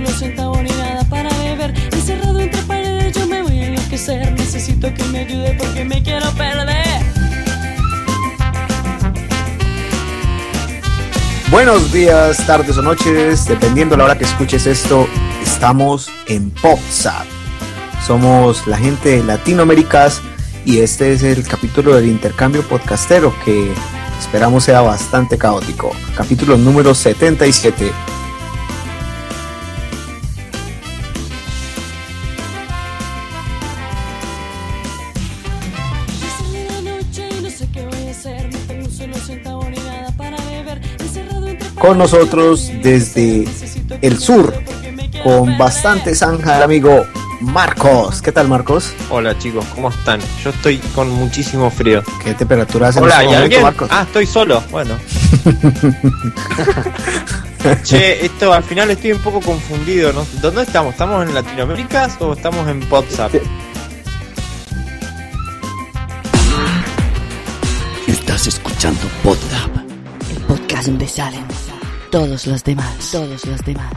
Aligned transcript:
Ni 0.00 0.70
nada 0.70 1.04
para 1.08 1.28
beber. 1.38 1.74
Encerrado 1.92 2.38
entre 2.38 2.62
paredes, 2.62 3.16
yo 3.16 3.26
me 3.26 3.42
voy 3.42 3.58
a 3.58 3.66
enloquecer. 3.66 4.32
Necesito 4.32 4.92
que 4.94 5.04
me 5.04 5.20
ayude 5.20 5.56
porque 5.58 5.84
me 5.84 6.02
quiero 6.02 6.30
perder. 6.32 7.02
Buenos 11.50 11.92
días, 11.92 12.46
tardes 12.46 12.76
o 12.76 12.82
noches, 12.82 13.46
dependiendo 13.46 13.94
de 13.94 13.98
la 13.98 14.04
hora 14.04 14.18
que 14.18 14.24
escuches 14.24 14.66
esto, 14.66 15.08
estamos 15.42 16.10
en 16.26 16.50
PopSat. 16.50 17.26
Somos 18.06 18.66
la 18.66 18.76
gente 18.76 19.16
de 19.16 19.24
Latinoaméricas 19.24 20.20
y 20.64 20.78
este 20.78 21.12
es 21.12 21.22
el 21.22 21.46
capítulo 21.46 21.96
del 21.96 22.06
intercambio 22.06 22.62
podcastero 22.62 23.34
que 23.44 23.72
esperamos 24.20 24.64
sea 24.64 24.82
bastante 24.82 25.38
caótico. 25.38 25.90
Capítulo 26.14 26.56
número 26.56 26.94
77. 26.94 27.90
Con 41.88 41.96
nosotros 41.96 42.70
desde 42.82 43.48
el 44.02 44.18
sur, 44.18 44.52
con 45.24 45.56
bastante 45.56 46.14
zanja, 46.14 46.58
el 46.58 46.62
amigo 46.62 47.06
Marcos. 47.40 48.20
¿Qué 48.20 48.30
tal, 48.30 48.46
Marcos? 48.46 48.92
Hola 49.08 49.38
chicos, 49.38 49.64
¿cómo 49.74 49.88
están? 49.88 50.20
Yo 50.44 50.50
estoy 50.50 50.76
con 50.94 51.08
muchísimo 51.08 51.70
frío. 51.70 52.02
¿Qué 52.22 52.34
temperatura 52.34 52.88
hace 52.88 52.98
en 52.98 53.06
Hola, 53.06 53.14
este 53.14 53.24
¿y 53.24 53.26
momento, 53.28 53.44
alguien? 53.44 53.62
Marcos? 53.62 53.88
Ah, 53.90 54.02
estoy 54.02 54.26
solo. 54.26 54.62
Bueno. 54.70 54.98
che, 57.84 58.22
esto 58.22 58.52
al 58.52 58.64
final 58.64 58.90
estoy 58.90 59.12
un 59.12 59.20
poco 59.20 59.40
confundido. 59.40 60.12
¿no? 60.12 60.26
¿Dónde 60.42 60.64
estamos? 60.64 60.92
¿Estamos 60.92 61.26
en 61.26 61.32
Latinoamérica 61.32 62.10
o 62.18 62.34
estamos 62.34 62.68
en 62.68 62.86
WhatsApp? 62.92 63.34
Estás 68.06 68.46
escuchando 68.46 69.00
Podlab. 69.22 69.70
El 70.30 70.42
podcast 70.42 70.88
donde 70.88 71.08
salen 71.08 71.46
todos 72.10 72.46
los 72.46 72.64
demás. 72.64 73.10
Todos 73.12 73.44
los 73.46 73.64
demás. 73.64 73.92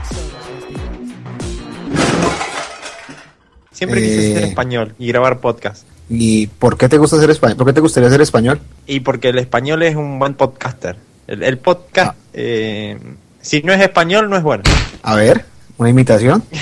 Siempre 3.71 4.01
quise 4.01 4.31
Eh. 4.31 4.33
ser 4.35 4.43
español 4.43 4.93
y 4.99 5.07
grabar 5.07 5.39
podcast. 5.39 5.85
¿Y 6.09 6.47
por 6.47 6.77
qué 6.77 6.89
te 6.89 6.97
gusta 6.97 7.17
ser 7.19 7.29
español? 7.29 7.57
¿Por 7.57 7.67
qué 7.67 7.73
te 7.73 7.79
gustaría 7.79 8.09
ser 8.09 8.21
español? 8.21 8.59
Y 8.85 8.99
porque 8.99 9.29
el 9.29 9.39
español 9.39 9.81
es 9.83 9.95
un 9.95 10.19
buen 10.19 10.33
podcaster. 10.33 10.97
El, 11.27 11.41
el 11.43 11.57
podcast, 11.57 12.11
Ah. 12.11 12.15
eh, 12.33 12.97
si 13.41 13.61
no 13.63 13.71
es 13.73 13.81
español, 13.81 14.29
no 14.29 14.35
es 14.37 14.43
bueno. 14.43 14.63
A 15.03 15.15
ver, 15.15 15.45
una 15.77 15.89
imitación. 15.89 16.43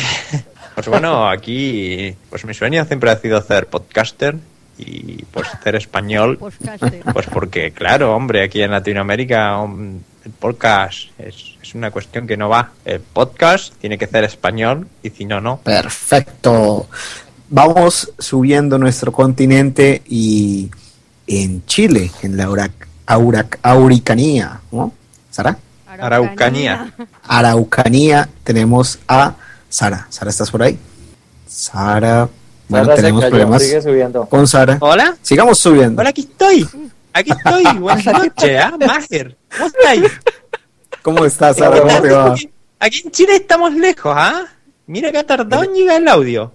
Pues 0.76 0.88
bueno, 0.88 1.28
aquí, 1.30 2.16
pues 2.30 2.46
mi 2.46 2.54
sueño 2.54 2.86
siempre 2.86 3.12
ha 3.12 3.18
sido 3.18 3.42
ser 3.42 3.68
podcaster 3.68 4.38
y 4.78 5.24
pues 5.26 5.46
ser 5.62 5.76
español. 5.76 6.38
Pues 6.40 7.28
porque, 7.34 7.72
claro, 7.74 8.16
hombre, 8.16 8.44
aquí 8.44 8.62
en 8.62 8.72
Latinoamérica 8.72 9.58
hom- 9.58 10.00
el 10.26 10.32
podcast 10.32 10.98
es, 11.18 11.36
es 11.62 11.76
una 11.76 11.92
cuestión 11.92 12.28
que 12.28 12.36
no 12.38 12.50
va. 12.50 12.72
El 12.86 13.00
podcast 13.00 13.74
tiene 13.80 13.98
que 13.98 14.08
ser 14.08 14.24
español 14.24 14.88
y 15.04 15.10
si 15.12 15.26
no, 15.26 15.40
no. 15.42 15.58
Perfecto. 15.62 16.88
Vamos 17.50 18.12
subiendo 18.20 18.78
nuestro 18.78 19.12
continente 19.12 20.02
y 20.08 20.70
en 21.28 21.66
Chile, 21.66 22.12
en 22.22 22.38
la 22.38 22.46
Aurac- 22.48 22.88
Aurac- 23.08 23.58
Auricanía, 23.64 24.60
¿no? 24.72 24.94
¿Sara? 25.32 25.58
Araucanía. 25.88 26.94
Araucanía, 27.28 28.30
tenemos 28.44 29.00
a 29.08 29.34
Sara. 29.70 30.08
Sara, 30.10 30.30
¿estás 30.32 30.52
por 30.52 30.64
ahí? 30.64 30.78
Sara, 31.48 32.30
bueno, 32.68 32.86
Sara 32.86 32.96
se 32.96 33.02
tenemos 33.02 33.22
cayó, 33.22 33.30
problemas 33.32 33.64
sigue 33.64 33.82
subiendo. 33.82 34.26
con 34.28 34.48
Sara. 34.48 34.78
Hola, 34.82 35.18
Sigamos 35.22 35.58
subiendo. 35.60 36.00
hola, 36.02 36.10
aquí 36.12 36.22
estoy. 36.22 36.68
Aquí 37.20 37.32
estoy. 37.32 37.64
Buenas 37.80 38.06
noches, 38.06 38.60
¿ah? 38.62 38.78
Mager. 38.80 39.36
¿Cómo 39.58 39.66
estáis? 39.68 40.12
¿Cómo 41.02 41.26
estás, 41.26 41.58
Sara? 41.58 41.82
¿Cómo 41.82 42.02
te 42.02 42.10
va? 42.12 42.36
Aquí 42.80 43.02
en 43.06 43.12
Chile 43.12 43.36
estamos 43.36 43.74
lejos, 43.74 44.14
¿ah? 44.16 44.46
Mira 44.88 45.12
que 45.12 45.18
ha 45.18 45.26
tardado 45.28 45.64
en 45.64 45.74
llegar 45.74 46.02
el 46.02 46.08
audio. 46.08 46.54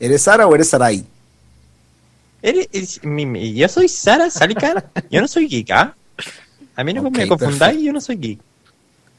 ¿Eres 0.00 0.22
Sara 0.22 0.46
o 0.46 0.54
eres 0.54 0.68
Sarai? 0.70 1.04
Eres- 2.42 2.68
es- 2.72 3.04
mi- 3.04 3.24
mi- 3.26 3.54
yo 3.54 3.68
soy 3.68 3.88
Sara 3.88 4.28
Salicar. 4.30 4.84
Yo 5.10 5.20
no 5.20 5.28
soy 5.28 5.46
geek, 5.46 5.70
¿ah? 5.70 5.94
A 6.74 6.82
mí 6.84 6.92
no 6.92 7.02
me 7.02 7.26
confundáis, 7.28 7.58
perfecto. 7.58 7.80
yo 7.84 7.92
no 7.92 8.00
soy 8.00 8.16
geek. 8.16 8.38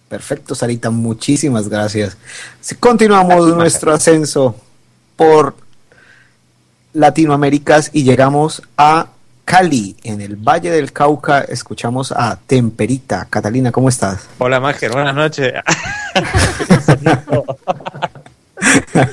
Perfecto, 0.10 0.54
Sarita, 0.54 0.90
muchísimas 0.90 1.70
gracias. 1.70 2.18
Si 2.60 2.76
Continuamos 2.76 3.38
Gracias, 3.38 3.58
nuestro 3.58 3.94
ascenso 3.94 4.56
por 5.16 5.56
Latinoaméricas 6.94 7.90
y 7.94 8.04
llegamos 8.04 8.62
a 8.78 9.08
Cali, 9.46 9.96
en 10.04 10.22
el 10.22 10.36
Valle 10.38 10.72
del 10.72 10.92
Cauca. 10.94 11.42
Escuchamos 11.42 12.12
a 12.12 12.38
Temperita. 12.48 13.28
Catalina, 13.30 13.72
¿cómo 13.72 13.90
estás? 13.90 14.28
Hola, 14.40 14.60
Mager, 14.60 14.92
buenas 14.92 15.14
noches. 15.16 15.54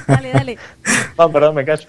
Dale, 0.07 0.33
dale. 0.33 0.59
No, 1.19 1.31
perdón, 1.33 1.55
me 1.57 1.65
callo. 1.65 1.87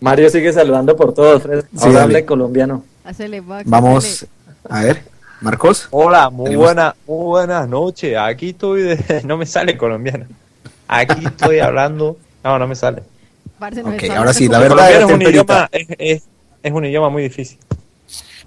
Mario 0.00 0.28
sigue 0.30 0.52
saludando 0.52 0.96
por 0.96 1.14
todos. 1.14 1.42
Sí, 1.42 1.48
Ahora 1.48 1.92
dale. 1.92 2.00
hable 2.00 2.24
colombiano. 2.24 2.84
Hacele, 3.04 3.40
Max. 3.40 3.64
Vamos, 3.68 4.26
a 4.68 4.80
ver, 4.82 5.04
Marcos. 5.40 5.88
Hola, 5.90 6.30
muy 6.30 6.46
Tenemos- 6.50 6.64
buena, 6.66 6.94
muy 7.06 7.24
buenas 7.24 7.68
noches. 7.68 8.16
Aquí 8.18 8.50
estoy 8.50 8.82
de... 8.82 9.22
No 9.24 9.36
me 9.36 9.46
sale 9.46 9.76
colombiano. 9.76 10.26
Aquí 10.88 11.24
estoy 11.26 11.60
hablando... 11.60 12.18
No, 12.42 12.58
no 12.58 12.66
me 12.66 12.74
sale. 12.74 13.02
Parce, 13.58 13.82
no 13.82 13.90
ahora 14.16 14.34
sí, 14.34 14.48
la 14.48 14.58
verdad 14.58 15.04
un 15.06 15.22
idioma... 15.22 15.68
Es, 15.72 15.86
es- 15.98 16.22
es 16.64 16.72
un 16.72 16.84
idioma 16.86 17.10
muy 17.10 17.22
difícil. 17.22 17.58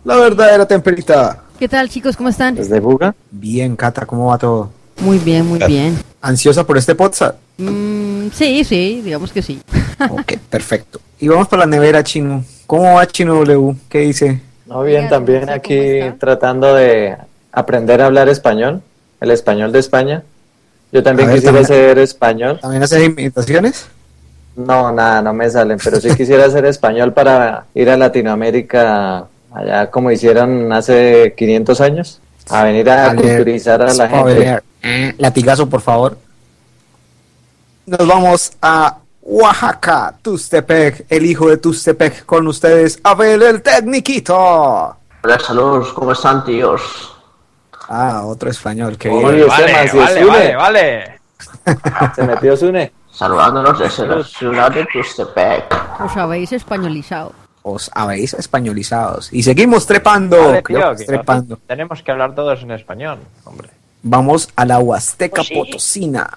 La 0.04 0.18
verdad 0.18 0.54
era 0.56 0.66
Temperita. 0.68 1.44
¿Qué 1.60 1.68
tal, 1.70 1.88
chicos? 1.88 2.18
¿Cómo 2.18 2.30
están? 2.30 2.56
¿Desde 2.56 2.80
Buga? 2.80 3.14
Bien, 3.30 3.76
Cata, 3.76 4.06
¿cómo 4.06 4.28
va 4.28 4.38
todo? 4.40 4.72
Muy 5.02 5.20
bien, 5.20 5.46
muy 5.46 5.60
bien. 5.60 5.96
¿Ansiosa 6.20 6.66
por 6.66 6.78
este 6.78 6.96
podcast? 6.96 7.36
Mm, 7.58 8.30
sí, 8.34 8.64
sí, 8.64 9.02
digamos 9.04 9.32
que 9.32 9.42
sí. 9.42 9.62
Ok, 10.10 10.34
perfecto. 10.50 11.00
Y 11.20 11.28
vamos 11.28 11.48
para 11.48 11.62
la 11.62 11.68
nevera, 11.68 12.04
Chino. 12.04 12.44
¿Cómo 12.68 12.96
va 12.96 13.08
Chino 13.08 13.36
W? 13.36 13.76
¿Qué 13.90 14.00
dice? 14.00 14.42
No, 14.66 14.84
bien, 14.84 15.08
también 15.10 15.42
¿cómo 15.42 15.54
aquí 15.54 16.00
tratando 16.20 16.74
de 16.76 17.18
aprender 17.52 18.02
a 18.02 18.08
hablar 18.08 18.30
español, 18.30 18.82
el 19.22 19.32
español 19.32 19.72
de 19.72 19.80
España. 19.80 20.24
Yo 20.92 21.02
también 21.04 21.28
ver, 21.30 21.38
quisiera 21.38 21.60
también- 21.62 21.68
ser 21.68 22.00
español. 22.00 22.60
¿También 22.62 22.82
haces 22.84 23.04
imitaciones? 23.04 23.88
No, 24.58 24.92
nada, 24.92 25.22
no 25.22 25.34
me 25.34 25.48
salen, 25.50 25.78
pero 25.84 26.02
sí 26.02 26.10
quisiera 26.16 26.50
ser 26.50 26.66
español 26.66 27.14
para 27.14 27.66
ir 27.76 27.92
a 27.92 27.96
Latinoamérica, 27.96 29.26
allá 29.54 29.92
como 29.92 30.10
hicieron 30.10 30.74
hace 30.74 31.36
500 31.38 31.80
años, 31.80 32.20
a 32.50 32.64
venir 32.64 32.90
a 32.90 33.10
Vale, 33.10 33.22
culturizar 33.22 33.84
a 33.84 33.94
la 33.94 34.10
gente. 34.10 34.62
Eh, 34.82 35.14
Latigazo, 35.20 35.70
por 35.70 35.82
favor. 35.82 36.18
Nos 37.86 38.08
vamos 38.08 38.52
a 38.60 38.98
Oaxaca, 39.22 40.16
Tustepec, 40.24 41.06
el 41.08 41.28
hijo 41.28 41.50
de 41.50 41.58
Tustepec, 41.58 42.26
con 42.26 42.48
ustedes, 42.48 43.00
Abel 43.04 43.44
el 43.44 43.62
Tecniquito. 43.62 44.36
Hola, 45.24 45.40
saludos, 45.40 45.94
¿cómo 45.94 46.14
están, 46.14 46.44
tíos? 46.44 46.82
Ah, 47.90 48.24
otro 48.26 48.50
español, 48.50 48.98
que 48.98 49.08
vale, 49.08 49.48
Zune. 49.88 50.26
vale, 50.26 50.56
vale. 50.56 51.20
Se 52.16 52.24
metió 52.24 52.58
Zune. 52.58 52.97
Saludándonos 53.18 53.80
desde 53.80 54.06
la 54.06 54.24
ciudad 54.24 54.72
de 54.72 54.86
Tustepec. 54.86 56.02
Os 56.06 56.16
habéis 56.16 56.52
españolizado. 56.52 57.34
Os 57.64 57.90
habéis 57.96 58.36
españolizados. 58.36 59.34
Y 59.34 59.42
seguimos 59.42 59.88
trepando, 59.88 60.38
Vale, 60.38 60.62
creo 60.62 60.80
tío, 60.92 60.96
que 60.98 61.06
trepando. 61.06 61.58
Tenemos 61.66 62.04
que 62.04 62.12
hablar 62.12 62.36
todos 62.36 62.62
en 62.62 62.70
español, 62.70 63.18
hombre. 63.44 63.72
Vamos 64.04 64.50
a 64.56 64.66
la 64.66 64.78
Huasteca 64.78 65.38
Pues 65.38 65.48
sí. 65.48 65.56
Potosina. 65.56 66.30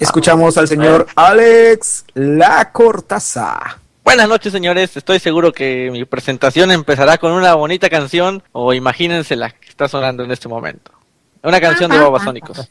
Escuchamos 0.00 0.58
al 0.58 0.66
señor 0.66 1.06
Alex 1.14 2.04
La 2.14 2.72
Cortaza. 2.72 3.78
Buenas 4.02 4.28
noches, 4.28 4.52
señores. 4.52 4.96
Estoy 4.96 5.20
seguro 5.20 5.52
que 5.52 5.90
mi 5.92 6.04
presentación 6.06 6.72
empezará 6.72 7.18
con 7.18 7.30
una 7.30 7.54
bonita 7.54 7.88
canción 7.88 8.42
o 8.50 8.74
imagínense 8.74 9.36
la 9.36 9.50
que 9.50 9.68
está 9.68 9.86
sonando 9.86 10.24
en 10.24 10.32
este 10.32 10.48
momento. 10.48 10.90
Una 11.44 11.60
canción 11.60 11.88
de 11.88 12.00
Babasónicos. 12.00 12.68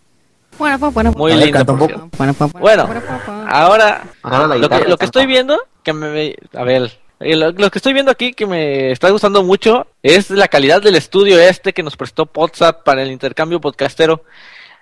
Bueno, 0.58 0.80
pues, 0.80 0.94
bueno, 0.94 1.12
Muy 1.14 1.32
A 1.32 1.36
ver, 1.38 1.56
un 1.58 1.66
poco. 1.66 2.10
bueno, 2.18 2.34
pues, 2.34 2.52
Bueno, 2.54 2.86
bueno, 2.88 3.02
pues, 3.06 3.26
bueno. 3.26 3.46
ahora 3.50 4.06
la 4.24 4.56
lo 4.56 4.70
que, 4.70 4.80
lo 4.88 4.98
que 4.98 5.06
estoy 5.06 5.26
viendo, 5.26 5.60
que 5.84 5.94
me, 5.94 6.36
a 6.54 6.64
ver, 6.64 6.92
eh, 7.20 7.36
lo, 7.36 7.52
lo 7.52 7.70
que 7.70 7.80
estoy 7.80 7.94
viendo 7.94 8.12
aquí 8.12 8.34
que 8.34 8.46
me 8.46 8.92
está 8.92 9.10
gustando 9.10 9.44
mucho 9.44 9.88
es 10.02 10.30
la 10.30 10.48
calidad 10.48 10.82
del 10.82 10.96
estudio 10.96 11.40
este 11.40 11.74
que 11.74 11.84
nos 11.84 11.98
prestó 11.98 12.30
WhatsApp 12.34 12.84
para 12.84 13.02
el 13.04 13.12
intercambio 13.12 13.60
podcastero. 13.60 14.24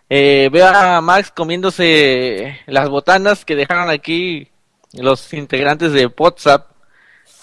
Eh, 0.09 0.49
veo 0.51 0.67
a 0.67 1.01
Max 1.01 1.31
comiéndose 1.35 2.59
las 2.67 2.89
botanas 2.89 3.45
que 3.45 3.55
dejaron 3.55 3.89
aquí 3.89 4.49
los 4.93 5.33
integrantes 5.33 5.91
de 5.93 6.05
WhatsApp. 6.05 6.67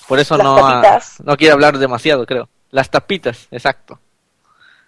Por 0.07 0.19
eso 0.21 0.37
Las 0.37 0.45
no, 0.45 0.57
tapitas. 0.57 1.17
no 1.25 1.37
quiere 1.37 1.53
hablar 1.53 1.79
demasiado, 1.79 2.27
creo. 2.27 2.49
Las 2.71 2.91
tapitas, 2.91 3.49
exacto. 3.51 3.99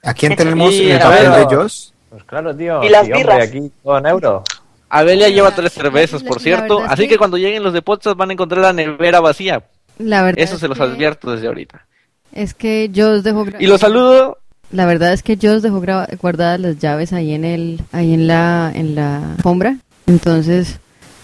¿A 0.05 0.15
quién 0.15 0.37
tenemos 0.37 0.73
Y, 0.75 0.91
el 0.91 1.01
a 1.01 1.05
papel 1.05 1.31
ver, 1.31 1.47
de 1.49 1.57
Joss? 1.57 1.92
Pues 2.13 2.25
claro, 2.25 2.55
tío. 2.55 2.85
Y 2.85 2.89
las 2.91 3.03
hombre, 3.03 3.19
birras. 3.19 3.49
aquí 3.49 3.73
todo 3.83 3.99
en 3.99 4.07
euros. 4.07 4.43
Abelia 4.91 5.29
lleva 5.31 5.55
tres 5.55 5.73
cervezas, 5.73 6.23
por 6.23 6.41
cierto. 6.41 6.81
Así 6.87 7.05
que- 7.05 7.09
que 7.11 7.19
cuando 7.19 7.39
lleguen 7.39 7.63
los 7.63 7.73
de 7.73 7.83
WhatsApp 7.85 8.17
van 8.17 8.29
a 8.31 8.33
encontrar 8.35 8.61
la 8.61 8.73
nevera 8.75 9.21
vacía. 9.21 9.65
La 9.99 10.23
verdad 10.23 10.39
Eso 10.45 10.55
es 10.55 10.61
se 10.61 10.69
los 10.69 10.77
que- 10.77 10.85
advierto 10.85 11.33
desde 11.33 11.47
ahorita. 11.47 11.87
Es 12.33 12.53
que 12.55 12.91
yo 12.93 13.11
os 13.13 13.23
dejo 13.25 13.45
Y 13.59 13.67
los 13.67 13.81
saludo 13.81 14.39
La 14.71 14.87
verdad 14.87 15.13
es 15.13 15.23
que 15.23 15.37
yo 15.37 15.55
os 15.55 15.63
dejo 15.63 15.83
guardadas 16.21 16.59
las 16.61 16.79
llaves 16.79 17.13
ahí 17.13 17.35
en 17.35 17.45
el, 17.45 17.81
ahí 17.93 18.15
en 18.15 18.27
la, 18.27 18.71
en 18.75 18.95
la 18.95 19.33
alfombra. 19.37 19.77
Entonces, 20.07 20.79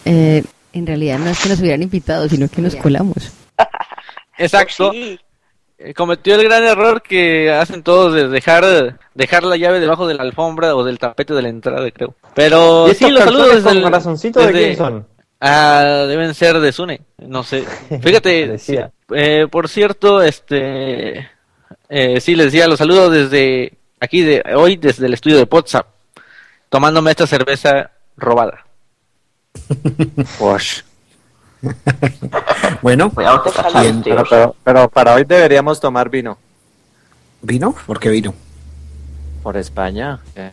eh, 0.05 0.45
en 0.75 0.87
realidad 0.87 1.19
no 1.19 1.31
es 1.31 1.39
que 1.43 1.49
nos 1.49 1.61
hubieran 1.61 1.83
invitado, 1.83 2.29
sino 2.29 2.49
que 2.49 2.61
nos 2.63 2.77
colamos. 2.77 3.33
Exacto. 4.39 4.93
Sí. 4.93 5.19
Eh, 5.79 5.95
Cometió 5.95 6.35
el 6.35 6.43
gran 6.45 6.65
error 6.65 7.03
que 7.03 7.51
hacen 7.53 7.83
todos 7.83 8.13
de 8.13 8.29
dejar 8.29 8.99
dejar 9.15 9.45
la 9.45 9.57
llave 9.57 9.79
debajo 9.81 10.07
de 10.09 10.15
la 10.15 10.23
alfombra 10.23 10.75
o 10.75 10.83
del 10.85 10.99
tapete 10.99 11.35
de 11.35 11.43
la 11.43 11.49
entrada, 11.49 11.89
creo. 11.91 12.15
Pero 12.35 12.89
¿Y 12.91 12.95
sí, 12.95 13.09
los 13.11 13.23
saludo 13.23 13.43
cartones 13.45 13.65
desde 13.65 13.77
el- 13.79 13.85
corazoncito 13.85 14.41
de 14.41 14.53
quién 14.53 14.77
son? 14.77 15.07
Ah, 15.41 16.05
deben 16.09 16.35
ser 16.35 16.59
de 16.59 16.73
Sune, 16.73 17.01
no 17.19 17.45
sé. 17.45 17.65
Fíjate, 18.03 18.57
eh, 19.15 19.47
por 19.49 19.69
cierto, 19.69 20.21
este, 20.21 21.29
eh, 21.89 22.21
sí, 22.21 22.35
les 22.35 22.47
decía, 22.47 22.67
los 22.67 22.79
saludo 22.79 23.09
desde 23.09 23.79
aquí, 24.01 24.23
de 24.23 24.43
hoy, 24.57 24.77
desde 24.77 25.07
el 25.07 25.15
estudio 25.15 25.37
de 25.37 25.47
WhatsApp, 25.49 25.87
tomándome 26.69 27.13
esta 27.13 27.27
cerveza 27.29 27.93
robada. 28.17 28.65
Bueno, 32.83 33.11
Cuidado 33.11 33.43
te 33.43 33.51
tío. 33.51 34.03
Pero, 34.05 34.25
pero, 34.29 34.57
pero 34.63 34.89
para 34.89 35.15
hoy 35.15 35.25
deberíamos 35.25 35.81
tomar 35.81 36.09
vino. 36.09 36.39
¿vino? 37.43 37.75
¿Por 37.87 37.99
qué 38.01 38.09
vino? 38.11 38.35
Por 39.43 39.57
España. 39.57 40.19
que 40.35 40.53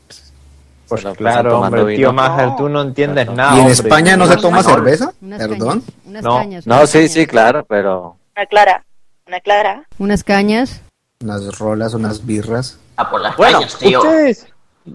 Pues 0.88 1.04
claro, 1.18 1.60
hombre, 1.62 1.81
tío 1.96 2.10
vino. 2.10 2.13
Mager, 2.13 2.56
tú 2.56 2.69
no 2.69 2.81
entiendes 2.81 3.25
Perdón. 3.25 3.38
nada. 3.38 3.52
¿Y 3.52 3.56
en 3.56 3.60
hombre. 3.62 3.74
España 3.74 4.18
no 4.18 4.28
se 4.28 4.38
toma 4.38 4.60
español. 4.60 4.84
cerveza? 4.84 5.13
Unas 5.22 5.40
Perdón. 5.40 5.57
cañas, 5.81 5.84
unas 6.06 6.24
No. 6.24 6.38
cañas. 6.38 6.68
No, 6.68 6.88
sí, 6.88 6.98
cañas. 7.00 7.12
sí, 7.12 7.28
claro, 7.28 7.66
pero 7.68 8.18
Una 8.36 8.46
clara. 8.46 8.86
Una 9.28 9.40
clara. 9.40 9.84
Unas 9.98 10.24
cañas. 10.24 10.81
Unas 11.22 11.57
rolas, 11.57 11.94
unas 11.94 12.25
birras. 12.25 12.78
Ah, 12.98 13.10
por 13.10 13.22
las 13.22 13.36
Bueno, 13.36 13.60
calles, 13.60 13.78
tío. 13.78 14.00
Ustedes, 14.00 14.48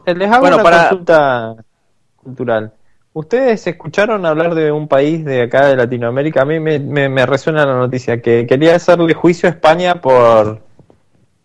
eh, 0.06 0.14
les 0.14 0.30
hago 0.30 0.40
Bueno, 0.40 0.56
una 0.56 0.62
para- 0.62 0.88
consulta 0.90 1.54
cultural. 2.16 2.72
¿Ustedes 3.12 3.66
escucharon 3.66 4.24
hablar 4.24 4.54
de 4.54 4.70
un 4.70 4.86
país 4.86 5.24
de 5.24 5.42
acá 5.42 5.66
de 5.66 5.76
Latinoamérica? 5.76 6.42
A 6.42 6.44
mí 6.44 6.60
me, 6.60 6.78
me, 6.78 7.08
me 7.08 7.26
resuena 7.26 7.66
la 7.66 7.74
noticia 7.74 8.22
que 8.22 8.46
quería 8.46 8.76
hacerle 8.76 9.14
juicio 9.14 9.48
a 9.48 9.52
España 9.52 10.00
por, 10.00 10.60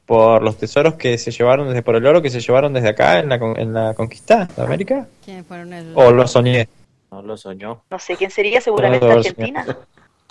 por 0.05 0.43
los 0.43 0.57
tesoros 0.57 0.93
que 0.93 1.17
se 1.17 1.31
llevaron 1.31 1.67
desde, 1.69 1.81
por 1.81 1.95
el 1.95 2.05
oro 2.05 2.21
que 2.21 2.29
se 2.29 2.39
llevaron 2.39 2.71
desde 2.73 2.89
acá 2.89 3.17
en 3.19 3.29
la, 3.29 3.39
con- 3.39 3.59
en 3.59 3.73
la 3.73 3.95
conquista 3.95 4.47
de 4.55 4.61
América. 4.61 5.07
¿Quién 5.23 5.43
fueron 5.43 5.73
esos? 5.73 5.91
¿O 5.95 6.11
lo 6.11 6.27
soñé? 6.27 6.67
no 7.11 7.21
lo 7.21 7.37
soñó. 7.37 7.81
No 7.89 7.97
sé 7.97 8.15
quién 8.15 8.29
sería, 8.29 8.59
seguramente 8.61 9.09
Argentina. 9.09 9.65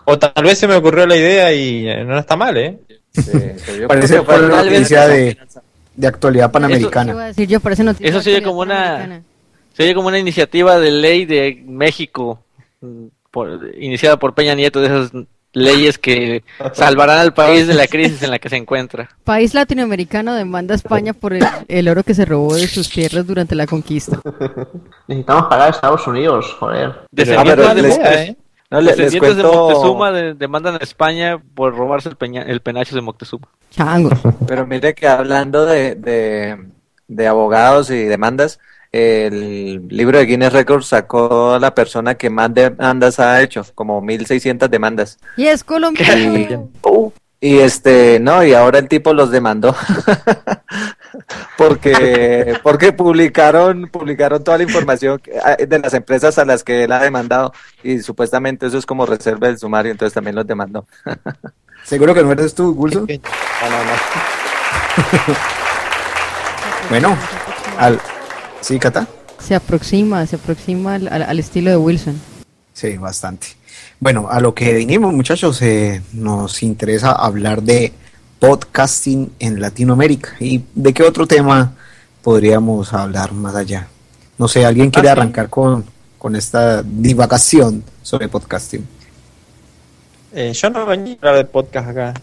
O 0.04 0.18
tal 0.18 0.44
vez 0.44 0.58
se 0.58 0.68
me 0.68 0.74
ocurrió 0.76 1.06
la 1.06 1.16
idea 1.16 1.50
y 1.52 1.88
eh, 1.88 2.04
no 2.04 2.18
está 2.18 2.36
mal, 2.36 2.56
¿eh? 2.58 2.78
Sí, 3.12 3.32
yo 3.80 3.88
Parece 3.88 4.08
creo 4.14 4.24
que 4.26 4.32
fue 4.32 4.40
por 4.40 4.50
vez 4.50 4.64
noticia 4.72 5.08
de, 5.08 5.38
actualidad 6.06 6.44
Eso 6.44 6.48
iba 6.48 6.52
panamericana. 6.52 7.22
a 7.22 7.26
decir 7.28 7.48
yo, 7.48 7.58
parece 7.60 7.82
noticia 7.84 8.06
Eso 8.10 8.20
se 8.20 8.30
actualidad 8.36 8.48
como 8.50 8.60
una- 8.60 8.74
panamericana. 8.74 9.22
Se 9.74 9.82
oye 9.82 9.94
como 9.94 10.08
una 10.08 10.18
iniciativa 10.18 10.78
de 10.78 10.90
ley 10.90 11.24
de 11.26 11.62
México, 11.66 12.40
por- 13.30 13.60
iniciada 13.78 14.18
por 14.18 14.34
Peña 14.34 14.54
Nieto, 14.54 14.80
de 14.80 14.86
esas 14.86 15.10
leyes 15.52 15.98
que 15.98 16.42
salvarán 16.72 17.18
al 17.18 17.32
país 17.34 17.66
de 17.68 17.74
la 17.74 17.86
crisis 17.86 18.22
en 18.22 18.30
la 18.30 18.38
que 18.38 18.48
se 18.48 18.56
encuentra. 18.56 19.08
País 19.22 19.54
latinoamericano 19.54 20.34
demanda 20.34 20.74
a 20.74 20.76
España 20.76 21.12
por 21.12 21.32
el, 21.32 21.44
el 21.68 21.88
oro 21.88 22.02
que 22.02 22.14
se 22.14 22.24
robó 22.24 22.54
de 22.56 22.66
sus 22.66 22.88
tierras 22.90 23.26
durante 23.26 23.54
la 23.54 23.66
conquista. 23.66 24.20
Necesitamos 25.06 25.44
pagar 25.46 25.68
a 25.68 25.70
Estados 25.70 26.06
Unidos, 26.06 26.56
joder. 26.58 26.92
Descendientes 27.10 27.54
pero 27.66 27.74
de, 27.74 27.82
les- 27.82 27.98
¿eh? 27.98 28.36
No, 28.70 28.80
le- 28.80 28.86
les 28.86 28.96
descendientes 28.96 29.36
de 29.36 29.42
cuento, 29.42 29.60
Moctezuma 29.60 30.10
de- 30.12 30.34
demandan 30.34 30.74
a 30.74 30.78
España 30.78 31.38
por 31.54 31.76
robarse 31.76 32.08
el, 32.08 32.16
peña- 32.16 32.42
el 32.42 32.60
penacho 32.60 32.94
de 32.96 33.02
Moctezuma. 33.02 33.46
Chango. 33.70 34.10
pero 34.48 34.66
mire 34.66 34.94
que 34.94 35.06
hablando 35.06 35.66
de, 35.66 35.94
de, 35.94 36.58
de 37.06 37.26
abogados 37.28 37.90
y 37.90 38.04
demandas, 38.04 38.58
el 38.94 39.88
libro 39.88 40.18
de 40.18 40.26
Guinness 40.26 40.52
Records 40.52 40.86
sacó 40.86 41.54
a 41.54 41.58
la 41.58 41.74
persona 41.74 42.14
que 42.14 42.30
más 42.30 42.54
demandas 42.54 43.18
ha 43.18 43.42
hecho, 43.42 43.66
como 43.74 44.00
1600 44.00 44.70
demandas. 44.70 45.18
Y 45.36 45.48
es 45.48 45.64
colombiano. 45.64 46.70
Y 47.40 47.58
este, 47.58 48.20
no, 48.20 48.44
y 48.44 48.54
ahora 48.54 48.78
el 48.78 48.88
tipo 48.88 49.12
los 49.12 49.32
demandó. 49.32 49.74
porque 51.58 52.56
porque 52.62 52.92
publicaron 52.92 53.88
publicaron 53.88 54.42
toda 54.42 54.58
la 54.58 54.64
información 54.64 55.20
ah, 55.44 55.56
de 55.56 55.78
las 55.78 55.94
empresas 55.94 56.38
a 56.38 56.44
las 56.44 56.64
que 56.64 56.84
él 56.84 56.92
ha 56.92 57.00
demandado 57.00 57.52
y 57.82 58.00
supuestamente 58.00 58.66
eso 58.66 58.78
es 58.78 58.86
como 58.86 59.06
reserva 59.06 59.46
del 59.48 59.58
sumario, 59.58 59.92
entonces 59.92 60.14
también 60.14 60.36
los 60.36 60.46
demandó. 60.46 60.86
¿Seguro 61.84 62.14
que 62.14 62.22
no 62.22 62.32
eres 62.32 62.54
tú, 62.54 62.74
Gulso? 62.74 63.06
Bueno, 66.90 67.16
al... 67.78 67.98
¿Sí, 68.64 68.78
Cata? 68.78 69.06
Se 69.38 69.54
aproxima, 69.54 70.26
se 70.26 70.36
aproxima 70.36 70.94
al, 70.94 71.08
al- 71.08 71.22
al 71.22 71.38
estilo 71.38 71.68
de 71.70 71.76
Wilson. 71.76 72.18
Sí, 72.72 72.96
bastante. 72.96 73.48
Bueno, 74.00 74.28
a 74.30 74.40
lo 74.40 74.54
que 74.54 74.72
vinimos, 74.72 75.12
muchachos, 75.12 75.60
eh, 75.60 76.00
nos 76.14 76.62
interesa 76.62 77.12
hablar 77.12 77.62
de 77.62 77.92
podcasting 78.38 79.32
en 79.38 79.60
Latinoamérica. 79.60 80.30
¿Y 80.40 80.62
de 80.74 80.94
qué 80.94 81.02
otro 81.02 81.26
tema 81.26 81.74
podríamos 82.22 82.94
hablar 82.94 83.32
más 83.32 83.54
allá? 83.54 83.88
No 84.38 84.48
sé, 84.48 84.64
¿alguien 84.64 84.90
quiere 84.90 85.10
Ah, 85.10 85.12
arrancar 85.12 85.50
con, 85.50 85.84
con 86.18 86.34
esta 86.34 86.82
divagación 86.82 87.84
sobre 88.02 88.28
podcasting? 88.28 88.86
Eh, 90.32 90.52
yo 90.54 90.70
no 90.70 90.86
venía 90.86 91.14
a 91.14 91.16
hablar 91.28 91.36
de 91.36 91.44
podcast 91.44 91.88
acá. 91.90 92.14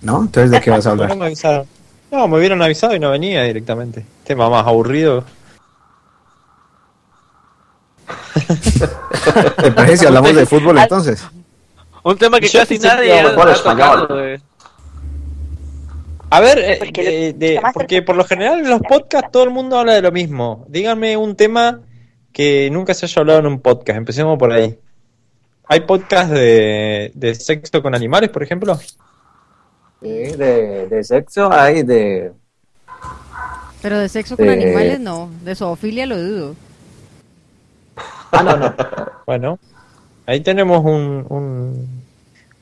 ¿No? 0.00 0.22
Entonces, 0.22 0.50
¿de 0.50 0.60
qué 0.60 0.70
vas 0.70 0.86
a 0.86 0.88
No 0.94 1.02
hablar? 1.02 1.16
me 1.18 1.26
avisaron. 1.26 1.66
No, 2.10 2.26
me 2.26 2.38
hubieran 2.38 2.62
avisado 2.62 2.94
y 2.96 2.98
no 2.98 3.10
venía 3.10 3.42
directamente. 3.42 4.02
Tema 4.24 4.48
más 4.48 4.66
aburrido. 4.66 5.24
¿Te 9.62 9.72
parece 9.72 9.98
si 9.98 10.06
hablamos 10.06 10.34
de 10.34 10.46
fútbol 10.46 10.78
entonces? 10.78 11.24
Un 12.02 12.16
tema 12.16 12.40
que 12.40 12.48
Yo 12.48 12.60
casi 12.60 12.78
nadie 12.78 13.12
ha, 13.12 13.22
eh. 14.24 14.40
A 16.30 16.40
ver, 16.40 16.58
eh, 16.58 16.78
eh, 16.94 17.34
de- 17.36 17.56
además 17.58 17.72
porque 17.74 18.02
por 18.02 18.16
lo 18.16 18.24
general 18.24 18.60
en 18.60 18.68
los 18.70 18.80
podcasts 18.80 19.30
todo 19.32 19.44
el 19.44 19.50
mundo 19.50 19.78
habla 19.78 19.94
de 19.94 20.02
lo 20.02 20.12
mismo. 20.12 20.64
Díganme 20.68 21.16
un 21.16 21.36
tema 21.36 21.80
que 22.32 22.68
nunca 22.70 22.94
se 22.94 23.06
haya 23.06 23.20
hablado 23.20 23.40
en 23.40 23.46
un 23.46 23.60
podcast. 23.60 23.96
Empecemos 23.96 24.38
por 24.38 24.52
ahí. 24.52 24.78
¿Hay 25.66 25.80
podcast 25.80 26.30
de, 26.30 27.12
de 27.14 27.34
sexo 27.34 27.82
con 27.82 27.94
animales, 27.94 28.30
por 28.30 28.42
ejemplo? 28.42 28.76
Sí, 28.76 30.08
de, 30.08 30.86
de 30.88 31.04
sexo 31.04 31.52
hay 31.52 31.82
de 31.82 32.32
Pero 33.82 33.98
de 33.98 34.08
sexo 34.08 34.36
con 34.36 34.48
animales 34.48 35.00
no, 35.00 35.30
de 35.42 35.54
zoofilia 35.54 36.06
lo 36.06 36.16
dudo. 36.22 36.54
Ah, 38.32 38.42
no, 38.42 38.56
no. 38.56 38.74
Bueno, 39.26 39.58
ahí 40.26 40.40
tenemos 40.40 40.82
un, 40.84 41.26
un, 41.28 42.02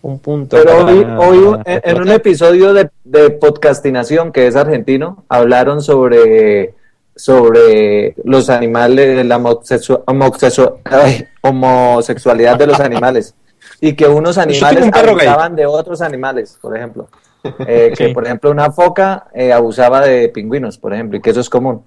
un 0.03 0.19
punto. 0.19 0.57
Pero 0.57 0.85
para- 0.85 1.19
hoy, 1.21 1.61
en, 1.65 1.81
en 1.85 2.01
un 2.03 2.09
episodio 2.11 2.73
de, 2.75 2.91
de 3.05 3.31
podcastinación 3.31 4.33
que 4.33 4.47
es 4.49 4.57
argentino, 4.57 5.25
hablaron 5.29 5.81
sobre, 5.83 6.75
sobre 7.15 8.15
los 8.25 8.51
animales, 8.51 9.25
la 9.25 9.39
homosexu- 9.39 10.05
homosexu- 10.07 10.79
ay, 10.85 11.25
homosexualidad 11.41 12.59
de 12.59 12.67
los 12.67 12.81
animales. 12.81 13.35
Y 13.81 13.93
que 13.95 14.07
unos 14.09 14.39
animales 14.39 14.91
abusaban 14.93 15.55
de 15.55 15.67
otros 15.67 16.01
animales, 16.01 16.59
por 16.61 16.77
ejemplo. 16.77 17.09
Eh, 17.61 17.93
Que, 17.97 18.09
Sí. 18.09 18.13
por 18.13 18.25
ejemplo, 18.25 18.51
una 18.51 18.73
foca 18.73 19.29
eh, 19.33 19.53
abusaba 19.53 20.01
de 20.01 20.29
pingüinos, 20.31 20.79
por 20.79 20.93
ejemplo, 20.93 21.17
y 21.17 21.21
que 21.21 21.31
eso 21.31 21.39
es 21.39 21.49
común. 21.49 21.85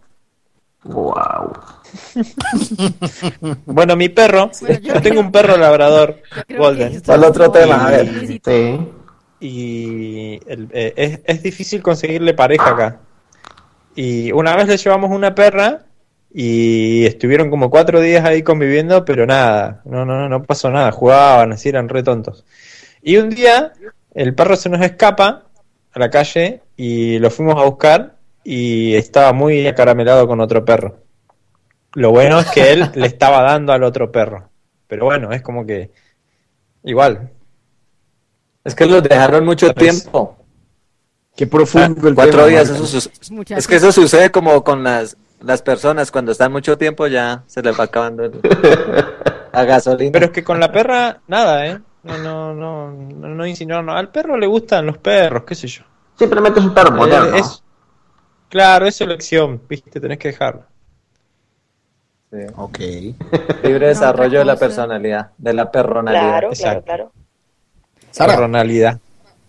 Wow. 0.85 1.51
Bueno, 3.65 3.95
mi 3.95 4.09
perro, 4.09 4.51
yo 4.81 5.01
tengo 5.01 5.19
un 5.19 5.31
perro 5.31 5.57
labrador, 5.57 6.21
Golden. 6.57 7.01
Al 7.07 7.23
otro 7.23 7.51
tema, 7.51 7.87
a 7.87 7.91
ver. 7.91 8.07
Sí. 8.43 8.79
Y 9.39 10.39
el- 10.47 10.67
eh, 10.73 10.93
es, 10.95 11.19
es 11.25 11.43
difícil 11.43 11.81
conseguirle 11.81 12.33
pareja 12.33 12.69
acá. 12.69 12.99
Y 13.95 14.31
una 14.31 14.55
vez 14.55 14.67
le 14.67 14.77
llevamos 14.77 15.11
una 15.11 15.33
perra 15.35 15.83
y 16.33 17.05
estuvieron 17.05 17.49
como 17.49 17.69
cuatro 17.69 18.01
días 18.01 18.23
ahí 18.25 18.43
conviviendo, 18.43 19.03
pero 19.05 19.25
nada, 19.25 19.81
no, 19.85 20.05
no, 20.05 20.29
no 20.29 20.43
pasó 20.43 20.69
nada, 20.69 20.91
jugaban, 20.91 21.53
así 21.53 21.69
eran 21.69 21.89
re 21.89 22.03
tontos. 22.03 22.45
Y 23.01 23.17
un 23.17 23.29
día 23.29 23.73
el 24.13 24.35
perro 24.35 24.55
se 24.55 24.69
nos 24.69 24.81
escapa 24.81 25.43
a 25.93 25.99
la 25.99 26.09
calle 26.09 26.61
y 26.77 27.17
lo 27.19 27.29
fuimos 27.31 27.55
a 27.59 27.65
buscar 27.65 28.15
y 28.43 28.93
estaba 28.95 29.33
muy 29.33 29.65
acaramelado 29.67 30.27
con 30.27 30.39
otro 30.39 30.63
perro. 30.63 30.97
Lo 31.93 32.11
bueno 32.11 32.39
es 32.39 32.49
que 32.51 32.71
él 32.73 32.89
le 32.95 33.07
estaba 33.07 33.41
dando 33.41 33.73
al 33.73 33.83
otro 33.83 34.11
perro. 34.11 34.49
Pero 34.87 35.05
bueno, 35.05 35.31
es 35.31 35.41
como 35.41 35.65
que 35.65 35.91
igual. 36.83 37.31
Es 38.63 38.75
que 38.75 38.85
los 38.85 39.01
dejaron 39.03 39.45
mucho 39.45 39.73
tiempo. 39.73 40.37
Qué 41.35 41.47
profundo 41.47 42.07
el 42.07 42.15
Cuatro 42.15 42.33
tema, 42.45 42.47
días, 42.47 42.69
eso 42.69 42.85
su- 42.85 43.09
es 43.55 43.67
que 43.67 43.75
eso 43.75 43.91
sucede 43.91 44.29
como 44.29 44.61
con 44.63 44.83
las, 44.83 45.15
las 45.41 45.61
personas, 45.61 46.11
cuando 46.11 46.31
están 46.33 46.51
mucho 46.51 46.77
tiempo 46.77 47.07
ya 47.07 47.43
se 47.47 47.61
les 47.61 47.79
va 47.79 47.85
acabando 47.85 48.25
el- 48.25 48.41
la 49.53 49.63
gasolina. 49.63 50.11
Pero 50.11 50.25
es 50.25 50.31
que 50.31 50.43
con 50.43 50.59
la 50.59 50.71
perra, 50.71 51.21
nada, 51.27 51.65
¿eh? 51.65 51.79
No, 52.03 52.17
no, 52.17 52.53
no, 52.53 52.91
no, 52.91 53.27
no 53.29 53.45
insinuaron. 53.47 53.89
Al 53.89 54.09
perro 54.09 54.37
le 54.37 54.47
gustan 54.47 54.85
los 54.85 54.97
perros, 54.97 55.43
qué 55.45 55.55
sé 55.55 55.67
yo. 55.67 55.83
Simplemente 56.17 56.59
es 56.59 56.65
un 56.65 56.73
perro 56.73 56.89
Eh, 56.95 56.97
moderno. 56.97 57.35
es- 57.37 57.63
claro, 58.49 58.85
es 58.85 58.99
elección, 58.99 59.61
viste, 59.69 59.99
tenés 60.01 60.17
que 60.17 60.29
dejarlo. 60.29 60.65
Ok. 62.55 62.79
Libre 63.63 63.87
desarrollo 63.87 64.39
de 64.39 64.45
la 64.45 64.55
personalidad, 64.55 65.31
de 65.37 65.53
la 65.53 65.71
perronalidad. 65.71 66.21
Claro, 66.21 66.49
claro, 66.49 66.53
Exacto. 66.53 66.83
claro. 66.85 67.11
Sara, 68.11 68.33
Personalidad. 68.33 68.99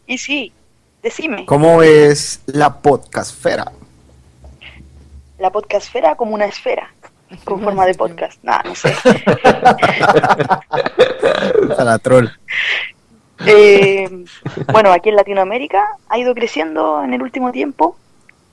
Y 0.07 0.19
sí, 0.19 0.53
decime, 1.03 1.47
¿cómo 1.47 1.83
es 1.83 2.43
la 2.47 2.81
podcastfera? 2.81 3.73
la 5.41 5.51
podcastfera 5.51 6.15
como 6.17 6.35
una 6.35 6.45
esfera, 6.45 6.93
con 7.45 7.63
forma 7.63 7.87
de 7.87 7.95
podcast. 7.95 8.43
Nada, 8.45 8.63
no 8.65 8.75
sé. 8.75 8.95
Sara 11.77 11.99
Troll. 11.99 12.29
Eh, 13.47 14.27
bueno, 14.71 14.93
aquí 14.93 15.09
en 15.09 15.17
Latinoamérica 15.17 15.97
ha 16.09 16.19
ido 16.19 16.35
creciendo 16.35 17.03
en 17.03 17.15
el 17.15 17.23
último 17.23 17.53
tiempo. 17.53 17.97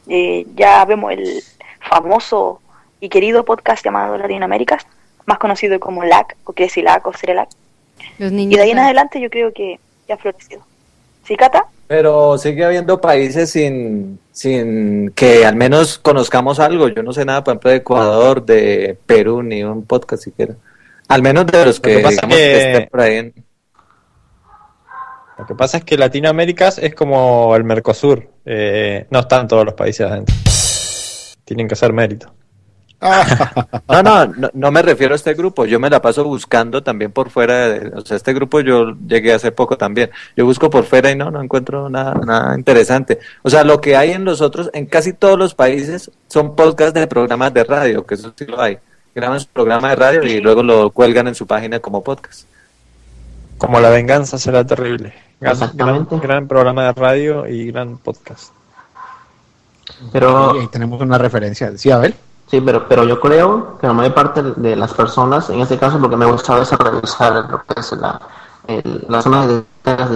Eh, 0.08 0.46
ya 0.56 0.86
vemos 0.86 1.12
el 1.12 1.44
famoso 1.82 2.62
y 3.00 3.10
querido 3.10 3.46
podcast 3.46 3.84
llamado 3.86 4.18
Latinoaméricas, 4.18 4.86
más 5.26 5.38
conocido 5.40 5.80
como 5.80 6.04
LAC, 6.04 6.36
o 6.46 6.54
Creci 6.54 6.82
LAC, 6.82 7.06
o 7.08 7.14
Cerelac. 7.14 7.50
Los 8.18 8.32
Y 8.32 8.36
niños. 8.36 8.58
de 8.58 8.64
ahí 8.64 8.72
en 8.72 8.80
adelante 8.80 9.20
yo 9.20 9.30
creo 9.30 9.52
que 9.54 9.80
ya 10.08 10.16
ha 10.16 10.18
florecido. 10.18 10.62
¿Sí, 11.26 11.36
Cata? 11.36 11.66
Pero 11.88 12.38
sigue 12.38 12.64
habiendo 12.66 13.00
países 13.02 13.50
sin, 13.50 14.20
sin 14.32 15.12
que 15.12 15.46
al 15.46 15.56
menos 15.56 15.98
conozcamos 16.00 16.60
algo. 16.60 16.88
Yo 16.90 17.04
no 17.04 17.12
sé 17.14 17.26
nada, 17.26 17.44
por 17.44 17.54
ejemplo, 17.54 17.70
de 17.72 17.78
Ecuador, 17.78 18.46
de 18.46 18.98
Perú, 19.06 19.42
ni 19.44 19.64
un 19.64 19.86
podcast 19.86 20.24
siquiera. 20.24 20.56
Al 21.10 21.22
menos 21.22 21.46
de 21.48 21.66
los 21.66 21.80
que 21.80 21.98
que, 21.98 22.00
pasa 22.00 22.12
digamos, 22.16 22.36
que- 22.36 22.42
que 22.44 22.72
estén 22.72 22.90
por 22.90 23.00
ahí. 23.02 23.16
en- 23.18 23.34
Lo 25.38 25.46
que 25.46 25.56
pasa 25.56 25.78
es 25.78 25.84
que 25.84 25.98
Latinoamérica 25.98 26.70
es 26.70 26.96
como 26.96 27.56
el 27.56 27.64
Mercosur. 27.64 28.28
eh, 28.50 29.06
no 29.10 29.20
están 29.20 29.48
todos 29.48 29.66
los 29.66 29.74
países 29.74 30.08
adentro. 30.10 30.34
Tienen 31.46 31.68
que 31.68 31.74
hacer 31.74 31.92
mérito. 31.94 32.34
No, 33.00 34.04
no, 34.04 34.26
no, 34.26 34.50
no 34.54 34.72
me 34.72 34.82
refiero 34.82 35.14
a 35.14 35.16
este 35.16 35.34
grupo. 35.34 35.66
Yo 35.66 35.80
me 35.80 35.90
la 35.90 36.02
paso 36.02 36.24
buscando 36.24 36.82
también 36.82 37.12
por 37.12 37.30
fuera. 37.30 37.70
De, 37.70 37.92
o 37.96 38.02
sea, 38.02 38.18
este 38.18 38.34
grupo 38.34 38.60
yo 38.60 38.96
llegué 39.08 39.34
hace 39.34 39.52
poco 39.52 39.78
también. 39.78 40.10
Yo 40.36 40.46
busco 40.46 40.70
por 40.70 40.84
fuera 40.84 41.12
y 41.12 41.16
no, 41.16 41.30
no 41.30 41.42
encuentro 41.42 41.90
nada, 41.90 42.16
nada 42.26 42.56
interesante. 42.58 43.20
O 43.44 43.50
sea, 43.50 43.64
lo 43.64 43.80
que 43.82 43.96
hay 43.96 44.12
en 44.12 44.26
los 44.26 44.42
otros, 44.42 44.70
en 44.74 44.88
casi 44.88 45.14
todos 45.14 45.38
los 45.38 45.54
países, 45.54 46.12
son 46.28 46.56
podcasts 46.56 46.94
de 46.94 47.08
programas 47.08 47.54
de 47.54 47.64
radio, 47.64 48.06
que 48.06 48.16
eso 48.16 48.34
sí 48.36 48.46
lo 48.46 48.60
hay. 48.60 48.80
Graban 49.14 49.40
su 49.40 49.48
programa 49.48 49.90
de 49.90 49.96
radio 49.96 50.24
y 50.24 50.42
luego 50.42 50.64
lo 50.64 50.92
cuelgan 50.92 51.28
en 51.28 51.36
su 51.36 51.48
página 51.48 51.80
como 51.80 52.04
podcast. 52.04 52.48
Como 53.58 53.80
la 53.80 53.90
venganza 53.90 54.38
será 54.38 54.66
terrible. 54.66 55.14
Gran, 55.40 55.54
Exactamente. 55.54 56.20
gran, 56.20 56.48
programa 56.48 56.86
de 56.86 56.94
radio 56.94 57.48
y 57.48 57.72
gran 57.72 57.98
podcast. 57.98 58.52
Pero 60.12 60.56
Y 60.56 60.60
ahí 60.60 60.68
tenemos 60.68 61.02
una 61.02 61.18
referencia. 61.18 61.76
Sí, 61.78 61.90
a 61.90 61.98
ver. 61.98 62.27
Sí, 62.48 62.62
pero, 62.62 62.88
pero 62.88 63.04
yo 63.04 63.20
creo 63.20 63.78
que 63.78 63.88
la 63.88 63.94
mayor 63.94 64.14
parte 64.14 64.42
de 64.42 64.76
las 64.76 64.94
personas, 64.94 65.50
en 65.50 65.60
este 65.60 65.78
caso, 65.78 66.00
lo 66.00 66.10
que 66.10 66.16
me 66.16 66.26
gusta 66.26 66.58
es 66.62 66.72
revisar 66.72 67.46
lo 67.50 67.62
que 67.64 67.80
es 67.80 67.92
la, 67.94 68.22
el- 68.68 69.06
las 69.10 69.24
zonas 69.26 69.48
de, 69.48 69.64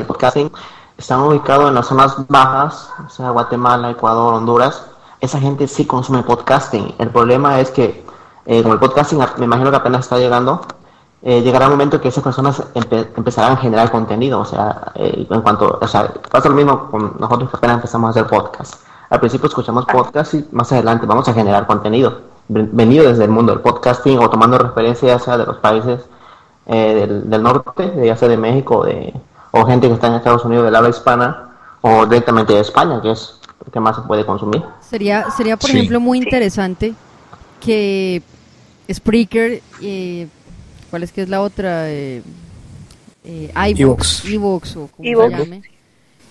podcasting, 0.06 0.52
están 0.98 1.20
ubicados 1.22 1.68
en 1.70 1.76
las 1.76 1.88
zonas 1.88 2.16
bajas, 2.30 2.90
o 3.06 3.10
sea, 3.10 3.32
Guatemala, 3.32 3.90
Ecuador, 3.90 4.34
Honduras. 4.34 4.86
Esa 5.20 5.40
gente 5.40 5.68
sí 5.68 5.86
consume 5.86 6.24
podcasting. 6.24 6.96
El 7.00 7.10
problema 7.10 7.60
es 7.60 7.70
que, 7.72 8.06
eh, 8.46 8.62
como 8.62 8.74
el 8.76 8.80
podcasting 8.80 9.20
me 9.38 9.46
imagino 9.46 9.70
que 9.70 9.78
apenas 9.78 10.02
está 10.02 10.18
llegando, 10.18 10.62
eh, 11.24 11.42
llegará 11.42 11.66
un 11.66 11.72
momento 11.74 12.00
que 12.02 12.08
esas 12.08 12.24
personas 12.24 12.64
empe- 12.74 13.10
empezarán 13.16 13.54
a 13.54 13.58
generar 13.58 13.92
contenido. 13.92 14.40
O 14.40 14.46
sea, 14.46 14.92
eh, 14.96 15.28
en 15.30 15.42
cuanto, 15.42 15.78
o 15.82 15.88
sea, 15.88 16.12
pasa 16.32 16.50
lo 16.50 16.56
mismo 16.56 16.90
con 16.90 17.16
nosotros 17.20 17.50
que 17.52 17.58
apenas 17.58 17.76
empezamos 17.78 18.08
a 18.08 18.12
hacer 18.12 18.28
podcast. 18.28 18.76
Al 19.12 19.20
principio 19.20 19.48
escuchamos 19.50 19.86
podcast 19.86 20.34
y 20.34 20.46
más 20.52 20.72
adelante 20.72 21.06
vamos 21.06 21.28
a 21.28 21.34
generar 21.34 21.68
contenido. 21.68 22.22
Ven- 22.48 22.70
Venido 22.72 23.08
desde 23.10 23.26
el 23.26 23.30
mundo 23.30 23.52
del 23.52 23.62
podcasting 23.62 24.18
o 24.20 24.30
tomando 24.30 24.58
referencia 24.58 25.10
ya 25.10 25.20
sea 25.20 25.38
de 25.38 25.46
los 25.46 25.58
países 25.58 26.02
eh, 26.66 26.96
del, 26.96 27.30
del 27.30 27.44
norte, 27.44 27.92
de- 27.92 28.08
ya 28.08 28.16
sea 28.16 28.30
de 28.30 28.38
México 28.38 28.78
o 28.78 28.86
de, 28.86 29.14
o 29.52 29.66
gente 29.66 29.88
que 29.90 29.94
está 29.96 30.08
en 30.08 30.14
Estados 30.14 30.46
Unidos 30.46 30.64
del 30.66 30.76
habla 30.76 30.90
hispana 30.90 31.50
o 31.82 32.06
directamente 32.06 32.54
de 32.54 32.62
España, 32.62 33.02
que 33.02 33.12
es 33.12 33.38
lo 33.66 33.72
que 33.72 33.80
más 33.82 33.98
se 33.98 34.02
puede 34.04 34.26
consumir. 34.26 34.64
Sería, 34.80 35.30
sería 35.32 35.58
por 35.58 35.70
Sí. 35.70 35.78
ejemplo, 35.78 36.00
muy 36.00 36.18
interesante 36.18 36.94
que 37.60 38.24
Spreaker, 38.92 39.62
eh, 39.82 40.28
¿cuál 40.90 41.04
es 41.04 41.12
que 41.12 41.24
es 41.24 41.30
la 41.30 41.42
otra? 41.42 41.90
Eh, 41.90 42.24
eh, 43.26 43.52
iVoox, 43.76 44.26
iVoox. 44.26 44.26
iVoox, 44.26 44.76
o 44.78 44.88
como 44.96 45.10
se 45.28 45.30
llame, 45.38 45.62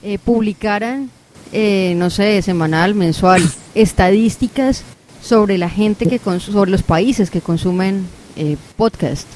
eh, 0.02 0.18
publicaran, 0.18 1.10
eh, 1.52 1.94
no 1.96 2.10
sé, 2.10 2.40
semanal, 2.42 2.94
mensual, 2.94 3.42
estadísticas 3.74 4.82
sobre 5.22 5.58
la 5.58 5.68
gente 5.68 6.06
que 6.06 6.18
sobre 6.18 6.70
los 6.70 6.82
países 6.82 7.30
que 7.30 7.40
consumen 7.40 8.06
eh, 8.36 8.56
podcast. 8.76 9.26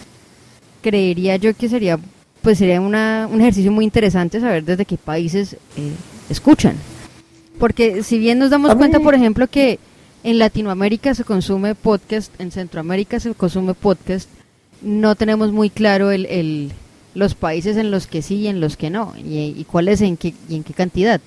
Creería 0.83 1.37
yo 1.37 1.54
que 1.54 1.68
sería, 1.68 1.99
pues 2.42 2.59
sería 2.59 2.80
una, 2.80 3.28
un 3.30 3.40
ejercicio 3.40 3.73
muy 3.73 3.85
interesante 3.85 4.40
saber 4.40 4.64
desde 4.64 4.85
qué 4.85 4.97
países 4.97 5.54
eh, 5.76 5.92
escuchan. 6.30 6.76
Porque 7.59 8.02
si 8.02 8.18
bien 8.18 8.38
nos 8.38 8.50
damos 8.50 8.75
cuenta, 8.75 8.99
por 9.00 9.14
ejemplo, 9.14 9.47
que 9.47 9.78
en 10.25 10.38
Latinoamérica 10.38 11.14
se 11.14 11.25
consume 11.25 11.75
podcast, 11.75 12.33
en 12.40 12.50
Centroamérica 12.50 13.21
se 13.21 13.33
consume 13.35 13.75
podcast, 13.75 14.28
no 14.83 15.14
tenemos 15.14 15.52
muy 15.52 15.71
claro 15.71 16.11
el, 16.11 16.26
el- 16.26 16.73
los 17.14 17.37
países 17.37 17.76
en 17.76 17.92
los 17.92 18.09
que 18.09 18.23
sí 18.23 18.37
y 18.37 18.47
en 18.49 18.61
los 18.61 18.76
que 18.76 18.90
no, 18.90 19.14
y, 19.16 19.54
y 19.56 19.64
cuáles 19.71 20.00
en 20.00 20.16
qué, 20.16 20.35
y 20.49 20.56
en 20.56 20.64
qué 20.64 20.73
cantidad. 20.75 21.21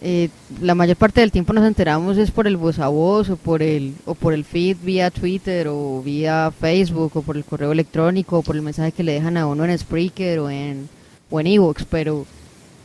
Eh, 0.00 0.28
la 0.60 0.76
mayor 0.76 0.96
parte 0.96 1.20
del 1.20 1.32
tiempo 1.32 1.52
nos 1.52 1.66
enteramos 1.66 2.18
es 2.18 2.30
por 2.30 2.46
el 2.46 2.56
voz 2.56 2.78
a 2.78 2.86
voz 2.86 3.30
o 3.30 3.36
por 3.36 3.62
el 3.62 3.94
o 4.04 4.14
por 4.14 4.32
el 4.32 4.44
feed 4.44 4.76
vía 4.82 5.10
Twitter 5.10 5.66
o 5.68 6.00
vía 6.02 6.52
Facebook 6.60 7.16
o 7.16 7.22
por 7.22 7.36
el 7.36 7.44
correo 7.44 7.72
electrónico 7.72 8.38
o 8.38 8.42
por 8.42 8.54
el 8.54 8.62
mensaje 8.62 8.92
que 8.92 9.02
le 9.02 9.14
dejan 9.14 9.36
a 9.36 9.46
uno 9.46 9.64
en 9.64 9.76
Spreaker 9.76 10.38
o 10.38 10.50
en 10.50 10.88
o 11.30 11.40
en 11.40 11.48
Evox, 11.48 11.84
pero 11.84 12.26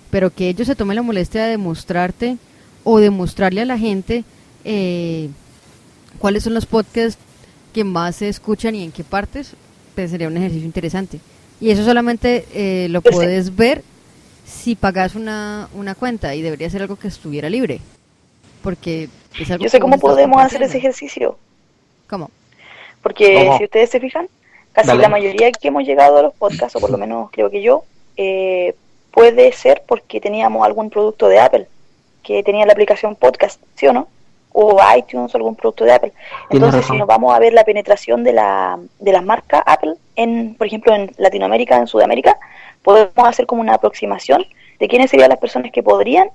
pero 0.10 0.32
que 0.32 0.50
ellos 0.50 0.68
se 0.68 0.76
tomen 0.76 0.96
la 0.96 1.02
molestia 1.04 1.44
de 1.44 1.52
demostrarte 1.52 2.38
o 2.84 3.00
demostrarle 3.00 3.62
a 3.62 3.66
la 3.66 3.78
gente 3.78 4.24
eh, 4.66 5.30
cuáles 6.18 6.44
son 6.44 6.54
los 6.54 6.66
podcasts 6.66 7.22
que 7.74 7.84
más 7.84 8.18
se 8.18 8.30
escuchan 8.30 8.76
y 8.76 8.84
en 8.84 8.92
qué 8.92 9.04
partes, 9.04 9.54
pues 9.96 10.12
sería 10.12 10.28
un 10.28 10.38
ejercicio 10.38 10.66
interesante. 10.66 11.20
Y 11.60 11.70
eso 11.70 11.84
solamente 11.84 12.46
eh, 12.54 12.88
lo 12.90 13.02
puedes 13.02 13.56
ver 13.56 13.84
si 14.54 14.76
pagas 14.76 15.16
una, 15.16 15.68
una 15.74 15.96
cuenta 15.96 16.36
y 16.36 16.42
debería 16.42 16.70
ser 16.70 16.82
algo 16.82 16.96
que 16.96 17.08
estuviera 17.08 17.50
libre. 17.50 17.80
Porque 18.62 19.10
es 19.40 19.52
algo 19.52 19.64
Yo 19.64 19.70
sé 19.70 19.78
que 19.78 19.82
cómo 19.82 20.00
podemos 20.00 20.42
hacer 20.42 20.64
ese 20.64 20.78
ejercicio. 20.78 21.38
¿Cómo? 22.08 22.30
Porque 23.02 23.46
¿Cómo? 23.46 23.58
si 23.58 23.64
ustedes 23.66 23.90
se 23.90 24.00
fijan, 24.00 24.28
casi 24.72 24.88
Dale. 24.88 25.02
la 25.02 25.10
mayoría 25.10 25.52
que 25.52 25.68
hemos 25.68 25.84
llegado 25.84 26.18
a 26.18 26.22
los 26.22 26.34
podcasts, 26.34 26.76
o 26.76 26.80
por 26.80 26.92
lo 26.92 26.98
menos 26.98 27.30
creo 27.32 27.50
que 27.50 27.62
yo, 27.62 27.84
eh, 28.16 28.76
puede 29.12 29.52
ser 29.52 29.84
porque 29.86 30.22
teníamos 30.22 30.66
algún 30.66 30.90
producto 30.90 31.28
de 31.28 31.40
Apple, 31.40 31.68
que 32.22 32.42
tenía 32.44 32.66
la 32.66 32.72
aplicación 32.72 33.16
podcast, 33.16 33.62
¿sí 33.76 33.88
o 33.88 33.94
no? 33.94 34.08
O 34.54 34.78
iTunes 34.96 35.34
o 35.34 35.38
algún 35.38 35.56
producto 35.56 35.84
de 35.84 35.94
Apple. 35.94 36.14
Entonces, 36.50 36.86
si 36.86 36.96
nos 36.96 37.08
vamos 37.08 37.36
a 37.36 37.40
ver 37.40 37.54
la 37.54 37.66
penetración 37.66 38.24
de, 38.24 38.34
la, 38.34 38.80
de 39.00 39.12
las 39.12 39.24
marcas 39.24 39.64
Apple, 39.66 39.96
en, 40.16 40.56
por 40.56 40.68
ejemplo, 40.68 40.96
en 40.96 41.12
Latinoamérica, 41.18 41.78
en 41.78 41.88
Sudamérica, 41.88 42.38
podemos 42.84 43.28
hacer 43.28 43.46
como 43.46 43.62
una 43.62 43.76
aproximación 43.76 44.46
de 44.80 44.88
quiénes 44.88 45.10
serían 45.10 45.30
las 45.30 45.40
personas 45.40 45.72
que 45.72 45.82
podrían 45.82 46.30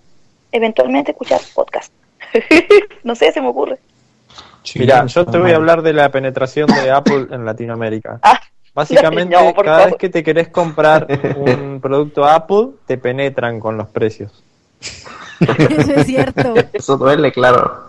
eventualmente 0.53 1.13
escuchar 1.13 1.41
podcast. 1.55 1.93
no 3.05 3.15
sé, 3.15 3.33
se 3.33 3.41
me 3.41 3.49
ocurre. 3.49 3.79
Mira, 4.75 5.07
yo 5.07 5.25
te 5.25 5.39
voy 5.39 5.53
a 5.53 5.57
hablar 5.57 5.83
de 5.83 5.93
la 5.93 6.11
penetración 6.11 6.69
de 6.69 6.91
Apple 6.91 7.27
en 7.31 7.45
Latinoamérica. 7.45 8.21
Ah, 8.31 8.41
Básicamente, 8.75 9.35
no, 9.35 9.55
cada 9.55 9.87
vez 9.87 9.97
que 9.97 10.09
te 10.09 10.23
querés 10.23 10.49
comprar 10.51 11.09
un 11.37 11.81
producto 11.81 12.25
Apple, 12.25 12.69
te 12.87 12.97
penetran 12.97 13.59
con 13.59 13.77
los 13.77 13.89
precios. 13.89 14.45
Eso 15.41 15.93
es 15.95 16.07
cierto. 16.07 16.55
Eso 16.73 16.97
duele, 16.97 17.33
claro. 17.33 17.89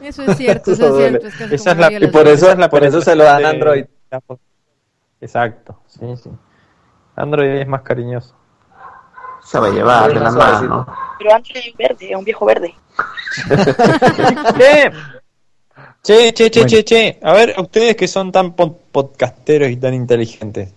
Eso 0.00 0.22
es 0.22 0.36
cierto, 0.36 0.70
Eso 0.70 0.86
eso 0.86 0.98
es 1.00 1.08
cierto. 1.08 1.26
Es 1.26 1.34
casi 1.34 1.54
Esa 1.56 1.72
es 1.72 1.78
la, 1.78 1.92
Y 1.92 2.06
por 2.08 2.28
eso, 2.28 2.48
es 2.48 2.58
la 2.58 2.70
por 2.70 2.84
eso 2.84 3.00
se 3.00 3.16
lo 3.16 3.24
dan 3.24 3.44
Android. 3.44 3.86
Apple. 4.10 4.36
Exacto, 5.20 5.80
sí, 5.88 6.06
sí. 6.22 6.30
Android 7.18 7.60
es 7.60 7.66
más 7.68 7.82
cariñoso. 7.82 8.34
Se 9.44 9.58
va 9.58 9.68
a 9.68 9.70
llevar 9.70 10.12
de 10.12 10.20
la 10.20 10.30
mano. 10.30 10.86
Pero 11.18 11.34
antes 11.34 11.56
es 11.66 11.76
verde, 11.76 12.10
es 12.10 12.16
un 12.16 12.24
viejo 12.24 12.44
verde. 12.46 12.74
Che, 16.00 16.32
che, 16.32 16.48
che, 16.50 16.50
che, 16.50 16.60
Bueno. 16.60 16.68
che, 16.70 16.84
che. 16.84 17.18
A 17.22 17.32
ver, 17.32 17.54
ustedes 17.58 17.96
que 17.96 18.08
son 18.08 18.30
tan 18.32 18.54
pod- 18.54 18.76
podcasteros 18.92 19.68
y 19.70 19.76
tan 19.76 19.94
inteligentes, 19.94 20.72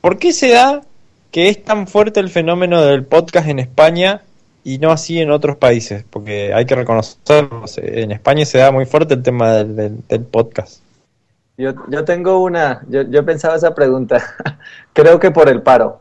¿por 0.00 0.18
qué 0.18 0.32
se 0.32 0.50
da 0.50 0.82
que 1.30 1.48
es 1.48 1.62
tan 1.64 1.86
fuerte 1.86 2.20
el 2.20 2.28
fenómeno 2.28 2.82
del 2.82 3.04
podcast 3.04 3.48
en 3.48 3.60
España 3.60 4.22
y 4.64 4.78
no 4.78 4.90
así 4.90 5.20
en 5.20 5.30
otros 5.30 5.56
países? 5.56 6.04
Porque 6.10 6.52
hay 6.52 6.66
que 6.66 6.74
reconocerlo, 6.74 7.64
en 7.76 8.10
España 8.12 8.44
se 8.44 8.58
da 8.58 8.72
muy 8.72 8.84
fuerte 8.84 9.14
el 9.14 9.22
tema 9.22 9.52
del, 9.54 9.76
del- 9.76 10.06
del 10.08 10.22
podcast. 10.24 10.82
Yo, 11.56 11.72
yo 11.88 12.04
tengo 12.04 12.42
una, 12.42 12.82
yo, 12.88 13.02
yo 13.02 13.24
pensaba 13.24 13.54
esa 13.56 13.74
pregunta. 13.74 14.22
Creo 14.92 15.20
que 15.20 15.30
por 15.30 15.48
el 15.48 15.62
paro. 15.62 16.00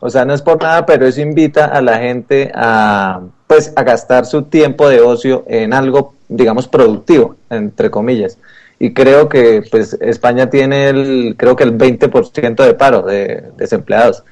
O 0.00 0.10
sea, 0.10 0.24
no 0.24 0.34
es 0.34 0.42
por 0.42 0.62
nada, 0.62 0.86
pero 0.86 1.06
eso 1.06 1.20
invita 1.20 1.66
a 1.66 1.80
la 1.80 1.98
gente 1.98 2.50
a, 2.54 3.20
pues, 3.46 3.72
a 3.76 3.82
gastar 3.82 4.26
su 4.26 4.42
tiempo 4.42 4.88
de 4.88 5.00
ocio 5.00 5.44
en 5.48 5.72
algo, 5.72 6.14
digamos, 6.28 6.68
productivo, 6.68 7.36
entre 7.50 7.90
comillas. 7.90 8.38
Y 8.78 8.92
creo 8.92 9.28
que, 9.28 9.62
pues, 9.70 9.94
España 10.00 10.50
tiene 10.50 10.88
el, 10.88 11.34
creo 11.36 11.56
que 11.56 11.64
el 11.64 11.76
20% 11.76 12.64
de 12.64 12.74
paro 12.74 13.02
de 13.02 13.50
desempleados. 13.56 14.22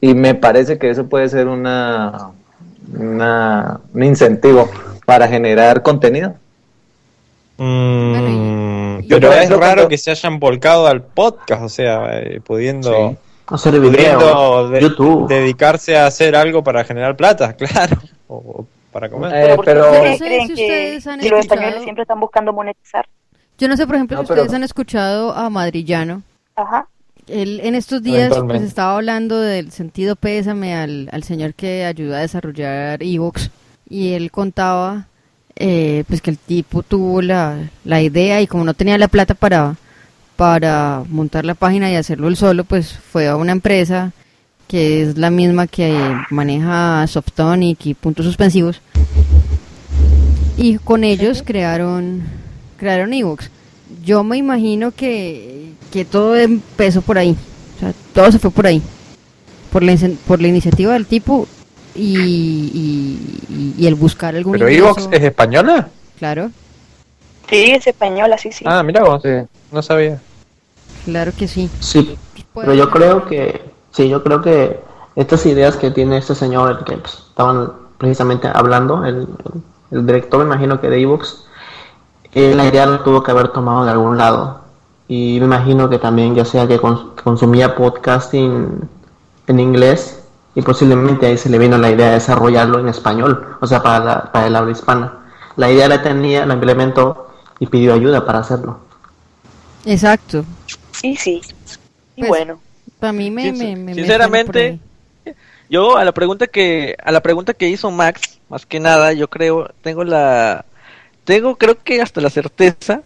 Y 0.00 0.14
me 0.14 0.34
parece 0.34 0.78
que 0.78 0.90
eso 0.90 1.06
puede 1.08 1.28
ser 1.30 1.48
una, 1.48 2.32
una, 2.98 3.80
un 3.94 4.02
incentivo 4.02 4.70
para 5.06 5.26
generar 5.28 5.82
contenido. 5.82 6.34
Mm, 7.56 9.00
y- 9.02 9.08
pero 9.08 9.32
es 9.32 9.48
raro 9.50 9.58
cuando- 9.60 9.88
que 9.88 9.98
se 9.98 10.10
hayan 10.10 10.38
volcado 10.38 10.86
al 10.86 11.02
podcast, 11.02 11.62
o 11.62 11.68
sea, 11.68 12.18
eh, 12.20 12.40
pudiendo, 12.44 13.10
Sí. 13.10 13.16
Hacer 13.46 13.74
pudiendo 13.74 13.90
video, 13.98 14.68
de- 14.70 14.80
YouTube. 14.80 15.28
dedicarse 15.28 15.96
a 15.98 16.06
hacer 16.06 16.34
algo 16.34 16.64
para 16.64 16.82
generar 16.84 17.16
plata, 17.16 17.54
claro, 17.58 17.98
o, 18.28 18.36
o 18.36 18.66
para 18.92 19.08
comer. 19.10 19.32
Eh, 19.34 19.40
Pero 19.44 19.56
¿por 19.56 19.64
qué 19.64 19.70
pero- 19.72 19.86
no 19.86 20.16
sé 20.16 20.24
creen 20.24 20.46
si 20.48 20.54
que, 20.54 20.62
ustedes 20.62 21.06
han 21.06 21.20
que 21.20 21.28
los 21.28 21.40
españoles 21.40 21.82
siempre 21.82 22.02
están 22.02 22.20
buscando 22.20 22.52
monetizar? 22.52 23.06
Yo 23.58 23.68
no 23.68 23.76
sé, 23.76 23.86
por 23.86 23.96
ejemplo, 23.96 24.16
No, 24.16 24.22
si 24.22 24.28
pero- 24.28 24.42
ustedes 24.42 24.56
han 24.56 24.62
escuchado 24.64 25.32
a 25.34 25.50
Madrillano. 25.50 26.22
Ajá. 26.56 26.88
Él 27.26 27.60
en 27.64 27.74
estos 27.74 28.02
días 28.02 28.32
pues, 28.46 28.60
estaba 28.62 28.96
hablando 28.96 29.40
del 29.40 29.70
sentido 29.72 30.14
pésame 30.14 30.74
al, 30.74 31.08
al 31.10 31.22
señor 31.22 31.54
que 31.54 31.84
ayudó 31.86 32.14
a 32.16 32.18
desarrollar 32.18 33.02
Evox 33.02 33.50
y 33.88 34.12
él 34.12 34.30
contaba 34.30 35.06
eh, 35.56 36.04
pues 36.08 36.20
que 36.20 36.30
el 36.30 36.38
tipo 36.38 36.82
tuvo 36.82 37.22
la, 37.22 37.70
la 37.84 38.02
idea 38.02 38.40
y 38.40 38.46
como 38.46 38.64
no 38.64 38.74
tenía 38.74 38.98
la 38.98 39.08
plata 39.08 39.34
para, 39.34 39.76
para 40.36 41.02
montar 41.08 41.44
la 41.44 41.54
página 41.54 41.90
y 41.90 41.96
hacerlo 41.96 42.28
él 42.28 42.36
solo, 42.36 42.64
pues 42.64 42.92
fue 42.92 43.28
a 43.28 43.36
una 43.36 43.52
empresa 43.52 44.12
que 44.68 45.02
es 45.02 45.18
la 45.18 45.30
misma 45.30 45.66
que 45.66 45.96
maneja 46.30 47.06
Softonic 47.06 47.86
y 47.86 47.94
puntos 47.94 48.24
suspensivos 48.26 48.80
y 50.56 50.78
con 50.78 51.04
ellos 51.04 51.42
crearon 51.44 52.22
crearon 52.76 53.12
Evox. 53.12 53.50
Yo 54.04 54.24
me 54.24 54.36
imagino 54.36 54.90
que, 54.90 55.72
que 55.92 56.04
todo 56.04 56.36
empezó 56.36 57.02
por 57.02 57.18
ahí. 57.18 57.36
O 57.76 57.80
sea, 57.80 57.92
todo 58.12 58.30
se 58.30 58.38
fue 58.38 58.50
por 58.50 58.66
ahí. 58.66 58.82
Por 59.72 59.82
la, 59.82 59.96
por 60.26 60.40
la 60.40 60.48
iniciativa 60.48 60.92
del 60.92 61.06
tipo 61.06 61.48
y, 61.94 63.38
y, 63.48 63.74
y 63.78 63.86
el 63.86 63.94
buscar 63.94 64.34
algún 64.34 64.52
¿Pero. 64.52 64.68
Evox 64.68 65.08
es 65.10 65.22
española? 65.22 65.88
Claro, 66.18 66.50
Sí, 67.48 67.72
es 67.72 67.86
española, 67.86 68.38
sí, 68.38 68.50
sí. 68.52 68.64
Ah, 68.66 68.82
mira 68.82 69.04
vos, 69.04 69.22
no 69.70 69.82
sabía. 69.82 70.18
claro 71.04 71.30
que 71.36 71.46
sí. 71.46 71.68
Sí, 71.80 72.16
pero 72.54 72.72
yo 72.74 72.90
creo 72.90 73.26
que, 73.26 73.70
sí, 73.90 74.08
yo 74.08 74.22
creo 74.24 74.40
que 74.40 74.80
estas 75.14 75.44
ideas 75.46 75.76
que 75.76 75.90
tiene 75.90 76.16
este 76.16 76.34
señor, 76.34 76.70
el 76.78 76.84
que 76.84 76.96
pues, 76.96 77.18
estaban 77.28 77.70
precisamente 77.98 78.48
hablando, 78.52 79.04
el, 79.04 79.28
el 79.90 80.06
director, 80.06 80.40
me 80.40 80.46
imagino 80.46 80.80
que 80.80 80.88
de 80.88 81.00
Evox, 81.02 81.44
eh, 82.32 82.54
la 82.54 82.66
idea 82.66 82.86
la 82.86 83.04
tuvo 83.04 83.22
que 83.22 83.30
haber 83.30 83.48
tomado 83.48 83.84
de 83.84 83.90
algún 83.90 84.16
lado. 84.16 84.60
Y 85.06 85.38
me 85.38 85.44
imagino 85.44 85.90
que 85.90 85.98
también, 85.98 86.34
ya 86.34 86.46
sea 86.46 86.66
que 86.66 86.80
cons- 86.80 87.14
consumía 87.22 87.76
podcasting 87.76 88.88
en 89.46 89.60
inglés, 89.60 90.23
y 90.54 90.62
posiblemente 90.62 91.26
ahí 91.26 91.36
se 91.38 91.48
le 91.50 91.58
vino 91.58 91.76
la 91.78 91.90
idea 91.90 92.08
de 92.08 92.14
desarrollarlo 92.14 92.78
en 92.78 92.88
español, 92.88 93.56
o 93.60 93.66
sea, 93.66 93.82
para, 93.82 94.04
la- 94.04 94.32
para 94.32 94.46
el 94.46 94.56
habla 94.56 94.72
hispana. 94.72 95.12
La 95.56 95.70
idea 95.70 95.88
la 95.88 96.02
tenía, 96.02 96.46
la 96.46 96.54
implementó 96.54 97.30
y 97.58 97.66
pidió 97.66 97.94
ayuda 97.94 98.24
para 98.26 98.40
hacerlo. 98.40 98.80
Exacto. 99.84 100.44
Sí, 100.92 101.16
sí. 101.16 101.40
Y 102.16 102.20
Pues, 102.20 102.28
bueno. 102.28 102.60
Para 102.98 103.12
mí 103.12 103.30
me, 103.30 103.42
Sin- 103.52 103.58
me- 103.58 103.76
me- 103.76 103.84
me 103.84 103.94
sinceramente, 103.94 104.78
Yo 105.68 105.96
a 105.96 106.04
la 106.04 106.12
pregunta 106.12 106.46
que 106.46 106.96
a 107.02 107.10
la 107.10 107.20
pregunta 107.22 107.54
que 107.54 107.68
hizo 107.68 107.90
Max, 107.90 108.38
más 108.48 108.66
que 108.66 108.80
nada, 108.80 109.12
yo 109.12 109.28
creo 109.28 109.70
tengo 109.82 110.04
la 110.04 110.64
tengo 111.24 111.56
creo 111.56 111.78
que 111.82 112.02
hasta 112.02 112.20
la 112.20 112.30
certeza 112.30 113.02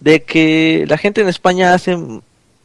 de 0.00 0.22
que 0.22 0.84
la 0.88 0.98
gente 0.98 1.22
en 1.22 1.28
España 1.28 1.74
hace 1.74 1.96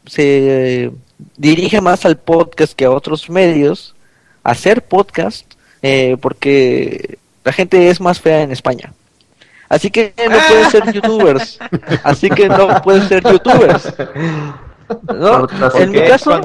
se 0.06 0.92
dirige 1.36 1.80
más 1.80 2.04
al 2.04 2.16
podcast 2.18 2.74
que 2.74 2.84
a 2.84 2.90
otros 2.90 3.28
medios 3.30 3.94
hacer 4.42 4.82
podcast 4.82 5.46
eh, 5.82 6.16
porque 6.20 7.18
la 7.44 7.52
gente 7.52 7.88
es 7.88 8.00
más 8.00 8.20
fea 8.20 8.42
en 8.42 8.52
España. 8.52 8.92
Así 9.68 9.90
que 9.90 10.12
no 10.28 10.36
pueden 10.48 10.70
ser 10.70 10.92
youtubers. 10.92 11.58
Así 12.04 12.28
que 12.28 12.48
no 12.48 12.82
pueden 12.82 13.08
ser 13.08 13.22
youtubers. 13.24 13.92
En 15.74 15.90
mi 15.90 16.02
caso, 16.06 16.40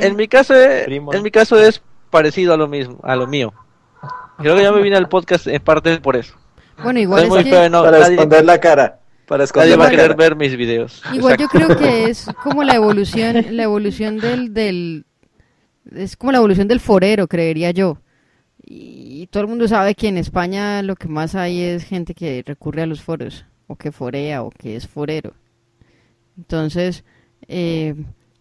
en 0.00 0.16
mi 0.16 0.28
caso, 0.28 0.54
en 0.54 1.22
mi 1.22 1.30
caso 1.30 1.58
es 1.58 1.80
parecido 2.10 2.52
a 2.52 2.56
lo 2.56 2.68
mismo, 2.68 2.98
a 3.02 3.16
lo 3.16 3.26
mío. 3.26 3.52
Creo 4.38 4.56
que 4.56 4.62
ya 4.62 4.72
me 4.72 4.82
vine 4.82 4.96
al 4.96 5.08
podcast 5.08 5.46
en 5.46 5.62
parte 5.62 5.98
por 6.00 6.16
eso. 6.16 6.34
Bueno, 6.82 7.00
igual 7.00 7.22
Soy 7.22 7.30
muy 7.30 7.44
que- 7.44 7.50
feo, 7.50 7.70
no, 7.70 7.82
para 7.82 8.00
nadie, 8.00 8.14
esconder 8.16 8.44
la 8.44 8.60
cara. 8.60 8.98
Para 9.26 9.44
esconder 9.44 9.70
nadie 9.70 9.76
va 9.76 9.84
a 9.84 9.86
la 9.86 9.90
querer 9.90 10.16
cara. 10.16 10.28
ver 10.28 10.36
mis 10.36 10.56
videos. 10.56 11.02
Igual 11.12 11.36
yo 11.36 11.48
creo 11.48 11.76
que 11.76 12.04
es 12.04 12.26
como 12.42 12.62
la 12.62 12.74
evolución, 12.74 13.44
la 13.50 13.64
evolución 13.64 14.18
del, 14.18 14.54
del, 14.54 15.04
es 15.94 16.16
como 16.16 16.32
la 16.32 16.38
evolución 16.38 16.68
del 16.68 16.80
forero, 16.80 17.26
creería 17.26 17.70
yo. 17.72 17.98
Y 18.64 19.26
todo 19.28 19.42
el 19.42 19.48
mundo 19.48 19.68
sabe 19.68 19.94
que 19.94 20.08
en 20.08 20.18
España 20.18 20.82
lo 20.82 20.96
que 20.96 21.08
más 21.08 21.34
hay 21.34 21.60
es 21.60 21.84
gente 21.84 22.14
que 22.14 22.42
recurre 22.46 22.82
a 22.82 22.86
los 22.86 23.02
foros, 23.02 23.44
o 23.66 23.76
que 23.76 23.92
forea, 23.92 24.42
o 24.42 24.50
que 24.50 24.76
es 24.76 24.86
forero. 24.86 25.34
Entonces, 26.36 27.04
eh, 27.48 27.94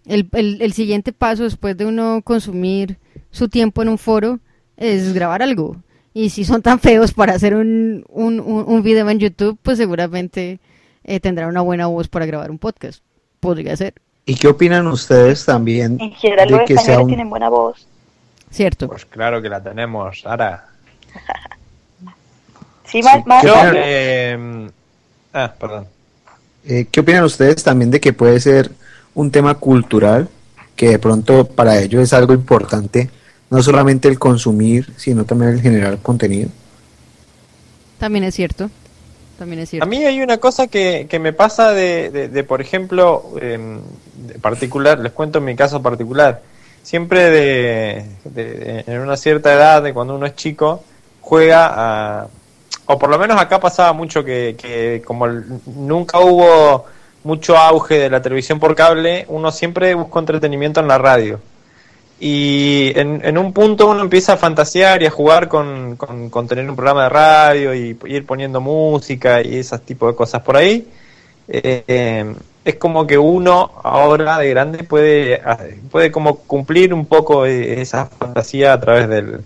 el, 0.06 0.30
el, 0.34 0.62
el 0.62 0.74
siguiente 0.74 1.14
paso 1.14 1.44
después 1.44 1.78
de 1.78 1.86
uno 1.86 2.22
consumir 2.24 2.98
su 3.32 3.50
tiempo 3.50 3.82
en 3.82 3.90
un 3.90 3.98
foro 3.98 4.40
es 4.78 5.14
grabar 5.14 5.42
algo. 5.42 5.78
Y 6.14 6.30
si 6.30 6.46
son 6.46 6.62
tan 6.62 6.80
feos 6.80 7.14
para 7.14 7.34
hacer 7.34 7.56
un, 7.56 8.06
un, 8.10 8.40
un, 8.40 8.64
un 8.68 8.84
video 8.84 9.10
en 9.10 9.20
YouTube, 9.20 9.58
pues 9.62 9.78
seguramente 9.78 10.60
eh, 11.06 11.20
tendrán 11.20 11.50
una 11.50 11.62
buena 11.62 11.88
voz 11.88 12.08
para 12.08 12.26
grabar 12.26 12.52
un 12.52 12.58
podcast. 12.58 13.02
Podría 13.40 13.76
ser, 13.78 13.94
¿Y 14.26 14.36
qué 14.36 14.48
opinan 14.48 14.88
ustedes 14.88 15.46
también 15.46 15.98
En 16.02 16.12
general 16.14 16.48
de 16.48 16.58
los 16.58 16.70
españoles 16.70 17.02
un... 17.04 17.08
tienen 17.08 17.30
buena 17.30 17.50
voz. 17.50 17.88
¿cierto? 18.52 18.88
Pues 18.88 19.06
claro 19.06 19.42
que 19.42 19.50
la 19.50 19.62
tenemos, 19.62 20.22
Sara. 20.22 20.66
Sí, 22.88 23.02
más, 23.02 23.26
más, 23.26 23.44
Yo, 23.44 23.56
más- 23.56 23.74
eh, 23.76 24.70
ah, 25.34 25.52
perdón. 25.60 25.88
Eh, 26.66 26.86
¿Qué 26.92 27.00
opinan 27.00 27.24
ustedes 27.24 27.64
también 27.64 27.90
de 27.90 28.00
que 28.00 28.14
puede 28.14 28.40
ser 28.40 28.72
un 29.16 29.32
tema 29.32 29.56
cultural, 29.56 30.30
que 30.76 30.90
de 30.90 31.00
pronto 31.00 31.48
para 31.48 31.80
ellos 31.80 32.04
es 32.04 32.14
algo 32.14 32.34
importante, 32.34 33.10
no 33.50 33.64
solamente 33.64 34.08
el 34.08 34.20
consumir, 34.20 34.94
sino 34.98 35.26
también 35.26 35.54
el 35.54 35.62
generar 35.62 35.98
contenido? 35.98 36.50
También 37.98 38.24
es 38.24 38.36
cierto. 38.36 38.70
También 39.38 39.62
es 39.62 39.70
cierto. 39.70 39.86
A 39.86 39.90
mí 39.90 40.04
hay 40.06 40.22
una 40.22 40.38
cosa 40.38 40.68
que, 40.68 41.08
que 41.10 41.20
me 41.20 41.34
pasa 41.34 41.72
de, 41.72 42.10
de, 42.10 42.28
de, 42.30 42.44
por 42.44 42.62
ejemplo, 42.62 43.32
em, 43.42 43.80
de 44.16 44.40
particular, 44.40 45.00
les 45.00 45.12
cuento 45.12 45.42
mi 45.42 45.56
caso 45.56 45.82
particular. 45.82 46.42
Siempre 46.84 47.30
de, 47.30 48.06
en 48.88 49.00
una 49.00 49.18
cierta 49.18 49.54
edad, 49.54 49.82
de 49.82 49.94
cuando 49.94 50.16
uno 50.16 50.26
es 50.26 50.36
chico, 50.36 50.84
juega 51.22 51.72
a... 51.74 52.28
O 52.86 53.00
por 53.00 53.10
lo 53.10 53.18
menos 53.18 53.42
acá 53.42 53.60
pasaba 53.60 53.94
mucho 53.94 54.24
que, 54.24 54.56
que 54.58 55.02
como 55.04 55.28
nunca 55.28 56.20
hubo 56.20 56.86
mucho 57.24 57.58
auge 57.58 57.98
de 57.98 58.10
la 58.12 58.22
televisión 58.22 58.60
por 58.60 58.76
cable, 58.76 59.26
uno 59.30 59.52
siempre 59.52 59.96
buscó 59.96 60.20
entretenimiento 60.20 60.80
en 60.80 60.88
la 60.88 61.00
radio. 61.00 61.40
Y 62.20 62.94
en, 62.96 63.22
en 63.26 63.38
un 63.38 63.52
punto 63.54 63.88
uno 63.90 64.02
empieza 64.02 64.34
a 64.34 64.38
fantasear 64.38 65.02
y 65.04 65.06
a 65.06 65.12
jugar 65.12 65.48
con, 65.50 65.98
con, 65.98 66.30
con 66.30 66.48
tener 66.48 66.70
un 66.70 66.76
programa 66.76 67.04
de 67.04 67.10
radio 67.10 67.76
y 67.76 67.98
ir 68.06 68.26
poniendo 68.26 68.62
música 68.62 69.42
y 69.42 69.58
ese 69.58 69.78
tipo 69.80 70.08
de 70.08 70.16
cosas 70.16 70.42
por 70.42 70.56
ahí. 70.58 70.88
eh, 71.48 72.34
es 72.66 72.76
como 72.76 73.06
que 73.06 73.18
uno 73.18 73.72
ahora 73.84 74.40
de 74.40 74.50
grande 74.50 74.84
puede, 74.84 75.40
puede 75.92 76.12
como 76.12 76.38
cumplir 76.40 76.94
un 76.96 77.06
poco 77.06 77.46
esa 77.46 78.08
fantasía 78.08 78.74
a 78.74 78.80
través 78.80 79.08
del, 79.08 79.42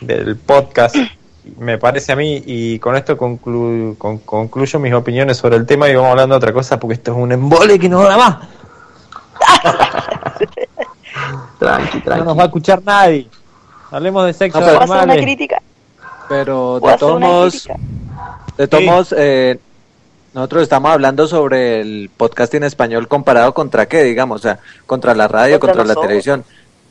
del 0.00 0.36
podcast 0.36 0.96
me 1.58 1.78
parece 1.78 2.12
a 2.12 2.16
mí, 2.16 2.42
y 2.44 2.78
con 2.78 2.94
esto 2.96 3.16
concluyo 3.16 4.78
mis 4.80 4.92
opiniones 4.92 5.38
sobre 5.38 5.56
el 5.56 5.64
tema 5.66 5.88
y 5.88 5.94
vamos 5.94 6.10
hablando 6.10 6.34
de 6.34 6.38
otra 6.38 6.52
cosa 6.52 6.78
porque 6.78 6.94
esto 6.94 7.12
es 7.12 7.16
un 7.18 7.32
embole 7.32 7.78
que 7.78 7.88
no 7.88 8.02
da 8.02 8.16
más. 8.18 8.36
tranqui, 11.58 12.00
tranqui. 12.00 12.20
No 12.20 12.24
nos 12.24 12.38
va 12.38 12.42
a 12.42 12.46
escuchar 12.46 12.82
nadie. 12.84 13.28
Hablemos 13.90 14.26
de 14.26 14.32
sexo. 14.32 14.60
No, 14.60 14.66
pero, 14.66 14.84
una 14.84 15.16
crítica? 15.16 15.62
pero 16.28 16.78
de 16.80 16.96
todos 16.98 17.20
modos, 17.20 17.68
de 18.56 18.68
todos 18.68 18.84
modos, 18.84 19.14
eh, 19.16 19.58
nosotros 20.34 20.62
estamos 20.62 20.90
hablando 20.90 21.26
sobre 21.26 21.80
el 21.80 22.10
podcast 22.14 22.54
en 22.54 22.64
español 22.64 23.08
comparado 23.08 23.54
contra 23.54 23.86
qué, 23.86 24.04
digamos, 24.04 24.40
o 24.40 24.42
sea, 24.42 24.58
contra 24.86 25.14
la 25.14 25.26
radio, 25.26 25.58
contra, 25.58 25.84
la 25.84 25.94
televisión. 25.94 26.44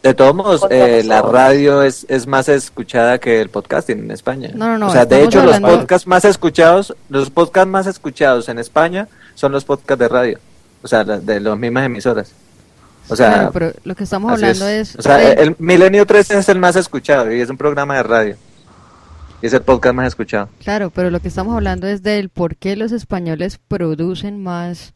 De 0.04 0.14
todos 0.14 0.34
modos, 0.34 0.66
eh, 0.70 1.04
la 1.06 1.22
radio 1.22 1.82
es, 1.84 2.06
es 2.10 2.28
más 2.28 2.50
escuchada 2.50 3.20
que 3.20 3.42
el 3.42 3.50
podcasting 3.50 4.00
en 4.00 4.12
España. 4.12 4.52
No, 4.54 4.68
no, 4.68 4.78
no. 4.78 4.88
O 4.88 4.92
sea, 4.92 5.06
de 5.06 5.24
hecho, 5.24 5.44
los 5.44 5.60
podcasts 5.60 6.08
más 6.08 6.24
escuchados, 6.26 6.96
los 7.10 7.30
podcasts 7.30 7.70
más 7.70 7.88
escuchados 7.88 8.48
en 8.50 8.60
España 8.60 9.08
son 9.36 9.52
los 9.52 9.66
podcasts 9.66 10.00
de 10.00 10.08
radio. 10.08 10.40
O 10.84 10.88
sea, 10.88 11.04
de 11.04 11.40
las 11.40 11.58
mismas 11.58 11.86
emisoras. 11.86 12.32
O 13.10 13.16
sea, 13.16 13.50
pero 13.54 13.72
lo 13.84 13.96
que 13.96 14.04
estamos 14.04 14.32
hablando 14.32 14.68
es... 14.68 14.96
O 14.96 15.02
sea, 15.02 15.32
el 15.34 15.56
Milenio 15.60 16.06
3 16.06 16.32
es 16.32 16.50
el 16.50 16.60
más 16.60 16.76
escuchado 16.76 17.32
y 17.32 17.40
es 17.40 17.50
un 17.50 17.58
programa 17.58 17.96
de 17.96 18.04
radio. 18.04 18.36
Y 19.42 19.46
es 19.46 19.54
el 19.54 19.62
podcast 19.62 19.96
más 19.96 20.08
escuchado. 20.08 20.50
Claro, 20.64 20.90
pero 20.90 21.10
lo 21.10 21.20
que 21.20 21.28
estamos 21.28 21.56
hablando 21.56 21.88
es 21.88 22.04
del 22.04 22.30
por 22.30 22.56
qué 22.58 22.76
los 22.76 22.92
españoles 22.92 23.60
producen 23.68 24.44
más, 24.44 24.94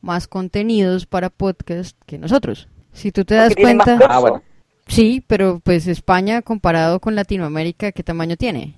más 0.00 0.26
contenidos 0.26 1.06
para 1.06 1.30
podcast 1.30 1.96
que 2.06 2.18
nosotros. 2.18 2.68
Si 2.92 3.12
tú 3.12 3.24
te 3.24 3.34
das 3.34 3.54
cuenta... 3.54 3.98
Ah, 4.08 4.40
sí, 4.86 5.22
pero 5.26 5.60
pues 5.62 5.86
España 5.86 6.42
comparado 6.42 6.98
con 6.98 7.14
Latinoamérica, 7.14 7.92
¿qué 7.92 8.02
tamaño 8.02 8.36
tiene? 8.36 8.74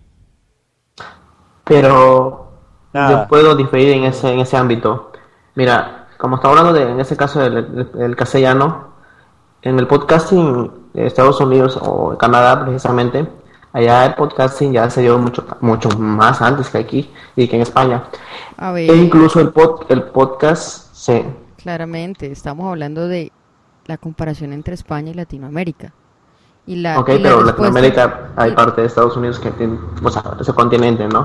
Pero 1.65 2.53
yo 2.93 3.27
puedo 3.29 3.55
diferir 3.57 3.91
en 3.91 4.05
ese, 4.05 4.33
en 4.33 4.41
ese 4.41 4.57
ámbito. 4.57 5.13
Mira, 5.55 6.00
como 6.21 6.37
está 6.37 6.49
hablando 6.49 6.73
de, 6.73 6.83
en 6.83 7.01
ese 7.01 7.17
caso 7.17 7.41
del, 7.41 8.17
castellano, 8.17 8.91
en 9.63 9.79
el 9.79 9.87
podcasting 9.87 10.71
de 10.93 11.07
Estados 11.07 11.41
Unidos 11.41 11.79
o 11.81 12.17
Canadá 12.19 12.63
precisamente, 12.65 13.27
allá 13.73 14.07
el 14.07 14.15
podcasting 14.15 14.73
ya 14.73 14.91
se 14.91 15.03
dio 15.03 15.19
mucho, 15.19 15.45
mucho 15.61 15.89
más 15.99 16.43
antes 16.43 16.69
que 16.69 16.79
aquí 16.79 17.11
y 17.37 17.49
que 17.49 17.57
en 17.57 17.63
España. 17.63 18.05
E 18.77 18.95
incluso 18.95 19.41
el, 19.41 19.53
el 19.89 20.03
podcast 20.05 20.95
se... 20.95 21.25
Claramente, 21.57 22.31
estamos 22.31 22.69
hablando 22.69 23.09
de 23.09 23.33
la 23.87 23.97
comparación 23.97 24.53
entre 24.53 24.75
España 24.75 25.11
y 25.11 25.15
Latinoamérica. 25.15 25.93
Y 26.67 26.77
la, 26.77 27.01
ok, 27.01 27.11
pero 27.23 27.43
Latinoamérica 27.43 28.31
hay 28.37 28.53
parte 28.53 28.83
de 28.83 28.87
Estados 28.87 29.17
Unidos 29.17 29.41
que 29.41 29.51
tiene, 29.53 29.79
o 30.03 30.11
sea, 30.11 30.23
ese 30.39 30.53
continente, 30.53 31.09
¿no? 31.09 31.25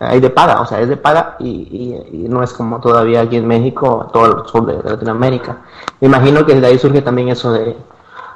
hay 0.00 0.20
de 0.20 0.30
paga, 0.30 0.60
o 0.60 0.66
sea, 0.66 0.80
es 0.80 0.88
de 0.88 0.96
paga 0.96 1.36
y, 1.40 1.96
no 2.28 2.42
es 2.42 2.52
como 2.52 2.80
todavía 2.80 3.22
aquí 3.22 3.36
en 3.36 3.46
México, 3.46 4.08
todo 4.12 4.42
el 4.42 4.48
sur 4.48 4.66
de, 4.66 4.88
Latinoamérica. 4.88 5.62
Me 6.00 6.08
imagino 6.08 6.46
que 6.46 6.60
de 6.60 6.66
ahí 6.66 6.78
surge 6.78 7.02
también 7.02 7.28
eso 7.28 7.52
de 7.52 7.76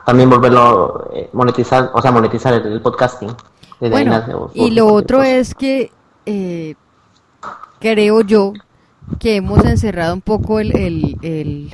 también 0.04 0.28
volverlo 0.28 1.10
eh, 1.14 1.30
monetizar, 1.32 1.90
o 1.94 2.02
sea, 2.02 2.10
monetizar 2.10 2.54
el, 2.54 2.80
podcasting. 2.80 3.30
Bueno, 3.78 4.50
y 4.54 4.70
lo 4.72 4.88
otro 4.88 5.22
es 5.22 5.54
que 5.54 5.90
eh, 6.26 6.74
creo 7.80 8.20
yo 8.20 8.52
que 9.18 9.36
hemos 9.36 9.64
encerrado 9.64 10.14
un 10.14 10.20
poco 10.20 10.60
el, 10.60 10.76
el, 10.76 11.70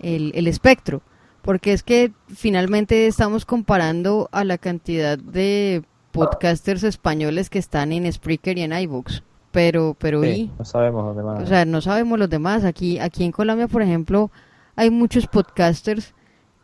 el, 0.00 0.32
el 0.34 0.46
espectro, 0.46 1.02
porque 1.42 1.72
es 1.72 1.82
que 1.82 2.12
finalmente 2.34 3.06
estamos 3.06 3.44
comparando 3.44 4.28
a 4.32 4.44
la 4.44 4.58
cantidad 4.58 5.18
de 5.18 5.82
podcasters 6.12 6.84
españoles 6.84 7.50
que 7.50 7.58
están 7.58 7.92
en 7.92 8.10
Spreaker 8.10 8.58
y 8.58 8.62
en 8.62 8.72
iVoox. 8.72 9.22
Pero, 9.50 9.96
pero 9.98 10.24
y 10.24 10.50
no 10.58 10.64
sabemos 10.64 11.04
los 11.04 11.16
demás. 11.16 11.42
O 11.42 11.46
sea, 11.46 11.64
no 11.64 11.80
sabemos 11.80 12.18
los 12.18 12.30
demás. 12.30 12.64
Aquí, 12.64 12.98
aquí 12.98 13.24
en 13.24 13.32
Colombia, 13.32 13.68
por 13.68 13.82
ejemplo, 13.82 14.30
hay 14.76 14.90
muchos 14.90 15.26
podcasters 15.26 16.14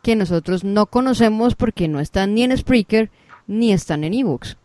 que 0.02 0.16
nosotros 0.16 0.64
no 0.64 0.86
conocemos 0.86 1.54
porque 1.54 1.88
no 1.88 2.00
están 2.00 2.34
ni 2.34 2.44
en 2.44 2.56
Spreaker 2.56 3.10
ni 3.46 3.72
están 3.72 4.04
en 4.04 4.14
iVoox. 4.14 4.56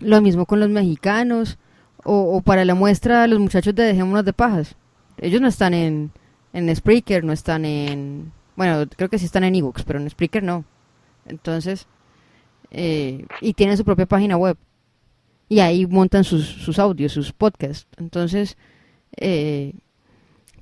Lo 0.00 0.20
mismo 0.20 0.46
con 0.46 0.60
los 0.60 0.70
mexicanos 0.70 1.58
o, 2.04 2.40
para 2.40 2.64
la 2.64 2.74
muestra 2.74 3.26
los 3.26 3.38
muchachos 3.38 3.74
de 3.74 3.84
Dejémonos 3.84 4.24
de 4.24 4.32
Pajas. 4.32 4.76
Ellos 5.18 5.40
no 5.40 5.48
están 5.48 5.74
en, 5.74 6.10
en 6.52 6.74
Spreaker, 6.74 7.24
no 7.24 7.32
están 7.32 7.64
en... 7.64 8.32
Bueno, 8.56 8.88
creo 8.96 9.08
que 9.08 9.18
sí 9.18 9.24
están 9.24 9.44
en 9.44 9.54
iVoox, 9.54 9.84
pero 9.84 10.00
en 10.00 10.08
Spreaker 10.08 10.42
no. 10.42 10.64
Entonces, 11.26 11.86
eh, 12.78 13.24
y 13.40 13.54
tienen 13.54 13.78
su 13.78 13.86
propia 13.86 14.04
página 14.04 14.36
web. 14.36 14.58
Y 15.48 15.60
ahí 15.60 15.86
montan 15.86 16.24
sus, 16.24 16.44
sus 16.46 16.78
audios, 16.78 17.12
sus 17.12 17.32
podcasts. 17.32 17.86
Entonces, 17.96 18.58
eh, 19.16 19.72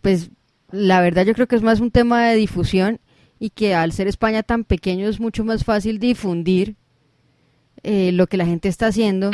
pues 0.01 0.31
la 0.71 1.01
verdad 1.01 1.27
yo 1.27 1.35
creo 1.35 1.49
que 1.49 1.57
es 1.57 1.63
más 1.63 1.81
un 1.81 1.91
tema 1.91 2.29
de 2.29 2.37
difusión 2.37 3.01
y 3.41 3.51
que 3.51 3.75
al 3.75 3.91
ser 3.91 4.07
España 4.07 4.45
tan 4.45 4.63
pequeño 4.63 5.09
es 5.09 5.19
mucho 5.19 5.45
más 5.45 5.65
fácil 5.65 5.99
difundir 5.99 6.77
eh, 7.83 8.13
lo 8.13 8.29
que 8.29 8.37
la 8.37 8.47
gente 8.47 8.69
está 8.69 8.87
haciendo 8.87 9.33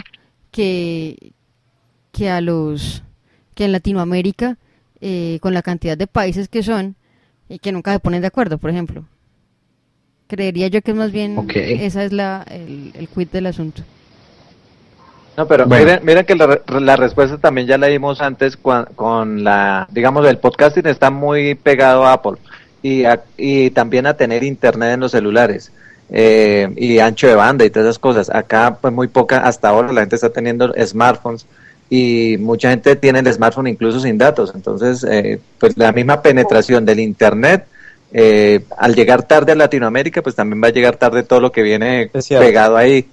que, 0.51 1.35
que 2.13 2.31
a 2.31 2.41
los 2.41 3.03
que 3.55 3.67
en 3.67 3.73
Latinoamérica 3.73 4.57
con 5.41 5.55
la 5.55 5.63
cantidad 5.63 5.97
de 5.97 6.07
países 6.07 6.49
que 6.49 6.63
son 6.63 6.95
y 7.49 7.59
que 7.59 7.73
nunca 7.73 7.93
se 7.93 8.01
ponen 8.01 8.21
de 8.21 8.27
acuerdo, 8.27 8.59
por 8.59 8.69
ejemplo. 8.69 9.07
Creería 10.31 10.69
yo 10.69 10.81
que 10.81 10.93
es 10.93 10.97
más 10.97 11.11
bien 11.11 11.49
esa 11.53 12.05
es 12.05 12.13
la, 12.13 12.47
el, 12.49 12.93
el 12.95 13.09
quid 13.09 13.29
del 13.29 13.47
asunto. 13.47 13.83
No, 15.37 15.49
pero 15.49 15.67
miren, 15.67 16.01
miren, 16.05 16.25
que 16.25 16.37
la, 16.37 16.61
la, 16.81 16.97
respuesta 16.97 17.39
también 17.39 17.67
ya 17.67 17.79
la 17.79 17.89
dimos 17.89 18.21
antes 18.21 18.57
con, 18.57 19.43
la, 19.43 19.89
digamos, 19.91 20.25
el 20.29 20.39
podcasting 20.39 20.87
está 20.87 21.11
muy 21.11 21.57
pegado 21.57 22.07
a 22.07 22.13
Apple 22.13 22.37
y, 22.81 23.03
y 23.37 23.71
también 23.71 24.07
a 24.07 24.15
tener 24.15 24.45
internet 24.45 24.95
en 24.95 25.01
los 25.01 25.13
celulares 25.13 25.73
eh, 26.11 26.69
y 26.77 26.99
ancho 26.99 27.27
de 27.27 27.35
banda 27.35 27.65
y 27.65 27.71
todas 27.71 27.87
esas 27.87 27.99
cosas. 27.99 28.31
Acá, 28.31 28.79
pues 28.81 28.95
muy 28.95 29.09
poca, 29.09 29.39
hasta 29.39 29.69
ahora 29.69 29.93
la 29.93 30.03
gente 30.03 30.17
está 30.17 30.31
teniendo 30.31 30.73
smartphones 30.87 31.47
y 31.89 32.37
mucha 32.39 32.71
gente 32.71 32.95
tiene 32.95 33.19
el 33.19 33.33
smartphone 33.33 33.67
incluso 33.67 33.99
sin 33.99 34.17
datos. 34.17 34.53
Entonces, 34.55 35.05
eh, 35.05 35.41
pues 35.59 35.77
la 35.77 35.91
misma 35.91 36.23
penetración 36.23 36.85
del 36.85 37.01
internet 37.01 37.67
eh, 38.13 38.65
al 38.77 38.95
llegar 38.95 39.23
tarde 39.23 39.53
a 39.53 39.55
Latinoamérica, 39.55 40.23
pues 40.23 40.35
también 40.35 40.63
va 40.63 40.69
a 40.69 40.73
llegar 40.73 40.97
tarde 40.97 41.23
todo 41.23 41.41
lo 41.41 41.53
que 41.53 41.63
viene 41.63 42.11
pegado 42.29 42.77
ahí, 42.77 43.07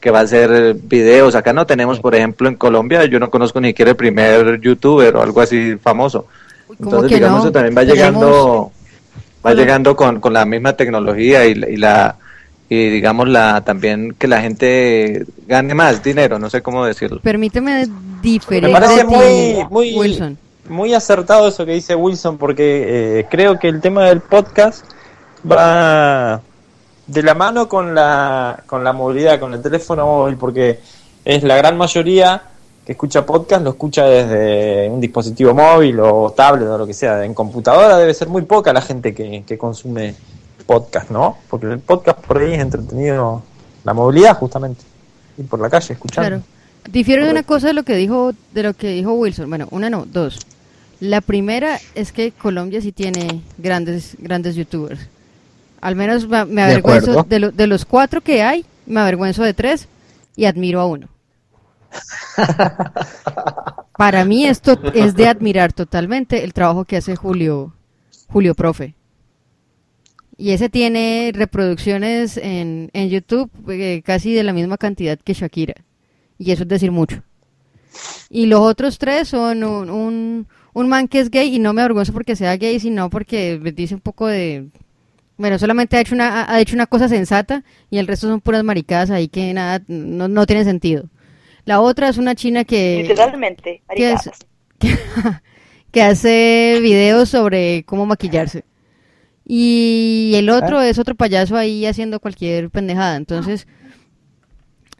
que 0.00 0.10
va 0.10 0.20
a 0.20 0.26
ser 0.26 0.74
videos. 0.74 1.34
Acá 1.34 1.52
no 1.52 1.66
tenemos, 1.66 2.00
por 2.00 2.14
ejemplo, 2.14 2.48
en 2.48 2.56
Colombia, 2.56 3.04
yo 3.04 3.20
no 3.20 3.30
conozco 3.30 3.60
ni 3.60 3.68
siquiera 3.68 3.92
el 3.92 3.96
primer 3.96 4.60
youtuber 4.60 5.16
o 5.16 5.22
algo 5.22 5.40
así 5.40 5.76
famoso. 5.76 6.26
Entonces, 6.78 7.10
digamos, 7.12 7.40
eso 7.40 7.52
también 7.52 7.76
va 7.76 7.84
llegando, 7.84 8.72
va 9.44 9.54
llegando 9.54 9.94
con, 9.94 10.20
con, 10.20 10.32
la 10.32 10.44
misma 10.44 10.72
tecnología 10.74 11.44
y, 11.46 11.54
la 11.54 12.16
y 12.68 12.88
digamos 12.88 13.28
la 13.28 13.62
también 13.62 14.14
que 14.16 14.28
la 14.28 14.40
gente 14.40 15.26
gane 15.48 15.74
más 15.74 16.02
dinero, 16.02 16.38
no 16.38 16.48
sé 16.48 16.62
cómo 16.62 16.84
decirlo. 16.84 17.20
Permíteme 17.20 17.86
diferir 18.22 18.68
Me 18.68 18.80
parece 18.80 19.04
muy, 19.04 19.64
muy, 19.68 19.96
Wilson. 19.96 20.38
Muy 20.70 20.94
acertado 20.94 21.48
eso 21.48 21.66
que 21.66 21.72
dice 21.72 21.94
Wilson, 21.94 22.38
porque 22.38 23.18
eh, 23.18 23.26
creo 23.28 23.58
que 23.58 23.68
el 23.68 23.80
tema 23.80 24.06
del 24.06 24.20
podcast 24.20 24.84
va 25.50 26.40
de 27.06 27.22
la 27.22 27.34
mano 27.34 27.68
con 27.68 27.94
la, 27.94 28.62
con 28.66 28.84
la 28.84 28.92
movilidad, 28.92 29.40
con 29.40 29.52
el 29.52 29.60
teléfono 29.60 30.06
móvil, 30.06 30.36
porque 30.36 30.80
es 31.24 31.42
la 31.42 31.56
gran 31.56 31.76
mayoría 31.76 32.42
que 32.86 32.92
escucha 32.92 33.26
podcast, 33.26 33.62
lo 33.62 33.70
escucha 33.70 34.04
desde 34.04 34.88
un 34.88 35.00
dispositivo 35.00 35.52
móvil 35.52 35.98
o 36.00 36.30
tablet 36.30 36.68
o 36.68 36.78
lo 36.78 36.86
que 36.86 36.94
sea. 36.94 37.24
En 37.24 37.34
computadora 37.34 37.98
debe 37.98 38.14
ser 38.14 38.28
muy 38.28 38.42
poca 38.42 38.72
la 38.72 38.80
gente 38.80 39.12
que, 39.12 39.42
que 39.46 39.58
consume 39.58 40.14
podcast, 40.66 41.10
¿no? 41.10 41.38
Porque 41.48 41.66
el 41.66 41.80
podcast 41.80 42.20
por 42.20 42.38
ahí 42.38 42.54
es 42.54 42.60
entretenido, 42.60 43.42
la 43.84 43.92
movilidad 43.92 44.36
justamente, 44.38 44.82
ir 45.36 45.46
por 45.48 45.58
la 45.60 45.68
calle 45.68 45.94
escuchando. 45.94 46.28
Claro. 46.28 46.42
Difiero 46.88 47.24
de 47.24 47.30
una 47.30 47.42
cosa 47.42 47.68
de 47.68 47.74
lo 47.74 47.82
que 47.82 47.94
dijo 47.94 48.32
de 48.52 48.62
lo 48.62 48.74
que 48.74 48.88
dijo 48.88 49.12
Wilson. 49.12 49.48
Bueno, 49.48 49.68
una 49.70 49.90
no, 49.90 50.06
dos. 50.06 50.38
La 51.00 51.20
primera 51.22 51.78
es 51.94 52.12
que 52.12 52.30
Colombia 52.32 52.80
sí 52.80 52.92
tiene 52.92 53.40
grandes 53.58 54.16
grandes 54.18 54.54
youtubers. 54.54 55.00
Al 55.80 55.96
menos 55.96 56.28
me, 56.28 56.44
De 56.44 56.62
avergüenzo 56.62 57.10
acuerdo. 57.12 57.28
de, 57.28 57.38
lo- 57.40 57.50
de 57.52 57.66
los 57.66 57.84
cuatro 57.86 58.20
que 58.20 58.42
hay, 58.42 58.66
me 58.86 59.00
avergüenzo 59.00 59.42
de 59.42 59.54
tres 59.54 59.88
y 60.36 60.44
admiro 60.44 60.78
a 60.80 60.86
uno. 60.86 61.08
Para 63.96 64.24
mí 64.24 64.46
esto 64.46 64.78
es 64.94 65.14
de 65.14 65.28
admirar 65.28 65.72
totalmente 65.72 66.44
el 66.44 66.52
trabajo 66.54 66.84
que 66.84 66.96
hace 66.96 67.16
Julio 67.16 67.74
Julio 68.28 68.54
Profe. 68.54 68.94
Y 70.36 70.52
ese 70.52 70.70
tiene 70.70 71.32
reproducciones 71.34 72.36
en, 72.38 72.88
en 72.94 73.10
YouTube 73.10 73.50
eh, 73.68 74.02
casi 74.04 74.32
de 74.32 74.42
la 74.42 74.52
misma 74.54 74.78
cantidad 74.78 75.18
que 75.18 75.34
Shakira. 75.34 75.74
Y 76.38 76.52
eso 76.52 76.62
es 76.62 76.68
decir 76.68 76.92
mucho. 76.92 77.22
Y 78.30 78.46
los 78.46 78.60
otros 78.60 78.96
tres 78.98 79.28
son 79.28 79.62
un, 79.64 79.90
un, 79.90 80.46
un 80.72 80.88
man 80.88 81.08
que 81.08 81.20
es 81.20 81.30
gay 81.30 81.54
y 81.54 81.58
no 81.58 81.72
me 81.72 81.80
avergüenzo 81.82 82.12
porque 82.12 82.36
sea 82.36 82.56
gay, 82.56 82.78
sino 82.80 83.10
porque 83.10 83.58
me 83.60 83.72
dice 83.72 83.94
un 83.94 84.00
poco 84.00 84.26
de... 84.26 84.68
Bueno, 85.36 85.58
solamente 85.58 85.96
ha 85.96 86.00
hecho 86.00 86.14
una, 86.14 86.44
ha- 86.52 86.60
hecho 86.60 86.74
una 86.74 86.86
cosa 86.86 87.08
sensata 87.08 87.64
y 87.90 87.98
el 87.98 88.06
resto 88.06 88.28
son 88.28 88.40
puras 88.40 88.62
maricadas 88.62 89.10
ahí 89.10 89.28
que 89.28 89.52
nada, 89.54 89.82
no, 89.88 90.28
no 90.28 90.46
tiene 90.46 90.64
sentido. 90.64 91.04
La 91.64 91.80
otra 91.80 92.08
es 92.08 92.18
una 92.18 92.34
china 92.34 92.64
que... 92.64 93.04
Literalmente, 93.08 93.82
que, 93.94 94.12
es- 94.12 94.30
que 95.90 96.02
hace 96.02 96.78
videos 96.82 97.28
sobre 97.30 97.84
cómo 97.84 98.06
maquillarse. 98.06 98.64
Y 99.46 100.32
el 100.36 100.48
otro 100.50 100.80
es 100.80 100.98
otro 100.98 101.14
payaso 101.16 101.56
ahí 101.56 101.84
haciendo 101.86 102.20
cualquier 102.20 102.70
pendejada. 102.70 103.16
Entonces, 103.16 103.66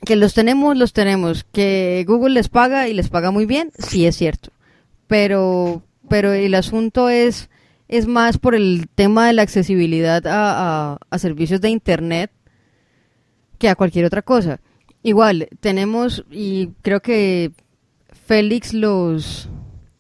que 0.05 0.17
los 0.17 0.35
tenemos, 0.35 0.77
los 0.77 0.93
tenemos. 0.93 1.45
Que 1.53 2.05
Google 2.07 2.35
les 2.35 2.49
paga 2.49 2.89
y 2.89 2.95
les 2.95 3.09
paga 3.11 3.31
muy 3.31 3.47
bien, 3.47 3.71
sí 3.79 4.07
es 4.07 4.17
cierto. 4.17 4.51
Pero, 5.11 5.83
pero 6.09 6.33
el 6.33 6.55
asunto 6.55 7.09
es, 7.09 7.51
es 7.89 8.07
más 8.07 8.39
por 8.39 8.55
el 8.55 8.89
tema 8.95 9.27
de 9.27 9.33
la 9.33 9.43
accesibilidad 9.43 10.25
a, 10.25 10.99
a- 11.11 11.19
servicios 11.19 11.61
de 11.61 11.69
Internet 11.71 12.31
que 13.59 13.69
a 13.69 13.75
cualquier 13.75 14.05
otra 14.05 14.23
cosa. 14.23 14.61
Igual, 15.03 15.49
tenemos, 15.59 16.25
y 16.31 16.69
creo 16.83 17.01
que 17.01 17.51
Félix 18.25 18.73
los, 18.73 19.49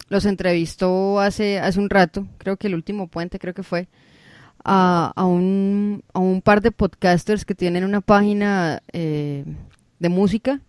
los 0.08 0.26
entrevistó 0.26 1.18
hace, 1.18 1.58
hace 1.58 1.80
un 1.80 1.90
rato, 1.90 2.28
creo 2.38 2.56
que 2.56 2.68
el 2.68 2.76
último 2.76 3.08
puente 3.08 3.40
creo 3.40 3.52
que 3.52 3.64
fue, 3.64 3.88
a, 4.64 5.12
a, 5.16 5.24
un, 5.24 6.04
a 6.14 6.20
un 6.20 6.40
par 6.40 6.60
de 6.60 6.70
podcasters 6.70 7.44
que 7.44 7.56
tienen 7.56 7.82
una 7.82 8.00
página 8.00 8.80
eh, 8.92 9.44
de 9.98 10.08
música 10.08 10.60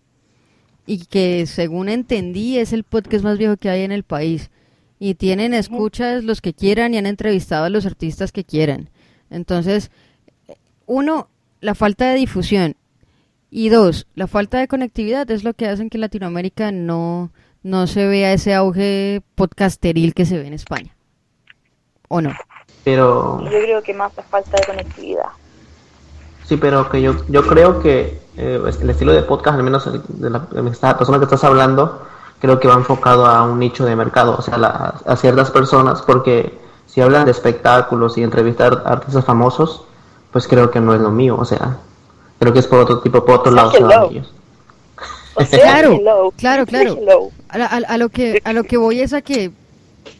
y 0.86 1.06
que 1.06 1.46
según 1.46 1.88
entendí 1.88 2.58
es 2.58 2.72
el 2.72 2.84
podcast 2.84 3.24
más 3.24 3.38
viejo 3.38 3.56
que 3.56 3.70
hay 3.70 3.82
en 3.82 3.92
el 3.92 4.02
país. 4.02 4.50
Y 4.98 5.14
tienen 5.14 5.54
escuchas 5.54 6.24
los 6.24 6.40
que 6.40 6.54
quieran 6.54 6.94
y 6.94 6.98
han 6.98 7.06
entrevistado 7.06 7.64
a 7.64 7.70
los 7.70 7.86
artistas 7.86 8.30
que 8.30 8.44
quieran. 8.44 8.90
Entonces, 9.30 9.90
uno, 10.86 11.28
la 11.60 11.74
falta 11.74 12.10
de 12.10 12.16
difusión. 12.16 12.76
Y 13.50 13.68
dos, 13.68 14.06
la 14.14 14.26
falta 14.28 14.58
de 14.58 14.68
conectividad 14.68 15.30
es 15.30 15.44
lo 15.44 15.54
que 15.54 15.68
hacen 15.68 15.90
que 15.90 15.98
Latinoamérica 15.98 16.72
no, 16.72 17.32
no 17.62 17.86
se 17.86 18.06
vea 18.06 18.32
ese 18.32 18.54
auge 18.54 19.22
podcasteril 19.34 20.14
que 20.14 20.24
se 20.24 20.38
ve 20.38 20.46
en 20.46 20.54
España. 20.54 20.96
¿O 22.08 22.20
no? 22.20 22.32
Pero 22.84 23.42
Yo 23.44 23.50
creo 23.50 23.82
que 23.82 23.94
más 23.94 24.16
la 24.16 24.22
falta 24.22 24.56
de 24.56 24.66
conectividad. 24.66 25.26
Sí, 26.46 26.56
pero 26.56 26.88
que 26.90 27.02
yo, 27.02 27.24
yo 27.28 27.46
creo 27.46 27.80
que 27.80 28.21
eh, 28.36 28.60
el 28.80 28.90
estilo 28.90 29.12
de 29.12 29.22
podcast, 29.22 29.56
al 29.56 29.62
menos 29.62 29.86
el- 29.86 30.02
de 30.08 30.30
la, 30.30 30.38
de 30.40 30.70
esta 30.70 30.96
persona 30.96 31.18
que 31.18 31.24
estás 31.24 31.44
hablando, 31.44 32.02
creo 32.40 32.58
que 32.60 32.68
va 32.68 32.74
enfocado 32.74 33.26
a 33.26 33.42
un 33.42 33.58
nicho 33.58 33.84
de 33.84 33.94
mercado, 33.96 34.36
o 34.38 34.42
sea, 34.42 34.58
la- 34.58 34.94
a 35.06 35.16
ciertas 35.16 35.50
personas, 35.50 36.02
porque 36.02 36.58
si 36.86 37.00
hablan 37.00 37.24
de 37.24 37.30
espectáculos 37.30 38.18
y 38.18 38.22
entrevistar 38.22 38.82
artistas 38.86 39.24
famosos, 39.24 39.84
pues 40.30 40.46
creo 40.48 40.70
que 40.70 40.80
no 40.80 40.94
es 40.94 41.00
lo 41.00 41.10
mío, 41.10 41.36
o 41.38 41.44
sea, 41.44 41.78
creo 42.38 42.52
que 42.52 42.58
es 42.60 42.66
por 42.66 42.80
otro 42.80 43.00
tipo, 43.00 43.24
por 43.24 43.36
otro 43.40 43.52
lado. 43.52 43.70
Claro, 45.50 45.92
hello. 45.94 46.32
claro, 46.36 46.66
claro. 46.66 46.98
A- 47.48 47.76
a 47.94 47.96
lo 47.98 48.08
que, 48.10 48.42
a 48.44 48.52
lo 48.52 48.64
que 48.64 48.76
voy 48.76 49.00
es 49.00 49.12
a 49.14 49.22
que, 49.22 49.50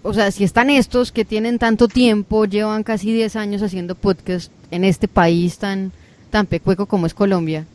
o 0.02 0.14
sea, 0.14 0.30
si 0.30 0.42
están 0.44 0.70
estos 0.70 1.12
que 1.12 1.24
tienen 1.26 1.58
tanto 1.58 1.86
tiempo, 1.88 2.46
llevan 2.46 2.82
casi 2.82 3.12
10 3.12 3.36
años 3.36 3.62
haciendo 3.62 3.94
podcast 3.94 4.50
en 4.70 4.84
este 4.84 5.08
país 5.08 5.58
tan, 5.58 5.92
tan 6.30 6.46
pecueco 6.46 6.86
como 6.86 7.06
es 7.06 7.12
Colombia, 7.14 7.66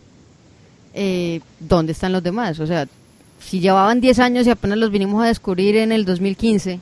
eh, 0.98 1.42
¿dónde 1.60 1.92
están 1.92 2.12
los 2.12 2.24
demás? 2.24 2.60
O 2.60 2.66
sea, 2.66 2.88
si 3.40 3.60
llevaban 3.60 4.02
10 4.02 4.20
años 4.20 4.48
y 4.48 4.50
apenas 4.50 4.80
los 4.80 4.90
vinimos 4.90 5.24
a 5.24 5.28
descubrir 5.28 5.78
en 5.78 5.92
el 5.92 6.06
2015, 6.06 6.80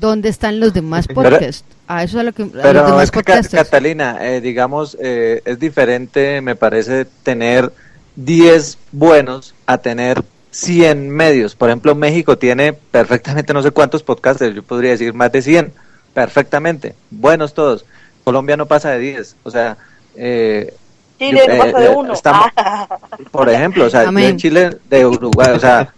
¿dónde 0.00 0.30
están 0.30 0.60
los 0.60 0.72
demás 0.72 1.06
podcasts? 1.06 1.64
A 1.86 2.04
eso 2.04 2.16
es 2.16 2.20
a 2.22 2.24
lo 2.24 2.32
que 2.32 2.42
a 2.42 2.46
los 2.46 2.62
Pero 2.62 2.86
demás 2.86 3.04
es 3.04 3.10
que. 3.10 3.56
Catalina, 3.56 4.18
eh, 4.22 4.40
digamos, 4.40 4.96
eh, 4.98 5.42
es 5.44 5.58
diferente, 5.58 6.40
me 6.40 6.56
parece, 6.56 7.04
tener 7.22 7.70
10 8.16 8.78
buenos 8.92 9.54
a 9.66 9.78
tener 9.78 10.24
100 10.50 11.10
medios. 11.10 11.54
Por 11.54 11.68
ejemplo, 11.68 11.94
México 11.94 12.38
tiene 12.38 12.72
perfectamente 12.72 13.52
no 13.52 13.62
sé 13.62 13.72
cuántos 13.72 14.02
podcasters, 14.02 14.54
yo 14.54 14.62
podría 14.62 14.92
decir 14.92 15.12
más 15.12 15.30
de 15.32 15.42
100, 15.42 15.72
perfectamente, 16.14 16.94
buenos 17.10 17.52
todos. 17.52 17.84
Colombia 18.24 18.56
no 18.56 18.66
pasa 18.66 18.90
de 18.90 18.98
10, 19.00 19.36
o 19.42 19.50
sea... 19.50 19.76
Eh, 20.14 20.74
Chile 21.18 21.42
yo- 21.46 21.52
no 21.52 21.58
pasa 21.58 21.78
eh, 21.78 21.80
de 21.82 21.86
eh, 21.86 21.94
uno. 21.96 22.12
estamos- 22.12 22.46
Ah. 22.56 22.98
por 23.30 23.48
ejemplo, 23.48 23.84
o 23.86 23.90
sea, 23.90 24.10
yo 24.10 24.18
en 24.18 24.36
Chile 24.36 24.76
de 24.88 25.06
Uruguay, 25.06 25.52
o 25.54 25.58
sea, 25.60 25.92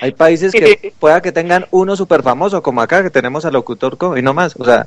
hay 0.00 0.12
países 0.12 0.52
que 0.52 0.92
pueda 1.00 1.20
que 1.22 1.32
tengan 1.32 1.66
uno 1.70 1.96
súper 1.96 2.22
famoso, 2.22 2.62
como 2.62 2.80
acá, 2.82 3.02
que 3.02 3.10
tenemos 3.10 3.44
al 3.44 3.52
locutor 3.54 3.96
Co, 3.96 4.16
y 4.16 4.22
no 4.22 4.34
más, 4.34 4.54
o 4.58 4.64
sea, 4.64 4.86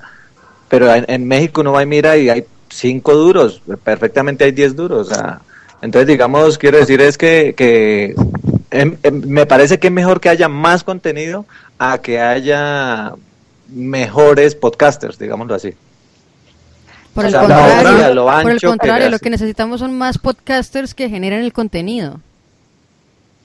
pero 0.68 0.94
en, 0.94 1.06
en 1.08 1.28
México 1.28 1.62
uno 1.62 1.72
va 1.72 1.84
y 1.84 1.88
mira 1.88 2.15
y 2.18 2.30
hay 2.30 2.46
cinco 2.70 3.15
duros, 3.15 3.62
perfectamente 3.84 4.44
hay 4.44 4.52
diez 4.52 4.76
duros, 4.76 5.10
o 5.10 5.15
sea, 5.15 5.42
entonces 5.82 6.08
digamos, 6.08 6.58
quiero 6.58 6.78
decir 6.78 7.02
es 7.02 7.18
que, 7.18 7.56
que 7.58 8.13
em- 8.70 8.98
em, 9.02 9.22
me 9.26 9.46
parece 9.48 9.80
que 9.80 9.88
es 9.88 9.94
mejor 9.94 10.20
que 10.20 10.30
haya 10.30 10.48
más 10.50 10.84
contenido 10.84 11.46
a 11.80 11.98
que 12.00 12.20
haya 12.20 13.13
mejores 13.70 14.56
podcasters, 14.56 15.18
digámoslo 15.18 15.56
así. 15.56 15.74
Por 17.13 17.24
O 17.24 17.28
el 17.28 17.32
sea, 17.34 17.41
contrario, 17.41 17.89
obra, 17.91 18.13
lo 18.13 18.26
por 18.43 18.52
el 18.52 18.60
que 18.60 18.67
contrario, 18.67 19.06
le 19.06 19.12
lo 19.12 19.19
que 19.19 19.30
necesitamos 19.30 19.80
son 19.80 19.98
más 19.98 20.17
podcasters 20.17 20.93
que 20.93 21.10
generen 21.10 21.41
el 21.41 21.54
contenido. 21.54 22.19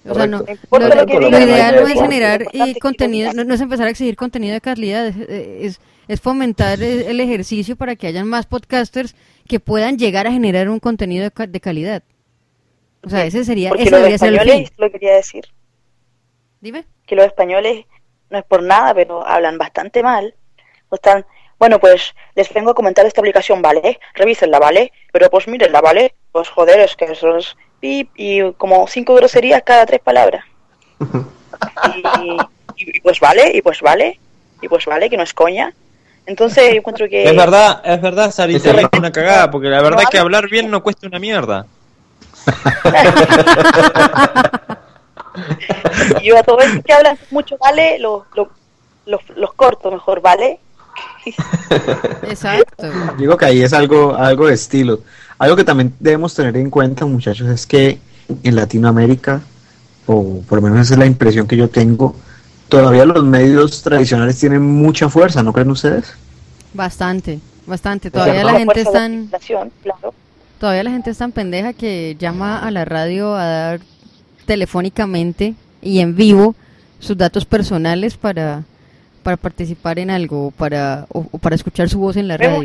O 0.06 0.14
sea, 0.14 0.26
no, 0.26 0.38
lo, 0.40 0.44
que 0.44 0.54
ideal 0.54 1.76
no 1.76 1.86
es 1.88 1.94
generar 1.98 2.46
que 2.46 2.74
contenido, 2.78 3.32
no, 3.32 3.42
no 3.44 3.54
es 3.54 3.60
empezar 3.62 3.86
a 3.86 3.90
exigir 3.90 4.16
contenido 4.16 4.52
de 4.52 4.60
calidad, 4.60 5.06
es, 5.06 5.16
es, 5.16 5.80
es 6.08 6.20
fomentar 6.20 6.82
el, 6.82 7.02
el 7.02 7.20
ejercicio 7.20 7.74
para 7.74 7.96
que 7.96 8.06
hayan 8.06 8.28
más 8.28 8.44
podcasters 8.44 9.14
que 9.48 9.60
puedan 9.60 9.96
llegar 9.96 10.26
a 10.26 10.30
generar 10.32 10.68
un 10.68 10.78
contenido 10.78 11.24
de, 11.24 11.30
ca- 11.30 11.46
de 11.46 11.58
calidad. 11.58 12.02
O 13.02 13.08
sea, 13.08 13.24
ese 13.24 13.44
sería, 13.46 13.70
Porque 13.70 13.84
ese 13.84 13.96
debería 13.96 14.18
ser 14.18 14.28
el 14.34 14.40
fin. 14.40 14.48
españoles, 14.50 14.72
lo 14.76 14.90
quería 14.90 15.14
decir, 15.14 15.44
Dime. 16.60 16.84
que 17.06 17.16
los 17.16 17.24
españoles, 17.26 17.86
no 18.28 18.38
es 18.38 18.44
por 18.44 18.62
nada, 18.62 18.94
pero 18.94 19.26
hablan 19.26 19.56
bastante 19.56 20.02
mal. 20.02 20.34
O 20.90 20.96
están, 20.96 21.24
bueno, 21.58 21.78
pues 21.78 22.14
les 22.34 22.52
vengo 22.52 22.70
a 22.70 22.74
comentar 22.74 23.06
esta 23.06 23.20
aplicación, 23.20 23.62
¿vale? 23.62 23.98
Revísenla, 24.14 24.58
¿vale? 24.58 24.92
Pero 25.12 25.30
pues 25.30 25.46
mírenla, 25.48 25.80
¿vale? 25.80 26.14
Pues 26.32 26.48
joder, 26.48 26.80
es 26.80 26.96
que 26.96 27.06
eso 27.06 27.36
es 27.36 27.56
pip 27.80 28.10
y 28.16 28.52
como 28.54 28.86
cinco 28.88 29.14
groserías 29.14 29.62
cada 29.64 29.86
tres 29.86 30.00
palabras. 30.00 30.44
Y, 31.94 32.00
y- 32.76 32.96
y 32.96 33.00
pues 33.00 33.20
vale, 33.20 33.52
y 33.54 33.62
pues 33.62 33.80
vale, 33.80 34.18
y 34.60 34.68
pues 34.68 34.84
vale, 34.86 35.08
que 35.08 35.16
no 35.16 35.22
es 35.22 35.32
coña. 35.32 35.72
Entonces 36.26 36.70
yo 36.72 36.78
encuentro 36.78 37.08
que... 37.08 37.24
Es 37.24 37.36
verdad, 37.36 37.80
es 37.84 38.00
verdad, 38.02 38.30
Sarita, 38.32 38.70
Es 38.72 38.88
una 38.98 39.12
cagada, 39.12 39.50
porque 39.50 39.68
la 39.68 39.80
verdad 39.80 40.02
es 40.02 40.08
que 40.08 40.18
hablar 40.18 40.48
bien 40.48 40.68
no 40.70 40.82
cuesta 40.82 41.06
una 41.06 41.18
mierda. 41.20 41.66
Y 46.20 46.26
yo 46.28 46.38
a 46.38 46.42
todos 46.42 46.64
esos 46.64 46.84
que 46.84 46.92
hablan 46.92 47.18
mucho, 47.30 47.56
¿vale? 47.58 47.98
Los, 47.98 48.22
los, 48.34 48.48
los, 49.06 49.20
los 49.36 49.52
corto 49.54 49.90
mejor, 49.90 50.20
¿vale? 50.20 50.60
Exacto. 52.22 52.86
Digo 53.18 53.36
que 53.36 53.44
ahí 53.46 53.62
es 53.62 53.72
algo, 53.72 54.14
algo 54.14 54.46
de 54.46 54.54
estilo. 54.54 55.00
Algo 55.38 55.56
que 55.56 55.64
también 55.64 55.94
debemos 55.98 56.34
tener 56.34 56.56
en 56.56 56.70
cuenta, 56.70 57.06
muchachos, 57.06 57.48
es 57.48 57.66
que 57.66 57.98
en 58.42 58.56
Latinoamérica, 58.56 59.40
o 60.06 60.40
por 60.42 60.58
lo 60.58 60.62
menos 60.62 60.80
esa 60.80 60.94
es 60.94 60.98
la 60.98 61.06
impresión 61.06 61.46
que 61.46 61.56
yo 61.56 61.68
tengo, 61.68 62.14
todavía 62.68 63.04
los 63.04 63.24
medios 63.24 63.82
tradicionales 63.82 64.38
tienen 64.38 64.62
mucha 64.62 65.08
fuerza, 65.08 65.42
¿no 65.42 65.52
creen 65.52 65.70
ustedes? 65.70 66.14
Bastante, 66.72 67.40
bastante. 67.66 68.10
Todavía 68.10 68.44
la 68.44 68.58
gente 68.58 68.80
es 68.80 68.92
tan... 68.92 69.30
Todavía 70.58 70.84
la 70.84 70.90
gente 70.90 71.10
es 71.10 71.18
tan 71.18 71.32
pendeja 71.32 71.72
que 71.72 72.16
llama 72.18 72.58
a 72.58 72.70
la 72.70 72.84
radio 72.84 73.34
a 73.34 73.44
dar 73.44 73.80
telefónicamente 74.46 75.54
y 75.82 75.98
en 75.98 76.16
vivo 76.16 76.54
sus 77.00 77.16
datos 77.16 77.44
personales 77.44 78.16
para, 78.16 78.62
para 79.24 79.36
participar 79.36 79.98
en 79.98 80.10
algo 80.10 80.52
para, 80.52 81.06
o, 81.08 81.26
o 81.32 81.38
para 81.38 81.56
escuchar 81.56 81.88
su 81.88 81.98
voz 81.98 82.16
en 82.16 82.28
la 82.28 82.36
radio. 82.36 82.62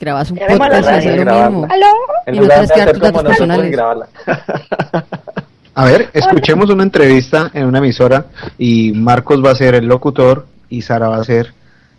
Grabas 0.00 0.32
un 0.32 0.38
podcast 0.38 0.84
y 0.84 0.88
haces 0.88 1.24
lo 1.24 1.50
mismo. 1.50 1.68
¿Aló? 1.70 1.86
Y 2.26 2.40
no 2.40 2.48
tienes 2.48 2.72
que 2.72 2.80
dar 2.80 2.92
tus 2.92 3.00
datos 3.00 3.22
personales. 3.22 3.78
A 5.74 5.84
ver, 5.86 6.10
escuchemos 6.12 6.68
una 6.68 6.82
entrevista 6.82 7.50
en 7.54 7.66
una 7.66 7.78
emisora 7.78 8.26
y 8.58 8.92
Marcos 8.92 9.42
va 9.42 9.52
a 9.52 9.54
ser 9.54 9.74
el 9.74 9.86
locutor 9.86 10.46
y 10.68 10.82
Sara 10.82 11.08
va 11.08 11.16
a 11.16 11.24
ser 11.24 11.54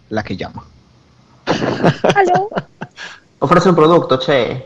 la 0.09 0.23
que 0.23 0.35
llama. 0.35 0.63
¿Aló? 1.45 2.49
Ofrece 3.39 3.69
un 3.69 3.75
producto, 3.75 4.19
che. 4.19 4.65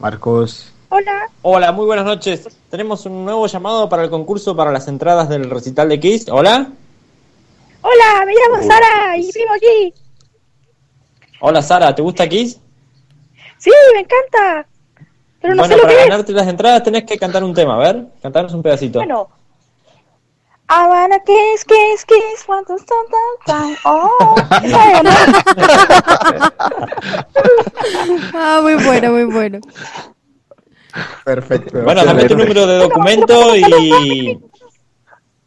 Marcos. 0.00 0.72
Hola. 0.90 1.28
Hola, 1.42 1.72
muy 1.72 1.84
buenas 1.86 2.04
noches. 2.06 2.48
Tenemos 2.70 3.04
un 3.06 3.24
nuevo 3.24 3.46
llamado 3.46 3.88
para 3.88 4.02
el 4.04 4.10
concurso 4.10 4.56
para 4.56 4.72
las 4.72 4.88
entradas 4.88 5.28
del 5.28 5.48
recital 5.50 5.88
de 5.88 6.00
Kiss. 6.00 6.28
Hola. 6.30 6.66
Hola, 7.82 8.24
me 8.26 8.32
llamo 8.34 8.62
Sara 8.66 9.16
y 9.16 9.30
vivo 9.32 9.52
aquí. 9.54 9.94
Hola 11.40 11.62
Sara, 11.62 11.94
¿te 11.94 12.02
gusta 12.02 12.28
Kiss? 12.28 12.58
Sí, 13.58 13.70
me 13.94 14.00
encanta. 14.00 14.66
Pero 15.40 15.54
no 15.54 15.62
bueno, 15.62 15.74
sé 15.74 15.76
lo 15.76 15.82
para 15.82 15.94
que 15.94 16.00
es. 16.02 16.08
ganarte 16.08 16.32
las 16.32 16.48
entradas 16.48 16.82
tenés 16.82 17.04
que 17.04 17.16
cantar 17.18 17.44
un 17.44 17.54
tema, 17.54 17.76
a 17.76 17.78
ver, 17.78 18.06
cantarnos 18.22 18.52
un 18.54 18.62
pedacito. 18.62 18.98
Bueno. 18.98 19.28
I 20.70 20.86
wanna 20.86 21.18
kiss, 21.20 21.64
kiss, 21.64 22.04
kiss, 22.04 22.46
want 22.46 22.66
to 22.66 22.76
time. 23.46 23.74
Oh, 23.84 24.34
esa 24.62 24.92
es, 24.92 25.02
¿no? 25.02 25.10
Ah, 28.34 28.60
muy 28.62 28.74
bueno, 28.84 29.12
muy 29.12 29.24
bueno. 29.24 29.60
Perfecto. 31.24 31.82
Bueno, 31.82 32.04
dame 32.04 32.24
tu 32.24 32.36
número 32.36 32.66
de 32.66 32.76
documento 32.78 33.56
y... 33.56 34.38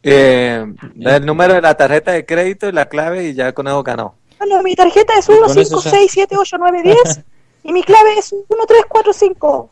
Eh, 0.04 0.66
el 1.00 1.24
número 1.24 1.54
de 1.54 1.60
la 1.60 1.76
tarjeta 1.76 2.10
de 2.10 2.26
crédito 2.26 2.68
y 2.68 2.72
la 2.72 2.86
clave 2.88 3.28
y 3.28 3.34
ya 3.34 3.52
con 3.52 3.68
eso 3.68 3.82
ganó. 3.84 4.16
Bueno, 4.38 4.60
mi 4.62 4.74
tarjeta 4.74 5.12
es 5.16 5.26
Con 5.26 5.36
1, 5.36 5.46
eso 5.46 5.64
5, 5.64 5.82
ya. 5.82 5.90
6, 5.90 6.10
7, 6.12 6.36
8, 6.36 6.56
9, 6.58 6.82
10 6.82 7.20
y 7.64 7.72
mi 7.72 7.84
clave 7.84 8.18
es 8.18 8.32
1, 8.32 8.44
3, 8.66 8.82
4, 8.88 9.12
5. 9.12 9.70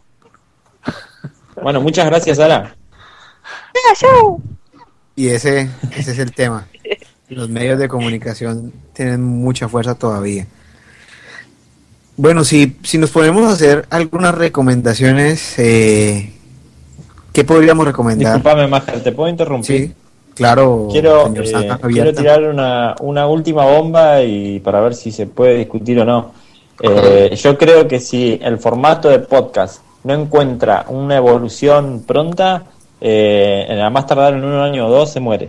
Bueno, 1.62 1.80
muchas 1.80 2.06
gracias 2.06 2.36
Sara. 2.36 2.76
Venga, 3.74 3.96
chao. 3.96 4.40
Y 5.16 5.28
ese, 5.28 5.68
ese 5.96 6.12
es 6.12 6.18
el 6.18 6.32
tema. 6.32 6.68
Los 7.28 7.48
medios 7.48 7.78
de 7.78 7.88
comunicación 7.88 8.72
tienen 8.92 9.22
mucha 9.22 9.68
fuerza 9.68 9.96
todavía. 9.96 10.46
Bueno, 12.20 12.44
si, 12.44 12.76
si 12.82 12.98
nos 12.98 13.10
podemos 13.12 13.50
hacer 13.50 13.86
algunas 13.88 14.34
recomendaciones, 14.34 15.58
eh, 15.58 16.30
¿qué 17.32 17.44
podríamos 17.44 17.86
recomendar? 17.86 18.34
Disculpame, 18.34 18.66
Majer, 18.68 19.02
¿te 19.02 19.10
puedo 19.12 19.30
interrumpir? 19.30 19.86
Sí, 19.88 19.94
claro, 20.34 20.88
Quiero, 20.92 21.32
señor 21.32 21.80
eh, 21.82 21.88
quiero 21.88 22.12
tirar 22.12 22.42
una, 22.42 22.94
una 23.00 23.26
última 23.26 23.64
bomba 23.64 24.22
y 24.22 24.60
para 24.60 24.82
ver 24.82 24.94
si 24.94 25.12
se 25.12 25.28
puede 25.28 25.56
discutir 25.56 25.98
o 25.98 26.04
no. 26.04 26.32
Eh, 26.82 27.34
yo 27.42 27.56
creo 27.56 27.88
que 27.88 27.98
si 28.00 28.38
el 28.42 28.58
formato 28.58 29.08
de 29.08 29.20
podcast 29.20 29.80
no 30.04 30.12
encuentra 30.12 30.84
una 30.88 31.16
evolución 31.16 32.04
pronta, 32.06 32.64
eh, 33.00 33.64
en 33.66 33.80
a 33.80 33.88
más 33.88 34.06
tardar 34.06 34.34
en 34.34 34.44
un 34.44 34.60
año 34.60 34.88
o 34.88 34.90
dos 34.90 35.10
se 35.10 35.20
muere. 35.20 35.48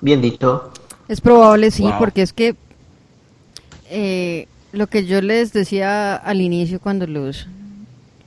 Bien 0.00 0.20
dicho. 0.20 0.72
Es 1.06 1.20
probable, 1.20 1.70
sí, 1.70 1.84
Wow. 1.84 1.98
porque 2.00 2.22
es 2.22 2.32
que 2.32 2.56
eh, 3.88 4.48
lo 4.72 4.86
que 4.86 5.04
yo 5.04 5.20
les 5.20 5.52
decía 5.52 6.16
al 6.16 6.40
inicio 6.40 6.80
cuando 6.80 7.06
los, 7.06 7.46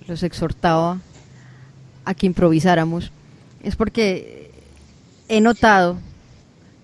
los 0.08 0.24
exhortaba 0.24 1.00
a 2.06 2.14
que 2.14 2.28
improvisáramos, 2.28 3.12
es 3.64 3.76
porque 3.76 4.52
he 5.28 5.42
notado 5.42 5.98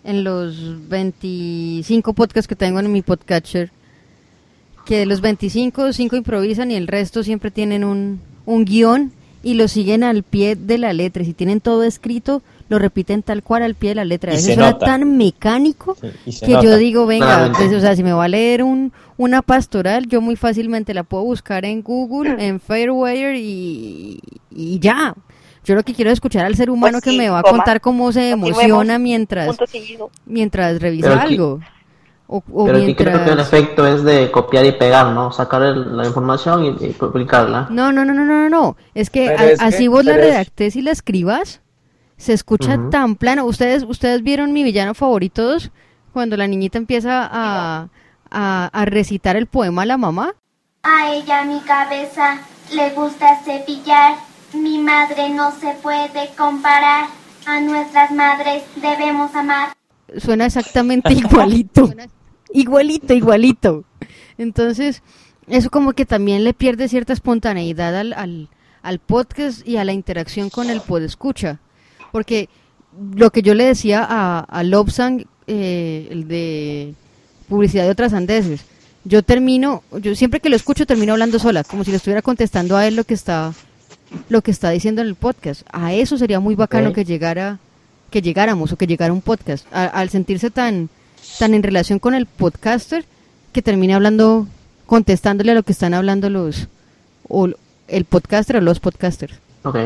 en 0.04 0.24
los 0.24 0.89
25 0.89 2.13
podcasts 2.13 2.47
que 2.47 2.56
tengo 2.56 2.80
en 2.80 2.91
mi 2.91 3.04
podcatcher 3.04 3.71
que 4.86 4.97
de 4.97 5.06
los 5.06 5.21
25, 5.21 5.93
5 5.93 6.15
improvisan 6.15 6.71
y 6.71 6.76
el 6.76 6.88
resto 6.88 7.24
siempre 7.24 7.52
tienen 7.52 7.84
un, 7.84 8.19
un 8.45 8.65
guion 8.65 9.12
y 9.43 9.54
lo 9.54 9.67
siguen 9.67 10.04
al 10.04 10.24
pie 10.24 10.56
de 10.56 10.80
la 10.80 10.93
letra. 10.93 11.24
Si 11.24 11.34
tienen 11.34 11.62
todo 11.62 11.84
escrito, 11.84 12.41
lo 12.72 12.80
repiten 12.80 13.22
tal 13.22 13.44
cual 13.44 13.64
al 13.64 13.76
pie 13.76 13.90
de 13.90 13.96
la 13.96 14.06
letra. 14.06 14.32
Se 14.32 14.40
suena 14.56 14.72
nota. 14.72 14.86
tan 14.86 15.18
mecánico 15.18 15.96
que 16.00 16.52
yo 16.64 16.78
digo, 16.78 17.06
venga, 17.06 17.52
pues, 17.56 17.72
o 17.74 17.80
sea, 17.82 17.96
si 17.96 18.02
me 18.02 18.14
va 18.14 18.24
a 18.24 18.28
leer 18.30 18.64
un, 18.64 18.94
una 19.18 19.42
pastoral, 19.42 20.08
yo 20.08 20.22
muy 20.22 20.38
fácilmente 20.38 20.94
la 20.94 21.04
puedo 21.04 21.24
buscar 21.24 21.66
en 21.66 21.82
Google, 21.84 22.38
en 22.40 22.60
Fairwire 22.68 23.38
y, 23.38 24.20
y 24.50 24.80
ya. 24.80 25.14
Yo 25.66 25.76
lo 25.76 25.84
que 25.84 25.94
quiero 25.94 26.10
es 26.10 26.14
escuchar 26.14 26.46
al 26.46 26.56
ser 26.56 26.70
humano 26.72 26.94
Pues 26.94 27.04
que 27.04 27.10
sí, 27.12 27.18
me 27.18 27.30
va 27.30 27.40
a 27.40 27.44
contar 27.44 27.82
cómo 27.82 28.12
se 28.12 28.30
emociona 28.32 28.98
mientras, 28.98 29.56
mientras 30.26 30.82
revisa 30.82 31.22
algo. 31.22 31.60
O, 32.28 32.42
o 32.54 32.66
Pero 32.66 32.78
aquí 32.78 32.96
creo 32.96 33.12
que 33.18 33.30
el 33.30 33.36
mientras... 33.36 33.48
efecto 33.50 33.86
es 33.86 34.04
de 34.04 34.32
copiar 34.32 34.66
y 34.66 34.72
pegar, 34.72 35.08
¿no? 35.08 35.34
Sacar 35.34 35.64
el- 35.64 35.98
la 35.98 36.08
información 36.08 36.64
y, 36.64 36.86
y 36.86 36.90
publicarla. 36.94 37.68
No, 37.70 37.92
no, 37.92 38.06
no, 38.06 38.14
no, 38.14 38.24
no, 38.24 38.50
no. 38.50 38.78
Es 38.96 39.10
que 39.10 39.26
Pero 39.28 39.40
a- 39.40 39.52
es 39.52 39.60
que- 39.60 39.66
así 39.66 39.88
vos 39.90 40.06
la 40.06 40.14
es- 40.16 40.22
redactes 40.22 40.78
y 40.78 40.82
la 40.82 40.92
escribas, 40.92 41.60
se 42.22 42.34
escucha 42.34 42.78
tan 42.92 43.16
plano. 43.16 43.46
¿Ustedes, 43.46 43.84
¿Ustedes 43.84 44.22
vieron 44.22 44.54
mi 44.54 44.64
villano 44.64 44.94
favorito 44.94 45.44
2? 45.44 45.72
Cuando 46.14 46.38
la 46.38 46.48
niñita 46.48 46.78
empieza 46.78 47.28
a, 47.32 47.90
a, 48.30 48.70
a 48.72 48.86
recitar 48.86 49.36
el 49.36 49.48
poema 49.48 49.82
a 49.82 49.86
la 49.86 49.98
mamá. 49.98 50.36
A 50.84 51.14
ella 51.14 51.44
mi 51.46 51.60
cabeza 51.62 52.40
le 52.74 52.92
gusta 52.92 53.42
cepillar. 53.44 54.18
Mi 54.54 54.78
madre 54.78 55.30
no 55.30 55.52
se 55.52 55.74
puede 55.82 56.30
comparar. 56.38 57.08
A 57.48 57.60
nuestras 57.60 58.12
madres 58.12 58.64
debemos 58.76 59.34
amar. 59.34 59.74
Suena 60.18 60.46
exactamente 60.46 61.14
igualito. 61.14 61.92
igualito, 62.54 63.14
igualito. 63.16 63.84
Entonces, 64.38 65.02
eso 65.48 65.72
como 65.72 65.94
que 65.94 66.06
también 66.06 66.44
le 66.44 66.54
pierde 66.54 66.88
cierta 66.88 67.14
espontaneidad 67.14 67.98
al, 67.98 68.14
al, 68.14 68.50
al 68.84 69.00
podcast 69.00 69.68
y 69.68 69.78
a 69.78 69.86
la 69.86 69.94
interacción 69.94 70.52
con 70.52 70.70
el 70.70 70.82
podescucha. 70.82 71.60
Porque 72.12 72.50
lo 73.15 73.32
que 73.32 73.41
yo 73.41 73.54
le 73.54 73.65
decía 73.65 74.06
a, 74.08 74.39
a 74.41 74.63
Lobsang, 74.63 75.26
eh, 75.47 76.08
el 76.12 76.28
de 76.28 76.93
publicidad 77.50 77.86
de 77.86 77.91
otras 77.91 78.13
andeses, 78.13 78.62
yo 79.04 79.24
termino, 79.24 79.84
yo 80.02 80.13
siempre 80.15 80.39
que 80.39 80.50
lo 80.50 80.56
escucho 80.56 80.86
termino 80.86 81.13
hablando 81.13 81.39
sola, 81.39 81.63
como 81.63 81.84
si 81.84 81.91
le 81.91 81.97
estuviera 81.97 82.21
contestando 82.21 82.78
a 82.78 82.86
él 82.88 82.95
lo 82.95 83.04
que 83.04 83.13
está 83.13 83.54
lo 84.30 84.41
que 84.41 84.52
está 84.52 84.69
diciendo 84.71 85.02
en 85.02 85.08
el 85.08 85.15
podcast. 85.15 85.62
A 85.71 85.93
eso 85.93 86.17
sería 86.17 86.39
muy 86.41 86.54
bacano 86.56 86.89
que 86.93 87.06
llegara 87.06 87.60
que 88.10 88.21
llegáramos 88.21 88.71
o 88.74 88.78
que 88.78 88.86
llegara 88.86 89.13
un 89.13 89.21
podcast 89.21 89.65
A- 89.74 89.86
al 89.86 90.10
sentirse 90.10 90.52
tan 90.52 90.89
tan 91.39 91.54
en 91.54 91.63
relación 91.63 91.97
con 91.97 92.13
el 92.13 92.26
podcaster 92.26 93.06
que 93.54 93.62
termine 93.62 93.93
hablando 93.93 94.47
contestándole 94.86 95.54
a 95.54 95.56
lo 95.56 95.63
que 95.63 95.71
están 95.71 95.93
hablando 95.93 96.30
los 96.30 96.67
o 97.30 97.47
el 97.88 98.06
podcaster 98.06 98.58
o 98.58 98.62
los 98.62 98.80
podcasters. 98.82 99.34
Ok. 99.63 99.78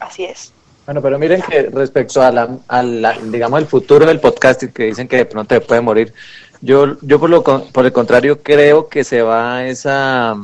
Así 0.00 0.24
es. 0.24 0.52
Bueno, 0.88 1.02
pero 1.02 1.18
miren 1.18 1.42
que 1.42 1.64
respecto 1.64 2.22
a 2.22 2.32
la, 2.32 2.48
a 2.66 2.82
la- 2.82 3.18
digamos, 3.30 3.60
el 3.60 3.66
futuro 3.66 4.06
del 4.06 4.20
podcasting, 4.20 4.70
que 4.70 4.84
dicen 4.84 5.06
que 5.06 5.18
de 5.18 5.26
pronto 5.26 5.54
se 5.54 5.60
puede 5.60 5.82
morir, 5.82 6.14
yo, 6.62 6.96
yo 7.02 7.20
por, 7.20 7.28
lo, 7.28 7.42
por 7.44 7.84
el 7.84 7.92
contrario 7.92 8.42
creo 8.42 8.88
que 8.88 9.04
se 9.04 9.20
va 9.20 9.56
a 9.58 9.68
esa... 9.68 10.34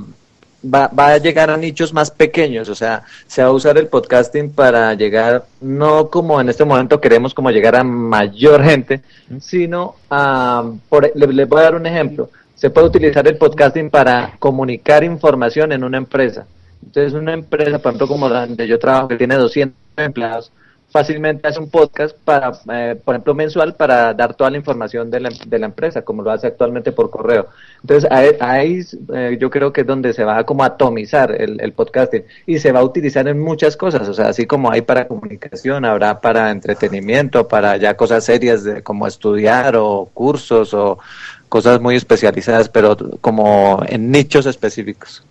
Va, 0.63 0.89
va 0.89 1.09
a 1.15 1.17
llegar 1.19 1.49
a 1.49 1.57
nichos 1.57 1.95
más 1.95 2.11
pequeños, 2.11 2.69
o 2.69 2.75
sea, 2.75 3.05
se 3.27 3.43
va 3.43 3.49
a 3.49 3.53
usar 3.53 3.79
el 3.79 3.87
podcasting 3.87 4.51
para 4.53 4.93
llegar, 4.93 5.47
no 5.63 6.11
como 6.11 6.39
en 6.39 6.51
este 6.51 6.67
momento 6.67 7.01
queremos 7.01 7.33
como 7.33 7.51
llegar 7.51 7.77
a 7.77 7.83
mayor 7.83 8.63
gente, 8.63 9.01
sino 9.41 9.95
a, 10.11 10.63
por, 10.91 11.11
le, 11.15 11.27
les 11.27 11.49
voy 11.49 11.61
a 11.61 11.63
dar 11.65 11.75
un 11.75 11.87
ejemplo, 11.87 12.29
se 12.55 12.69
puede 12.69 12.89
utilizar 12.89 13.27
el 13.27 13.39
podcasting 13.39 13.89
para 13.89 14.33
comunicar 14.39 15.05
información 15.05 15.73
en 15.73 15.85
una 15.85 15.97
empresa. 15.97 16.45
Entonces, 16.87 17.13
una 17.15 17.33
empresa, 17.33 17.79
por 17.79 17.91
ejemplo, 17.91 18.09
como 18.09 18.29
donde 18.29 18.67
yo 18.67 18.79
trabajo, 18.79 19.09
que 19.09 19.17
tiene 19.17 19.37
200 19.37 19.77
empleados, 19.97 20.53
fácilmente 20.95 21.49
hace 21.49 21.59
un 21.59 21.71
podcast 21.71 22.17
para, 22.25 22.53
eh, 22.73 22.95
por 23.05 23.17
ejemplo, 23.17 23.35
mensual 23.35 23.75
para 23.75 24.15
dar 24.15 24.35
toda 24.35 24.49
la 24.51 24.59
información 24.59 25.11
de 25.11 25.19
la, 25.19 25.31
de 25.45 25.59
la 25.59 25.67
empresa, 25.67 26.03
como 26.03 26.23
lo 26.23 26.31
hace 26.31 26.47
actualmente 26.47 26.93
por 26.93 27.11
correo. 27.11 27.49
Entonces, 27.83 28.09
ahí, 28.13 28.29
ahí, 28.39 28.81
eh, 29.13 29.37
yo 29.41 29.51
creo 29.51 29.73
que 29.73 29.81
es 29.81 29.87
donde 29.89 30.13
se 30.13 30.23
va 30.23 30.45
como 30.45 30.63
atomizar 30.63 31.33
el, 31.33 31.61
el 31.61 31.73
podcasting 31.73 32.23
y 32.47 32.61
se 32.61 32.71
va 32.71 32.79
a 32.79 32.85
utilizar 32.85 33.27
en 33.27 33.41
muchas 33.41 33.77
cosas, 33.77 34.09
o 34.09 34.15
sea, 34.15 34.29
así 34.29 34.47
como 34.47 34.71
hay 34.71 34.83
para 34.83 35.09
comunicación, 35.09 35.85
habrá 35.85 36.21
para 36.21 36.53
entretenimiento, 36.53 37.49
para 37.49 37.77
ya 37.77 37.97
cosas 37.97 38.25
serias 38.25 38.63
de 38.63 38.83
como 38.83 39.09
estudiar 39.09 39.75
o 39.75 40.09
cursos 40.15 40.73
o 40.75 41.01
cosas 41.49 41.81
muy 41.81 41.97
especializadas, 41.97 42.69
pero 42.69 42.97
como 43.21 43.83
en 43.89 44.13
nichos 44.13 44.47
específicos. 44.47 45.25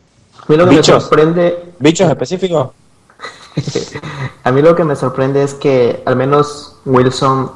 A 0.43 0.45
mí 0.47 0.57
lo 0.57 0.65
que 0.65 0.71
me 0.71 0.77
¿Bichos? 0.77 1.03
sorprende, 1.03 1.73
¿Bichos 1.79 2.09
específicos? 2.09 2.69
a 4.43 4.51
mí 4.51 4.61
lo 4.61 4.75
que 4.75 4.83
me 4.83 4.95
sorprende 4.95 5.41
es 5.43 5.53
que 5.53 6.03
al 6.05 6.15
menos 6.15 6.77
Wilson 6.85 7.51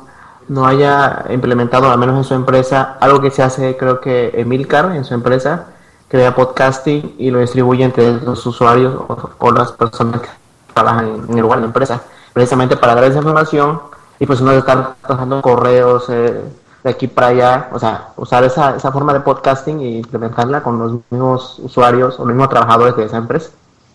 no 0.48 0.66
haya 0.66 1.26
implementado, 1.30 1.92
al 1.92 1.98
menos 1.98 2.18
en 2.18 2.24
su 2.24 2.34
empresa, 2.34 2.98
algo 3.02 3.20
que 3.20 3.32
se 3.32 3.44
hace, 3.44 3.76
creo 3.76 4.00
que 4.00 4.32
Emilcar 4.36 4.96
en 4.96 5.04
su 5.04 5.14
empresa, 5.14 5.68
crea 6.08 6.34
podcasting 6.34 7.16
y 7.18 7.30
lo 7.32 7.40
distribuye 7.40 7.84
entre 7.84 8.14
los 8.22 8.46
usuarios 8.46 8.96
o, 8.96 9.30
o 9.38 9.52
las 9.52 9.74
personas 9.74 10.22
que 10.22 10.30
trabajan 10.74 11.08
en, 11.08 11.24
en 11.30 11.34
el 11.36 11.42
lugar 11.42 11.58
de 11.60 11.64
la 11.64 11.68
empresa, 11.68 12.02
precisamente 12.32 12.78
para 12.78 12.96
dar 12.96 13.04
esa 13.04 13.18
información 13.18 13.82
y 14.20 14.26
pues 14.26 14.40
no 14.40 14.52
estar 14.54 14.96
trabajando 15.02 15.42
correos 15.42 16.06
eh, 16.10 16.42
de 16.88 16.94
aquí 16.94 17.08
para 17.08 17.28
allá, 17.28 17.70
o 17.72 17.80
sea, 17.80 18.10
usar 18.16 18.44
esa, 18.46 18.76
esa 18.78 18.92
forma 18.92 19.14
de 19.14 19.20
podcasting 19.20 19.82
y 19.82 19.98
implementarla 19.98 20.64
con 20.64 20.80
los 20.80 20.92
mismos 21.10 21.60
usuarios 21.60 22.16
o 22.18 22.24
los 22.24 22.34
mismos 22.34 22.50
trabajadores 22.50 22.96
de 22.96 23.04
esa 23.04 23.18
empresa. 23.18 23.50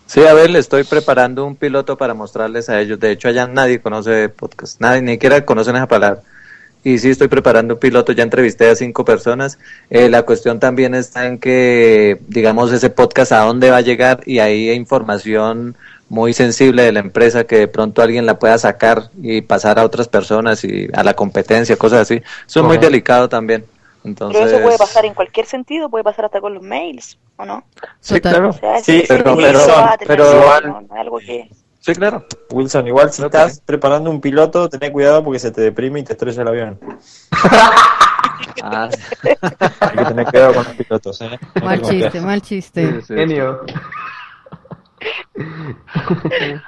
Sí, 0.05 0.23
a 0.25 0.33
ver, 0.33 0.51
le 0.51 0.59
estoy 0.59 0.83
preparando 0.83 1.43
un 1.45 1.55
piloto 1.55 1.97
para 1.97 2.13
mostrarles 2.13 2.69
a 2.69 2.79
ellos. 2.79 2.99
De 2.99 3.11
hecho, 3.11 3.29
allá 3.29 3.47
nadie 3.47 3.81
conoce 3.81 4.29
podcast, 4.29 4.79
nadie, 4.79 5.01
ni 5.01 5.13
siquiera 5.13 5.43
conocen 5.43 5.75
esa 5.75 5.87
palabra. 5.87 6.21
Y 6.83 6.99
sí, 6.99 7.09
estoy 7.09 7.29
preparando 7.29 7.75
un 7.75 7.79
piloto, 7.79 8.11
ya 8.11 8.23
entrevisté 8.23 8.69
a 8.69 8.75
cinco 8.75 9.05
personas. 9.05 9.57
Eh, 9.89 10.09
la 10.09 10.23
cuestión 10.23 10.59
también 10.59 10.93
está 10.93 11.25
en 11.25 11.39
que, 11.39 12.19
digamos, 12.27 12.71
ese 12.73 12.89
podcast 12.91 13.31
a 13.31 13.39
dónde 13.39 13.71
va 13.71 13.77
a 13.77 13.81
llegar 13.81 14.21
y 14.25 14.39
ahí 14.39 14.69
hay 14.69 14.75
información 14.75 15.75
muy 16.13 16.31
sensible 16.33 16.83
de 16.83 16.91
la 16.91 16.99
empresa 16.99 17.43
que 17.45 17.57
de 17.57 17.67
pronto 17.67 18.03
alguien 18.03 18.27
la 18.27 18.37
pueda 18.37 18.55
sacar 18.59 19.09
y 19.21 19.41
pasar 19.41 19.79
a 19.79 19.83
otras 19.83 20.07
personas 20.07 20.63
y 20.63 20.87
a 20.93 21.03
la 21.03 21.15
competencia, 21.15 21.75
cosas 21.75 22.01
así. 22.01 22.21
Eso 22.47 22.59
es 22.59 22.65
muy 22.65 22.77
delicado 22.77 23.27
también. 23.27 23.65
Entonces, 24.03 24.39
Pero 24.43 24.55
eso 24.57 24.63
puede 24.63 24.77
pasar 24.77 25.05
en 25.05 25.13
cualquier 25.15 25.45
sentido, 25.47 25.89
puede 25.89 26.03
pasar 26.03 26.25
hasta 26.25 26.39
con 26.39 26.53
los 26.53 26.61
mails, 26.61 27.17
¿o 27.37 27.45
no? 27.45 27.63
Sí, 27.99 28.21
claro. 28.21 28.49
O 28.49 28.53
sea, 28.53 28.77
ese- 28.77 28.99
Sí, 28.99 29.05
pero- 29.07 29.35
nivel 29.35 29.53
pero- 29.55 29.67
va 29.73 29.93
a 29.93 29.97
tener 29.97 30.07
pero 30.07 30.29
que- 30.31 30.37
igual- 30.37 30.67
no, 30.67 30.81
no 30.81 30.93
es 30.95 31.01
algo 31.01 31.17
que... 31.19 31.49
Sí, 31.79 31.93
claro. 31.95 32.25
Wilson, 32.51 32.87
igual 32.87 33.11
si 33.11 33.23
estás 33.23 33.59
preparando 33.65 34.09
un 34.11 34.21
piloto, 34.21 34.69
ten 34.69 34.91
cuidado 34.91 35.23
porque 35.23 35.39
se 35.39 35.51
te 35.51 35.61
deprime 35.61 35.99
y 35.99 36.03
te 36.03 36.13
estrella 36.13 36.41
el 36.43 36.47
avión. 36.47 36.79
Ah, 38.61 38.89
Hay 39.81 39.97
que 39.97 40.05
tener 40.05 40.25
cuidado 40.25 40.53
con 40.53 40.63
los 40.63 40.73
pilotos, 40.75 41.21
¿eh? 41.21 41.39
Mal 41.63 41.81
chiste, 41.81 42.21
mal 42.21 42.41
chiste. 42.41 43.01
Genio. 43.07 43.61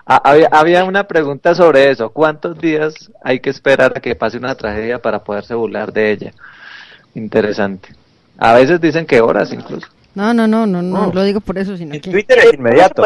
Ah, 0.05 0.21
había, 0.23 0.47
había 0.51 0.83
una 0.83 1.05
pregunta 1.07 1.55
sobre 1.55 1.89
eso. 1.89 2.09
¿Cuántos 2.09 2.57
días 2.59 3.11
hay 3.23 3.39
que 3.39 3.49
esperar 3.49 3.93
a 3.95 3.99
que 3.99 4.15
pase 4.15 4.37
una 4.37 4.55
tragedia 4.55 5.01
para 5.01 5.23
poderse 5.23 5.53
burlar 5.55 5.91
de 5.91 6.11
ella? 6.11 6.33
Interesante. 7.15 7.89
A 8.37 8.53
veces 8.53 8.79
dicen 8.79 9.05
que 9.05 9.21
horas 9.21 9.51
incluso. 9.51 9.87
No, 10.13 10.33
no, 10.33 10.47
no, 10.47 10.65
no, 10.65 10.81
no 10.81 11.07
Oh. 11.07 11.13
lo 11.13 11.23
digo 11.23 11.41
por 11.41 11.57
eso, 11.57 11.75
sino 11.75 11.91
que... 11.93 11.99
Twitter 11.99 12.37
es 12.39 12.53
inmediato. 12.53 13.03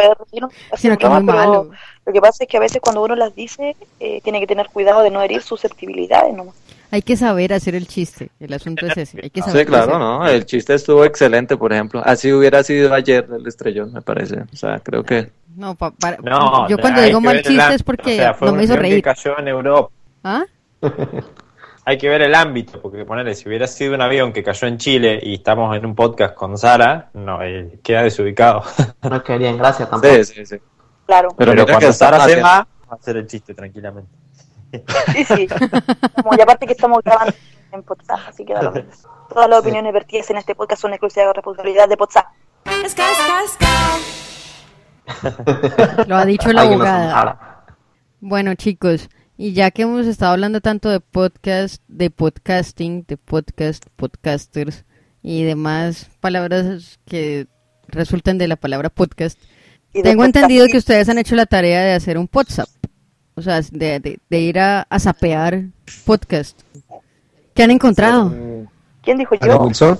Sino 0.75 0.97
que 0.97 1.05
es 1.07 1.23
malo. 1.23 1.71
Lo 2.05 2.13
que 2.13 2.21
pasa 2.21 2.43
es 2.43 2.49
que 2.49 2.57
a 2.57 2.59
veces 2.59 2.81
cuando 2.81 3.03
uno 3.03 3.15
las 3.15 3.33
dice, 3.35 3.75
eh, 3.99 4.21
tiene 4.21 4.39
que 4.39 4.47
tener 4.47 4.67
cuidado 4.67 5.01
de 5.01 5.09
no 5.09 5.21
herir 5.21 5.41
susceptibilidades 5.41 6.33
nomás. 6.35 6.55
Hay 6.91 7.01
que 7.03 7.15
saber 7.15 7.53
hacer 7.53 7.75
el 7.75 7.87
chiste. 7.87 8.29
El 8.39 8.51
asunto 8.53 8.85
es 8.87 8.97
ese. 8.97 9.19
Hay 9.23 9.29
que 9.29 9.41
saber 9.43 9.61
Sí, 9.61 9.65
claro, 9.65 9.91
hacer. 9.95 9.99
¿no? 9.99 10.27
El 10.27 10.45
chiste 10.45 10.73
estuvo 10.73 11.05
excelente, 11.05 11.55
por 11.57 11.71
ejemplo. 11.71 12.01
Así 12.03 12.31
hubiera 12.33 12.63
sido 12.63 12.93
ayer 12.93 13.27
el 13.31 13.45
estrellón, 13.47 13.93
me 13.93 14.01
parece. 14.01 14.41
O 14.51 14.55
sea, 14.55 14.79
creo 14.79 15.03
que... 15.03 15.31
No, 15.55 15.75
pa- 15.75 15.91
para- 15.91 16.17
No, 16.17 16.67
yo 16.69 16.77
no, 16.77 16.81
cuando 16.81 17.01
digo 17.01 17.19
que 17.19 17.25
mal 17.25 17.41
chiste 17.41 17.73
es 17.75 17.83
porque 17.83 18.13
o 18.13 18.15
sea, 18.15 18.33
fue 18.33 18.47
no 18.49 18.55
me 18.55 18.63
hizo 18.63 18.73
avión 18.73 18.83
que 18.85 18.89
reír. 18.91 19.03
cayó 19.03 19.37
en 19.39 19.47
Europa. 19.47 19.91
¿Ah? 20.23 20.43
Hay 21.85 21.97
que 21.97 22.07
ver 22.07 22.21
el 22.21 22.35
ámbito, 22.35 22.79
porque 22.81 23.03
ponerle, 23.03 23.33
si 23.33 23.47
hubiera 23.49 23.65
sido 23.65 23.95
un 23.95 24.01
avión 24.01 24.31
que 24.31 24.43
cayó 24.43 24.67
en 24.67 24.77
Chile 24.77 25.19
y 25.23 25.35
estamos 25.35 25.75
en 25.75 25.85
un 25.87 25.95
podcast 25.95 26.35
con 26.35 26.55
Sara, 26.57 27.09
no, 27.13 27.41
eh, 27.41 27.79
queda 27.83 28.03
desubicado. 28.03 28.63
No 29.09 29.23
quedaría 29.23 29.49
en 29.49 29.57
gracia 29.57 29.87
tampoco. 29.89 30.13
Sí, 30.23 30.23
sí, 30.25 30.45
sí. 30.45 30.55
Claro. 31.07 31.29
Pero, 31.37 31.51
Pero, 31.51 31.65
cuando 31.65 31.87
que 31.87 31.93
Sara 31.93 32.19
se 32.25 32.35
va, 32.35 32.41
va 32.59 32.67
a 32.91 32.93
hacer 32.95 33.17
el 33.17 33.25
chiste 33.25 33.55
tranquilamente. 33.55 34.11
Sí, 35.13 35.25
sí. 35.25 35.47
Como, 36.15 36.35
y 36.37 36.41
aparte 36.41 36.65
que 36.65 36.73
estamos 36.73 37.03
grabando 37.03 37.33
en 37.71 37.83
WhatsApp, 37.87 38.19
así 38.27 38.45
que 38.45 38.53
da 38.53 38.63
lo 38.63 38.71
mismo. 38.71 38.91
Todas 39.29 39.49
las 39.49 39.59
opiniones 39.59 39.93
vertidas 39.93 40.29
en 40.29 40.37
este 40.37 40.55
podcast 40.55 40.81
son 40.81 40.91
exclusiva 40.91 41.27
de 41.27 41.33
responsabilidad 41.33 41.87
de 41.87 41.95
WhatsApp. 41.95 42.25
Lo 46.07 46.15
ha 46.15 46.25
dicho 46.25 46.51
la 46.51 46.61
abogada. 46.61 47.65
Bueno, 48.19 48.53
chicos, 48.55 49.09
y 49.37 49.53
ya 49.53 49.71
que 49.71 49.83
hemos 49.83 50.05
estado 50.05 50.33
hablando 50.33 50.61
tanto 50.61 50.89
de 50.89 50.99
podcast, 50.99 51.81
de 51.87 52.09
podcasting, 52.09 53.05
de 53.07 53.17
podcast, 53.17 53.85
podcasters 53.95 54.85
y 55.21 55.43
demás 55.43 56.09
palabras 56.19 56.99
que 57.05 57.47
resultan 57.87 58.37
de 58.37 58.47
la 58.47 58.55
palabra 58.55 58.89
podcast, 58.89 59.39
tengo 59.93 60.25
entendido 60.25 60.67
que 60.67 60.77
ustedes 60.77 61.09
han 61.09 61.17
hecho 61.17 61.35
la 61.35 61.45
tarea 61.45 61.81
de 61.81 61.93
hacer 61.93 62.17
un 62.17 62.29
WhatsApp, 62.31 62.69
o 63.39 63.41
sea, 63.41 63.61
de, 63.71 63.99
de- 63.99 64.19
de 64.29 64.39
ir 64.39 64.59
a, 64.59 64.81
a 64.89 64.99
zapear 64.99 65.63
podcast. 66.05 66.59
¿Qué 67.53 67.63
han 67.63 67.71
encontrado? 67.71 68.31
¿Quién 69.01 69.17
dijo 69.17 69.35
yo? 69.35 69.57
Wilson. 69.59 69.99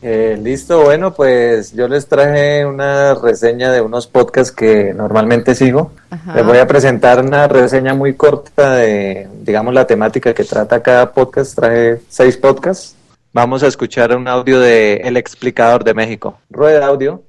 Eh, 0.00 0.38
listo, 0.40 0.84
bueno, 0.84 1.12
pues 1.12 1.72
yo 1.72 1.88
les 1.88 2.06
traje 2.06 2.64
una 2.64 3.14
reseña 3.14 3.72
de 3.72 3.80
unos 3.80 4.06
podcasts 4.06 4.52
que 4.52 4.94
normalmente 4.94 5.56
sigo. 5.56 5.90
Ajá. 6.10 6.36
Les 6.36 6.46
voy 6.46 6.58
a 6.58 6.68
presentar 6.68 7.18
una 7.20 7.48
reseña 7.48 7.94
muy 7.94 8.14
corta 8.14 8.74
de, 8.76 9.28
digamos, 9.42 9.74
la 9.74 9.88
temática 9.88 10.32
que 10.34 10.44
trata 10.44 10.80
cada 10.84 11.12
podcast. 11.12 11.56
Traje 11.56 12.00
seis 12.08 12.36
podcasts. 12.36 12.94
Vamos 13.32 13.64
a 13.64 13.66
escuchar 13.66 14.16
un 14.16 14.28
audio 14.28 14.60
de 14.60 14.98
El 15.04 15.16
Explicador 15.16 15.82
de 15.82 15.94
México. 15.94 16.38
Rueda 16.48 16.86
audio. 16.86 17.22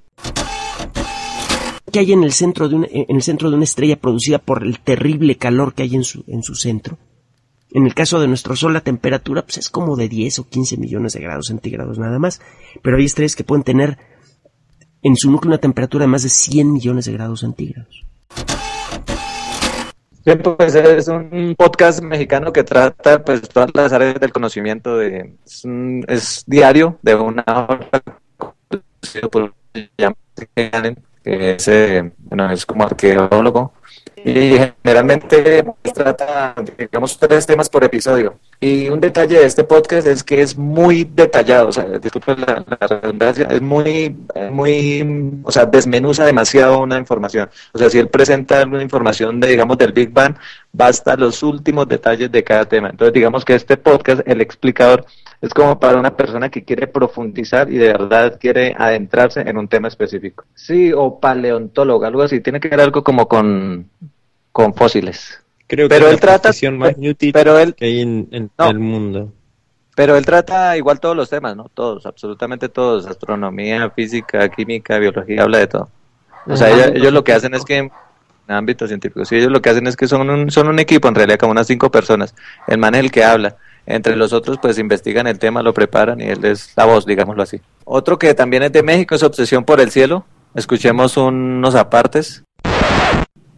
Que 1.90 2.00
hay 2.00 2.14
en 2.14 2.24
el 2.24 2.32
centro 2.34 2.70
de 2.70 2.76
una, 2.76 2.88
en 2.92 3.16
el 3.16 3.22
centro 3.22 3.50
de 3.50 3.56
una 3.56 3.64
estrella 3.66 3.96
producida 3.98 4.38
por 4.40 4.64
el 4.64 4.80
terrible 4.80 5.36
calor 5.38 5.74
que 5.74 5.84
hay 5.84 5.96
en 5.96 6.04
su, 6.04 6.24
en 6.28 6.44
su 6.44 6.56
centro. 6.56 6.98
En 7.72 7.86
el 7.86 7.94
caso 7.94 8.20
de 8.20 8.28
nuestro 8.28 8.56
Sol, 8.56 8.74
la 8.74 8.82
temperatura 8.82 9.44
pues, 9.44 9.58
es 9.60 9.70
como 9.70 9.96
de 9.96 10.10
10 10.10 10.40
o 10.40 10.48
15 10.50 10.78
millones 10.78 11.14
de 11.14 11.20
grados 11.22 11.48
centígrados 11.48 12.00
nada 12.00 12.18
más, 12.18 12.42
pero 12.82 12.98
hay 12.98 13.06
estrellas 13.06 13.36
que 13.36 13.44
pueden 13.44 13.64
tener 13.64 13.98
en 15.04 15.16
su 15.16 15.30
núcleo 15.32 15.50
una 15.52 15.60
temperatura 15.60 16.04
de 16.04 16.08
más 16.08 16.24
de 16.24 16.30
100 16.30 16.72
millones 16.74 17.06
de 17.06 17.14
grados 17.14 17.42
centígrados. 17.42 18.06
Bien, 20.26 20.42
pues 20.42 20.76
es 20.76 21.08
un 21.08 21.56
podcast 21.58 22.02
mexicano 22.02 22.52
que 22.52 22.64
trata 22.64 23.24
pues 23.24 23.42
todas 23.48 23.70
las 23.74 23.94
áreas 23.94 24.20
del 24.20 24.32
conocimiento 24.32 24.98
de 24.98 25.36
es, 25.46 25.64
un- 25.64 26.04
es 26.08 26.44
diario 26.46 27.00
de 27.02 27.16
una 27.16 27.44
hora 27.48 27.90
que 31.24 31.52
es, 31.52 31.68
eh, 31.68 32.12
bueno, 32.20 32.52
es 32.52 32.66
como 32.66 32.84
arqueólogo 32.84 33.74
y 34.26 34.58
generalmente 34.84 35.64
pues, 35.64 35.94
trata 35.94 36.56
digamos 36.78 37.18
tres 37.18 37.46
temas 37.46 37.70
por 37.70 37.84
episodio. 37.84 38.38
Y 38.60 38.90
un 38.90 39.00
detalle 39.00 39.40
de 39.40 39.46
este 39.46 39.64
podcast 39.64 40.08
es 40.08 40.24
que 40.24 40.42
es 40.42 40.58
muy 40.58 41.06
detallado 41.06 41.70
o 41.70 41.72
sea 41.72 41.86
disculpen 41.86 42.42
la, 42.42 42.66
la 42.68 42.88
redundancia 42.88 43.48
es 43.50 43.62
muy 43.62 44.16
muy 44.52 45.42
o 45.44 45.52
sea 45.52 45.66
desmenuza 45.66 46.26
demasiado 46.26 46.80
una 46.80 46.98
información. 46.98 47.50
O 47.74 47.78
sea 47.78 47.90
si 47.90 48.00
él 48.00 48.10
presenta 48.10 48.62
alguna 48.62 48.84
información 48.84 49.40
de 49.40 49.48
digamos 49.48 49.78
del 49.78 49.94
Big 49.94 50.12
Bang 50.12 50.36
va 50.80 50.88
hasta 50.88 51.16
los 51.16 51.42
últimos 51.44 51.88
detalles 51.88 52.32
de 52.32 52.44
cada 52.44 52.66
tema 52.66 52.90
entonces 52.90 53.14
digamos 53.14 53.44
que 53.46 53.56
este 53.56 53.78
podcast 53.78 54.22
el 54.28 54.42
explicador 54.42 55.06
es 55.42 55.54
como 55.54 55.80
para 55.80 55.98
una 55.98 56.16
persona 56.16 56.50
que 56.50 56.64
quiere 56.64 56.86
profundizar 56.88 57.72
y 57.72 57.78
de 57.78 57.88
verdad 57.88 58.38
quiere 58.40 58.76
adentrarse 58.78 59.42
en 59.42 59.58
un 59.58 59.68
tema 59.68 59.88
específico 59.88 60.46
sí 60.54 60.92
o 60.94 61.20
paleontólogo 61.20 62.06
algo 62.06 62.22
así 62.22 62.40
tiene 62.42 62.60
que 62.60 62.68
ver 62.70 62.82
algo 62.82 63.04
como 63.04 63.28
con 63.28 63.90
con 64.52 64.74
fósiles 64.74 65.40
Creo 65.68 65.88
que 65.88 65.94
pero 65.96 66.08
es 66.08 66.14
él 66.14 66.20
la 66.24 66.40
trata 66.40 66.52
más 66.72 66.96
útil 66.98 67.32
pero 67.32 67.60
él 67.60 67.76
que 67.76 67.86
hay 67.86 68.02
en, 68.02 68.28
en 68.32 68.50
No. 68.58 68.70
el 68.72 68.80
mundo. 68.80 69.32
pero 69.96 70.18
él 70.18 70.26
trata 70.26 70.76
igual 70.78 71.00
todos 71.00 71.16
los 71.16 71.30
temas, 71.30 71.56
¿no? 71.56 71.70
Todos, 71.74 72.06
absolutamente 72.08 72.70
todos. 72.70 73.06
Astronomía, 73.06 73.90
física, 73.92 74.50
química, 74.50 74.98
biología, 74.98 75.44
habla 75.44 75.60
de 75.60 75.68
todo. 75.68 75.90
O 76.48 76.56
sea, 76.56 76.70
ellos 76.88 77.14
lo 77.14 77.24
que 77.24 77.34
hacen 77.34 77.54
es 77.54 77.64
que, 77.66 77.92
ámbito 78.52 78.88
científico, 78.88 79.26
sí, 79.26 79.36
ellos 79.36 79.52
lo 79.52 79.62
que 79.62 79.70
hacen 79.70 79.88
es 79.88 79.96
que 79.96 80.08
son 80.08 80.30
un, 80.30 80.80
equipo, 80.80 81.08
en 81.08 81.16
realidad, 81.16 81.38
como 81.40 81.52
unas 81.52 81.68
cinco 81.68 81.92
personas. 81.92 82.34
El 82.68 82.78
man 82.78 82.96
es 82.96 83.02
el 83.02 83.12
que 83.12 83.24
habla. 83.24 83.58
Entre 83.86 84.16
los 84.16 84.34
otros, 84.34 84.60
pues 84.62 84.78
investigan 84.78 85.26
el 85.26 85.40
tema, 85.40 85.64
lo 85.64 85.74
preparan 85.74 86.22
y 86.22 86.26
él 86.26 86.46
es 86.46 86.74
la 86.76 86.86
voz, 86.86 87.06
digámoslo 87.06 87.42
así. 87.42 87.60
Otro 87.86 88.20
que 88.20 88.34
también 88.36 88.64
es 88.64 88.72
de 88.72 88.84
México 88.84 89.16
es 89.16 89.24
Obsesión 89.24 89.64
por 89.64 89.80
el 89.82 89.90
Cielo. 89.90 90.26
Escuchemos 90.54 91.18
unos 91.18 91.74
apartes. 91.76 92.44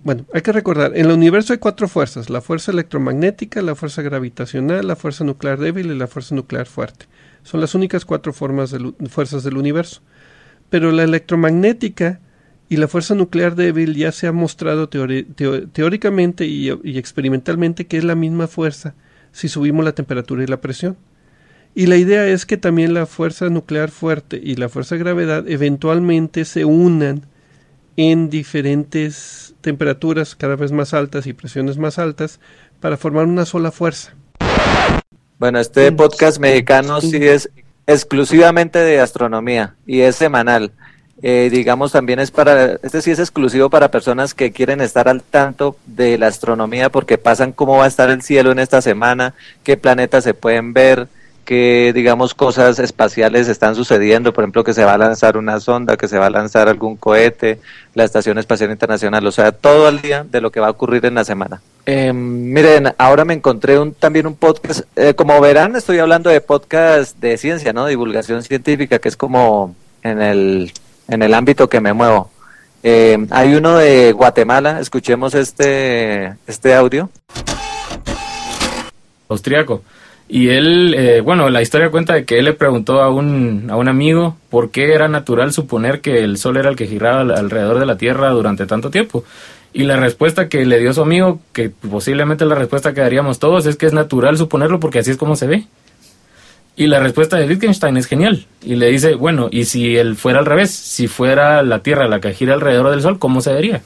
Bueno, 0.04 0.26
hay 0.34 0.42
que 0.42 0.52
recordar, 0.52 0.98
en 0.98 1.06
el 1.06 1.12
universo 1.12 1.54
hay 1.54 1.60
cuatro 1.60 1.88
fuerzas, 1.88 2.30
la 2.30 2.42
fuerza 2.42 2.72
electromagnética, 2.72 3.62
la 3.62 3.76
fuerza 3.76 4.02
gravitacional, 4.02 4.88
la 4.88 4.96
fuerza 4.96 5.24
nuclear 5.24 5.60
débil 5.60 5.92
y 5.92 5.96
la 5.98 6.08
fuerza 6.08 6.34
nuclear 6.34 6.66
fuerte. 6.66 7.06
Son 7.44 7.60
las 7.62 7.76
únicas 7.76 8.04
cuatro 8.06 8.34
formas 8.34 8.72
del 8.72 8.88
u- 8.88 8.96
fuerzas 9.10 9.44
del 9.44 9.58
universo. 9.58 10.02
Pero 10.70 10.92
la 10.92 11.04
electromagnética 11.04 12.20
y 12.72 12.78
la 12.78 12.88
fuerza 12.88 13.16
nuclear 13.16 13.56
débil 13.56 13.98
ya 13.98 14.14
se 14.14 14.28
ha 14.28 14.32
mostrado 14.32 14.88
teóricamente 14.88 16.46
y, 16.46 16.70
y 16.86 16.98
experimentalmente 16.98 17.86
que 17.86 17.98
es 17.98 18.06
la 18.06 18.16
misma 18.16 18.48
fuerza 18.48 18.96
si 19.34 19.50
subimos 19.50 19.84
la 19.84 19.92
temperatura 19.92 20.42
y 20.42 20.48
la 20.48 20.62
presión. 20.62 20.96
Y 21.76 21.88
la 21.88 21.98
idea 21.98 22.26
es 22.26 22.46
que 22.46 22.56
también 22.56 22.94
la 22.94 23.08
fuerza 23.08 23.50
nuclear 23.50 23.92
fuerte 23.92 24.40
y 24.42 24.56
la 24.56 24.70
fuerza 24.70 24.96
de 24.96 25.00
gravedad 25.00 25.50
eventualmente 25.50 26.46
se 26.46 26.64
unan 26.64 27.26
en 27.98 28.30
diferentes 28.30 29.54
temperaturas 29.60 30.34
cada 30.34 30.56
vez 30.56 30.72
más 30.72 30.94
altas 30.94 31.28
y 31.28 31.34
presiones 31.34 31.78
más 31.78 32.00
altas 32.00 32.40
para 32.80 32.96
formar 32.96 33.26
una 33.26 33.44
sola 33.44 33.72
fuerza. 33.72 34.16
Bueno, 35.40 35.60
este 35.60 35.92
podcast 35.92 36.40
mexicano 36.40 37.02
sí 37.02 37.18
es 37.18 37.52
exclusivamente 37.86 38.80
de 38.80 39.02
astronomía 39.02 39.76
y 39.86 40.00
es 40.00 40.16
semanal. 40.16 40.72
Eh, 41.24 41.50
digamos, 41.52 41.92
también 41.92 42.20
es 42.20 42.32
para, 42.32 42.80
este 42.82 43.02
sí 43.02 43.12
es 43.12 43.20
exclusivo 43.20 43.70
para 43.70 43.92
personas 43.92 44.34
que 44.34 44.52
quieren 44.52 44.82
estar 44.82 45.08
al 45.08 45.22
tanto 45.22 45.76
de 45.86 46.18
la 46.18 46.28
astronomía 46.28 46.90
porque 46.90 47.20
pasan 47.20 47.52
cómo 47.52 47.78
va 47.78 47.86
a 47.86 47.88
estar 47.88 48.10
el 48.10 48.24
cielo 48.24 48.52
en 48.52 48.58
esta 48.58 48.82
semana, 48.82 49.36
qué 49.64 49.78
planetas 49.78 50.24
se 50.24 50.34
pueden 50.34 50.74
ver, 50.74 51.08
qué, 51.46 51.92
digamos, 51.94 52.34
cosas 52.34 52.80
espaciales 52.80 53.48
están 53.48 53.76
sucediendo, 53.76 54.34
por 54.34 54.44
ejemplo, 54.44 54.64
que 54.64 54.74
se 54.74 54.84
va 54.84 54.96
a 54.96 54.98
lanzar 54.98 55.38
una 55.38 55.60
sonda, 55.60 55.96
que 55.96 56.08
se 56.08 56.18
va 56.18 56.26
a 56.26 56.30
lanzar 56.32 56.68
algún 56.68 56.96
cohete, 56.98 57.60
la 57.94 58.04
Estación 58.04 58.40
Espacial 58.40 58.72
Internacional, 58.72 59.26
o 59.28 59.32
sea, 59.32 59.52
todo 59.52 59.90
el 59.90 60.02
día 60.02 60.24
de 60.24 60.42
lo 60.42 60.52
que 60.52 60.60
va 60.60 60.68
a 60.68 60.72
ocurrir 60.72 61.06
en 61.06 61.16
la 61.16 61.24
semana. 61.24 61.62
Eh, 61.86 62.14
miren, 62.14 62.94
ahora 62.98 63.26
me 63.26 63.36
encontré 63.36 63.78
un, 63.78 63.94
también 63.94 64.26
un 64.26 64.36
podcast, 64.36 64.82
eh, 64.96 65.14
como 65.14 65.40
verán, 65.40 65.76
estoy 65.76 66.00
hablando 66.00 66.32
de 66.32 66.42
podcast 66.42 67.18
de 67.20 67.38
ciencia, 67.38 67.74
¿no? 67.74 67.86
Divulgación 67.86 68.42
científica, 68.42 68.98
que 68.98 69.10
es 69.10 69.18
como 69.18 69.76
en 70.04 70.22
el 70.22 70.72
en 71.12 71.22
el 71.22 71.34
ámbito 71.34 71.70
que 71.70 71.82
me 71.82 71.94
muevo. 71.94 72.32
Eh, 72.84 73.28
hay 73.30 73.54
uno 73.54 73.78
de 73.78 74.12
Guatemala, 74.12 74.80
escuchemos 74.80 75.36
este, 75.36 76.34
este 76.48 76.74
audio. 76.74 77.10
Austriaco. 79.30 79.84
Y 80.28 80.50
él, 80.50 80.96
eh, 80.98 81.20
bueno, 81.20 81.50
la 81.50 81.62
historia 81.62 81.92
cuenta 81.92 82.14
de 82.14 82.24
que 82.24 82.40
él 82.40 82.46
le 82.46 82.54
preguntó 82.54 83.02
a 83.02 83.10
un, 83.10 83.68
a 83.70 83.76
un 83.76 83.90
amigo 83.90 84.38
por 84.50 84.72
qué 84.72 84.94
era 84.94 85.10
natural 85.10 85.52
suponer 85.52 86.00
que 86.00 86.24
el 86.24 86.38
Sol 86.38 86.56
era 86.56 86.70
el 86.70 86.78
que 86.78 86.88
giraba 86.88 87.20
alrededor 87.20 87.80
de 87.80 87.86
la 87.86 87.98
Tierra 87.98 88.30
durante 88.30 88.66
tanto 88.66 88.90
tiempo. 88.90 89.26
Y 89.74 89.84
la 89.84 89.98
respuesta 89.98 90.48
que 90.48 90.66
le 90.66 90.80
dio 90.80 90.94
su 90.94 91.02
amigo, 91.02 91.40
que 91.52 91.70
posiblemente 91.70 92.46
la 92.46 92.56
respuesta 92.56 92.94
que 92.94 93.02
daríamos 93.02 93.40
todos, 93.40 93.66
es 93.66 93.76
que 93.76 93.86
es 93.86 93.94
natural 93.94 94.38
suponerlo 94.38 94.80
porque 94.80 95.00
así 95.00 95.12
es 95.12 95.18
como 95.18 95.36
se 95.36 95.48
ve. 95.48 95.66
Y 96.76 96.88
la 96.88 97.00
respuesta 97.00 97.38
de 97.38 97.48
Wittgenstein 97.48 97.98
es 97.98 98.08
genial. 98.08 98.46
Y 98.64 98.76
le 98.76 98.88
dice, 98.88 99.16
bueno, 99.16 99.50
y 99.52 99.66
si 99.66 99.98
él 99.98 100.16
fuera 100.16 100.40
al 100.40 100.46
revés, 100.46 100.72
si 100.72 101.08
fuera 101.08 101.62
la 101.64 101.80
Tierra 101.80 102.08
la 102.08 102.20
que 102.20 102.34
gira 102.34 102.54
alrededor 102.54 102.90
del 102.90 103.02
Sol, 103.02 103.20
¿cómo 103.20 103.42
se 103.42 103.54
vería? 103.54 103.82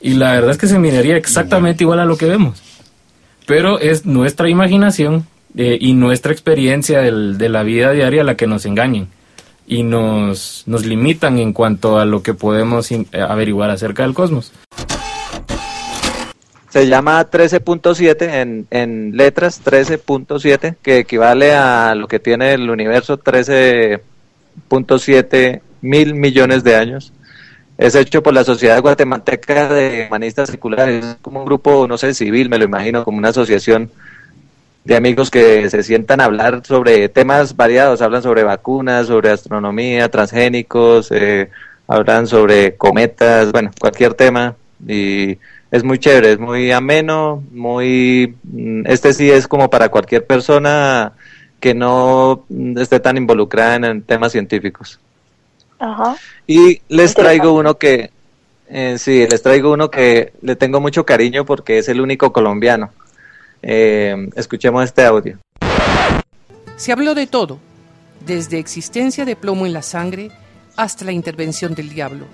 Y 0.00 0.14
la 0.14 0.32
verdad 0.32 0.50
es 0.50 0.58
que 0.58 0.66
se 0.66 0.78
miraría 0.78 1.16
exactamente 1.16 1.84
igual 1.84 2.00
a 2.00 2.04
lo 2.04 2.16
que 2.16 2.26
vemos. 2.26 2.62
Pero 3.46 3.78
es 3.78 4.04
nuestra 4.04 4.48
imaginación 4.48 5.26
eh, 5.56 5.78
y 5.80 5.94
nuestra 5.94 6.32
experiencia 6.32 7.00
del, 7.00 7.38
de 7.38 7.48
la 7.48 7.62
vida 7.62 7.92
diaria 7.92 8.24
la 8.24 8.36
que 8.36 8.46
nos 8.46 8.66
engañen 8.66 9.08
y 9.66 9.82
nos, 9.82 10.62
nos 10.66 10.86
limitan 10.86 11.38
en 11.38 11.52
cuanto 11.52 11.98
a 11.98 12.04
lo 12.04 12.22
que 12.22 12.34
podemos 12.34 12.88
averiguar 13.12 13.70
acerca 13.70 14.04
del 14.04 14.14
cosmos. 14.14 14.52
Se 16.76 16.86
llama 16.86 17.30
13.7 17.30 18.20
en, 18.20 18.66
en 18.70 19.16
letras, 19.16 19.62
13.7, 19.64 20.76
que 20.82 20.98
equivale 20.98 21.54
a 21.54 21.94
lo 21.94 22.06
que 22.06 22.18
tiene 22.18 22.52
el 22.52 22.68
universo, 22.68 23.18
13.7 23.18 25.62
mil 25.80 26.12
millones 26.12 26.64
de 26.64 26.76
años. 26.76 27.14
Es 27.78 27.94
hecho 27.94 28.22
por 28.22 28.34
la 28.34 28.44
Sociedad 28.44 28.82
Guatemalteca 28.82 29.72
de 29.72 30.04
Humanistas 30.08 30.50
Seculares, 30.50 31.02
es 31.02 31.16
como 31.22 31.40
un 31.40 31.46
grupo, 31.46 31.88
no 31.88 31.96
sé, 31.96 32.12
civil, 32.12 32.50
me 32.50 32.58
lo 32.58 32.66
imagino, 32.66 33.06
como 33.06 33.16
una 33.16 33.30
asociación 33.30 33.90
de 34.84 34.96
amigos 34.96 35.30
que 35.30 35.70
se 35.70 35.82
sientan 35.82 36.20
a 36.20 36.26
hablar 36.26 36.60
sobre 36.66 37.08
temas 37.08 37.56
variados, 37.56 38.02
hablan 38.02 38.22
sobre 38.22 38.44
vacunas, 38.44 39.06
sobre 39.06 39.30
astronomía, 39.30 40.10
transgénicos, 40.10 41.10
eh, 41.10 41.48
hablan 41.88 42.26
sobre 42.26 42.76
cometas, 42.76 43.50
bueno, 43.50 43.70
cualquier 43.80 44.12
tema 44.12 44.56
y 44.86 45.38
es 45.70 45.84
muy 45.84 45.98
chévere, 45.98 46.32
es 46.32 46.38
muy 46.38 46.70
ameno, 46.72 47.42
muy 47.50 48.36
mm, 48.44 48.86
este 48.86 49.12
sí 49.12 49.30
es 49.30 49.48
como 49.48 49.68
para 49.68 49.88
cualquier 49.88 50.26
persona 50.26 51.12
que 51.60 51.74
no 51.74 52.44
esté 52.76 53.00
tan 53.00 53.16
involucrada 53.16 53.76
en, 53.76 54.02
temas 54.02 54.32
científicos. 54.32 55.00
Ajá. 55.78 56.16
Y 56.46 56.80
les 56.88 57.14
traigo 57.14 57.52
uno 57.52 57.76
que 57.76 58.10
eh, 58.68 58.96
sí, 58.98 59.26
les 59.28 59.42
traigo 59.42 59.72
uno 59.72 59.90
que 59.90 60.32
le 60.42 60.56
tengo 60.56 60.80
mucho 60.80 61.04
cariño 61.04 61.44
porque 61.44 61.78
es 61.78 61.88
el 61.88 62.00
único 62.00 62.32
colombiano. 62.32 62.90
Eh, 63.62 64.28
escuchemos 64.36 64.84
este 64.84 65.04
audio. 65.04 65.38
Se 66.76 66.92
habló 66.92 67.14
de 67.14 67.26
todo, 67.26 67.58
desde 68.24 68.58
existencia 68.58 69.24
de 69.24 69.34
plomo 69.34 69.66
en 69.66 69.72
la 69.72 69.82
sangre 69.82 70.30
hasta 70.76 71.04
la 71.04 71.12
intervención 71.12 71.74
del 71.74 71.88
diablo, 71.88 72.26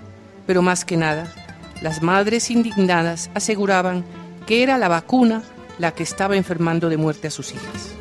pero 0.45 0.61
más 0.61 0.85
que 0.85 0.97
nada 0.97 1.42
las 1.81 2.01
madres 2.01 2.51
indignadas 2.51 3.29
aseguraban 3.33 4.03
que 4.45 4.63
era 4.63 4.77
la 4.77 4.87
vacuna 4.87 5.43
la 5.79 5.91
que 5.91 6.03
estaba 6.03 6.35
enfermando 6.35 6.89
de 6.89 6.97
muerte 6.97 7.27
a 7.27 7.31
sus 7.31 7.51
hijas. 7.53 7.93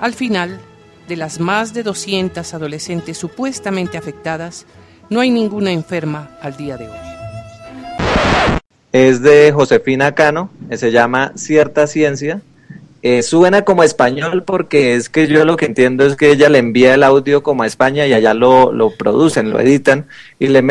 Al 0.00 0.14
final, 0.14 0.60
de 1.08 1.16
las 1.16 1.40
más 1.40 1.74
de 1.74 1.82
200 1.82 2.54
adolescentes 2.54 3.16
supuestamente 3.18 3.98
afectadas, 3.98 4.66
no 5.10 5.20
hay 5.20 5.30
ninguna 5.30 5.70
enferma 5.70 6.30
al 6.40 6.56
día 6.56 6.76
de 6.76 6.88
hoy. 6.88 6.98
Es 8.92 9.22
de 9.22 9.52
Josefina 9.52 10.14
Cano, 10.14 10.50
se 10.70 10.92
llama 10.92 11.32
Cierta 11.36 11.86
Ciencia. 11.86 12.40
Eh, 13.02 13.22
suena 13.22 13.62
como 13.62 13.82
español 13.82 14.44
porque 14.44 14.94
es 14.94 15.10
que 15.10 15.26
yo 15.26 15.44
lo 15.44 15.56
que 15.56 15.66
entiendo 15.66 16.06
es 16.06 16.16
que 16.16 16.30
ella 16.30 16.48
le 16.48 16.58
envía 16.58 16.94
el 16.94 17.02
audio 17.02 17.42
como 17.42 17.62
a 17.62 17.66
España 17.66 18.06
y 18.06 18.14
allá 18.14 18.32
lo, 18.32 18.72
lo 18.72 18.90
producen, 18.96 19.50
lo 19.50 19.60
editan 19.60 20.06
y 20.38 20.48
le, 20.48 20.62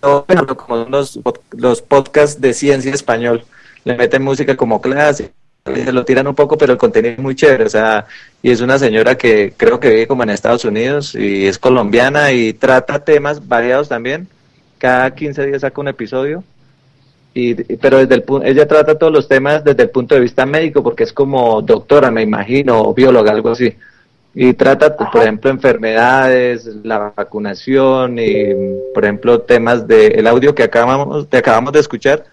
bueno, 0.00 0.46
como 0.56 0.84
los, 0.84 1.18
los 1.52 1.82
podcasts 1.82 2.40
de 2.40 2.54
ciencia 2.54 2.92
español, 2.92 3.44
le 3.84 3.96
meten 3.96 4.22
música 4.22 4.56
como 4.56 4.80
clase, 4.80 5.32
se 5.64 5.92
lo 5.92 6.04
tiran 6.04 6.26
un 6.26 6.34
poco, 6.34 6.56
pero 6.56 6.72
el 6.72 6.78
contenido 6.78 7.14
es 7.14 7.20
muy 7.20 7.34
chévere, 7.34 7.64
o 7.64 7.68
sea, 7.68 8.06
y 8.42 8.50
es 8.50 8.60
una 8.60 8.78
señora 8.78 9.16
que 9.16 9.52
creo 9.56 9.78
que 9.80 9.90
vive 9.90 10.06
como 10.06 10.22
en 10.22 10.30
Estados 10.30 10.64
Unidos 10.64 11.14
y 11.14 11.46
es 11.46 11.58
colombiana 11.58 12.32
y 12.32 12.52
trata 12.54 13.04
temas 13.04 13.46
variados 13.46 13.88
también, 13.88 14.28
cada 14.78 15.14
15 15.14 15.46
días 15.46 15.60
saca 15.62 15.80
un 15.80 15.88
episodio, 15.88 16.44
y, 17.34 17.54
pero 17.54 17.98
desde 17.98 18.14
el 18.14 18.24
ella 18.44 18.66
trata 18.66 18.98
todos 18.98 19.12
los 19.12 19.28
temas 19.28 19.62
desde 19.62 19.82
el 19.84 19.90
punto 19.90 20.14
de 20.14 20.22
vista 20.22 20.46
médico, 20.46 20.82
porque 20.82 21.04
es 21.04 21.12
como 21.12 21.60
doctora, 21.62 22.10
me 22.10 22.22
imagino, 22.22 22.80
o 22.80 22.94
bióloga, 22.94 23.32
algo 23.32 23.50
así 23.50 23.76
y 24.40 24.54
trata, 24.54 24.96
por 24.96 25.20
ejemplo, 25.20 25.50
enfermedades, 25.50 26.64
la 26.84 27.12
vacunación 27.16 28.20
y, 28.20 28.54
por 28.94 29.04
ejemplo, 29.04 29.40
temas 29.40 29.88
de 29.88 30.06
el 30.06 30.28
audio 30.28 30.54
que 30.54 30.62
acabamos, 30.62 31.28
de 31.28 31.38
acabamos 31.38 31.72
de 31.72 31.80
escuchar, 31.80 32.24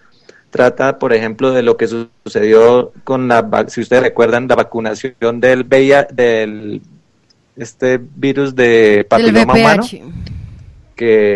trata, 0.50 1.00
por 1.00 1.12
ejemplo, 1.12 1.50
de 1.50 1.62
lo 1.62 1.76
que 1.76 1.88
sucedió 1.88 2.92
con 3.02 3.26
la, 3.26 3.66
si 3.66 3.80
ustedes 3.80 4.04
recuerdan, 4.04 4.46
la 4.46 4.54
vacunación 4.54 5.40
del 5.40 5.64
VIH, 5.64 6.14
del 6.14 6.80
este 7.56 7.98
virus 7.98 8.54
de 8.54 9.04
papiloma 9.10 9.54
humano, 9.54 9.82
que 10.94 11.34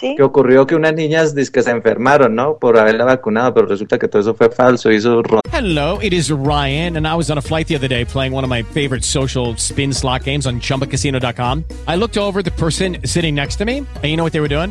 que 0.00 0.22
ocurrió 0.22 0.66
que 0.66 0.74
unas 0.74 0.94
niñas 0.94 1.34
que 1.50 1.62
se 1.62 1.70
enfermaron, 1.70 2.34
¿no? 2.34 2.56
Por 2.58 2.78
haberla 2.78 3.04
vacunado, 3.04 3.54
pero 3.54 3.66
resulta 3.66 3.98
que 3.98 4.08
todo 4.08 4.22
eso 4.22 4.34
fue 4.34 4.50
falso. 4.50 4.90
Hizo 4.90 5.22
Hello, 5.52 5.98
it 6.00 6.12
is 6.12 6.30
Ryan, 6.30 6.96
and 6.96 7.06
I 7.06 7.14
was 7.16 7.30
on 7.30 7.38
a 7.38 7.42
flight 7.42 7.66
the 7.66 7.74
other 7.74 7.88
day 7.88 8.04
playing 8.04 8.32
one 8.32 8.44
of 8.44 8.50
my 8.50 8.62
favorite 8.62 9.04
social 9.04 9.56
spin 9.56 9.92
slot 9.92 10.24
games 10.24 10.46
on 10.46 10.60
ChumbaCasino.com. 10.60 11.64
I 11.86 11.96
looked 11.96 12.16
over 12.16 12.42
the 12.42 12.52
person 12.52 12.98
sitting 13.04 13.34
next 13.34 13.56
to 13.56 13.64
me, 13.64 13.78
and 13.78 14.04
you 14.04 14.16
know 14.16 14.22
what 14.22 14.32
they 14.32 14.40
were 14.40 14.48
doing? 14.48 14.70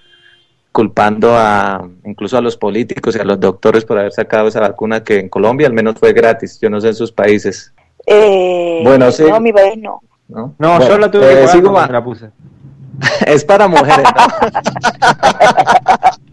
culpando 0.71 1.35
a 1.35 1.87
incluso 2.05 2.37
a 2.37 2.41
los 2.41 2.55
políticos 2.57 3.15
y 3.15 3.19
a 3.19 3.23
los 3.23 3.39
doctores 3.39 3.83
por 3.85 3.99
haber 3.99 4.13
sacado 4.13 4.47
esa 4.47 4.61
vacuna 4.61 5.03
que 5.03 5.19
en 5.19 5.29
Colombia 5.29 5.67
al 5.67 5.73
menos 5.73 5.95
fue 5.99 6.13
gratis, 6.13 6.59
yo 6.61 6.69
no 6.69 6.79
sé 6.79 6.89
en 6.89 6.95
sus 6.95 7.11
países. 7.11 7.73
Eh, 8.05 8.81
Bueno, 8.83 9.11
sí. 9.11 9.23
No, 9.27 9.39
mi 9.39 9.53
país 9.53 9.77
no. 9.77 10.01
No, 10.27 10.55
No, 10.57 10.77
Bueno, 10.77 10.87
yo 10.87 10.97
la 10.97 11.11
tuve 11.11 11.25
eh, 11.25 11.29
que 11.29 11.35
pagar 11.35 11.49
sigo 11.49 11.71
la 11.73 12.03
puse. 12.03 12.29
es 13.25 13.43
para 13.43 13.67
mujeres, 13.67 14.05
¿no? 14.15 14.27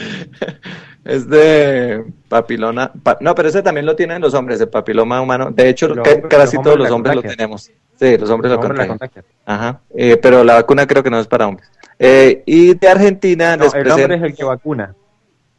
es 1.04 1.28
de 1.28 2.04
papilona, 2.28 2.92
pa- 3.02 3.18
no, 3.20 3.34
pero 3.34 3.48
ese 3.48 3.62
también 3.62 3.86
lo 3.86 3.96
tienen 3.96 4.20
los 4.20 4.34
hombres, 4.34 4.60
el 4.60 4.68
papiloma 4.68 5.20
humano. 5.20 5.50
De 5.50 5.68
hecho, 5.68 5.88
Los 5.88 6.06
casi 6.28 6.56
los 6.56 6.64
todos 6.64 6.78
los 6.78 6.90
hombres 6.90 7.16
lo 7.16 7.22
tenemos. 7.22 7.70
Sí, 7.98 8.16
los 8.16 8.30
hombres 8.30 8.52
Los 8.52 8.60
lo 8.60 8.66
hombres 8.66 8.78
la 8.78 8.86
contagian. 8.88 9.24
Ajá. 9.46 9.80
Eh, 9.94 10.16
pero 10.16 10.42
la 10.44 10.54
vacuna 10.54 10.86
creo 10.86 11.02
que 11.02 11.10
no 11.10 11.18
es 11.20 11.26
para 11.26 11.46
hombres. 11.46 11.70
Eh, 11.98 12.42
y 12.46 12.74
de 12.74 12.88
Argentina 12.88 13.56
No, 13.56 13.64
les 13.64 13.74
el 13.74 13.90
hombre 13.90 14.14
es 14.16 14.22
el 14.22 14.34
que 14.34 14.44
vacuna. 14.44 14.94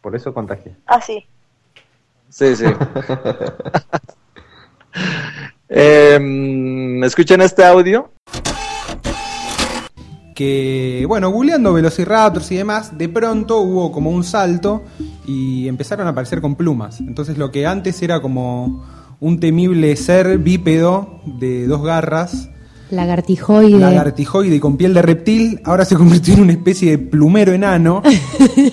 Por 0.01 0.15
eso 0.15 0.33
contagia. 0.33 0.71
Ah, 0.87 0.99
sí. 0.99 1.25
Sí, 2.29 2.55
sí. 2.55 2.65
Em, 5.69 7.03
Escuchen 7.03 7.41
este 7.41 7.63
audio. 7.63 8.09
Que, 10.41 11.05
bueno, 11.07 11.29
googleando 11.29 11.71
Velociraptors 11.71 12.51
y 12.51 12.55
demás, 12.55 12.97
de 12.97 13.07
pronto 13.09 13.59
hubo 13.59 13.91
como 13.91 14.09
un 14.09 14.23
salto 14.23 14.81
y 15.27 15.67
empezaron 15.67 16.07
a 16.07 16.09
aparecer 16.09 16.41
con 16.41 16.55
plumas. 16.55 16.99
Entonces 16.99 17.37
lo 17.37 17.51
que 17.51 17.67
antes 17.67 18.01
era 18.01 18.23
como 18.23 18.83
un 19.19 19.39
temible 19.39 19.95
ser 19.95 20.39
bípedo 20.39 21.21
de 21.25 21.67
dos 21.67 21.83
garras, 21.83 22.49
Lagartijoide. 22.89 23.77
lagartijoide 23.77 24.59
con 24.59 24.77
piel 24.77 24.95
de 24.95 25.03
reptil, 25.03 25.61
ahora 25.63 25.85
se 25.85 25.95
convirtió 25.95 26.33
en 26.33 26.41
una 26.41 26.53
especie 26.53 26.91
de 26.91 26.97
plumero 26.97 27.53
enano. 27.53 28.01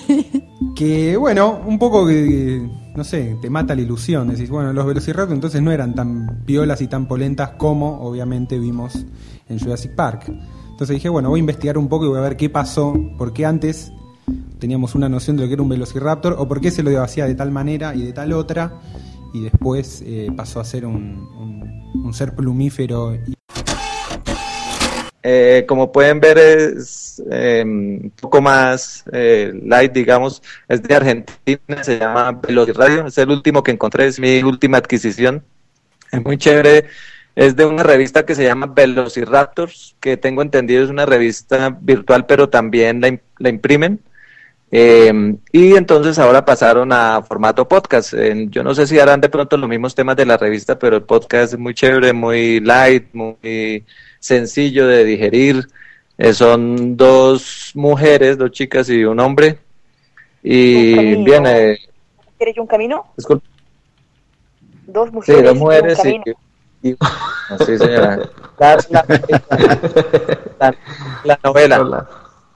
que, 0.75 1.17
bueno, 1.17 1.61
un 1.67 1.77
poco 1.77 2.07
que, 2.07 2.67
no 2.95 3.03
sé, 3.03 3.37
te 3.41 3.49
mata 3.51 3.75
la 3.75 3.81
ilusión. 3.81 4.27
Decís, 4.27 4.49
bueno, 4.49 4.73
los 4.73 4.87
Velociraptors 4.87 5.31
entonces 5.31 5.61
no 5.61 5.71
eran 5.71 5.93
tan 5.93 6.41
piolas 6.45 6.81
y 6.81 6.87
tan 6.87 7.07
polentas 7.07 7.51
como 7.51 8.01
obviamente 8.01 8.57
vimos 8.57 9.05
en 9.47 9.59
Jurassic 9.59 9.93
Park. 9.93 10.33
Entonces 10.79 10.93
dije, 10.95 11.09
bueno, 11.09 11.27
voy 11.27 11.39
a 11.39 11.41
investigar 11.41 11.77
un 11.77 11.89
poco 11.89 12.05
y 12.05 12.07
voy 12.07 12.19
a 12.19 12.21
ver 12.21 12.37
qué 12.37 12.49
pasó, 12.49 12.93
por 13.17 13.33
qué 13.33 13.45
antes 13.45 13.91
teníamos 14.59 14.95
una 14.95 15.09
noción 15.09 15.35
de 15.35 15.43
lo 15.43 15.49
que 15.49 15.55
era 15.55 15.61
un 15.61 15.67
Velociraptor 15.67 16.37
o 16.39 16.47
por 16.47 16.61
qué 16.61 16.71
se 16.71 16.83
lo 16.83 17.03
hacía 17.03 17.25
de 17.25 17.35
tal 17.35 17.51
manera 17.51 17.93
y 17.93 18.03
de 18.05 18.13
tal 18.13 18.31
otra 18.31 18.79
y 19.33 19.41
después 19.41 20.01
eh, 20.05 20.29
pasó 20.37 20.61
a 20.61 20.63
ser 20.63 20.85
un, 20.85 20.95
un- 21.37 22.01
un 22.05 22.13
ser 22.13 22.33
plumífero 22.33 23.13
y 23.13 23.33
Eh, 25.21 25.65
como 25.67 25.91
pueden 25.91 26.21
ver 26.21 26.37
es 26.37 27.21
eh, 27.29 27.61
un 27.65 28.13
poco 28.21 28.41
más 28.41 29.03
eh, 29.11 29.51
light, 29.65 29.91
digamos, 29.91 30.41
es 30.69 30.81
de 30.81 30.95
Argentina, 30.95 31.83
se 31.83 31.99
llama 31.99 32.31
Velociradio, 32.31 33.07
es 33.07 33.17
el 33.17 33.31
último 33.31 33.61
que 33.63 33.71
encontré, 33.71 34.07
es 34.07 34.17
mi 34.17 34.41
última 34.43 34.77
adquisición. 34.77 35.43
Es 36.11 36.23
muy 36.23 36.37
chévere, 36.37 36.85
es 37.35 37.55
de 37.55 37.65
una 37.65 37.83
revista 37.83 38.25
que 38.25 38.35
se 38.35 38.43
llama 38.43 38.67
Velociraptors, 38.67 39.95
que 39.99 40.17
tengo 40.17 40.41
entendido 40.41 40.83
es 40.83 40.89
una 40.89 41.05
revista 41.05 41.77
virtual, 41.81 42.25
pero 42.25 42.49
también 42.49 43.01
la, 43.01 43.17
la 43.37 43.49
imprimen. 43.49 43.99
Eh, 44.71 45.35
y 45.51 45.75
entonces 45.75 46.19
ahora 46.19 46.45
pasaron 46.45 46.91
a 46.91 47.23
formato 47.23 47.67
podcast. 47.67 48.13
Eh, 48.13 48.45
yo 48.49 48.63
no 48.63 48.75
sé 48.75 48.85
si 48.85 48.99
harán 48.99 49.19
de 49.21 49.29
pronto 49.29 49.57
los 49.57 49.67
mismos 49.69 49.95
temas 49.95 50.15
de 50.15 50.25
la 50.25 50.37
revista, 50.37 50.77
pero 50.77 50.97
el 50.97 51.03
podcast 51.03 51.53
es 51.53 51.59
muy 51.59 51.73
chévere, 51.73 52.13
muy 52.13 52.59
light, 52.59 53.05
muy 53.13 53.83
sencillo 54.19 54.85
de 54.87 55.05
digerir. 55.05 55.67
Eh, 56.17 56.33
son 56.33 56.97
dos 56.97 57.71
mujeres, 57.73 58.37
dos 58.37 58.51
chicas 58.51 58.89
y 58.89 59.03
un 59.05 59.19
hombre. 59.19 59.57
Y 60.43 61.23
bien, 61.23 61.45
eh, 61.47 61.77
¿Quieres 62.37 62.57
un 62.57 62.67
camino? 62.67 63.05
disculpe, 63.17 63.47
Dos 64.87 65.09
sí, 65.09 65.13
mujeres. 65.15 65.43
dos 65.43 65.51
y 65.53 65.57
un 65.57 65.59
mujeres 65.59 65.99
y, 65.99 66.01
camino. 66.03 66.23
y- 66.25 66.29
no, 66.31 66.37
sí, 66.81 67.77
señora. 67.77 68.19
La, 68.59 68.77
la- 68.89 69.05
la- 70.59 70.75
la 71.23 71.39
novela. 71.43 72.07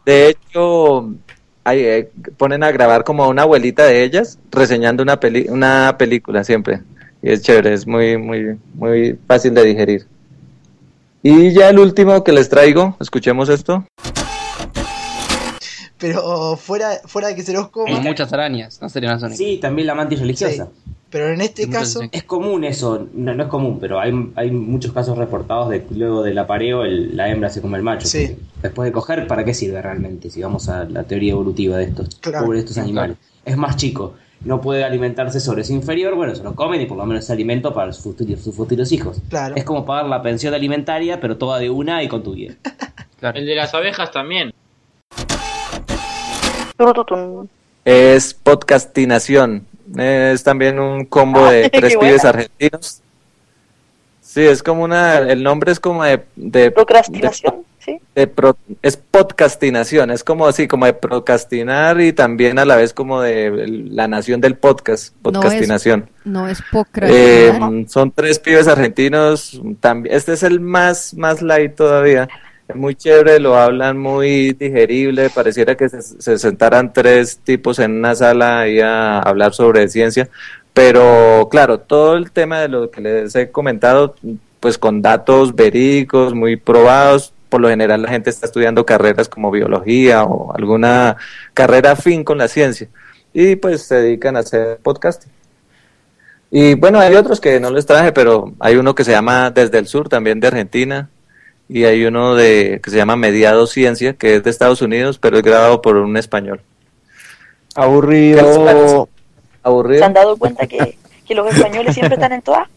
De 0.05 0.27
hecho, 0.29 1.13
hay, 1.63 1.79
eh, 1.79 2.11
ponen 2.37 2.61
a 2.63 2.71
grabar 2.71 3.05
como 3.05 3.23
a 3.23 3.29
una 3.29 3.43
abuelita 3.43 3.85
de 3.85 4.03
ellas 4.03 4.37
reseñando 4.51 5.01
una 5.01 5.19
peli 5.21 5.47
una 5.49 5.95
película 5.97 6.43
siempre. 6.43 6.81
Y 7.21 7.31
es 7.31 7.41
chévere, 7.41 7.73
es 7.73 7.87
muy, 7.87 8.17
muy, 8.17 8.59
muy 8.73 9.17
fácil 9.27 9.53
de 9.53 9.63
digerir. 9.63 10.05
Y 11.21 11.53
ya 11.53 11.69
el 11.69 11.79
último 11.79 12.21
que 12.25 12.33
les 12.33 12.49
traigo, 12.49 12.97
escuchemos 12.99 13.47
esto. 13.47 13.85
Pero 15.97 16.57
fuera, 16.57 16.99
fuera 17.05 17.29
de 17.29 17.35
que 17.35 17.43
se 17.43 17.53
los 17.53 17.69
coma. 17.69 17.87
Hay 17.95 18.01
muchas 18.01 18.33
arañas, 18.33 18.81
no 18.81 18.89
sería 18.89 19.09
una 19.11 19.19
zona. 19.19 19.35
Sí, 19.37 19.57
también 19.61 19.87
la 19.87 19.95
mantis 19.95 20.19
religiosa. 20.19 20.67
Pero 21.13 21.29
en 21.29 21.41
este 21.41 21.69
caso. 21.69 22.01
Es 22.11 22.23
común 22.23 22.63
eso, 22.63 23.07
no, 23.13 23.35
no 23.35 23.43
es 23.43 23.49
común, 23.49 23.77
pero 23.79 23.99
hay, 23.99 24.11
hay 24.35 24.49
muchos 24.49 24.91
casos 24.93 25.15
reportados 25.15 25.69
de 25.69 25.83
que 25.85 25.93
luego 25.93 26.23
del 26.23 26.37
apareo 26.39 26.83
el- 26.83 27.15
la 27.15 27.29
hembra 27.29 27.49
se 27.51 27.61
come 27.61 27.77
el 27.77 27.83
macho. 27.83 28.07
Sí. 28.07 28.35
Después 28.63 28.87
de 28.87 28.91
coger, 28.91 29.27
¿para 29.27 29.45
qué 29.45 29.53
sirve 29.53 29.79
realmente? 29.79 30.31
Si 30.31 30.41
vamos 30.41 30.67
a 30.69 30.85
la 30.85 31.03
teoría 31.03 31.33
evolutiva 31.33 31.77
de 31.77 31.83
estos 31.83 32.15
Claro. 32.15 32.45
pobres 32.47 32.61
estos 32.63 32.79
animales. 32.79 33.15
Es 33.45 33.55
más 33.55 33.75
chico, 33.77 34.15
no 34.43 34.59
puede 34.59 34.83
alimentarse 34.83 35.39
sobre 35.39 35.63
su 35.63 35.73
inferior, 35.73 36.15
bueno, 36.15 36.33
se 36.33 36.41
lo 36.43 36.55
comen 36.55 36.81
y 36.81 36.87
por 36.87 36.97
lo 36.97 37.05
menos 37.05 37.25
es 37.25 37.29
alimento 37.29 37.75
para 37.75 37.93
sus 37.93 38.03
futuros, 38.03 38.39
sus 38.41 38.55
futuros 38.55 38.91
hijos. 38.91 39.21
Claro. 39.29 39.55
Es 39.55 39.63
como 39.65 39.85
pagar 39.85 40.07
la 40.07 40.21
pensión 40.23 40.53
alimentaria, 40.55 41.21
pero 41.21 41.37
toda 41.37 41.59
de 41.59 41.69
una 41.69 42.01
y 42.01 42.07
con 42.07 42.23
tu 42.23 42.33
vida. 42.33 42.55
El 43.21 43.45
de 43.45 43.55
las 43.55 43.71
abejas 43.75 44.09
también. 44.11 44.51
Es 47.85 48.33
podcastinación. 48.33 49.67
Es 49.97 50.43
también 50.43 50.79
un 50.79 51.05
combo 51.05 51.45
Ah, 51.45 51.51
de 51.51 51.69
tres 51.71 51.95
buena. 51.95 51.99
pibes 52.09 52.25
argentinos. 52.25 53.01
Sí, 54.21 54.41
es 54.41 54.63
como 54.63 54.83
una, 54.83 55.19
el 55.19 55.43
nombre 55.43 55.71
es 55.71 55.79
como 55.79 56.03
de, 56.03 56.23
de 56.35 56.71
Procrastinación, 56.71 57.63
sí. 57.77 57.99
de 58.15 58.25
pro- 58.25 58.57
es 58.81 58.97
podcastinación, 58.97 60.09
es 60.09 60.23
como 60.23 60.47
así, 60.47 60.67
como 60.67 60.87
de 60.87 60.93
procrastinar 60.93 62.01
y 62.01 62.13
también 62.13 62.57
a 62.57 62.65
la 62.65 62.75
vez 62.75 62.93
como 62.93 63.21
de 63.21 63.51
la 63.91 64.07
nación 64.07 64.41
del 64.41 64.55
podcast, 64.55 65.13
podcastinación. 65.21 66.09
No 66.23 66.47
es 66.47 66.59
Eh, 66.61 66.63
procrastinar. 66.71 67.89
son 67.89 68.11
tres 68.11 68.39
pibes 68.39 68.67
argentinos, 68.67 69.61
también, 69.79 70.15
este 70.15 70.33
es 70.33 70.41
el 70.41 70.59
más, 70.61 71.13
más 71.13 71.43
light 71.43 71.75
todavía, 71.75 72.27
es 72.67 72.75
muy 72.75 72.95
chévere, 72.95 73.39
lo 73.39 73.55
hablan 73.57 73.97
muy 73.97 74.53
digerible, 74.53 75.29
pareciera 75.29 75.75
que 75.75 75.89
se, 75.89 76.01
se 76.01 76.37
sentaran 76.37 76.93
tres 76.93 77.39
tipos 77.39 77.79
en 77.79 77.97
una 77.97 78.15
sala 78.15 78.61
ahí 78.61 78.79
a 78.79 79.19
hablar 79.19 79.53
sobre 79.53 79.87
ciencia, 79.89 80.29
pero 80.73 81.47
claro, 81.51 81.79
todo 81.79 82.15
el 82.15 82.31
tema 82.31 82.59
de 82.61 82.69
lo 82.69 82.89
que 82.89 83.01
les 83.01 83.35
he 83.35 83.51
comentado, 83.51 84.15
pues 84.59 84.77
con 84.77 85.01
datos 85.01 85.55
verídicos, 85.55 86.33
muy 86.33 86.55
probados, 86.55 87.33
por 87.49 87.61
lo 87.61 87.69
general 87.69 88.01
la 88.01 88.09
gente 88.09 88.31
está 88.31 88.47
estudiando 88.47 88.85
carreras 88.85 89.29
como 89.29 89.51
biología 89.51 90.23
o 90.23 90.55
alguna 90.55 91.17
carrera 91.53 91.91
afín 91.91 92.23
con 92.23 92.39
la 92.39 92.47
ciencia 92.47 92.89
y 93.33 93.55
pues 93.57 93.83
se 93.83 93.95
dedican 93.95 94.35
a 94.35 94.39
hacer 94.39 94.79
podcasting. 94.81 95.31
Y 96.49 96.75
bueno, 96.75 96.99
hay 96.99 97.15
otros 97.15 97.39
que 97.39 97.59
no 97.59 97.71
les 97.71 97.85
traje, 97.85 98.11
pero 98.11 98.53
hay 98.59 98.75
uno 98.75 98.95
que 98.95 99.03
se 99.03 99.11
llama 99.11 99.51
Desde 99.51 99.79
el 99.79 99.87
Sur, 99.87 100.07
también 100.07 100.39
de 100.39 100.47
Argentina, 100.47 101.09
y 101.69 101.85
hay 101.85 102.05
uno 102.05 102.35
de 102.35 102.79
que 102.83 102.89
se 102.91 102.97
llama 102.97 103.15
Mediado 103.15 103.65
Ciencia, 103.67 104.13
que 104.13 104.35
es 104.35 104.43
de 104.43 104.49
Estados 104.49 104.81
Unidos, 104.81 105.17
pero 105.19 105.37
es 105.37 105.43
grabado 105.43 105.81
por 105.81 105.95
un 105.97 106.15
español. 106.17 106.61
Aburrido. 107.75 109.07
Aburrido. 109.63 109.99
¿Se 109.99 110.05
han 110.05 110.13
dado 110.13 110.37
cuenta 110.37 110.67
que, 110.67 110.97
que 111.27 111.35
los 111.35 111.47
españoles 111.53 111.93
siempre 111.93 112.15
están 112.15 112.33
en 112.33 112.41
todas? 112.41 112.67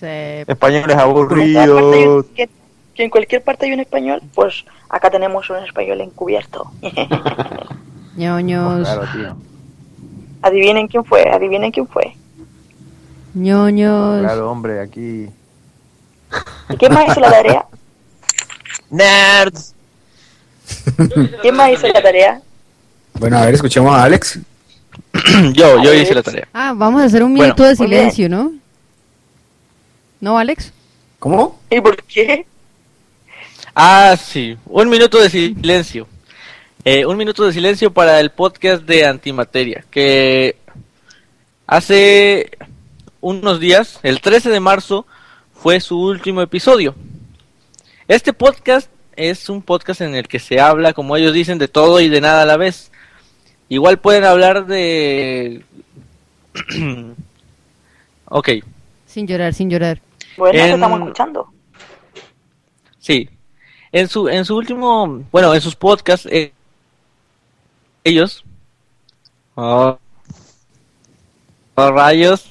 Españoles 0.00 0.86
hay 0.88 0.94
un- 0.94 1.00
aburridos. 1.00 2.26
que, 2.34 2.48
que 2.94 3.04
en 3.04 3.10
cualquier 3.10 3.42
parte 3.42 3.66
hay 3.66 3.72
un 3.72 3.80
español, 3.80 4.22
pues 4.34 4.64
acá 4.88 5.10
tenemos 5.10 5.50
un 5.50 5.56
español 5.56 6.00
encubierto. 6.00 6.70
ñoños, 8.16 8.88
tío. 9.12 9.36
adivinen 10.42 10.86
quién 10.88 11.04
fue, 11.04 11.28
adivinen 11.28 11.70
quién 11.72 11.86
fue. 11.88 12.14
ñoños. 13.34 14.20
Claro, 14.20 14.50
hombre, 14.50 14.80
aquí. 14.80 15.28
¿Y 16.70 16.76
quién 16.76 16.92
más 16.92 17.08
hizo 17.08 17.20
la 17.20 17.30
tarea? 17.30 17.66
Nerds. 18.90 19.74
¿Quién 21.42 21.56
más 21.56 21.70
hizo 21.72 21.88
la 21.88 22.02
tarea? 22.02 22.40
Bueno, 23.14 23.38
a 23.38 23.46
ver, 23.46 23.54
escuchemos 23.54 23.92
a 23.94 24.04
Alex. 24.04 24.38
yo, 25.52 25.82
yo 25.82 25.94
hice 25.94 26.14
la 26.14 26.22
tarea. 26.22 26.48
Ah, 26.52 26.72
vamos 26.76 27.02
a 27.02 27.04
hacer 27.04 27.22
un 27.22 27.32
Bueno. 27.32 27.44
minuto 27.54 27.64
de 27.64 27.76
silencio, 27.76 28.28
¿no? 28.28 28.52
¿No, 30.20 30.38
Alex? 30.38 30.72
¿Cómo? 31.18 31.58
¿Y 31.70 31.80
por 31.80 32.02
qué? 32.04 32.46
Ah, 33.74 34.16
sí. 34.22 34.56
Un 34.66 34.88
minuto 34.88 35.18
de 35.20 35.30
silencio. 35.30 36.06
Eh, 36.84 37.04
un 37.06 37.16
minuto 37.16 37.44
de 37.44 37.52
silencio 37.52 37.92
para 37.92 38.18
el 38.20 38.30
podcast 38.30 38.82
de 38.84 39.04
Antimateria, 39.04 39.84
que 39.90 40.56
hace 41.66 42.50
unos 43.20 43.60
días, 43.60 43.98
el 44.02 44.20
13 44.20 44.48
de 44.50 44.60
marzo, 44.60 45.06
fue 45.60 45.80
su 45.80 46.00
último 46.00 46.42
episodio. 46.42 46.94
Este 48.06 48.32
podcast 48.32 48.90
es 49.16 49.48
un 49.48 49.62
podcast 49.62 50.00
en 50.00 50.14
el 50.14 50.28
que 50.28 50.38
se 50.38 50.60
habla, 50.60 50.92
como 50.92 51.16
ellos 51.16 51.32
dicen, 51.32 51.58
de 51.58 51.68
todo 51.68 52.00
y 52.00 52.08
de 52.08 52.20
nada 52.20 52.42
a 52.42 52.46
la 52.46 52.56
vez. 52.56 52.90
Igual 53.68 53.98
pueden 53.98 54.24
hablar 54.24 54.66
de... 54.66 55.62
ok, 58.26 58.48
Sin 59.06 59.26
llorar, 59.26 59.52
sin 59.54 59.68
llorar. 59.70 60.00
Bueno, 60.36 60.58
En- 60.58 60.74
estamos 60.74 61.00
escuchando. 61.00 61.52
sí. 62.98 63.28
En 63.90 64.06
su, 64.06 64.28
en 64.28 64.44
su 64.44 64.54
último, 64.54 65.24
bueno, 65.32 65.54
en 65.54 65.62
sus 65.62 65.74
podcasts, 65.74 66.28
eh, 66.30 66.52
ellos... 68.04 68.44
Oh, 69.54 69.98
oh, 71.74 71.90
rayos. 71.90 72.46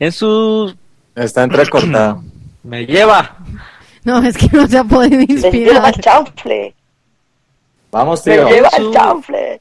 En 0.00 0.10
su... 0.10 0.74
Está 1.22 1.44
entrecortado. 1.44 2.22
Me 2.62 2.84
lleva. 2.86 3.36
No, 4.04 4.22
es 4.22 4.36
que 4.36 4.48
no 4.52 4.66
se 4.66 4.78
ha 4.78 4.84
podido 4.84 5.18
Me 5.18 5.26
lleva 5.26 5.46
inspirar. 5.48 5.94
el 5.94 6.00
chanfle. 6.00 6.74
Vamos, 7.90 8.24
Me 8.26 8.34
tío. 8.34 8.48
lleva 8.48 8.70
Su- 8.70 8.76
el 8.88 8.92
chanfle. 8.92 9.60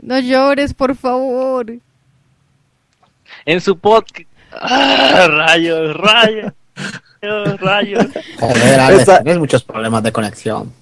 No 0.00 0.18
llores, 0.20 0.74
por 0.74 0.94
favor. 0.96 1.66
En 3.44 3.60
su 3.60 3.78
podcast... 3.78 4.20
Ah, 4.52 5.26
rayos, 5.28 5.96
rayos. 5.96 6.52
Rayos. 7.60 8.06
Joder, 8.38 8.80
Alex, 8.80 9.00
Esta- 9.00 9.22
tienes 9.22 9.38
muchos 9.38 9.62
problemas 9.64 10.02
de 10.02 10.12
conexión. 10.12 10.72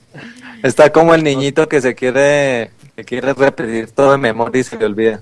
Está 0.63 0.91
como 0.93 1.15
el 1.15 1.23
niñito 1.25 1.69
que 1.69 1.81
se 1.81 1.95
quiere, 1.95 2.71
que 2.97 3.05
quiere 3.05 3.33
repetir 3.35 3.91
todo 3.93 4.13
de 4.13 4.19
memoria 4.19 4.61
y 4.61 4.65
se 4.65 4.77
le 4.79 4.85
olvida. 4.87 5.21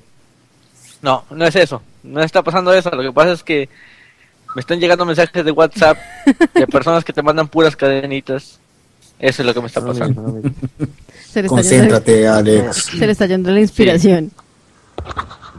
No, 1.01 1.25
no 1.31 1.45
es 1.47 1.57
eso. 1.57 1.83
No 2.03 2.23
está 2.23 2.43
pasando 2.43 2.73
eso. 2.73 2.91
Lo 2.91 3.03
que 3.03 3.13
pasa 3.13 3.33
es 3.33 3.43
que 3.43 3.69
me 4.55 4.61
están 4.61 4.81
llegando 4.81 5.05
mensajes 5.05 5.45
de 5.45 5.51
WhatsApp 5.51 5.99
de 6.55 6.67
personas 6.67 7.05
que 7.05 7.13
te 7.13 7.23
mandan 7.23 7.49
puras 7.49 7.77
cadenitas. 7.77 8.59
Eso 9.19 9.43
es 9.43 9.47
lo 9.47 9.55
que 9.55 9.61
me 9.61 9.67
está 9.69 9.85
pasando. 9.85 10.41
Se 10.43 11.41
le 11.43 11.47
está 11.47 11.47
yendo, 11.47 11.49
Concéntrate, 11.49 12.29
Alex. 12.29 12.77
se 12.77 13.07
le 13.07 13.13
está 13.13 13.27
yendo 13.27 13.51
la 13.51 13.61
inspiración. 13.61 14.33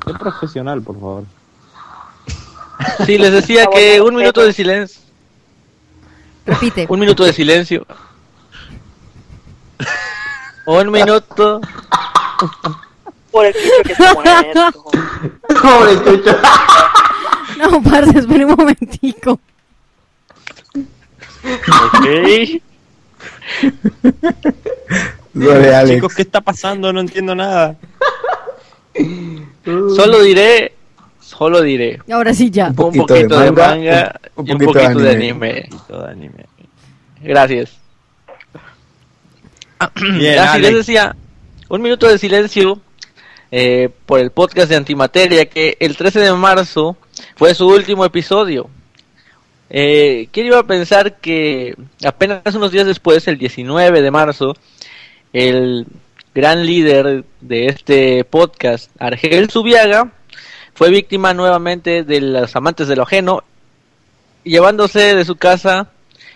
Qué 0.06 0.14
profesional, 0.14 0.82
por 0.82 0.96
favor. 1.00 1.24
Sí, 3.06 3.18
les 3.18 3.32
decía 3.32 3.66
que 3.74 4.02
un 4.02 4.16
minuto 4.16 4.42
de 4.42 4.52
silencio. 4.54 5.02
Repite. 6.46 6.86
Un 6.90 7.00
minuto 7.00 7.24
de 7.24 7.34
silencio. 7.34 7.86
Un 10.66 10.92
minuto. 10.92 11.62
Por 13.32 13.46
el 13.46 13.54
chucho 13.54 13.84
que 13.86 13.96
se 13.96 14.14
pone 14.14 14.32
esto. 14.42 14.84
Pobre 15.62 16.04
chucho. 16.04 16.38
No, 17.72 17.82
parce, 17.90 18.20
espera 18.20 18.46
un 18.46 18.56
momentico. 18.56 19.40
Ok. 21.44 22.62
Chicos, 25.88 26.14
¿qué 26.16 26.22
está 26.22 26.42
pasando? 26.42 26.92
No 26.94 27.02
entiendo 27.02 27.36
nada. 27.36 27.76
Solo 29.96 30.22
diré. 30.22 30.74
Solo 31.20 31.62
diré. 31.62 32.00
Ahora 32.12 32.34
sí 32.34 32.50
ya. 32.52 32.68
Un 32.68 32.76
poquito 32.76 33.08
poquito, 33.08 33.40
de 33.40 33.46
de 33.46 33.52
manga, 33.52 34.20
un- 34.36 34.42
un 34.44 34.48
y 34.48 34.52
un 34.52 34.58
poquito 34.60 35.00
de 35.00 35.34
poquito 35.70 36.02
de 36.02 36.12
anime. 36.12 36.46
Gracias. 37.22 37.72
Bien, 40.18 40.40
Así 40.40 40.62
les 40.62 40.76
decía, 40.76 41.16
un 41.70 41.82
minuto 41.82 42.08
de 42.08 42.18
silencio 42.18 42.80
eh, 43.52 43.90
por 44.06 44.20
el 44.20 44.32
podcast 44.32 44.70
de 44.70 44.76
Antimateria, 44.76 45.46
que 45.46 45.76
el 45.80 45.98
13 45.98 46.20
de 46.20 46.34
marzo 46.34 46.96
fue 47.36 47.54
su 47.56 47.68
último 47.68 48.06
episodio. 48.06 48.70
Eh, 49.70 50.28
¿Quién 50.32 50.48
iba 50.48 50.60
a 50.60 50.68
pensar 50.68 51.18
que 51.18 51.76
apenas 52.06 52.54
unos 52.54 52.72
días 52.72 52.86
después, 52.86 53.28
el 53.28 53.38
19 53.38 54.02
de 54.02 54.12
marzo, 54.12 54.56
el 55.32 55.88
gran 56.34 56.66
líder 56.66 57.26
de 57.42 57.68
este 57.68 58.24
podcast, 58.24 58.92
Argel 59.00 59.50
Subiaga, 59.50 60.12
fue 60.74 60.90
víctima 60.90 61.34
nuevamente 61.34 62.04
de 62.04 62.22
los 62.22 62.56
amantes 62.56 62.88
de 62.88 62.96
lo 62.96 63.04
ajeno, 63.04 63.44
llevándose 64.44 65.16
de 65.16 65.26
su 65.26 65.36
casa, 65.36 65.90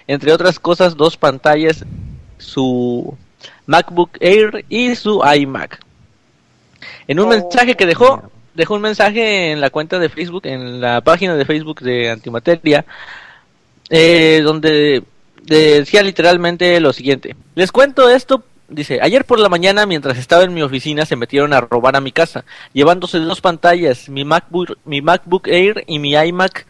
entre 0.07 0.31
otras 0.31 0.59
cosas, 0.59 0.95
dos 0.95 1.17
pantallas, 1.17 1.85
su 2.37 3.17
MacBook 3.65 4.11
Air 4.19 4.65
y 4.69 4.95
su 4.95 5.21
iMac. 5.23 5.79
En 7.07 7.19
un 7.19 7.29
mensaje 7.29 7.75
que 7.75 7.85
dejó, 7.85 8.31
dejó 8.57 8.73
un 8.73 8.81
mensaje 8.81 9.51
en 9.51 9.61
la 9.61 9.69
cuenta 9.69 9.99
de 9.99 10.09
Facebook, 10.09 10.47
en 10.47 10.81
la 10.81 11.01
página 11.01 11.35
de 11.35 11.45
Facebook 11.45 11.79
de 11.81 12.09
Antimateria, 12.09 12.85
eh, 13.89 14.41
donde 14.43 15.03
decía 15.45 16.01
literalmente 16.01 16.79
lo 16.79 16.91
siguiente. 16.91 17.35
Les 17.53 17.71
cuento 17.71 18.09
esto, 18.09 18.43
dice, 18.67 18.97
ayer 18.99 19.25
por 19.25 19.39
la 19.39 19.47
mañana 19.47 19.85
mientras 19.85 20.17
estaba 20.17 20.43
en 20.43 20.55
mi 20.55 20.63
oficina 20.63 21.05
se 21.05 21.15
metieron 21.15 21.53
a 21.53 21.61
robar 21.61 21.95
a 21.95 22.01
mi 22.01 22.11
casa, 22.11 22.45
llevándose 22.73 23.19
dos 23.19 23.41
pantallas, 23.41 24.09
mi 24.09 24.25
MacBook, 24.25 24.79
mi 24.85 25.03
MacBook 25.03 25.47
Air 25.47 25.83
y 25.85 25.99
mi 25.99 26.15
iMac. 26.15 26.65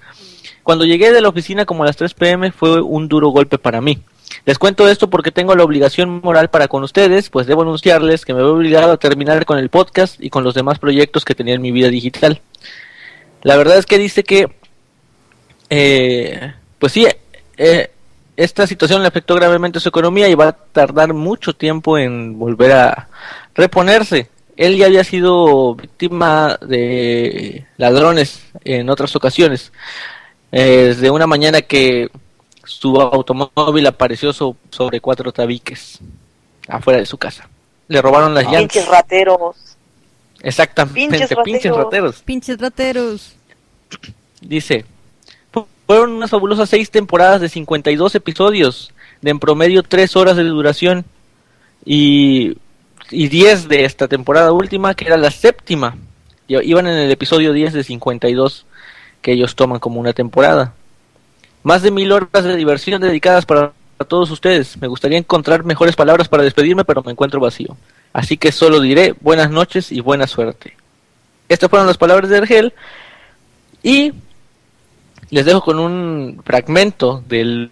Cuando 0.63 0.83
llegué 0.83 1.13
de 1.13 1.21
la 1.21 1.29
oficina 1.29 1.65
como 1.65 1.83
a 1.83 1.85
las 1.85 1.95
3 1.95 2.13
pm 2.13 2.51
fue 2.51 2.81
un 2.81 3.07
duro 3.07 3.29
golpe 3.29 3.57
para 3.57 3.79
mí. 3.79 3.99
Les 4.45 4.57
cuento 4.57 4.87
esto 4.87 5.09
porque 5.09 5.31
tengo 5.31 5.55
la 5.55 5.63
obligación 5.63 6.21
moral 6.23 6.49
para 6.49 6.67
con 6.67 6.83
ustedes, 6.83 7.29
pues 7.29 7.47
debo 7.47 7.63
anunciarles 7.63 8.25
que 8.25 8.33
me 8.33 8.41
veo 8.41 8.53
obligado 8.53 8.93
a 8.93 8.97
terminar 8.97 9.45
con 9.45 9.57
el 9.57 9.69
podcast 9.69 10.21
y 10.21 10.29
con 10.29 10.43
los 10.43 10.53
demás 10.53 10.79
proyectos 10.79 11.25
que 11.25 11.35
tenía 11.35 11.55
en 11.55 11.61
mi 11.61 11.71
vida 11.71 11.89
digital. 11.89 12.41
La 13.43 13.57
verdad 13.57 13.77
es 13.77 13.85
que 13.85 13.97
dice 13.97 14.23
que, 14.23 14.47
eh, 15.69 16.53
pues 16.79 16.93
sí, 16.93 17.07
eh, 17.57 17.91
esta 18.37 18.67
situación 18.67 19.01
le 19.01 19.07
afectó 19.07 19.35
gravemente 19.35 19.79
su 19.79 19.89
economía 19.89 20.29
y 20.29 20.35
va 20.35 20.49
a 20.49 20.51
tardar 20.51 21.13
mucho 21.13 21.53
tiempo 21.53 21.97
en 21.97 22.37
volver 22.37 22.71
a 22.71 23.09
reponerse. 23.55 24.29
Él 24.55 24.77
ya 24.77 24.85
había 24.85 25.03
sido 25.03 25.75
víctima 25.75 26.57
de 26.61 27.65
ladrones 27.77 28.43
en 28.63 28.89
otras 28.89 29.15
ocasiones. 29.15 29.71
Eh, 30.51 30.85
desde 30.87 31.09
una 31.11 31.27
mañana 31.27 31.61
que 31.61 32.09
su 32.67 32.99
automóvil 33.01 33.87
apareció 33.87 34.33
so- 34.33 34.55
sobre 34.69 34.99
cuatro 35.01 35.31
tabiques 35.31 35.99
afuera 36.67 36.99
de 36.99 37.05
su 37.05 37.17
casa. 37.17 37.49
Le 37.87 38.01
robaron 38.01 38.33
las 38.33 38.43
llantas. 38.43 38.61
Pinches 38.61 38.87
rateros. 38.87 39.55
Exactamente, 40.41 40.99
Pinches 41.17 41.29
pinches, 41.43 41.71
rateros. 41.71 41.77
rateros. 41.85 42.15
Pinches 42.23 42.57
rateros. 42.59 43.33
Dice, 44.41 44.85
"Fu- 45.51 45.67
fueron 45.87 46.11
unas 46.11 46.29
fabulosas 46.29 46.69
seis 46.69 46.91
temporadas 46.91 47.41
de 47.41 47.49
52 47.49 48.13
episodios, 48.15 48.91
de 49.21 49.31
en 49.31 49.39
promedio 49.39 49.81
tres 49.83 50.15
horas 50.15 50.35
de 50.35 50.43
duración, 50.43 51.05
y, 51.85 52.57
y 53.09 53.27
10 53.29 53.67
de 53.67 53.85
esta 53.85 54.07
temporada 54.07 54.51
última, 54.51 54.93
que 54.93 55.05
era 55.05 55.17
la 55.17 55.31
séptima. 55.31 55.95
Y- 56.47 56.57
Iban 56.69 56.87
en 56.87 56.97
el 56.97 57.11
episodio 57.11 57.53
10 57.53 57.73
de 57.73 57.83
52, 57.83 58.65
que 59.21 59.31
ellos 59.31 59.55
toman 59.55 59.79
como 59.79 59.99
una 59.99 60.13
temporada. 60.13 60.73
Más 61.67 61.81
de 61.81 61.91
mil 61.91 62.13
horas 62.13 62.45
de 62.45 62.55
diversión 62.55 63.01
dedicadas 63.01 63.45
para 63.45 63.73
todos 64.07 64.31
ustedes. 64.31 64.79
Me 64.79 64.87
gustaría 64.87 65.17
encontrar 65.17 65.65
mejores 65.65 65.97
palabras 65.97 66.29
para 66.29 66.43
despedirme, 66.43 66.85
pero 66.85 67.03
me 67.03 67.11
encuentro 67.11 67.41
vacío. 67.41 67.75
Así 68.13 68.37
que 68.37 68.53
solo 68.53 68.79
diré 68.79 69.15
buenas 69.19 69.51
noches 69.51 69.91
y 69.91 69.99
buena 69.99 70.27
suerte. 70.27 70.77
Estas 71.49 71.69
fueron 71.69 71.85
las 71.85 71.97
palabras 71.97 72.29
de 72.29 72.37
Argel. 72.37 72.73
Y 73.83 74.13
les 75.29 75.43
dejo 75.43 75.59
con 75.59 75.79
un 75.79 76.41
fragmento 76.45 77.21
del 77.27 77.69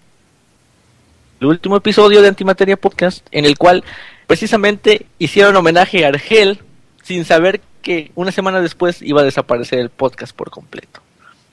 el 1.40 1.48
último 1.48 1.78
episodio 1.78 2.22
de 2.22 2.28
Antimateria 2.28 2.76
Podcast, 2.76 3.26
en 3.32 3.46
el 3.46 3.58
cual 3.58 3.86
precisamente 4.28 5.06
hicieron 5.20 5.56
homenaje 5.56 6.04
a 6.04 6.10
Argel 6.10 6.60
sin 7.02 7.24
saber 7.24 7.62
que 7.82 8.12
una 8.16 8.34
semana 8.34 8.60
después 8.60 9.02
iba 9.02 9.22
a 9.22 9.24
desaparecer 9.24 9.80
el 9.80 9.90
podcast 9.90 10.36
por 10.36 10.50
completo. 10.50 11.00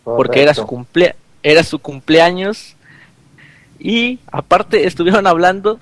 Porque 0.02 0.42
era 0.42 0.54
su, 0.54 0.66
cumplea 0.66 1.14
era 1.42 1.62
su 1.64 1.78
cumpleaños 1.78 2.76
y 3.78 4.20
aparte 4.30 4.86
estuvieron 4.86 5.26
hablando 5.26 5.80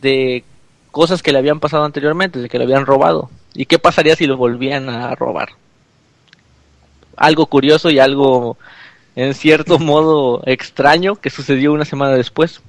de 0.00 0.44
cosas 0.90 1.22
que 1.22 1.32
le 1.32 1.38
habían 1.38 1.60
pasado 1.60 1.84
anteriormente, 1.84 2.38
de 2.40 2.48
que 2.48 2.58
le 2.58 2.64
habían 2.64 2.86
robado. 2.86 3.30
¿Y 3.54 3.66
qué 3.66 3.78
pasaría 3.78 4.16
si 4.16 4.26
lo 4.26 4.36
volvían 4.36 4.88
a 4.88 5.14
robar? 5.14 5.50
Algo 7.16 7.46
curioso 7.46 7.90
y 7.90 7.98
algo 7.98 8.56
en 9.14 9.34
cierto 9.34 9.78
modo 9.80 10.42
extraño 10.46 11.16
que 11.16 11.30
sucedió 11.30 11.72
una 11.72 11.84
semana 11.84 12.12
después. 12.12 12.60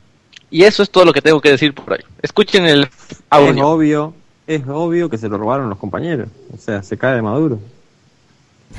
Y 0.50 0.64
eso 0.64 0.82
es 0.84 0.90
todo 0.90 1.04
lo 1.06 1.14
que 1.14 1.22
tengo 1.22 1.42
que 1.42 1.52
decir 1.52 1.74
por 1.74 1.94
ahí. 1.94 2.04
Escuchen 2.22 2.66
el 2.66 2.90
Es 3.10 3.22
audio. 3.30 3.68
obvio, 3.68 4.14
es 4.48 4.62
obvio 4.68 5.10
que 5.10 5.18
se 5.18 5.28
lo 5.28 5.38
robaron 5.38 5.70
los 5.70 5.78
compañeros. 5.78 6.30
O 6.54 6.58
sea, 6.58 6.84
se 6.84 6.98
cae 6.98 7.16
de 7.16 7.22
maduro. 7.22 7.60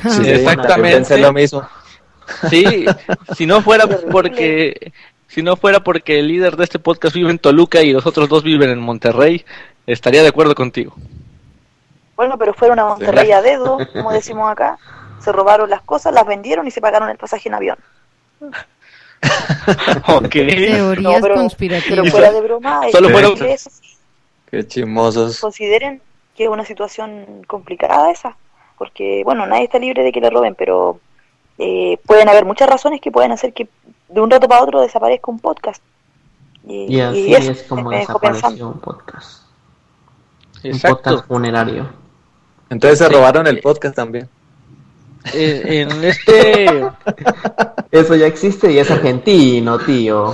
Sí, 0.03 0.22
exactamente. 0.28 0.96
pensé 0.96 1.18
lo 1.18 1.32
mismo. 1.32 1.66
Sí, 2.51 2.87
si 3.37 3.47
no 3.47 3.62
fuera 3.62 3.87
porque 3.87 4.93
si 5.29 5.43
no 5.43 5.57
fuera 5.57 5.81
porque 5.81 6.18
el 6.20 6.29
líder 6.29 6.57
de 6.57 6.64
este 6.64 6.79
podcast 6.79 7.14
vive 7.14 7.31
en 7.31 7.39
Toluca 7.39 7.83
y 7.83 7.93
los 7.93 8.07
otros 8.07 8.29
dos 8.29 8.43
viven 8.43 8.70
en 8.70 8.81
Monterrey, 8.81 9.45
estaría 9.87 10.22
de 10.22 10.29
acuerdo 10.29 10.55
contigo. 10.55 10.95
Bueno, 12.16 12.37
pero 12.39 12.53
fueron 12.55 12.79
a 12.79 12.85
Monterrey 12.87 13.31
a 13.33 13.43
dedo, 13.43 13.79
como 13.93 14.12
decimos 14.12 14.51
acá. 14.51 14.79
Se 15.20 15.33
robaron 15.33 15.68
las 15.70 15.83
cosas, 15.83 16.12
las 16.14 16.26
vendieron 16.26 16.66
y 16.66 16.70
se 16.70 16.81
pagaron 16.81 17.09
el 17.11 17.16
pasaje 17.18 17.49
en 17.49 17.55
avión. 17.55 17.79
ok. 20.09 20.29
Teorías 20.31 21.01
No, 21.01 21.12
pero- 21.20 21.35
conspirativas. 21.35 21.89
Pero 22.01 22.05
fuera 22.11 22.33
de 22.33 22.41
broma, 22.41 22.81
Solo 22.93 23.11
fueron- 23.11 23.33
eso 23.47 23.70
sí, 23.70 23.97
Qué 24.51 24.66
chismosos. 24.66 25.41
consideren 25.41 26.01
que 26.37 26.45
es 26.45 26.51
una 26.51 26.64
situación 26.64 27.43
complicada 27.47 28.11
esa, 28.11 28.37
porque 28.79 29.22
bueno, 29.24 29.47
nadie 29.47 29.64
está 29.64 29.79
libre 29.79 30.03
de 30.05 30.12
que 30.12 30.20
le 30.20 30.31
roben, 30.31 30.55
pero 30.55 31.01
eh, 31.59 31.98
pueden 32.06 32.28
haber 32.28 32.44
muchas 32.44 32.68
razones 32.68 33.00
que 33.00 33.11
pueden 33.11 33.32
hacer 33.32 33.52
que 33.52 33.68
de 34.09 34.20
un 34.20 34.30
rato 34.30 34.48
para 34.48 34.62
otro 34.62 34.80
desaparezca 34.80 35.30
un 35.30 35.40
podcast. 35.40 35.82
Y, 36.66 36.96
Y 36.96 37.00
así 37.00 37.20
y 37.28 37.34
eso 37.34 37.52
es 37.52 37.62
como 37.64 37.90
dejó 37.90 38.18
desapareció 38.20 38.68
un 38.68 38.80
podcast. 38.80 39.42
Exacto. 40.62 40.88
Un 40.88 41.02
podcast 41.02 41.26
funerario. 41.28 41.88
Entonces 42.70 42.98
se 42.98 43.09
robaron 43.09 43.46
el 43.46 43.61
podcast 43.61 43.94
también. 43.96 44.28
Eh, 45.34 45.86
en 45.88 46.04
este 46.04 46.66
Eso 47.90 48.14
ya 48.14 48.26
existe 48.26 48.70
y 48.72 48.78
es 48.78 48.90
argentino, 48.90 49.78
tío. 49.78 50.32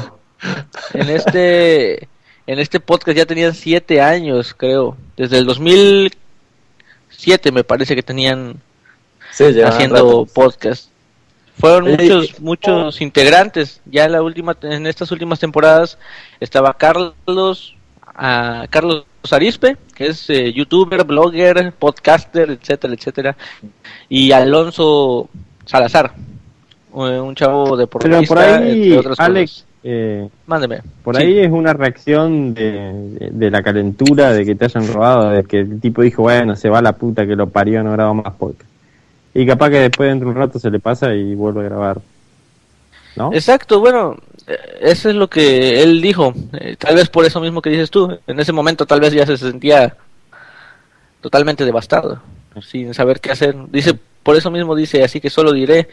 en 0.93 1.09
este 1.09 2.09
en 2.47 2.59
este 2.59 2.79
podcast 2.81 3.17
ya 3.17 3.25
tenían 3.25 3.55
siete 3.55 4.03
años 4.03 4.53
creo 4.55 4.95
desde 5.17 5.39
el 5.39 5.47
2007 5.47 7.51
me 7.53 7.65
parece 7.65 7.97
que 7.97 8.03
tenían 8.03 8.61
Sí, 9.33 9.45
haciendo 9.63 9.95
rato. 9.97 10.27
podcast 10.35 10.91
fueron 11.59 11.91
muchos 11.91 12.41
muchos 12.41 13.01
integrantes 13.01 13.81
ya 13.87 14.05
en 14.05 14.13
la 14.13 14.23
última 14.23 14.57
en 14.63 14.87
estas 14.87 15.11
últimas 15.13 15.39
temporadas 15.41 15.99
estaba 16.41 16.75
Carlos 16.75 17.75
ah, 18.17 18.67
Carlos 18.71 19.05
Arispe 19.31 19.77
que 19.95 20.07
es 20.09 20.29
eh, 20.31 20.53
youtuber 20.53 21.05
blogger 21.05 21.73
podcaster 21.73 22.51
etcétera 22.51 22.95
etcétera 22.95 23.37
y 24.09 24.33
Alonso 24.33 25.29
Salazar 25.65 26.13
eh, 26.97 27.21
un 27.21 27.35
chavo 27.35 27.65
Pero 27.65 27.77
deportista 27.77 28.23
por 28.27 28.39
ahí, 28.39 28.83
entre 28.85 28.99
otras 28.99 29.21
Alex, 29.21 29.51
cosas. 29.53 29.67
eh, 29.83 30.29
mándeme 30.47 30.81
por 31.03 31.17
Sí. 31.17 31.23
ahí 31.23 31.39
es 31.41 31.51
una 31.51 31.73
reacción 31.73 32.55
de, 32.55 33.31
de- 33.33 33.51
la 33.51 33.63
calentura 33.63 34.33
de 34.33 34.45
que 34.45 34.55
te 34.55 34.67
hayan 34.67 34.87
robado, 34.93 35.31
de 35.31 35.43
que 35.45 35.59
el 35.61 35.81
tipo 35.81 36.03
dijo, 36.03 36.23
bueno, 36.23 36.55
se 36.55 36.69
va 36.69 36.79
a 36.79 36.83
la 36.83 36.93
puta 36.93 37.27
que 37.27 37.35
lo 37.35 37.49
parió, 37.49 37.83
no 37.83 37.91
grabo 37.93 38.15
más 38.15 38.33
podcast. 38.35 38.71
Y 39.35 39.47
capaz 39.47 39.71
que 39.71 39.81
después 39.81 40.09
dentro 40.09 40.29
de 40.29 40.35
un 40.35 40.41
rato 40.41 40.59
se 40.59 40.71
le 40.71 40.79
pasa 40.79 41.13
y 41.13 41.35
vuelve 41.35 41.61
a 41.61 41.65
grabar. 41.65 42.01
¿No? 43.17 43.33
Exacto, 43.33 43.81
bueno, 43.81 44.17
eh, 44.47 44.59
eso 44.81 45.09
es 45.11 45.17
lo 45.17 45.29
que 45.29 45.83
él 45.83 46.01
dijo. 46.01 46.33
Eh, 46.53 46.77
tal 46.79 46.95
vez 46.95 47.09
por 47.09 47.25
eso 47.25 47.41
mismo 47.41 47.61
que 47.61 47.71
dices 47.71 47.91
tú. 47.91 48.17
En 48.27 48.39
ese 48.39 48.53
momento 48.53 48.87
tal 48.87 49.01
vez 49.01 49.13
ya 49.13 49.27
se 49.27 49.37
sentía 49.37 49.97
totalmente 51.21 51.65
devastado, 51.65 52.23
sin 52.63 52.95
saber 52.95 53.21
qué 53.21 53.33
hacer. 53.33 53.57
Dice, 53.71 53.99
por 54.23 54.37
eso 54.37 54.51
mismo 54.51 54.77
dice, 54.77 55.03
así 55.03 55.21
que 55.21 55.31
solo 55.31 55.53
diré 55.53 55.89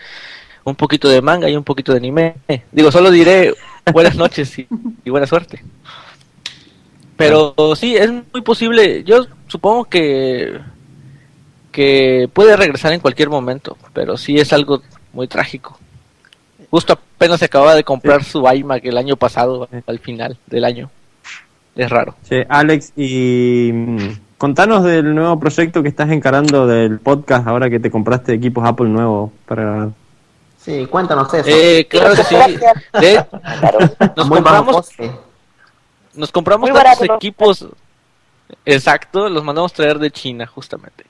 un 0.63 0.75
poquito 0.75 1.09
de 1.09 1.21
manga 1.21 1.49
y 1.49 1.55
un 1.55 1.63
poquito 1.63 1.91
de 1.91 1.97
anime. 1.97 2.35
Digo, 2.71 2.91
solo 2.91 3.09
diré 3.09 3.55
buenas 3.91 4.15
noches 4.15 4.59
y, 4.59 4.67
y 5.03 5.09
buena 5.09 5.25
suerte. 5.25 5.63
Pero 7.17 7.55
sí, 7.75 7.95
es 7.95 8.11
muy 8.11 8.41
posible. 8.43 9.03
Yo 9.03 9.25
supongo 9.47 9.85
que 9.85 10.59
que 11.71 12.29
puede 12.31 12.55
regresar 12.57 12.93
en 12.93 12.99
cualquier 12.99 13.29
momento, 13.29 13.77
pero 13.93 14.17
sí 14.17 14.37
es 14.37 14.51
algo 14.53 14.81
muy 15.13 15.27
trágico. 15.27 15.77
Justo 16.69 16.93
apenas 16.93 17.39
se 17.39 17.45
acaba 17.45 17.75
de 17.75 17.83
comprar 17.83 18.23
su 18.23 18.47
iMac 18.47 18.83
el 18.85 18.97
año 18.97 19.15
pasado, 19.15 19.67
al 19.85 19.99
final 19.99 20.37
del 20.47 20.63
año. 20.65 20.89
Es 21.75 21.89
raro. 21.89 22.15
Sí, 22.23 22.37
Alex, 22.47 22.93
y 22.95 23.71
mm, 23.73 23.97
contanos 24.37 24.83
del 24.83 25.13
nuevo 25.15 25.39
proyecto 25.39 25.81
que 25.81 25.89
estás 25.89 26.09
encarando 26.11 26.67
del 26.67 26.99
podcast 26.99 27.47
ahora 27.47 27.69
que 27.69 27.79
te 27.79 27.89
compraste 27.91 28.33
equipos 28.33 28.65
Apple 28.65 28.89
nuevos 28.89 29.31
para 29.45 29.63
grabar. 29.63 29.89
Sí, 30.59 30.85
cuéntanos 30.85 31.33
eso. 31.33 31.49
Eh, 31.49 31.87
claro 31.89 32.13
que 32.15 32.23
sí. 32.23 32.35
De- 32.99 33.25
nos 34.15 34.27
Muy 34.27 34.37
compramos, 34.37 34.89
nos 36.13 36.31
compramos 36.31 36.69
tantos 36.71 37.15
equipos. 37.17 37.65
Exacto, 38.65 39.27
los 39.29 39.43
mandamos 39.43 39.73
traer 39.73 39.97
de 39.97 40.11
China, 40.11 40.45
justamente. 40.45 41.05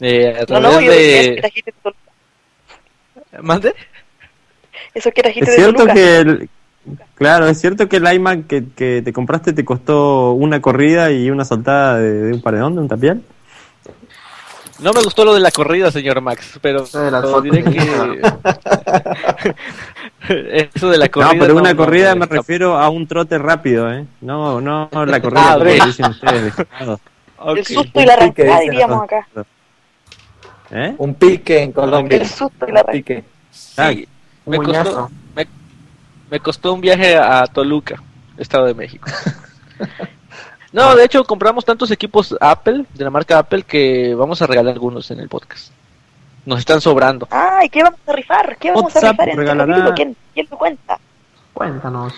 Eh, 0.00 0.34
a 0.36 0.40
No, 0.40 0.46
través 0.46 0.62
no, 0.62 0.80
yo 0.80 0.90
decía 0.90 1.22
de... 1.22 1.34
que 1.50 1.62
de 1.64 1.72
Toluca. 1.82 1.98
¿Mande? 3.42 3.74
Eso 4.94 5.10
que 5.10 5.20
era 5.20 5.32
gente 5.32 5.50
Es 5.50 5.56
de 5.56 5.62
cierto 5.62 5.78
Toluca. 5.78 5.94
que, 5.94 6.18
el- 6.18 6.48
claro, 7.14 7.46
es 7.48 7.60
cierto 7.60 7.88
que 7.88 7.96
el 7.96 8.12
iMac 8.14 8.46
que, 8.46 8.64
que 8.76 9.02
te 9.04 9.12
compraste 9.12 9.52
te 9.52 9.64
costó 9.64 10.32
una 10.32 10.60
corrida 10.60 11.10
y 11.10 11.30
una 11.30 11.44
saltada 11.44 11.98
de, 11.98 12.12
de 12.12 12.32
un 12.32 12.40
paredón, 12.40 12.74
de 12.74 12.80
un 12.82 12.88
tapial. 12.88 13.22
No 14.80 14.92
me 14.92 15.02
gustó 15.02 15.24
lo 15.24 15.34
de 15.34 15.40
la 15.40 15.50
corrida, 15.50 15.90
señor 15.90 16.20
Max, 16.20 16.58
pero 16.62 16.84
de 16.84 17.40
diré 17.42 17.64
que 17.64 18.22
eso 20.74 20.88
de 20.88 20.98
la 20.98 21.08
corrida. 21.08 21.34
no, 21.34 21.40
pero 21.40 21.56
una 21.56 21.70
no 21.72 21.76
corrida 21.76 22.14
me 22.14 22.26
refiero 22.26 22.78
a 22.78 22.88
un 22.88 23.06
trote 23.08 23.38
rápido, 23.38 23.92
¿eh? 23.92 24.04
No, 24.20 24.60
no 24.60 24.88
la 25.04 25.20
corrida 25.20 25.52
Ah, 25.52 25.58
que 25.58 25.64
ok. 25.80 25.84
dicen 25.86 26.06
ustedes. 26.06 26.54
El 27.56 27.64
susto 27.64 28.00
y 28.00 28.04
la 28.04 28.14
arrancada, 28.14 28.60
diríamos 28.60 29.04
acá. 29.04 29.26
¿Eh? 30.70 30.94
Un 30.98 31.14
pique 31.14 31.62
en 31.62 31.72
Colombia. 31.72 32.18
El 32.18 32.26
susto 32.26 32.66
y 32.68 32.72
la 32.72 32.82
Un 32.82 32.92
pique. 32.92 33.24
Sí, 33.50 34.08
me 34.46 34.58
Un 34.58 34.64
costó, 34.64 35.10
me, 35.34 35.46
me 36.30 36.40
costó 36.40 36.74
un 36.74 36.80
viaje 36.80 37.16
a 37.16 37.46
Toluca, 37.46 38.02
Estado 38.36 38.66
de 38.66 38.74
México. 38.74 39.08
No, 40.72 40.94
de 40.94 41.04
hecho 41.04 41.24
compramos 41.24 41.64
tantos 41.64 41.90
equipos 41.90 42.36
Apple, 42.40 42.84
de 42.92 43.04
la 43.04 43.10
marca 43.10 43.38
Apple, 43.38 43.62
que 43.62 44.14
vamos 44.14 44.42
a 44.42 44.46
regalar 44.46 44.74
algunos 44.74 45.10
en 45.10 45.20
el 45.20 45.28
podcast. 45.28 45.72
Nos 46.44 46.58
están 46.58 46.80
sobrando. 46.80 47.26
Ay, 47.30 47.68
¿qué 47.68 47.82
vamos 47.82 48.00
a 48.06 48.12
rifar? 48.12 48.56
¿Qué 48.58 48.70
vamos 48.70 48.94
a 48.96 49.00
rifar 49.00 49.28
regalará-? 49.28 49.94
¿Quién, 49.94 50.16
¿Quién 50.34 50.46
lo 50.50 50.58
cuenta? 50.58 50.98
Cuéntanos. 51.54 52.12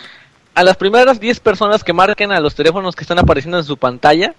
A 0.55 0.65
las 0.65 0.77
primeras 0.77 1.21
10 1.21 1.41
personas 1.41 1.85
que 1.85 1.93
marquen 1.93 2.33
a 2.33 2.41
los 2.41 2.55
teléfonos 2.55 2.97
que 2.97 3.05
están 3.05 3.19
apareciendo 3.21 3.59
en 3.59 3.65
su 3.65 3.77
pantalla, 3.77 4.35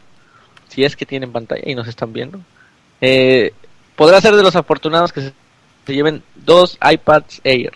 si 0.67 0.83
es 0.83 0.95
que 0.95 1.05
tienen 1.05 1.31
pantalla 1.31 1.63
y 1.65 1.73
nos 1.73 1.87
están 1.87 2.11
viendo, 2.11 2.39
eh, 2.99 3.53
podrá 3.95 4.19
ser 4.21 4.35
de 4.35 4.43
los 4.43 4.55
afortunados 4.55 5.11
que 5.13 5.21
se, 5.21 5.33
se 5.85 5.93
lleven 5.93 6.23
dos 6.35 6.77
iPads 6.81 7.41
Air. 7.43 7.71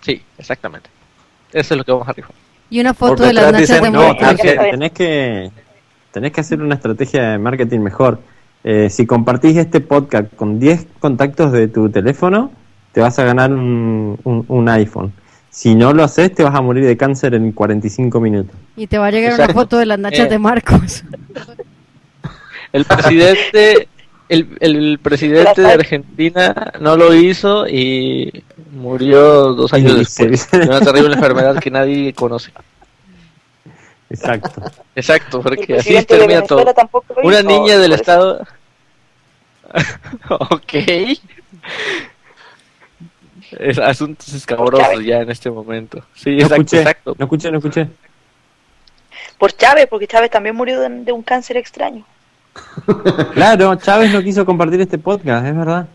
Sí, 0.00 0.22
exactamente. 0.38 0.88
Eso 1.52 1.74
es 1.74 1.78
lo 1.78 1.84
que 1.84 1.92
vamos 1.92 2.08
a 2.08 2.12
rifar. 2.12 2.32
Y 2.70 2.80
una 2.80 2.92
foto 2.94 3.16
Porque 3.16 3.26
de 3.28 3.32
las 3.32 3.52
nachas 3.52 3.80
de 3.82 3.90
no, 3.90 4.14
tenés 4.16 4.40
que, 4.40 4.54
tenés 4.70 4.92
que 4.92 5.50
tenés 6.12 6.32
que 6.32 6.40
hacer 6.40 6.60
una 6.62 6.74
estrategia 6.74 7.30
de 7.30 7.38
marketing 7.38 7.80
mejor. 7.80 8.20
Eh, 8.64 8.90
si 8.90 9.06
compartís 9.06 9.56
este 9.56 9.80
podcast 9.80 10.34
con 10.34 10.58
10 10.58 10.86
contactos 11.00 11.52
de 11.52 11.68
tu 11.68 11.88
teléfono, 11.90 12.50
te 12.92 13.00
vas 13.00 13.18
a 13.18 13.24
ganar 13.24 13.52
un, 13.52 14.18
un- 14.24 14.44
un 14.48 14.68
iPhone. 14.68 15.12
Si 15.50 15.74
no 15.74 15.92
lo 15.92 16.04
haces, 16.04 16.34
te 16.34 16.42
vas 16.42 16.54
a 16.54 16.60
morir 16.60 16.84
de 16.84 16.96
cáncer 16.96 17.34
en 17.34 17.52
45 17.52 18.20
minutos. 18.20 18.54
Y 18.76 18.86
te 18.86 18.98
va 18.98 19.06
a 19.06 19.10
llegar 19.10 19.34
una 19.34 19.48
foto 19.48 19.78
de 19.78 19.86
las 19.86 19.98
nachas 19.98 20.26
Eh. 20.26 20.28
de 20.28 20.38
Marcos. 20.38 21.04
El 22.72 22.84
presidente, 22.84 23.88
el, 24.28 24.56
el 24.60 24.98
presidente 24.98 25.62
de 25.62 25.72
Argentina 25.72 26.72
no 26.80 26.96
lo 26.96 27.14
hizo 27.14 27.66
y 27.66 28.44
murió 28.72 29.54
dos 29.54 29.72
años 29.72 29.96
después 29.96 30.50
de 30.50 30.66
una 30.66 30.80
terrible 30.80 31.14
enfermedad 31.14 31.58
que 31.58 31.70
nadie 31.70 32.12
conoce. 32.12 32.52
Exacto. 34.10 34.62
Exacto, 34.94 35.40
porque 35.42 35.78
así 35.78 36.02
termina 36.04 36.42
todo. 36.42 36.64
Una 37.22 37.40
hizo, 37.40 37.48
niña 37.48 37.78
del 37.78 37.92
estado. 37.92 38.44
ok. 40.28 40.74
Es 43.58 43.78
asuntos 43.78 44.32
escabrosos 44.32 45.04
ya 45.04 45.20
en 45.20 45.30
este 45.30 45.50
momento. 45.50 46.02
Sí, 46.14 46.30
No 46.30 46.36
exacto, 46.36 46.54
escuché, 46.56 46.78
exacto. 46.78 47.14
no 47.18 47.24
escuché, 47.24 47.50
no 47.50 47.58
escuché. 47.58 47.88
Por 49.38 49.52
Chávez, 49.56 49.86
porque 49.88 50.06
Chávez 50.06 50.30
también 50.30 50.56
murió 50.56 50.80
de, 50.80 50.88
de 50.88 51.12
un 51.12 51.22
cáncer 51.22 51.56
extraño. 51.56 52.04
Claro, 53.34 53.74
Chávez 53.76 54.12
no 54.12 54.22
quiso 54.22 54.44
compartir 54.46 54.80
este 54.80 54.98
podcast, 54.98 55.46
es 55.46 55.56
verdad. 55.56 55.88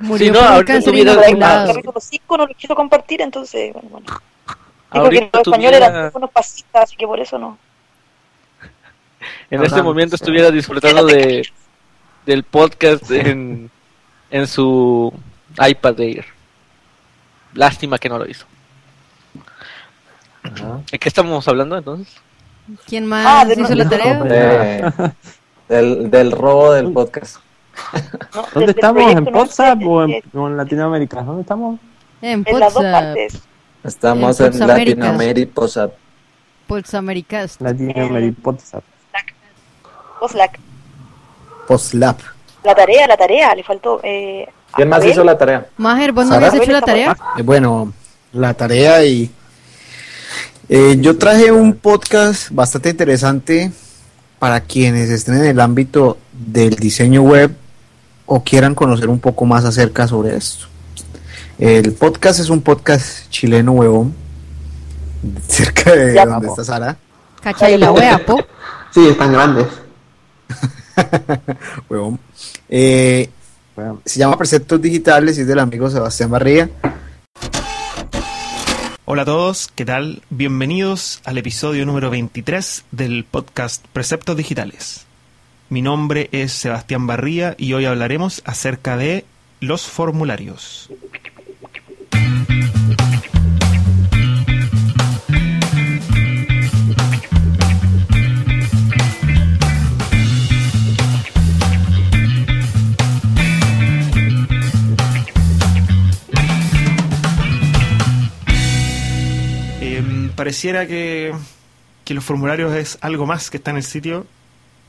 Murió 0.00 0.26
Sí, 0.26 0.30
no, 0.32 0.54
por 0.54 0.64
cáncer 0.64 0.84
tuviera- 0.92 1.12
Pero 1.12 1.22
el 1.24 1.28
inoculado. 1.30 1.68
capítulo 1.68 2.00
5 2.00 2.36
no 2.38 2.46
lo 2.46 2.54
quiso 2.54 2.74
compartir, 2.74 3.22
entonces, 3.22 3.72
bueno, 3.72 3.88
bueno. 3.90 4.06
Dijo 4.92 5.08
que 5.10 5.30
los 5.32 5.42
españoles 5.46 5.76
eran 5.80 6.10
unos 6.14 6.30
pasistas, 6.30 6.82
así 6.84 6.96
que 6.96 7.06
por 7.06 7.20
eso 7.20 7.38
no. 7.38 7.58
en 9.50 9.62
este 9.62 9.82
momento 9.82 10.16
estuviera 10.16 10.50
disfrutando 10.50 11.04
de 11.04 11.46
del 12.26 12.42
podcast 12.42 13.10
en, 13.10 13.70
en 14.30 14.46
su 14.46 15.12
iPad 15.66 16.00
Air. 16.00 16.24
Lástima 17.54 17.98
que 17.98 18.08
no 18.08 18.18
lo 18.18 18.26
hizo. 18.28 18.46
¿De 20.90 20.98
qué 20.98 21.08
estamos 21.08 21.46
hablando 21.48 21.76
entonces? 21.76 22.14
¿Quién 22.86 23.06
más 23.06 23.24
Ah, 23.26 23.44
de 23.44 23.54
hizo 23.54 23.74
la 23.74 23.84
nuestro- 23.84 23.98
tarea? 23.98 24.22
De- 24.24 25.12
del, 25.68 26.10
del 26.10 26.32
robo 26.32 26.72
del 26.72 26.92
podcast. 26.92 27.36
No, 28.34 28.44
¿Dónde 28.54 28.72
estamos? 28.72 29.12
¿En 29.12 29.34
WhatsApp 29.34 29.78
o 29.86 30.02
en, 30.04 30.22
o 30.34 30.46
en 30.48 30.56
Latinoamérica? 30.56 31.22
¿Dónde 31.22 31.42
estamos? 31.42 31.78
En 32.20 32.42
En 32.46 32.60
las 32.60 32.74
dos 32.74 32.82
partes. 32.82 33.40
Estamos 33.84 34.40
En 34.40 34.52
en. 34.60 34.66
Latinoamérica. 34.66 35.54
Posad. 35.54 35.90
Potsdamericast. 36.66 37.60
Latinoamérica. 37.60 38.40
WhatsApp. 38.44 38.84
Oslac. 40.20 40.58
Poslap. 41.68 42.18
La 42.64 42.74
tarea, 42.74 43.06
la 43.06 43.16
tarea, 43.16 43.54
le 43.54 43.62
faltó. 43.62 44.00
Eh, 44.02 44.48
¿Quién 44.74 44.88
más 44.88 44.98
Abel. 44.98 45.10
hizo 45.12 45.24
la 45.24 45.38
tarea? 45.38 45.66
Majer, 45.76 46.12
¿vos 46.12 46.26
no 46.26 46.34
habías 46.34 46.54
hecho 46.54 46.72
la 46.72 46.80
tarea? 46.82 47.16
Eh, 47.36 47.42
bueno, 47.42 47.92
la 48.32 48.52
tarea 48.54 49.04
y 49.04 49.30
eh, 50.68 50.96
yo 51.00 51.16
traje 51.18 51.50
un 51.50 51.74
podcast 51.74 52.50
bastante 52.50 52.90
interesante 52.90 53.72
para 54.38 54.60
quienes 54.60 55.10
estén 55.10 55.36
en 55.38 55.44
el 55.46 55.60
ámbito 55.60 56.18
del 56.32 56.76
diseño 56.76 57.22
web 57.22 57.54
o 58.26 58.42
quieran 58.44 58.74
conocer 58.74 59.08
un 59.08 59.18
poco 59.18 59.44
más 59.46 59.64
acerca 59.64 60.06
sobre 60.06 60.36
esto. 60.36 60.66
El 61.58 61.92
podcast 61.94 62.38
es 62.40 62.50
un 62.50 62.60
podcast 62.60 63.28
chileno 63.30 63.72
huevón, 63.72 64.14
cerca 65.48 65.92
de 65.92 66.14
Ya, 66.14 66.26
donde 66.26 66.48
papo. 66.48 66.60
está 66.60 66.72
Sara. 66.72 66.96
Cacha 67.42 67.70
y 67.70 67.78
la 67.78 67.92
wea, 67.92 68.24
po. 68.24 68.38
Sí, 68.90 69.06
están 69.06 69.32
grandes. 69.32 69.66
Huevón. 71.90 72.18
Eh, 72.70 73.28
se 74.06 74.18
llama 74.18 74.38
Preceptos 74.38 74.80
Digitales 74.80 75.36
y 75.36 75.42
es 75.42 75.46
del 75.46 75.58
amigo 75.58 75.90
Sebastián 75.90 76.30
Barría. 76.30 76.70
Hola 79.10 79.22
a 79.22 79.24
todos, 79.24 79.68
¿qué 79.74 79.86
tal? 79.86 80.20
Bienvenidos 80.28 81.22
al 81.24 81.38
episodio 81.38 81.86
número 81.86 82.10
23 82.10 82.84
del 82.90 83.24
podcast 83.24 83.82
Preceptos 83.94 84.36
Digitales. 84.36 85.06
Mi 85.70 85.80
nombre 85.80 86.28
es 86.30 86.52
Sebastián 86.52 87.06
Barría 87.06 87.54
y 87.56 87.72
hoy 87.72 87.86
hablaremos 87.86 88.42
acerca 88.44 88.98
de 88.98 89.24
los 89.60 89.86
formularios. 89.86 90.90
Pareciera 110.38 110.86
que, 110.86 111.34
que 112.04 112.14
los 112.14 112.24
formularios 112.24 112.72
es 112.72 112.96
algo 113.00 113.26
más 113.26 113.50
que 113.50 113.56
está 113.56 113.72
en 113.72 113.78
el 113.78 113.82
sitio, 113.82 114.24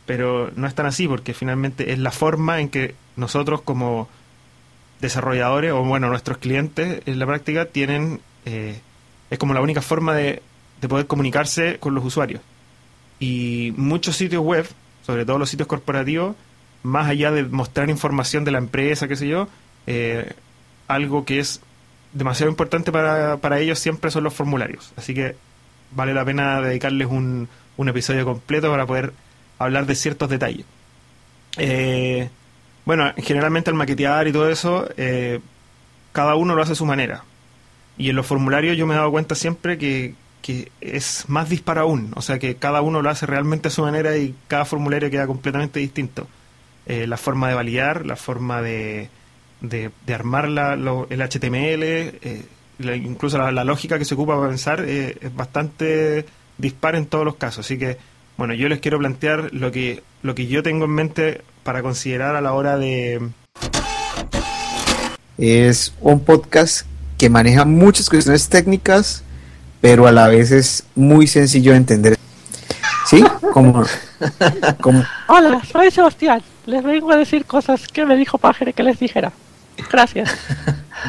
pero 0.05 0.51
no 0.55 0.67
es 0.67 0.75
tan 0.75 0.85
así 0.85 1.07
porque 1.07 1.33
finalmente 1.33 1.91
es 1.91 1.97
la 1.97 2.11
forma 2.11 2.61
en 2.61 2.69
que 2.69 2.93
nosotros 3.15 3.63
como 3.63 4.07
desarrolladores 5.01 5.71
o 5.71 5.83
bueno 5.83 6.07
nuestros 6.07 6.37
clientes 6.37 7.01
en 7.07 7.17
la 7.17 7.25
práctica 7.25 7.65
tienen 7.65 8.21
eh, 8.45 8.79
es 9.31 9.39
como 9.39 9.55
la 9.55 9.61
única 9.61 9.81
forma 9.81 10.13
de, 10.13 10.43
de 10.81 10.87
poder 10.87 11.07
comunicarse 11.07 11.79
con 11.79 11.95
los 11.95 12.05
usuarios. 12.05 12.43
Y 13.19 13.73
muchos 13.75 14.17
sitios 14.17 14.43
web 14.43 14.67
sobre 15.03 15.25
todo 15.25 15.39
los 15.39 15.49
sitios 15.49 15.67
corporativos 15.67 16.35
más 16.83 17.07
allá 17.07 17.31
de 17.31 17.41
mostrar 17.41 17.89
información 17.89 18.45
de 18.45 18.51
la 18.51 18.59
empresa 18.59 19.07
qué 19.07 19.15
sé 19.15 19.27
yo 19.27 19.47
eh, 19.87 20.31
algo 20.87 21.25
que 21.25 21.39
es 21.39 21.61
demasiado 22.13 22.49
importante 22.49 22.91
para, 22.91 23.37
para 23.37 23.59
ellos 23.59 23.79
siempre 23.79 24.11
son 24.11 24.23
los 24.23 24.33
formularios. 24.33 24.93
Así 24.97 25.13
que 25.13 25.35
vale 25.91 26.13
la 26.13 26.25
pena 26.25 26.61
dedicarles 26.61 27.07
un, 27.07 27.49
un 27.77 27.89
episodio 27.89 28.25
completo 28.25 28.69
para 28.69 28.85
poder 28.85 29.13
hablar 29.57 29.85
de 29.85 29.95
ciertos 29.95 30.29
detalles. 30.29 30.65
Eh, 31.57 32.29
bueno, 32.85 33.11
generalmente 33.17 33.69
al 33.69 33.75
maquetear 33.75 34.27
y 34.27 34.31
todo 34.31 34.49
eso, 34.49 34.87
eh, 34.97 35.39
cada 36.11 36.35
uno 36.35 36.55
lo 36.55 36.61
hace 36.61 36.73
a 36.73 36.75
su 36.75 36.85
manera. 36.85 37.23
Y 37.97 38.09
en 38.09 38.15
los 38.15 38.25
formularios 38.25 38.77
yo 38.77 38.87
me 38.87 38.93
he 38.93 38.97
dado 38.97 39.11
cuenta 39.11 39.35
siempre 39.35 39.77
que, 39.77 40.15
que 40.41 40.71
es 40.81 41.25
más 41.27 41.49
disparo 41.49 41.81
aún. 41.81 42.11
O 42.15 42.21
sea 42.21 42.39
que 42.39 42.55
cada 42.55 42.81
uno 42.81 43.01
lo 43.01 43.09
hace 43.09 43.25
realmente 43.25 43.67
a 43.67 43.71
su 43.71 43.81
manera 43.81 44.17
y 44.17 44.35
cada 44.47 44.65
formulario 44.65 45.09
queda 45.09 45.27
completamente 45.27 45.79
distinto. 45.79 46.27
Eh, 46.85 47.05
la 47.07 47.17
forma 47.17 47.49
de 47.49 47.55
validar, 47.55 48.05
la 48.05 48.15
forma 48.15 48.61
de, 48.61 49.09
de, 49.61 49.91
de 50.05 50.13
armar 50.13 50.47
la- 50.49 50.75
lo- 50.75 51.07
el 51.09 51.21
HTML, 51.21 51.83
eh, 51.83 52.45
la- 52.79 52.95
incluso 52.95 53.37
la, 53.37 53.51
la 53.51 53.63
lógica 53.63 53.97
que 53.99 54.05
se 54.05 54.13
ocupa 54.13 54.35
para 54.37 54.49
pensar 54.49 54.83
eh, 54.87 55.17
es 55.21 55.35
bastante 55.35 56.25
dispar 56.57 56.95
en 56.95 57.05
todos 57.05 57.25
los 57.25 57.35
casos. 57.35 57.65
Así 57.65 57.77
que, 57.77 57.97
bueno, 58.37 58.53
yo 58.53 58.69
les 58.69 58.79
quiero 58.79 58.97
plantear 58.99 59.49
lo 59.53 59.71
que, 59.71 60.01
lo 60.23 60.33
que 60.35 60.47
yo 60.47 60.63
tengo 60.63 60.85
en 60.85 60.91
mente 60.91 61.41
para 61.63 61.81
considerar 61.81 62.35
a 62.35 62.41
la 62.41 62.53
hora 62.53 62.77
de... 62.77 63.29
Es 65.37 65.93
un 66.01 66.19
podcast 66.23 66.85
que 67.17 67.29
maneja 67.29 67.65
muchas 67.65 68.09
cuestiones 68.09 68.49
técnicas, 68.49 69.23
pero 69.81 70.07
a 70.07 70.11
la 70.11 70.27
vez 70.27 70.51
es 70.51 70.83
muy 70.95 71.27
sencillo 71.27 71.71
de 71.71 71.77
entender. 71.77 72.15
¿Sí? 73.05 73.23
Como, 73.53 73.83
como 74.81 75.03
Hola, 75.27 75.61
soy 75.71 75.89
Sebastián. 75.91 76.41
Les 76.65 76.83
vengo 76.83 77.11
a 77.11 77.17
decir 77.17 77.45
cosas 77.45 77.87
que 77.87 78.05
me 78.05 78.15
dijo 78.15 78.37
Pájaro 78.37 78.71
que 78.73 78.83
les 78.83 78.99
dijera. 78.99 79.31
Gracias. 79.91 80.29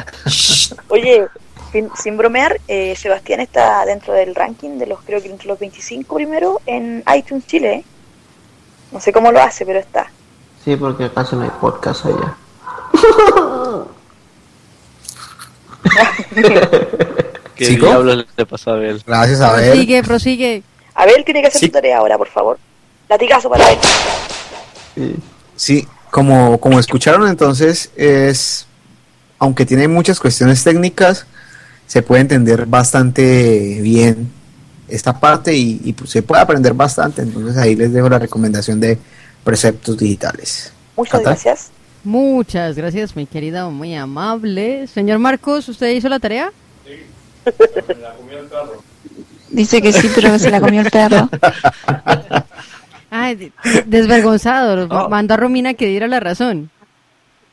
Oye, 0.89 1.27
sin, 1.73 1.91
sin 2.01 2.17
bromear, 2.17 2.61
eh, 2.69 2.95
Sebastián 2.97 3.41
está 3.41 3.85
dentro 3.85 4.13
del 4.15 4.35
ranking 4.35 4.79
de 4.79 4.87
los, 4.87 5.01
creo 5.03 5.21
que 5.23 5.29
entre 5.31 5.49
los 5.49 5.59
25 5.59 6.15
primero 6.17 6.61
en 6.67 7.03
iTunes 7.17 7.47
Chile. 7.47 7.73
¿eh? 7.75 7.85
No 8.93 9.01
sé 9.01 9.13
cómo 9.13 9.31
lo 9.33 9.41
hace, 9.41 9.65
pero 9.67 9.79
está. 9.79 10.11
Sí, 10.65 10.77
porque 10.77 11.11
casi 11.11 11.37
no 11.37 11.43
hay 11.43 11.51
podcast 11.61 12.05
allá. 12.07 12.35
¿Qué 17.55 17.65
¿Sigo? 17.67 17.87
diablos 17.87 18.27
le 18.37 18.47
pasó 18.47 18.71
a 18.71 18.75
Abel? 18.75 19.03
Gracias, 19.07 19.41
a 19.41 19.53
ver. 19.53 19.71
Prosigue, 19.73 20.03
prosigue. 20.03 20.63
Abel 20.95 21.25
tiene 21.25 21.41
que 21.43 21.49
hacer 21.49 21.61
Sí. 21.61 21.67
su 21.67 21.73
tarea 21.73 21.99
ahora, 21.99 22.17
por 22.19 22.29
favor. 22.29 22.59
Latigazo 23.09 23.51
para 23.51 23.65
él. 23.71 23.79
Sí, 25.57 25.87
como, 26.11 26.61
como 26.61 26.79
escucharon 26.79 27.29
entonces, 27.29 27.91
es, 27.97 28.67
aunque 29.39 29.67
tiene 29.67 29.89
muchas 29.89 30.21
cuestiones 30.21 30.63
técnicas, 30.65 31.27
se 31.87 32.03
puede 32.03 32.23
entender 32.23 32.67
bastante 32.67 33.81
bien 33.83 34.31
esta 34.89 35.19
parte 35.19 35.55
y, 35.57 35.81
y, 35.85 35.93
pues, 35.93 36.11
se 36.11 36.23
puede 36.23 36.43
aprender 36.43 36.75
bastante. 36.75 37.23
Entonces 37.23 37.57
ahí 37.57 37.75
les 37.77 37.93
dejo 37.93 38.09
la 38.09 38.19
recomendación 38.19 38.81
de 38.81 38.99
preceptos 39.45 39.97
digitales. 39.97 40.73
Muchas 40.97 41.13
Cata. 41.13 41.31
gracias. 41.31 41.71
Muchas 42.03 42.77
gracias, 42.77 43.15
mi 43.15 43.27
querida, 43.27 43.69
muy 43.69 43.95
amable. 43.95 44.87
Señor 44.87 45.19
Marcos, 45.19 45.69
¿usted 45.69 45.91
hizo 45.91 46.09
la 46.09 46.19
tarea? 46.19 46.51
Dice 49.51 49.83
que 49.83 49.93
sí, 49.93 50.11
pero 50.15 50.33
que 50.33 50.39
se 50.39 50.51
la 50.51 50.61
comió 50.61 50.81
el 50.81 50.91
perro. 50.91 51.29
Ay, 53.31 53.53
desvergonzado. 53.87 54.89
Mandó 55.09 55.35
a 55.35 55.37
Romina 55.37 55.75
que 55.75 55.87
diera 55.87 56.07
la 56.07 56.21
razón. 56.21 56.71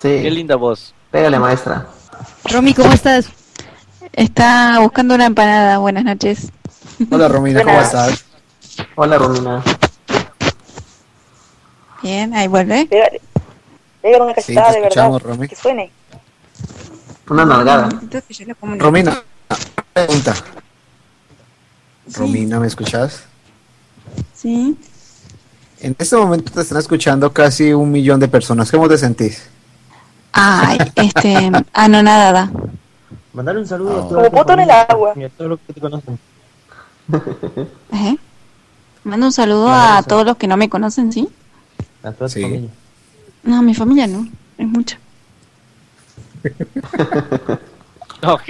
Sí. 0.01 0.09
Qué 0.21 0.31
linda 0.31 0.55
voz. 0.55 0.93
Pégale, 1.11 1.39
maestra. 1.39 1.87
Romy, 2.51 2.73
¿cómo 2.73 2.91
estás? 2.93 3.29
Está 4.13 4.79
buscando 4.79 5.15
una 5.15 5.25
empanada. 5.25 5.77
Buenas 5.79 6.03
noches. 6.03 6.51
Hola 7.11 7.27
Romina, 7.27 7.63
¿cómo 7.63 7.79
estás? 7.79 8.25
Hola, 8.95 9.17
Romina. 9.17 9.63
Bien, 12.01 12.33
ahí 12.33 12.47
vuelve. 12.47 12.85
Pégale. 12.87 13.21
Pégale 14.01 14.23
una 14.23 14.33
Sí, 14.35 14.41
cachetada 14.55 14.67
te 14.69 14.73
de 14.75 14.81
verdad. 14.81 14.87
escuchamos, 14.87 15.23
Romy. 15.23 15.47
Que 15.47 15.55
suene. 15.55 15.91
Una 17.29 17.45
nalgada. 17.45 17.89
Romina, 18.77 19.23
pregunta. 19.93 20.33
Romina, 22.13 22.59
¿me 22.59 22.67
escuchas? 22.67 23.23
Sí. 24.33 24.77
En 25.79 25.95
este 25.97 26.15
momento 26.17 26.51
te 26.51 26.61
están 26.61 26.79
escuchando 26.79 27.31
casi 27.31 27.71
un 27.73 27.91
millón 27.91 28.19
de 28.19 28.27
personas. 28.27 28.71
¿Cómo 28.71 28.87
te 28.89 28.97
sentís? 28.97 29.47
Ay, 30.31 30.77
este, 30.95 31.51
anonadada. 31.73 32.51
Mandar 33.33 33.57
un 33.57 33.67
saludo 33.67 33.91
a 33.91 33.95
Como 34.01 34.09
toda 34.09 34.29
tu 34.29 34.35
poto 34.35 34.53
en 34.53 34.59
el 34.61 34.71
agua. 34.71 35.13
y 35.15 35.23
a 35.23 35.29
todos 35.29 35.49
los 35.51 35.59
que 35.65 35.73
te 35.73 35.81
conocen. 35.81 36.19
¿Eh? 37.93 38.17
Mando 39.03 39.27
un 39.27 39.31
saludo 39.31 39.69
a 39.69 40.03
todos 40.03 40.25
los 40.25 40.37
que 40.37 40.47
no 40.47 40.57
me 40.57 40.69
conocen, 40.69 41.11
¿sí? 41.13 41.29
A 42.03 42.11
toda 42.11 42.27
tu 42.27 42.33
Sí. 42.35 42.41
familia. 42.41 42.69
No, 43.43 43.61
mi 43.61 43.73
familia 43.75 44.07
no. 44.07 44.27
Es 44.57 44.67
mucha. 44.67 44.97
Ok. 48.23 48.41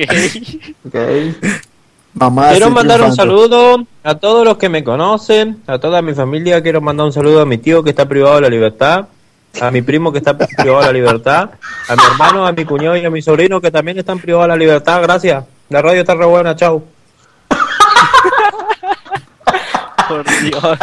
Ok. 0.85 0.95
Mamá, 2.19 2.49
Quiero 2.51 2.69
mandar 2.71 3.01
un 3.01 3.15
saludo 3.15 3.85
a 4.03 4.15
todos 4.15 4.43
los 4.45 4.57
que 4.57 4.69
me 4.69 4.83
conocen, 4.83 5.61
a 5.67 5.77
toda 5.77 6.01
mi 6.01 6.13
familia. 6.13 6.61
Quiero 6.63 6.81
mandar 6.81 7.05
un 7.05 7.13
saludo 7.13 7.41
a 7.41 7.45
mi 7.45 7.57
tío 7.59 7.83
que 7.83 7.91
está 7.91 8.07
privado 8.07 8.35
de 8.35 8.41
la 8.41 8.49
libertad, 8.49 9.05
a 9.61 9.69
mi 9.71 9.81
primo 9.83 10.11
que 10.11 10.17
está 10.17 10.35
privado 10.37 10.79
de 10.81 10.87
la 10.87 10.93
libertad, 10.93 11.51
a 11.87 11.95
mi 11.95 12.01
hermano, 12.11 12.47
a 12.47 12.51
mi 12.53 12.65
cuñado 12.65 12.97
y 12.97 13.05
a 13.05 13.09
mi 13.11 13.21
sobrino 13.21 13.61
que 13.61 13.69
también 13.69 13.99
están 13.99 14.17
privados 14.19 14.45
de 14.45 14.49
la 14.49 14.55
libertad. 14.57 15.01
Gracias. 15.03 15.45
La 15.69 15.81
radio 15.81 15.99
está 16.01 16.15
re 16.15 16.25
buena. 16.25 16.55
Chau. 16.55 16.83
Por 20.07 20.23
Dios. 20.41 20.77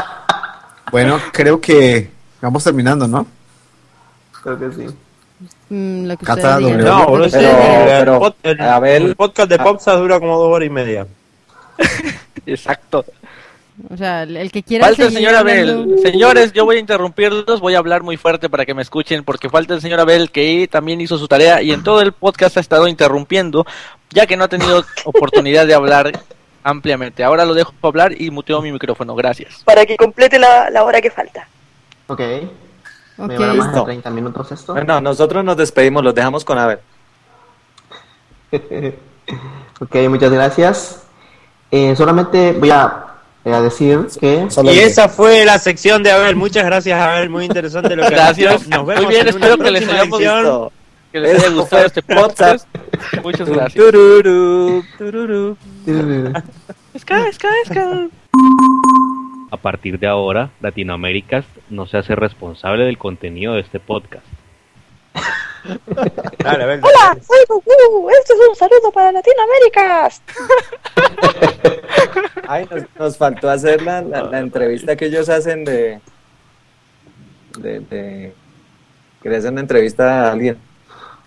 Bueno, 0.92 1.18
creo 1.32 1.60
que 1.60 2.10
vamos 2.40 2.62
terminando, 2.62 3.08
¿no? 3.08 3.26
Creo 4.42 4.58
que 4.58 4.70
sí. 4.72 4.86
Mm, 5.70 6.06
lo 6.06 6.16
que 6.16 6.26
Cata. 6.26 6.60
No, 6.60 7.16
el- 7.16 7.24
el, 7.24 7.30
pero, 7.86 8.34
el- 8.84 9.16
podcast 9.16 9.48
de 9.48 9.58
Popsa 9.58 9.94
dura 9.94 10.20
como 10.20 10.38
dos 10.38 10.54
horas 10.54 10.66
y 10.66 10.70
media. 10.70 11.06
Exacto. 12.46 13.04
O 13.92 13.96
sea, 13.96 14.22
el 14.22 14.52
que 14.52 14.62
quiera 14.62 14.86
Falta 14.86 15.02
el 15.02 15.08
seguir 15.08 15.26
señor 15.26 15.34
Abel. 15.40 15.68
hablando- 15.70 15.98
Señores, 16.02 16.52
yo 16.52 16.64
voy 16.64 16.76
a 16.76 16.78
interrumpirlos, 16.78 17.60
voy 17.60 17.74
a 17.74 17.78
hablar 17.78 18.02
muy 18.04 18.16
fuerte 18.16 18.48
para 18.48 18.64
que 18.64 18.72
me 18.74 18.82
escuchen, 18.82 19.24
porque 19.24 19.50
falta 19.50 19.74
el 19.74 19.80
señor 19.80 19.98
Abel 19.98 20.30
que 20.30 20.68
también 20.70 21.00
hizo 21.00 21.18
su 21.18 21.26
tarea 21.26 21.60
y 21.60 21.72
en 21.72 21.82
todo 21.82 22.00
el 22.00 22.12
podcast 22.12 22.56
ha 22.56 22.60
estado 22.60 22.86
interrumpiendo. 22.86 23.66
ya 24.10 24.26
que 24.26 24.36
no 24.36 24.44
ha 24.44 24.48
tenido 24.48 24.84
oportunidad 25.04 25.66
de 25.66 25.74
hablar 25.74 26.12
ampliamente. 26.62 27.24
Ahora 27.24 27.44
lo 27.44 27.52
dejo 27.54 27.74
hablar 27.82 28.12
y 28.20 28.30
muteo 28.30 28.62
mi 28.62 28.70
micrófono. 28.70 29.14
Gracias. 29.16 29.62
Para 29.64 29.84
que 29.84 29.96
complete 29.96 30.38
la, 30.38 30.70
la 30.70 30.84
hora 30.84 31.00
que 31.00 31.10
falta. 31.10 31.48
Ok. 32.06 32.20
Me 33.16 33.28
llevará 33.28 33.54
más 33.54 33.66
de 33.66 33.72
Listo. 33.72 33.84
30 33.86 34.10
minutos 34.10 34.52
esto. 34.52 34.72
Bueno, 34.72 35.00
nosotros 35.00 35.44
nos 35.44 35.56
despedimos, 35.56 36.04
los 36.04 36.14
dejamos 36.14 36.44
con 36.44 36.58
Abel. 36.58 36.78
ok, 39.80 39.96
muchas 40.08 40.30
gracias. 40.32 41.03
Eh, 41.76 41.96
solamente 41.96 42.52
voy 42.52 42.70
a, 42.70 43.04
a 43.44 43.60
decir 43.60 44.06
que... 44.20 44.46
Y 44.62 44.78
esa 44.78 45.08
fue 45.08 45.44
la 45.44 45.58
sección 45.58 46.04
de 46.04 46.12
Abel. 46.12 46.36
Muchas 46.36 46.64
gracias, 46.64 47.00
Abel. 47.00 47.28
Muy 47.28 47.46
interesante 47.46 47.96
lo 47.96 48.04
que 48.04 48.10
Gracias. 48.10 48.54
has 48.54 48.64
dicho. 48.64 48.76
Nos 48.76 48.86
vemos 48.86 49.04
Muy 49.06 49.12
bien, 49.12 49.26
espero 49.26 49.58
que 49.58 49.70
les 49.72 49.82
próxima 49.82 50.00
hayamos 50.00 50.20
edición. 50.20 50.68
Que 51.10 51.18
les 51.18 51.42
haya 51.42 51.48
gustado 51.50 51.84
este 51.86 52.02
podcast. 52.02 52.68
Muchas 53.24 53.48
gracias. 53.48 53.74
Tururú, 53.74 54.84
tururú. 54.96 55.56
Esca, 56.94 57.26
esca, 57.26 57.48
esca. 57.64 58.06
A 59.50 59.56
partir 59.56 59.98
de 59.98 60.06
ahora, 60.06 60.50
Latinoamérica 60.60 61.42
no 61.70 61.86
se 61.86 61.96
hace 61.98 62.14
responsable 62.14 62.84
del 62.84 62.98
contenido 62.98 63.54
de 63.54 63.62
este 63.62 63.80
podcast. 63.80 64.24
Dale, 65.64 66.64
Abel, 66.64 66.80
dale. 66.80 66.82
Hola, 66.82 67.16
soy 67.26 67.38
Goku. 67.48 68.10
Esto 68.10 68.34
es 68.34 68.48
un 68.50 68.56
saludo 68.56 68.92
para 68.92 69.12
Latinoamérica. 69.12 70.10
Ay, 72.48 72.66
nos, 72.70 72.82
nos 72.98 73.16
faltó 73.16 73.48
hacer 73.50 73.82
la, 73.82 74.02
la, 74.02 74.22
la 74.24 74.38
entrevista 74.40 74.94
que 74.96 75.06
ellos 75.06 75.28
hacen 75.28 75.64
de, 75.64 76.00
de, 77.58 77.80
de... 77.80 78.34
Quería 79.22 79.38
hacer 79.38 79.52
una 79.52 79.62
entrevista 79.62 80.28
a 80.28 80.32
alguien. 80.32 80.58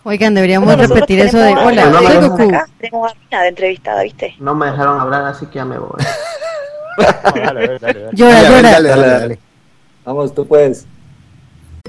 Oigan, 0.03 0.35
deberíamos 0.35 0.67
Bueno, 0.67 0.87
repetir 0.93 1.19
eso 1.19 1.37
de 1.39 1.53
hola, 1.53 1.85
no 1.87 1.97
soy 1.97 2.07
dejan 2.07 2.29
Goku. 2.29 2.43
Acá 2.49 2.67
tenemos 2.79 3.11
a 3.11 3.15
Mina 3.15 3.41
de 3.41 3.47
entrevistada, 3.49 4.03
¿viste? 4.03 4.35
No 4.39 4.53
me 4.55 4.67
dejaron 4.67 5.01
hablar, 5.01 5.25
así 5.25 5.45
que 5.47 5.55
ya 5.55 5.65
me 5.65 5.77
voy. 5.79 5.89
Dale, 6.97 7.47
Abel, 7.65 7.79
dale, 7.79 7.99
dale. 8.01 8.09
Llora, 8.13 8.33
Dale, 8.33 8.49
llora. 8.49 8.71
dale, 8.71 8.89
dale, 8.89 9.07
dale. 9.07 9.39
Vamos, 10.05 10.33
tú 10.33 10.47
puedes. 10.47 10.85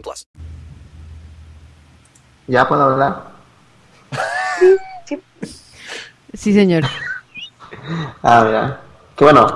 plus. 0.00 0.26
¿Ya 2.46 2.66
puedo 2.66 2.82
hablar? 2.82 3.22
Sí, 6.34 6.52
señor. 6.52 6.84
Ah, 8.22 8.42
mira. 8.44 8.80
Que 9.16 9.24
bueno, 9.24 9.46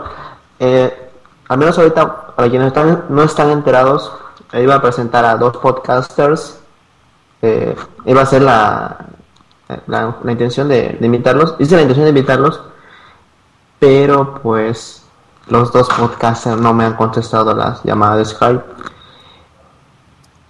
eh, 0.58 1.10
al 1.48 1.58
menos 1.58 1.76
ahorita, 1.78 2.34
para 2.34 2.48
quienes 2.48 2.68
están, 2.68 3.06
no 3.10 3.22
están 3.22 3.50
enterados, 3.50 4.10
iba 4.54 4.74
a 4.74 4.82
presentar 4.82 5.24
a 5.24 5.36
dos 5.36 5.56
podcasters. 5.58 6.58
Eh, 7.42 7.74
iba 8.06 8.22
a 8.22 8.26
ser 8.26 8.42
la, 8.42 8.96
la, 9.86 10.16
la 10.22 10.32
intención 10.32 10.68
de, 10.68 10.96
de 10.98 11.06
invitarlos. 11.06 11.56
Hice 11.58 11.76
la 11.76 11.82
intención 11.82 12.04
de 12.04 12.10
invitarlos, 12.10 12.60
pero 13.78 14.34
pues 14.42 15.02
los 15.48 15.72
dos 15.72 15.88
podcasters 15.88 16.58
no 16.60 16.72
me 16.72 16.84
han 16.84 16.94
contestado 16.94 17.54
las 17.54 17.82
llamadas 17.82 18.18
de 18.18 18.24
Skype. 18.24 18.64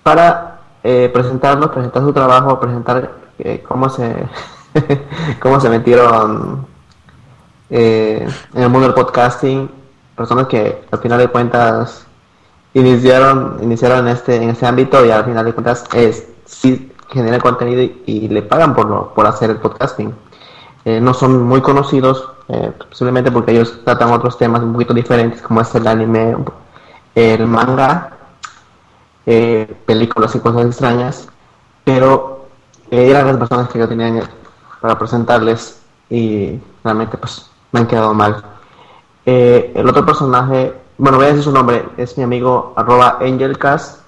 Para 0.03 0.61
eh, 0.83 1.11
presentarlos, 1.13 1.71
presentar 1.71 2.03
su 2.03 2.13
trabajo, 2.13 2.59
presentar 2.59 3.13
eh, 3.39 3.63
cómo 3.67 3.89
se 3.89 4.27
cómo 5.41 5.61
se 5.61 5.69
metieron 5.69 6.67
eh, 7.71 8.27
en 8.55 8.63
el 8.63 8.69
mundo 8.69 8.87
del 8.89 8.95
podcasting, 8.95 9.71
personas 10.17 10.47
que 10.47 10.83
al 10.91 10.99
final 10.99 11.19
de 11.19 11.29
cuentas 11.29 12.07
iniciaron, 12.75 13.59
iniciaron 13.63 14.07
en 14.09 14.15
este, 14.15 14.37
en 14.37 14.51
este 14.51 14.67
ámbito 14.67 15.05
y 15.05 15.11
al 15.11 15.25
final 15.25 15.45
de 15.45 15.53
cuentas 15.53 15.85
es, 15.95 16.27
sí 16.47 16.91
generan 17.11 17.41
contenido 17.41 17.83
y, 17.83 18.03
y 18.07 18.29
le 18.29 18.43
pagan 18.43 18.75
por, 18.75 18.87
lo- 18.87 19.13
por 19.15 19.27
hacer 19.27 19.51
el 19.51 19.57
podcasting. 19.59 20.15
Eh, 20.85 21.01
no 21.01 21.15
son 21.15 21.43
muy 21.45 21.61
conocidos, 21.61 22.29
eh, 22.49 22.73
posiblemente 22.89 23.31
porque 23.31 23.53
ellos 23.53 23.81
tratan 23.85 24.11
otros 24.11 24.37
temas 24.39 24.63
un 24.63 24.73
poquito 24.73 24.95
diferentes, 24.95 25.41
como 25.43 25.61
es 25.61 25.73
el 25.75 25.87
anime, 25.87 26.35
el 27.15 27.47
manga, 27.47 28.17
eh, 29.27 29.75
películas 29.87 30.35
y 30.35 30.41
cosas 30.41 30.67
extrañas, 30.67 31.29
pero 31.85 32.47
eh, 32.91 33.11
eran 33.11 33.27
las 33.27 33.37
personas 33.37 33.69
que 33.69 33.79
yo 33.79 33.89
tenía 33.89 34.29
para 34.81 34.99
presentarles 34.99 35.81
y 36.11 36.61
realmente 36.85 37.17
pues 37.17 37.51
me 37.71 37.81
han 37.81 37.87
quedado 37.87 38.13
mal. 38.13 38.43
Eh, 39.25 39.73
el 39.75 39.89
otro 39.89 40.05
personaje, 40.05 40.75
bueno, 40.99 41.17
voy 41.17 41.27
a 41.27 41.29
decir 41.29 41.45
su 41.45 41.53
nombre, 41.53 41.89
es 41.97 42.19
mi 42.19 42.25
amigo 42.25 42.75
arroba 42.77 43.19
angelcast. 43.21 44.03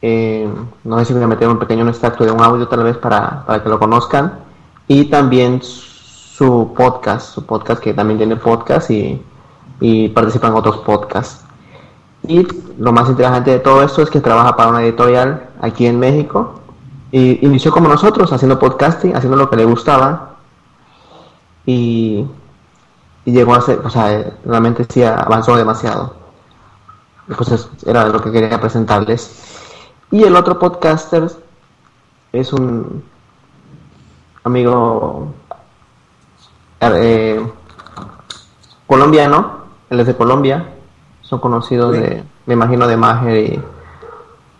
Eh, 0.00 0.48
no 0.84 0.98
sé 0.98 1.04
si 1.06 1.12
voy 1.12 1.22
a 1.22 1.26
meter 1.26 1.48
un 1.48 1.58
pequeño 1.58 1.86
extracto 1.88 2.24
de 2.24 2.30
un 2.30 2.40
audio 2.40 2.66
tal 2.68 2.84
vez 2.84 2.96
para, 2.96 3.44
para 3.44 3.62
que 3.62 3.68
lo 3.68 3.78
conozcan. 3.78 4.40
Y 4.86 5.04
también 5.06 5.60
su 5.62 6.72
podcast, 6.76 7.34
su 7.34 7.44
podcast 7.44 7.82
que 7.82 7.92
también 7.92 8.18
tiene 8.18 8.36
podcast 8.36 8.90
y, 8.90 9.22
y 9.80 10.08
participa 10.08 10.48
en 10.48 10.54
otros 10.54 10.78
podcasts. 10.78 11.44
Y 12.26 12.46
lo 12.78 12.92
más 12.92 13.08
interesante 13.08 13.52
de 13.52 13.58
todo 13.60 13.82
esto 13.82 14.02
es 14.02 14.10
que 14.10 14.20
trabaja 14.20 14.56
para 14.56 14.70
una 14.70 14.82
editorial 14.82 15.48
aquí 15.60 15.86
en 15.86 15.98
México. 15.98 16.60
Y 17.10 17.44
inició 17.46 17.70
como 17.72 17.88
nosotros, 17.88 18.32
haciendo 18.32 18.58
podcasting, 18.58 19.16
haciendo 19.16 19.36
lo 19.36 19.48
que 19.48 19.56
le 19.56 19.64
gustaba. 19.64 20.36
Y, 21.64 22.26
y 23.24 23.32
llegó 23.32 23.54
a 23.54 23.60
ser, 23.60 23.80
o 23.84 23.90
sea, 23.90 24.32
realmente 24.44 24.84
sí 24.88 25.02
avanzó 25.02 25.56
demasiado. 25.56 26.14
Pues 27.36 27.50
es- 27.52 27.68
era 27.86 28.06
lo 28.08 28.20
que 28.20 28.32
quería 28.32 28.60
presentarles. 28.60 29.44
Y 30.10 30.24
el 30.24 30.34
otro 30.36 30.58
podcaster 30.58 31.30
es 32.32 32.52
un 32.52 33.04
amigo 34.44 35.32
eh, 36.80 37.46
colombiano, 38.86 39.58
él 39.90 40.00
es 40.00 40.06
de 40.06 40.16
Colombia, 40.16 40.74
son 41.28 41.40
conocidos 41.40 41.92
de, 41.92 42.24
me 42.46 42.54
imagino, 42.54 42.86
de 42.86 42.96
Mager 42.96 43.36
y 43.36 43.62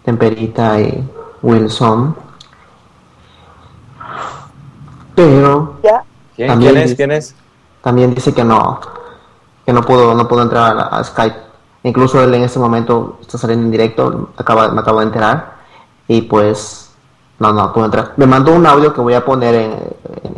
Temperita 0.05 0.81
y 0.81 1.03
Wilson. 1.43 2.15
Pero 5.15 5.77
¿Quién, 6.37 6.49
también 6.49 6.73
quién 6.73 6.83
es? 6.83 6.91
dice- 6.91 6.97
¿Quién 6.97 7.13
es? 7.13 7.35
también 7.83 8.15
dice 8.15 8.35
que 8.35 8.45
no 8.45 8.81
que 9.65 9.73
no 9.73 9.83
pudo 9.83 10.15
no 10.15 10.27
pudo 10.29 10.43
entrar 10.43 10.77
a, 10.91 11.03
Skype 11.05 11.37
incluso 11.85 12.23
él 12.23 12.35
en 12.35 12.43
este 12.43 12.59
momento 12.59 13.19
está 13.21 13.39
saliendo 13.39 13.65
en 13.67 13.71
directo 13.71 14.31
acaba, 14.37 14.69
me 14.69 14.81
acabo 14.81 14.99
de 15.01 15.07
enterar 15.07 15.55
y 16.09 16.23
pues 16.23 16.91
no 17.39 17.53
no 17.53 17.73
pudo 17.73 17.85
entrar 17.87 18.13
me 18.17 18.27
mandó 18.27 18.53
un 18.53 18.67
audio 18.67 18.93
que 18.93 19.01
voy 19.01 19.15
a 19.15 19.25
poner 19.25 19.55
en, 19.55 19.77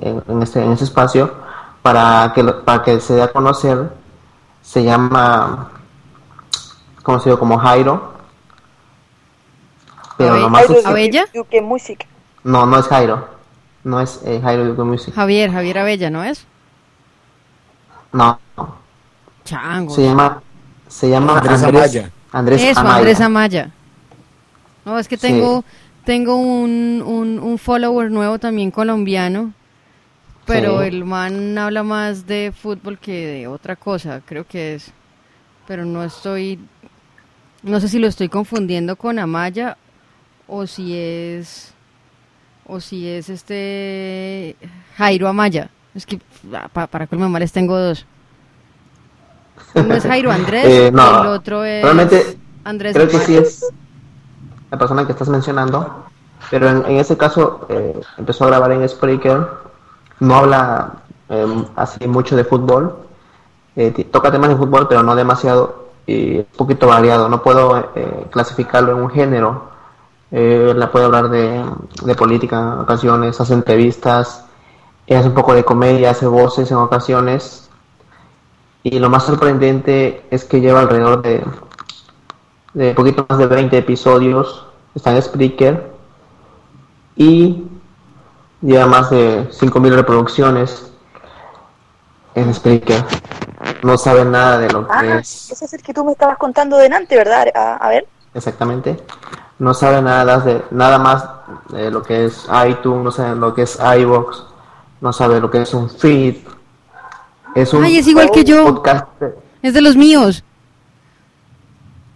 en, 0.03 0.23
en 0.29 0.43
este 0.43 0.63
en 0.63 0.73
este 0.73 0.85
espacio 0.85 1.31
para 1.83 2.33
que 2.35 2.43
lo- 2.43 2.63
para 2.65 2.83
que 2.83 3.01
se 3.01 3.15
dé 3.15 3.23
a 3.23 3.33
conocer 3.33 3.91
se 4.63 4.85
llama 4.85 5.69
conocido 7.11 7.39
como 7.39 7.59
Jairo 7.59 8.13
pero 10.17 10.33
Abe- 10.35 10.41
nomás 10.41 10.71
es- 10.71 10.87
¿Abella? 10.87 11.25
Yuke 11.35 11.61
Music. 11.63 12.07
no 12.45 12.67
no 12.67 12.79
es 12.79 12.87
Jairo 12.87 13.29
no 13.85 14.01
es 14.01 14.21
eh, 14.25 14.41
Jairo 14.43 14.67
Yuko 14.67 14.85
Music 14.85 15.15
Javier, 15.15 15.51
Javier 15.51 15.79
Abella, 15.79 16.11
¿no 16.11 16.23
es? 16.25 16.47
no 18.13 18.39
Chango. 19.45 19.95
Se 19.95 20.03
llama, 20.05 20.43
se 20.87 21.09
llama 21.09 21.39
Andrés 21.39 21.63
Amaya. 21.65 22.11
Andrés 22.31 22.63
Eso, 22.63 22.81
Amaya. 22.81 22.97
Andrés 22.97 23.21
Amaya. 23.21 23.71
No, 24.85 24.99
es 24.99 25.09
que 25.09 25.17
Sí. 25.17 25.23
tengo, 25.23 25.65
tengo 26.05 26.37
un, 26.37 27.03
un, 27.05 27.39
un 27.41 27.59
follower 27.59 28.11
nuevo 28.13 28.39
también 28.39 28.71
colombiano, 28.71 29.53
pero 30.47 30.83
Sí. 30.83 30.89
el 30.89 31.05
man 31.05 31.57
habla 31.59 31.83
más 31.83 32.27
de 32.27 32.53
fútbol 32.57 32.99
que 32.99 33.27
de 33.27 33.47
otra 33.49 33.75
cosa, 33.77 34.21
creo 34.25 34.47
que 34.47 34.75
es. 34.77 34.93
Pero 35.67 35.85
no 35.85 36.05
estoy, 36.05 36.61
no 37.63 37.81
sé 37.81 37.89
si 37.89 37.99
lo 37.99 38.07
estoy 38.07 38.29
confundiendo 38.29 38.97
con 38.97 39.19
Amaya 39.19 39.77
o 40.49 40.67
si 40.67 40.97
es, 40.97 41.73
o 42.67 42.81
si 42.81 43.09
es 43.09 43.29
este 43.29 44.57
Jairo 44.97 45.29
Amaya. 45.29 45.71
Es 45.95 46.07
que 46.07 46.21
ah, 46.55 46.69
pa- 46.73 46.87
para 46.87 47.07
colmo 47.07 47.29
males 47.29 47.53
tengo 47.53 47.79
dos. 47.79 48.07
Uno 49.75 49.95
es 49.95 50.05
Jairo 50.05 50.31
Andrés 50.33 50.65
Eh, 50.69 50.91
no, 50.93 51.03
y 51.03 51.21
el 51.21 51.27
otro 51.29 51.65
es 51.65 51.83
realmente 51.83 52.39
Andrés 52.65 52.95
creo 52.95 53.09
que 53.09 53.19
sí 53.19 53.37
es 53.37 53.65
la 54.71 54.79
persona 54.79 55.05
que 55.07 55.13
estás 55.13 55.29
mencionando, 55.29 56.05
pero 56.51 56.69
en, 56.69 56.85
en 56.87 56.97
ese 56.99 57.17
caso 57.17 57.67
eh, 57.69 58.01
empezó 58.19 58.45
a 58.45 58.49
grabar 58.49 58.73
en 58.73 58.89
Spreaker 58.89 59.47
no 60.21 60.35
habla 60.37 60.93
eh, 61.29 61.65
así 61.77 62.07
mucho 62.07 62.37
de 62.37 62.45
fútbol. 62.45 62.97
Eh, 63.77 63.91
toca 64.11 64.31
temas 64.31 64.51
de 64.51 64.57
fútbol, 64.57 64.87
pero 64.89 65.03
no 65.03 65.15
demasiado 65.17 65.80
un 66.39 66.57
poquito 66.57 66.87
variado. 66.87 67.29
No 67.29 67.43
puedo 67.43 67.91
eh, 67.95 68.27
clasificarlo 68.31 68.93
en 68.93 69.03
un 69.03 69.11
género. 69.11 69.71
Eh, 70.31 70.73
la 70.77 70.91
puede 70.93 71.07
hablar 71.07 71.29
de, 71.29 71.65
de 72.05 72.15
política 72.15 72.59
en 72.59 72.81
ocasiones, 72.81 73.41
hace 73.41 73.53
entrevistas, 73.53 74.45
eh, 75.07 75.17
hace 75.17 75.29
un 75.29 75.35
poco 75.35 75.55
de 75.55 75.65
comedia, 75.65 76.11
hace 76.11 76.27
voces 76.27 76.71
en 76.71 76.77
ocasiones. 76.77 77.69
Y 78.83 78.99
lo 78.99 79.11
más 79.11 79.25
sorprendente 79.25 80.25
es 80.31 80.45
que 80.45 80.61
lleva 80.61 80.81
alrededor 80.81 81.23
de, 81.23 81.45
de 82.75 82.95
poquito 82.95 83.27
más 83.29 83.39
de 83.39 83.47
20 83.47 83.77
episodios. 83.79 84.67
Está 84.95 85.15
en 85.15 85.23
Spreaker 85.23 85.91
y 87.17 87.65
lleva 88.63 88.87
más 88.87 89.11
de 89.11 89.49
5.000 89.51 89.95
reproducciones 89.95 90.93
en 92.35 92.55
Spreaker. 92.55 93.05
No 93.83 93.97
sabe 93.97 94.25
nada 94.25 94.59
de 94.59 94.71
lo 94.71 94.87
que 94.87 94.93
Ah, 94.95 95.19
es 95.19 95.51
ese 95.51 95.65
es 95.65 95.73
el 95.73 95.83
que 95.83 95.95
tú 95.95 96.05
me 96.05 96.13
estabas 96.13 96.37
contando 96.39 96.77
delante, 96.77 97.17
¿verdad? 97.17 97.47
A, 97.55 97.77
a 97.77 97.89
ver. 97.89 98.07
exactamente. 98.35 98.99
No 99.59 99.75
sabe 99.75 100.01
nada 100.03 100.39
de 100.39 100.65
nada 100.71 100.99
más 100.99 101.25
de 101.71 101.91
lo 101.91 102.03
que 102.03 102.25
es 102.27 102.47
iTunes, 102.69 103.05
no 103.05 103.11
sabe 103.11 103.37
lo 103.37 103.55
que 103.55 103.63
es 103.63 103.79
iVoox, 103.99 104.43
no 105.01 105.13
sabe 105.13 105.41
lo 105.41 105.51
que 105.51 105.63
es 105.63 105.75
un 105.75 105.89
feed. 105.91 106.37
Es 107.55 107.73
un 107.75 107.85
Ay, 107.85 107.99
es 107.99 108.07
igual 108.07 108.31
que 108.31 108.45
yo. 108.45 108.65
podcast, 108.65 109.07
Es 109.63 109.75
de 109.75 109.81
los 109.83 109.97
míos. 109.97 110.45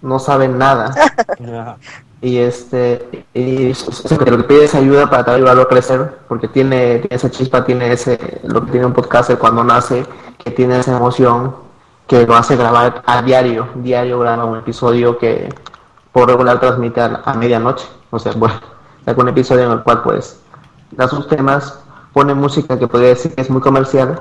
no 0.03 0.19
sabe 0.19 0.49
nada. 0.49 0.95
y 2.25 2.39
este 2.39 3.27
y 3.35 3.69
lo 3.69 4.19
que 4.19 4.31
lo 4.31 4.37
que 4.39 4.45
pide 4.45 4.65
es 4.65 4.75
ayuda 4.75 5.11
para 5.11 5.25
también 5.27 5.43
ayudarlo 5.43 5.63
a 5.65 5.69
crecer 5.69 6.21
porque 6.27 6.49
tiene, 6.49 7.01
tiene 7.01 7.17
esa 7.17 7.31
chispa 7.31 7.65
tiene 7.65 7.93
ese 7.93 8.41
lo 8.45 8.65
que 8.65 8.71
tiene 8.73 8.87
un 8.87 8.95
podcaster 8.95 9.39
cuando 9.39 9.63
nace 9.63 10.07
que 10.39 10.51
tiene 10.51 10.79
esa 10.79 10.97
emoción 10.97 11.55
que 12.07 12.27
lo 12.27 12.35
hace 12.35 12.57
grabar 12.57 13.03
a 13.05 13.21
diario 13.21 13.69
diario 13.75 14.19
graba 14.21 14.47
un 14.47 14.59
episodio 14.59 15.19
que 15.19 15.51
por 16.13 16.29
regular 16.29 16.61
transmite 16.61 17.01
a, 17.01 17.23
a 17.25 17.35
medianoche. 17.35 17.87
O 18.11 18.19
sea 18.19 18.33
bueno 18.33 18.59
saca 19.05 19.21
un 19.21 19.29
episodio 19.29 19.65
en 19.65 19.73
el 19.73 19.83
cual 19.83 20.03
pues 20.03 20.41
da 20.93 21.07
sus 21.09 21.29
temas 21.29 21.79
pone 22.15 22.33
música 22.35 22.79
que 22.79 22.89
podría 22.89 23.11
decir 23.11 23.35
que 23.35 23.43
es 23.43 23.51
muy 23.51 23.61
comercial 23.61 24.19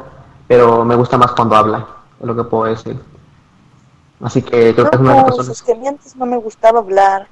pero 0.47 0.83
me 0.83 0.95
gusta 0.95 1.17
más 1.17 1.31
cuando 1.31 1.55
habla 1.55 1.87
es 2.19 2.27
lo 2.27 2.35
que 2.35 2.43
puedo 2.43 2.65
decir. 2.65 2.99
Así 4.21 4.41
que 4.41 4.73
creo 4.73 4.89
que 4.89 4.95
es 4.95 5.01
una 5.01 5.11
de 5.11 5.17
las 5.17 5.25
No, 5.25 5.25
personas 5.25 5.57
sus 5.57 5.63
temientes 5.63 6.15
no 6.15 6.25
me 6.25 6.37
gustaba 6.37 6.79
hablar. 6.79 7.29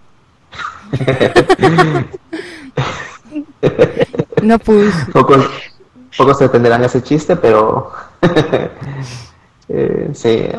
No 4.41 4.57
pues. 4.57 4.93
Pocos, 5.13 5.45
pocos 6.17 6.37
se 6.37 6.45
entenderán 6.45 6.83
ese 6.83 7.03
chiste, 7.03 7.35
pero 7.35 7.91
eh, 9.69 10.09
sí, 10.13 10.49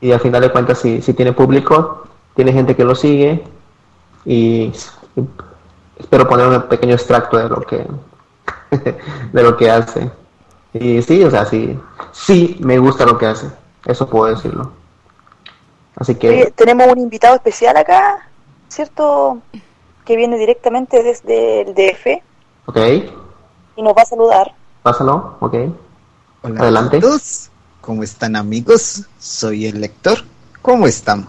y 0.00 0.12
al 0.12 0.20
final 0.20 0.42
de 0.42 0.52
cuentas 0.52 0.78
si 0.78 1.00
tiene 1.14 1.32
público, 1.32 2.06
tiene 2.34 2.52
gente 2.52 2.76
que 2.76 2.84
lo 2.84 2.94
sigue 2.94 3.42
y, 4.24 4.72
y 5.16 5.28
espero 5.98 6.28
poner 6.28 6.46
un 6.48 6.62
pequeño 6.62 6.94
extracto 6.94 7.38
de 7.38 7.48
lo 7.48 7.60
que 7.62 7.86
de 9.32 9.42
lo 9.42 9.56
que 9.56 9.70
hace. 9.70 10.10
Y 10.72 11.02
sí, 11.02 11.24
o 11.24 11.30
sea, 11.30 11.44
sí, 11.46 11.78
sí 12.12 12.56
me 12.60 12.78
gusta 12.78 13.04
lo 13.04 13.18
que 13.18 13.26
hace, 13.26 13.48
eso 13.86 14.08
puedo 14.08 14.34
decirlo. 14.34 14.72
Así 15.96 16.14
que 16.14 16.52
tenemos 16.54 16.86
un 16.86 16.98
invitado 16.98 17.34
especial 17.34 17.76
acá, 17.76 18.29
¿cierto? 18.70 19.38
Que 20.04 20.16
viene 20.16 20.38
directamente 20.38 21.02
desde 21.02 21.62
el 21.62 21.74
DF 21.74 22.22
ok, 22.66 22.76
y 23.76 23.82
nos 23.82 23.92
va 23.94 24.02
a 24.02 24.06
saludar. 24.06 24.54
pásalo, 24.82 25.36
ok. 25.40 25.54
Hola 26.42 26.60
Adelante. 26.60 26.96
a 26.96 27.00
todos. 27.00 27.50
¿Cómo 27.82 28.02
están 28.02 28.36
amigos? 28.36 29.02
Soy 29.18 29.66
el 29.66 29.80
lector. 29.80 30.18
¿Cómo 30.62 30.86
están? 30.86 31.28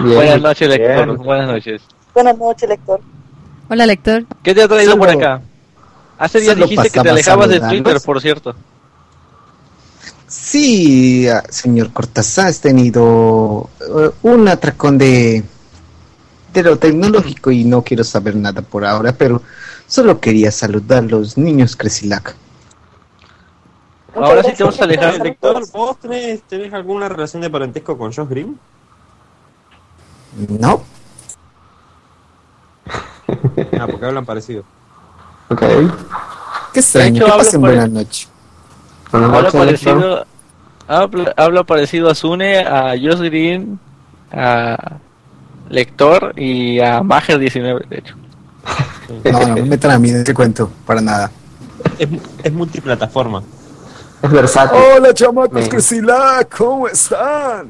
Bien. 0.00 0.14
Buenas 0.14 0.40
noches, 0.40 0.68
lector. 0.68 1.16
Buenas 1.16 1.48
noches. 1.48 1.82
Buenas 2.14 2.38
noches, 2.38 2.68
lector. 2.68 3.00
Hola, 3.70 3.86
lector. 3.86 4.24
¿Qué 4.42 4.54
te 4.54 4.62
ha 4.62 4.68
traído 4.68 4.92
Solo- 4.92 5.00
por 5.04 5.10
acá? 5.10 5.42
Hace 6.18 6.40
días 6.40 6.56
dijiste 6.56 6.90
que 6.90 7.00
te 7.00 7.10
alejabas 7.10 7.48
de. 7.48 7.60
Twitter, 7.60 8.00
por 8.04 8.20
cierto. 8.20 8.54
Sí, 10.26 11.26
ah, 11.28 11.42
señor 11.48 11.92
Cortázar, 11.92 12.48
has 12.48 12.60
tenido 12.60 13.70
eh, 13.80 14.10
un 14.22 14.46
atracón 14.48 14.98
de, 14.98 15.42
de 16.52 16.62
lo 16.62 16.78
tecnológico 16.78 17.50
y 17.50 17.64
no 17.64 17.82
quiero 17.82 18.04
saber 18.04 18.36
nada 18.36 18.62
por 18.62 18.84
ahora, 18.84 19.12
pero 19.12 19.42
solo 19.86 20.20
quería 20.20 20.50
saludar 20.50 20.98
a 21.04 21.06
los 21.06 21.36
niños 21.38 21.76
Cresilac. 21.76 22.36
Ahora 24.14 24.42
sí 24.42 24.54
te 24.54 24.64
vamos 24.64 24.80
a 24.80 24.84
alejar. 24.84 25.18
Lector, 25.20 25.70
¿vos 25.70 25.98
tenés, 26.00 26.42
tenés 26.46 26.72
alguna 26.74 27.08
relación 27.08 27.42
de 27.42 27.50
parentesco 27.50 27.96
con 27.96 28.12
Josh 28.12 28.28
Green? 28.28 28.60
No, 30.48 30.84
Ah, 33.76 33.88
porque 33.88 34.06
hablan 34.06 34.26
parecido. 34.26 34.68
Ok. 35.50 35.62
qué 36.72 36.80
extraño, 36.80 37.22
hecho, 37.22 37.24
que 37.24 37.32
pasen 37.32 37.60
buenas 37.60 37.90
noches. 37.90 38.28
Buenas 39.10 39.30
Habla 39.30 39.52
noches, 39.52 39.64
Lector. 39.64 40.08
parecido, 40.08 40.26
habla, 40.86 41.34
habla 41.36 41.64
parecido 41.64 42.10
a 42.10 42.14
Sune, 42.14 42.60
a 42.60 42.90
Josh 43.00 43.20
Green, 43.20 43.80
a 44.30 45.02
Lector 45.68 46.32
y 46.36 46.80
a 46.80 47.00
Mager19, 47.00 47.88
de 47.88 47.98
hecho. 47.98 48.14
No, 49.24 49.40
no 49.40 49.54
me 49.54 49.62
metan 49.62 49.90
a 49.92 49.98
mí 49.98 50.10
en 50.10 50.16
este 50.18 50.34
cuento, 50.34 50.70
para 50.84 51.00
nada. 51.00 51.30
Es, 51.98 52.06
es 52.42 52.52
multiplataforma. 52.52 53.42
Es 54.22 54.30
versátil. 54.30 54.78
Hola, 54.96 55.14
chamacos 55.14 55.66
Cresilac, 55.68 56.54
¿cómo 56.58 56.88
están? 56.88 57.68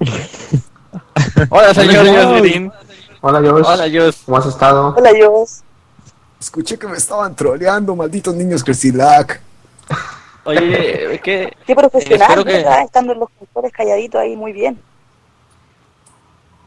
Hola, 1.51 1.73
señor 1.75 2.07
Hola, 2.09 2.25
Josh 2.25 2.41
Green. 2.41 2.73
Hola, 3.21 3.39
Josh. 3.39 3.65
Hola, 3.67 3.85
Josh. 3.85 4.17
¿Cómo 4.25 4.37
has 4.37 4.47
estado? 4.47 4.95
Hola, 4.97 5.13
Dios. 5.13 5.63
Escuché 6.41 6.77
que 6.77 6.89
me 6.89 6.97
estaban 6.97 7.37
troleando, 7.37 7.95
malditos 7.95 8.35
niños 8.35 8.65
Cresilac. 8.65 9.41
Oye, 10.45 11.21
¿qué? 11.23 11.53
Qué 11.67 11.75
profesional, 11.77 12.45
que- 12.45 12.53
¿verdad? 12.53 12.83
Estando 12.83 13.13
en 13.13 13.21
los 13.21 13.29
controles 13.39 13.73
calladitos 13.73 14.21
ahí, 14.21 14.35
muy 14.35 14.53
bien. 14.53 14.81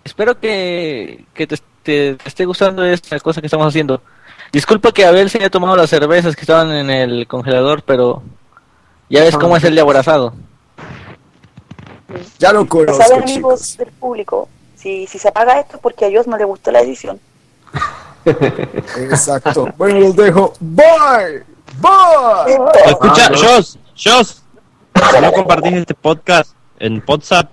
Espero 0.03 0.39
que, 0.39 1.25
que 1.33 1.47
te, 1.47 1.57
te- 1.83 2.15
te 2.15 2.27
esté 2.29 2.45
gustando 2.45 2.83
esta 2.85 3.19
cosa 3.19 3.39
que 3.41 3.47
estamos 3.47 3.67
haciendo. 3.67 4.01
Disculpa 4.51 4.91
que 4.91 5.05
Abel 5.05 5.29
se 5.29 5.37
haya 5.37 5.49
tomado 5.49 5.75
las 5.75 5.89
cervezas 5.89 6.35
que 6.35 6.41
estaban 6.41 6.71
en 6.71 6.89
el 6.89 7.27
congelador, 7.27 7.83
pero 7.83 8.21
ya 9.09 9.21
ves 9.23 9.37
cómo 9.37 9.55
es 9.57 9.63
el 9.63 9.75
de 9.75 9.81
aborazado. 9.81 10.33
Ya 12.39 12.51
lo 12.51 12.63
Ya 12.63 12.69
conozco, 12.69 13.01
saben, 13.03 13.19
chicos. 13.19 13.31
amigos 13.31 13.77
del 13.77 13.91
público, 13.91 14.49
si, 14.75 15.07
si 15.07 15.17
se 15.17 15.29
apaga 15.29 15.59
esto 15.59 15.77
es 15.77 15.81
porque 15.81 16.05
a 16.05 16.07
Dios 16.09 16.27
no 16.27 16.37
le 16.37 16.43
gustó 16.43 16.71
la 16.71 16.81
edición. 16.81 17.19
Exacto. 18.97 19.69
Bueno, 19.77 19.99
los 19.99 20.15
dejo. 20.15 20.53
Bye. 20.59 21.43
Bye. 21.79 22.59
Escucha, 22.85 23.29
Josh, 23.29 23.75
Josh, 23.95 24.33
si 25.13 25.21
no 25.21 25.31
compartís 25.31 25.73
este 25.73 25.93
podcast 25.93 26.51
en 26.79 27.01
WhatsApp, 27.07 27.49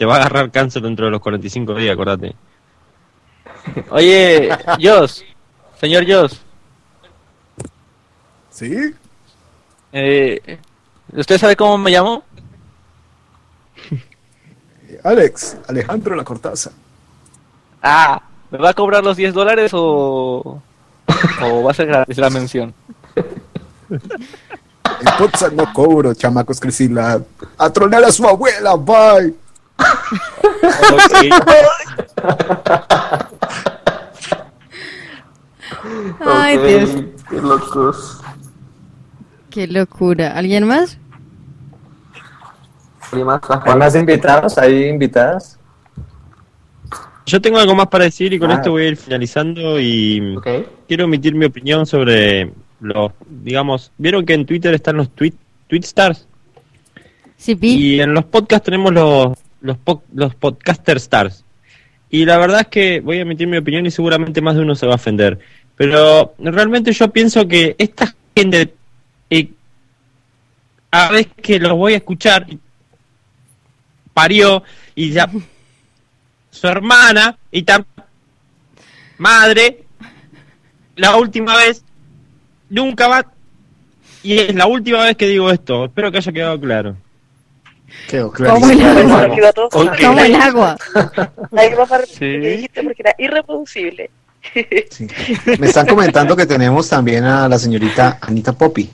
te 0.00 0.06
va 0.06 0.14
a 0.14 0.16
agarrar 0.20 0.50
cáncer 0.50 0.80
dentro 0.80 1.04
de 1.04 1.10
los 1.10 1.20
45 1.20 1.74
días, 1.74 1.92
acordate. 1.92 2.34
Oye, 3.90 4.48
Jos, 4.80 5.22
señor 5.78 6.10
Jos, 6.10 6.40
¿Sí? 8.48 8.94
eh, 9.92 10.58
¿usted 11.14 11.36
sabe 11.36 11.54
cómo 11.54 11.76
me 11.76 11.90
llamo? 11.90 12.22
Alex, 15.04 15.58
Alejandro 15.68 16.16
La 16.16 16.24
Cortaza. 16.24 16.70
Ah, 17.82 18.22
¿me 18.50 18.56
va 18.56 18.70
a 18.70 18.74
cobrar 18.74 19.04
los 19.04 19.18
10 19.18 19.34
dólares 19.34 19.70
o, 19.74 20.62
o 21.42 21.62
va 21.62 21.72
a 21.72 21.74
ser 21.74 21.88
gratis 21.88 22.16
la 22.16 22.30
mención? 22.30 22.72
En 23.90 25.16
Potsdam 25.18 25.56
no 25.56 25.70
cobro, 25.74 26.14
chamacos 26.14 26.58
Crisila. 26.58 27.20
A 27.58 27.70
trolear 27.70 28.04
a 28.04 28.10
su 28.10 28.26
abuela, 28.26 28.76
bye. 28.76 29.34
Ay, 36.20 36.58
Dios. 36.58 36.90
Qué 37.28 37.36
locos. 37.40 38.20
Qué 39.50 39.66
locura. 39.66 40.36
¿Alguien 40.36 40.66
más? 40.66 40.98
¿Alguien 43.12 43.26
más? 43.26 43.40
¿Hay 43.64 43.76
más 43.76 43.94
invitados? 43.94 44.58
¿Hay 44.58 44.84
invitadas? 44.88 45.58
Yo 47.26 47.40
tengo 47.40 47.58
algo 47.58 47.74
más 47.74 47.86
para 47.86 48.04
decir 48.04 48.32
y 48.32 48.38
con 48.38 48.50
Ah. 48.50 48.54
esto 48.54 48.72
voy 48.72 48.84
a 48.84 48.88
ir 48.88 48.96
finalizando 48.96 49.78
y 49.78 50.36
quiero 50.88 51.04
emitir 51.04 51.34
mi 51.34 51.46
opinión 51.46 51.86
sobre 51.86 52.52
los, 52.80 53.12
digamos, 53.28 53.92
vieron 53.98 54.24
que 54.26 54.34
en 54.34 54.46
Twitter 54.46 54.74
están 54.74 54.96
los 54.96 55.10
tweet, 55.10 55.34
tweet 55.68 55.82
stars 55.84 56.26
Sí, 57.36 57.54
vi. 57.54 57.74
y 57.96 58.00
en 58.00 58.14
los 58.14 58.24
podcasts 58.24 58.64
tenemos 58.64 58.92
los 58.92 59.38
los, 59.60 59.76
po- 59.78 60.02
los 60.14 60.34
podcaster 60.34 60.96
stars 60.98 61.44
y 62.10 62.24
la 62.24 62.38
verdad 62.38 62.62
es 62.62 62.66
que 62.68 63.00
voy 63.00 63.18
a 63.18 63.22
emitir 63.22 63.46
mi 63.46 63.56
opinión 63.56 63.86
y 63.86 63.90
seguramente 63.90 64.40
más 64.40 64.56
de 64.56 64.62
uno 64.62 64.74
se 64.74 64.86
va 64.86 64.92
a 64.92 64.96
ofender, 64.96 65.38
pero 65.76 66.34
realmente 66.38 66.92
yo 66.92 67.10
pienso 67.10 67.46
que 67.46 67.76
esta 67.78 68.14
gente 68.36 68.74
eh, 69.30 69.48
cada 70.90 71.10
vez 71.12 71.28
que 71.40 71.58
lo 71.60 71.76
voy 71.76 71.94
a 71.94 71.98
escuchar, 71.98 72.46
parió 74.12 74.62
y 74.94 75.10
ya 75.12 75.30
su 76.50 76.66
hermana 76.66 77.38
y 77.52 77.62
tam 77.62 77.84
madre, 79.18 79.84
la 80.96 81.16
última 81.16 81.56
vez, 81.56 81.84
nunca 82.68 83.06
va. 83.08 83.26
Y 84.22 84.38
es 84.38 84.54
la 84.54 84.66
última 84.66 85.04
vez 85.04 85.16
que 85.16 85.28
digo 85.28 85.50
esto. 85.50 85.86
Espero 85.86 86.10
que 86.10 86.18
haya 86.18 86.32
quedado 86.32 86.60
claro. 86.60 86.96
Quedó 88.08 88.32
Como 88.32 88.70
el 88.70 88.82
agua. 88.82 89.28
Como 89.70 90.20
el 90.20 90.34
agua. 90.34 90.76
Ahí 91.56 91.74
va 91.74 91.84
a 91.84 91.86
parar 91.86 92.06
lo 92.08 92.18
que 92.18 92.38
dijiste 92.38 92.82
porque 92.82 93.02
era 93.02 93.14
irreproducible. 93.18 94.10
Me 95.58 95.66
están 95.66 95.86
comentando 95.86 96.34
que 96.36 96.46
tenemos 96.46 96.88
también 96.88 97.24
a 97.24 97.48
la 97.48 97.58
señorita 97.58 98.18
Anita 98.20 98.52
Poppy. 98.52 98.90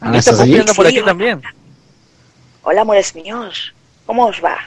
Ana, 0.00 0.10
Anita 0.10 0.18
¿estás 0.18 0.36
Poppy 0.38 0.58
anda 0.58 0.74
por 0.74 0.86
aquí 0.86 1.00
también. 1.02 1.42
Hola, 2.62 2.82
amores 2.82 3.14
míos. 3.14 3.74
¿Cómo 4.06 4.26
os 4.26 4.42
va? 4.44 4.58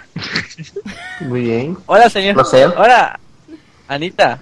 Muy 1.21 1.41
bien. 1.41 1.77
Hola, 1.85 2.09
señor. 2.09 2.35
Hola, 2.77 3.19
Anita. 3.87 4.39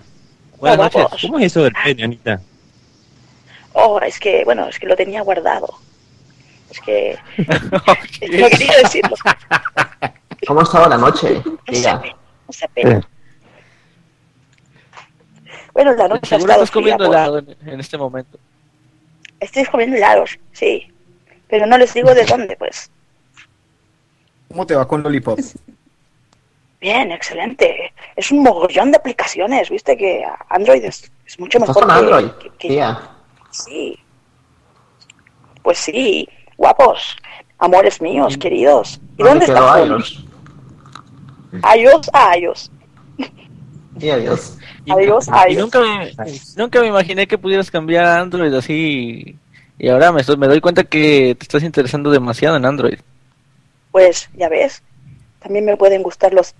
Buenas 0.57 0.79
Hola, 0.79 0.83
noches. 0.85 1.11
vos. 1.11 1.21
¿Cómo 1.21 1.39
es 1.39 1.45
eso 1.47 1.63
del 1.63 1.73
pene, 1.83 2.03
Anita? 2.03 2.41
Oh, 3.73 3.99
es 3.99 4.19
que, 4.19 4.43
bueno, 4.45 4.67
es 4.69 4.79
que 4.79 4.87
lo 4.87 4.95
tenía 4.95 5.21
guardado. 5.21 5.67
Es 6.75 6.81
que 6.81 7.17
no 8.37 8.49
quería 8.49 8.77
decirlo. 8.83 9.15
¿Cómo 10.47 10.59
ha 10.59 10.63
estado 10.63 10.89
la 10.89 10.97
noche? 10.97 11.41
Diga. 11.67 12.01
No 12.47 12.53
se 12.53 12.67
pena. 12.69 13.01
Bueno, 15.73 15.93
la 15.93 16.07
noche 16.07 16.35
ha 16.35 16.37
estado 16.37 16.63
estás 16.63 16.71
comiendo 16.71 17.05
fría, 17.05 17.19
helado 17.23 17.39
en, 17.39 17.55
en 17.65 17.79
este 17.79 17.97
momento. 17.97 18.37
Estoy 19.39 19.65
comiendo 19.65 19.97
helados, 19.97 20.37
sí. 20.51 20.91
Pero 21.49 21.65
no 21.65 21.77
les 21.77 21.93
digo 21.93 22.13
de 22.13 22.25
dónde, 22.25 22.55
pues. 22.57 22.89
¿Cómo 24.49 24.65
te 24.65 24.75
va 24.75 24.87
con 24.87 25.03
Lollipop? 25.03 25.39
Bien, 26.79 27.11
excelente. 27.11 27.93
Es 28.15 28.31
un 28.31 28.43
mogollón 28.43 28.91
de 28.91 28.97
aplicaciones, 28.97 29.69
viste 29.69 29.97
que 29.97 30.23
Android 30.49 30.83
es, 30.85 31.11
es 31.25 31.39
mucho 31.39 31.57
¿Estás 31.57 31.69
mejor 31.75 31.83
con 31.87 31.93
que- 31.93 31.99
Android? 31.99 32.31
que- 32.57 32.67
que-. 32.69 32.95
Sí. 33.51 33.99
Pues 35.61 35.79
sí, 35.79 36.29
guapos, 36.57 37.15
amores 37.59 38.01
míos, 38.01 38.37
queridos. 38.37 38.99
¿Y 39.17 39.23
dónde 39.23 39.45
quedó 39.45 39.57
está 39.75 39.85
iOS? 39.85 40.25
iOS 41.77 42.09
a 42.13 42.37
iOS. 42.37 42.71
Y 43.99 44.09
adiós. 44.09 44.57
Adiós, 44.89 45.27
Y 45.27 45.31
adiós. 45.31 45.61
nunca 45.63 45.79
me, 45.79 46.13
nunca 46.57 46.81
me 46.81 46.87
imaginé 46.87 47.27
que 47.27 47.37
pudieras 47.37 47.71
cambiar 47.71 48.05
a 48.05 48.19
Android 48.19 48.53
así. 48.53 49.37
Y 49.79 49.89
ahora 49.89 50.11
me, 50.11 50.21
estoy- 50.21 50.37
me 50.37 50.47
doy 50.47 50.61
cuenta 50.61 50.83
que 50.83 51.35
te 51.39 51.43
estás 51.43 51.63
interesando 51.63 52.11
demasiado 52.11 52.57
en 52.57 52.65
Android. 52.65 52.99
Pues 53.91 54.29
ya 54.35 54.49
ves, 54.49 54.83
también 55.39 55.65
me 55.65 55.77
pueden 55.77 56.03
gustar 56.03 56.33
los... 56.33 56.53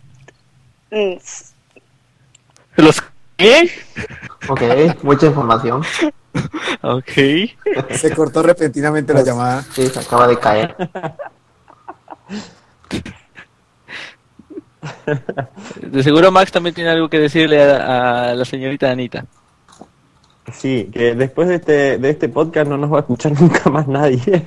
mm, 0.91 1.15
¿Los 2.77 3.03
qué? 3.37 3.69
Ok, 4.47 4.61
mucha 5.03 5.27
información. 5.27 5.83
Ok. 6.81 7.11
Se 7.91 8.13
cortó 8.13 8.43
repentinamente 8.43 9.13
la 9.13 9.23
llamada. 9.23 9.63
Sí, 9.73 9.87
se 9.87 9.99
acaba 9.99 10.27
de 10.27 10.37
caer. 10.37 10.75
De 15.81 16.03
seguro 16.03 16.31
Max 16.31 16.51
también 16.51 16.75
tiene 16.75 16.91
algo 16.91 17.09
que 17.09 17.19
decirle 17.19 17.63
a, 17.63 18.31
a 18.31 18.35
la 18.35 18.45
señorita 18.45 18.91
Anita. 18.91 19.25
Sí, 20.53 20.89
que 20.93 21.15
después 21.15 21.47
de 21.47 21.55
este, 21.55 21.97
de 21.97 22.09
este 22.11 22.29
podcast 22.29 22.69
no 22.69 22.77
nos 22.77 22.91
va 22.91 22.97
a 22.97 22.99
escuchar 23.01 23.31
nunca 23.41 23.69
más 23.69 23.87
nadie. 23.87 24.43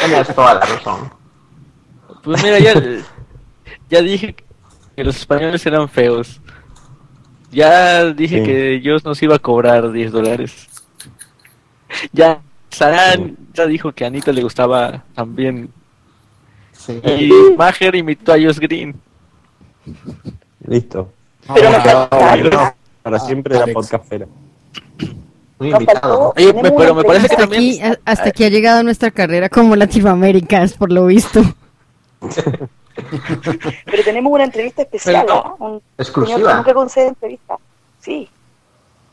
Tienes 0.00 0.34
toda 0.34 0.54
la 0.54 0.60
razón. 0.60 1.10
Pues 2.22 2.42
mira, 2.42 2.58
ya, 2.58 2.74
ya 3.88 4.00
dije 4.02 4.36
que 4.94 5.04
los 5.04 5.16
españoles 5.16 5.64
eran 5.66 5.88
feos. 5.88 6.40
Ya 7.52 8.04
dije 8.12 8.38
Sí. 8.40 8.44
que 8.44 8.80
Dios 8.82 9.04
nos 9.04 9.22
iba 9.22 9.36
a 9.36 9.38
cobrar 9.38 9.90
10 9.92 10.12
dólares. 10.12 10.68
Ya 12.12 12.40
Sarán 12.70 13.36
ya 13.54 13.66
dijo 13.66 13.92
que 13.92 14.04
a 14.04 14.08
Anita 14.08 14.32
le 14.32 14.42
gustaba 14.42 15.04
también. 15.14 15.70
Sí. 16.72 17.00
Y 17.04 17.30
Mager 17.56 17.94
imitó 17.94 18.32
a 18.32 18.36
Josh 18.36 18.58
Green. 18.58 18.94
Listo. 20.66 21.10
Pero 21.54 22.74
Para 23.02 23.18
siempre 23.20 23.54
la 23.58 23.66
podcastera. 23.68 24.26
Muy 25.58 25.70
invitado. 25.70 26.34
Oye, 26.36 26.52
tenemos 26.52 26.72
pero 26.76 26.92
una 26.92 27.02
me 27.02 27.04
parece 27.08 27.28
que 27.28 27.34
Hasta 27.34 27.42
también... 27.48 27.62
aquí, 27.62 27.80
a- 27.82 28.10
hasta 28.10 28.28
aquí 28.28 28.44
ha 28.44 28.48
llegado 28.50 28.82
nuestra 28.82 29.10
carrera 29.10 29.48
como 29.48 29.74
Latinoaméricas, 29.74 30.74
por 30.74 30.92
lo 30.92 31.06
visto. 31.06 31.40
Pero 33.84 34.02
tenemos 34.04 34.32
una 34.32 34.44
entrevista 34.44 34.82
especial, 34.82 35.24
Pero- 35.26 35.56
¿no? 35.58 35.66
Un 35.66 35.82
Exclusiva. 35.98 36.36
señor 36.38 36.50
que 36.50 36.56
nunca 36.56 36.74
concede 36.74 37.08
entrevista. 37.08 37.56
Sí. 38.00 38.28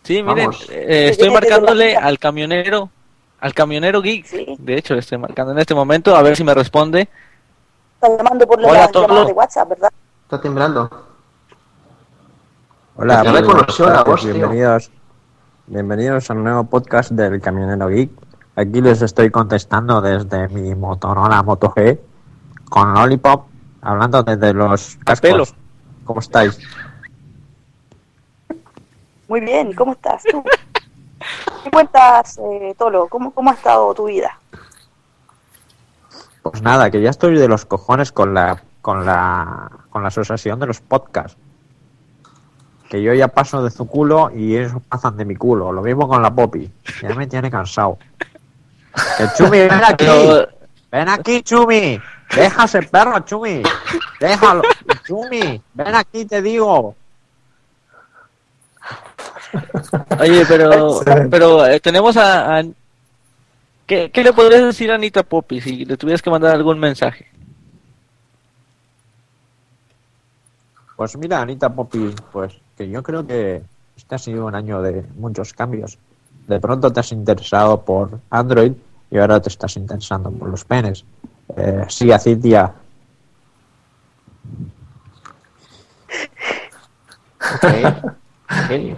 Sí, 0.03 0.21
miren, 0.23 0.45
Vamos. 0.51 0.67
eh, 0.69 1.09
estoy 1.11 1.29
marcándole 1.31 1.95
al 1.95 2.19
camionero, 2.19 2.89
al 3.39 3.53
camionero 3.53 4.01
geek. 4.01 4.29
De 4.59 4.75
hecho, 4.77 4.93
le 4.93 4.99
estoy 5.01 5.17
marcando 5.17 5.51
en 5.53 5.59
este 5.59 5.73
momento 5.75 6.15
a 6.15 6.21
ver 6.21 6.35
si 6.35 6.43
me 6.43 6.53
responde. 6.53 7.07
Están 7.95 8.17
llamando 8.17 8.45
por 8.47 8.59
la 8.61 8.67
Hola, 8.67 8.79
llamada 8.91 9.07
Tolo. 9.07 9.25
de 9.25 9.31
WhatsApp, 9.33 9.69
¿verdad? 9.69 9.89
Está 10.23 10.41
temblando. 10.41 10.89
Hola, 12.95 13.23
Ya 13.23 13.31
la 13.31 14.03
voz, 14.03 14.21
tío. 14.21 14.33
bienvenidos, 14.33 14.91
bienvenidos 15.67 16.29
al 16.29 16.43
nuevo 16.43 16.65
podcast 16.65 17.11
del 17.11 17.41
Camionero 17.41 17.87
Geek. 17.87 18.11
Aquí 18.55 18.81
les 18.81 19.01
estoy 19.01 19.31
contestando 19.31 19.99
desde 20.01 20.47
mi 20.49 20.75
Motorola 20.75 21.41
Moto 21.41 21.71
G 21.73 21.97
con 22.69 22.93
Lollipop, 22.93 23.47
hablando 23.83 24.23
desde 24.23 24.53
los 24.53 24.97
pelo. 25.21 25.45
cascos. 25.45 25.55
¿Cómo 26.05 26.19
estáis? 26.19 26.59
Muy 29.27 29.41
bien, 29.41 29.73
¿cómo 29.73 29.93
estás 29.93 30.23
tú? 30.23 30.43
¿Qué 31.63 31.71
cuentas, 31.71 32.37
eh, 32.37 32.75
Tolo? 32.77 33.07
¿Cómo, 33.07 33.31
¿Cómo 33.31 33.51
ha 33.51 33.53
estado 33.53 33.93
tu 33.93 34.05
vida? 34.05 34.37
Pues 36.41 36.61
nada, 36.61 36.91
que 36.91 37.01
ya 37.01 37.09
estoy 37.09 37.37
de 37.37 37.47
los 37.47 37.65
cojones 37.65 38.11
con 38.11 38.33
la 38.33 38.61
con 38.81 39.05
la 39.05 39.71
con 39.89 40.01
la 40.01 40.09
asociación 40.09 40.59
de 40.59 40.67
los 40.67 40.81
podcasts. 40.81 41.37
Que 42.89 43.01
yo 43.01 43.13
ya 43.13 43.29
paso 43.29 43.63
de 43.63 43.71
su 43.71 43.87
culo 43.87 44.29
y 44.29 44.57
ellos 44.57 44.73
pasan 44.89 45.15
de 45.15 45.25
mi 45.25 45.35
culo. 45.35 45.71
Lo 45.71 45.81
mismo 45.81 46.07
con 46.07 46.21
la 46.21 46.35
Poppy. 46.35 46.69
Ya 47.01 47.15
me 47.15 47.25
tiene 47.27 47.49
cansado. 47.49 47.97
Que 49.17 49.25
Chumi, 49.37 49.59
ven 49.59 49.71
aquí. 49.87 50.05
Ven 50.91 51.09
aquí, 51.09 51.41
Chumi. 51.41 51.99
Deja 52.35 52.63
ese 52.65 52.81
perro, 52.83 53.19
Chumi. 53.21 53.61
Déjalo. 54.19 54.61
Chumi, 55.05 55.61
ven 55.73 55.95
aquí, 55.95 56.25
te 56.25 56.41
digo. 56.41 56.95
Oye, 60.19 60.45
pero, 60.47 60.99
pero 61.29 61.65
eh, 61.67 61.79
tenemos 61.79 62.17
a... 62.17 62.59
a- 62.59 62.63
¿Qué, 63.85 64.09
¿Qué 64.11 64.23
le 64.23 64.31
podrías 64.31 64.63
decir 64.63 64.89
a 64.91 64.95
Anita 64.95 65.23
Poppy 65.23 65.59
si 65.59 65.83
le 65.85 65.97
tuvieras 65.97 66.21
que 66.21 66.29
mandar 66.29 66.55
algún 66.55 66.79
mensaje? 66.79 67.27
Pues 70.95 71.17
mira, 71.17 71.41
Anita 71.41 71.69
Poppy, 71.69 72.15
pues 72.31 72.53
que 72.77 72.89
yo 72.89 73.03
creo 73.03 73.27
que 73.27 73.61
este 73.97 74.15
ha 74.15 74.17
sido 74.17 74.45
un 74.45 74.55
año 74.55 74.81
de 74.81 75.03
muchos 75.17 75.53
cambios. 75.53 75.97
De 76.47 76.59
pronto 76.59 76.91
te 76.91 77.01
has 77.01 77.11
interesado 77.11 77.81
por 77.81 78.19
Android 78.29 78.71
y 79.11 79.17
ahora 79.17 79.41
te 79.41 79.49
estás 79.49 79.75
interesando 79.75 80.31
por 80.31 80.49
los 80.49 80.63
penes. 80.63 81.03
Eh, 81.55 81.85
sí, 81.87 82.11
así, 82.11 82.35
tía. 82.35 82.73
Genio. 88.67 88.97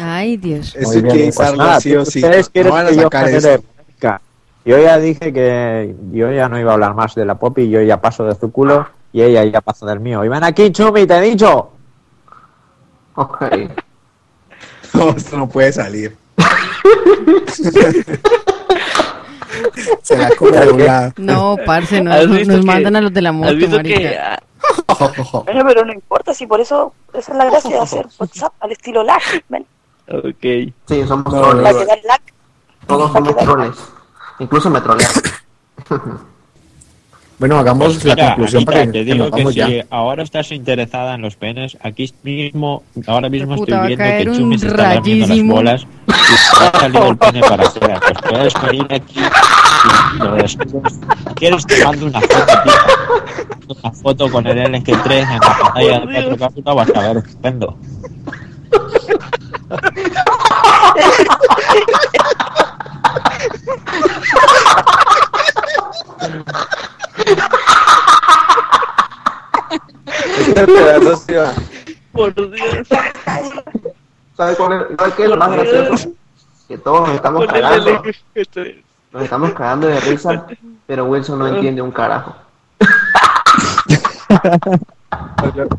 Ay, 0.00 0.36
Dios. 0.36 0.74
Eso 0.74 0.90
hay 0.90 1.02
que 1.02 1.08
Pues 1.08 1.28
usarlo 1.28 1.80
sí 1.80 1.96
o 1.96 2.04
sí. 2.04 2.18
ustedes 2.18 2.46
No 2.46 2.52
quieren 2.52 2.72
van 2.72 2.86
a 2.86 2.90
que 2.90 2.96
yo 2.96 3.08
eso. 3.08 3.64
Yo 4.66 4.78
ya 4.78 4.98
dije 4.98 5.30
que 5.32 5.94
yo 6.10 6.32
ya 6.32 6.48
no 6.48 6.58
iba 6.58 6.70
a 6.70 6.74
hablar 6.74 6.94
más 6.94 7.14
de 7.14 7.26
la 7.26 7.34
Poppy, 7.34 7.68
yo 7.68 7.82
ya 7.82 8.00
paso 8.00 8.24
de 8.24 8.34
su 8.34 8.50
culo 8.50 8.88
y 9.12 9.20
ella 9.20 9.44
ya 9.44 9.60
pasa 9.60 9.84
del 9.84 10.00
mío. 10.00 10.24
Y 10.24 10.28
ven 10.28 10.42
aquí, 10.42 10.72
Chumi, 10.72 11.06
te 11.06 11.18
he 11.18 11.20
dicho. 11.20 11.70
Ok. 13.14 13.42
No, 14.94 15.10
esto 15.10 15.36
no 15.36 15.48
puede 15.48 15.72
salir. 15.72 16.16
Se 20.02 20.16
la 20.16 20.30
come 20.36 20.52
de 20.58 20.70
un 20.70 20.84
lado. 20.84 21.12
No, 21.16 21.56
parce, 21.64 22.00
no, 22.02 22.12
¿Has 22.12 22.26
no- 22.28 22.34
visto 22.34 22.52
nos 22.52 22.60
que- 22.60 22.66
mandan 22.66 22.96
a 22.96 23.00
los 23.00 23.12
de 23.12 23.22
la 23.22 23.28
¿Has 23.30 23.34
moto, 23.34 23.82
que 23.82 24.18
ah, 24.18 24.40
Bueno, 25.44 25.64
pero 25.66 25.84
no 25.84 25.92
importa, 25.92 26.32
si 26.34 26.46
por 26.46 26.60
eso, 26.60 26.92
esa 27.12 27.32
es 27.32 27.38
la 27.38 27.44
gracia 27.46 27.70
de 27.70 27.78
hacer 27.80 28.06
WhatsApp 28.18 28.52
al 28.60 28.72
estilo 28.72 29.02
lag. 29.02 29.20
ven, 29.48 29.66
Ok. 30.08 30.72
Sí, 30.86 31.06
somos 31.06 31.32
No, 31.32 31.40
troles. 31.40 31.76
Todos 32.86 33.12
somos 33.12 33.36
troles. 33.36 33.76
Incluso 34.38 34.68
me 34.70 34.80
trolean. 34.80 35.10
Bueno, 37.38 37.58
hagamos 37.58 37.94
Pues 37.94 38.04
la 38.04 38.14
mira, 38.14 38.26
conclusión 38.28 38.58
Anita, 38.60 38.72
para 38.72 38.86
que, 38.86 38.92
te 38.92 39.04
que 39.04 39.12
digo 39.12 39.24
que 39.24 39.30
vamos 39.30 39.54
si 39.54 39.58
ya. 39.60 39.86
ahora 39.90 40.22
estás 40.22 40.52
interesada 40.52 41.14
en 41.14 41.22
los 41.22 41.36
penes, 41.36 41.76
aquí 41.82 42.12
mismo, 42.22 42.82
ahora 43.06 43.28
mismo 43.28 43.56
Puta, 43.56 43.74
estoy 43.74 43.96
viendo 43.96 44.32
que 44.32 44.38
Chumi 44.38 44.58
se 44.58 44.66
está 44.68 44.94
lamiendo 44.94 45.26
las 45.26 45.42
bolas 45.46 45.86
te 46.06 46.64
ha 46.64 46.80
salido 46.80 47.08
el 47.08 47.16
pene 47.16 47.40
para 47.40 47.64
afuera. 47.64 48.00
Pues 48.00 48.18
puedes 48.28 48.54
venir 48.62 48.86
aquí 48.90 49.20
y 49.20 50.18
lo 50.18 50.34
descubres. 50.34 51.00
Quieres 51.34 51.66
te 51.66 51.84
mando 51.84 52.06
una 52.06 52.20
foto, 52.20 52.46
tío. 52.64 53.76
Una 53.82 53.90
foto 53.92 54.30
con 54.30 54.46
el 54.46 54.58
LG3 54.58 55.12
en 55.12 55.28
la 55.28 55.40
pantalla 55.40 56.00
de 56.00 56.36
4K, 56.36 56.52
puta, 56.54 56.72
vas 56.74 56.88
a 56.94 57.00
ver, 57.00 57.16
estupendo. 57.18 57.76
Este 70.38 70.66
pedazo 70.66 71.16
sí 71.16 71.34
va. 71.34 71.52
Por 72.12 72.34
Dios. 72.34 72.88
¿Sabes 74.36 74.56
cuál 74.56 74.72
es, 74.72 74.82
¿sabes 74.96 75.14
qué 75.14 75.24
es 75.24 75.28
lo 75.28 75.36
más 75.36 75.52
gracioso? 75.52 76.12
Que 76.68 76.78
todos 76.78 77.08
nos 77.08 77.16
estamos 77.16 77.46
cagando. 77.46 77.90
el 77.90 77.96
LG3. 78.34 78.82
Nos 79.12 79.22
estamos 79.22 79.52
cagando 79.52 79.86
de 79.86 80.00
risa, 80.00 80.46
pero 80.86 81.04
Wilson 81.04 81.38
no 81.38 81.46
entiende 81.46 81.82
un 81.82 81.92
carajo. 81.92 82.34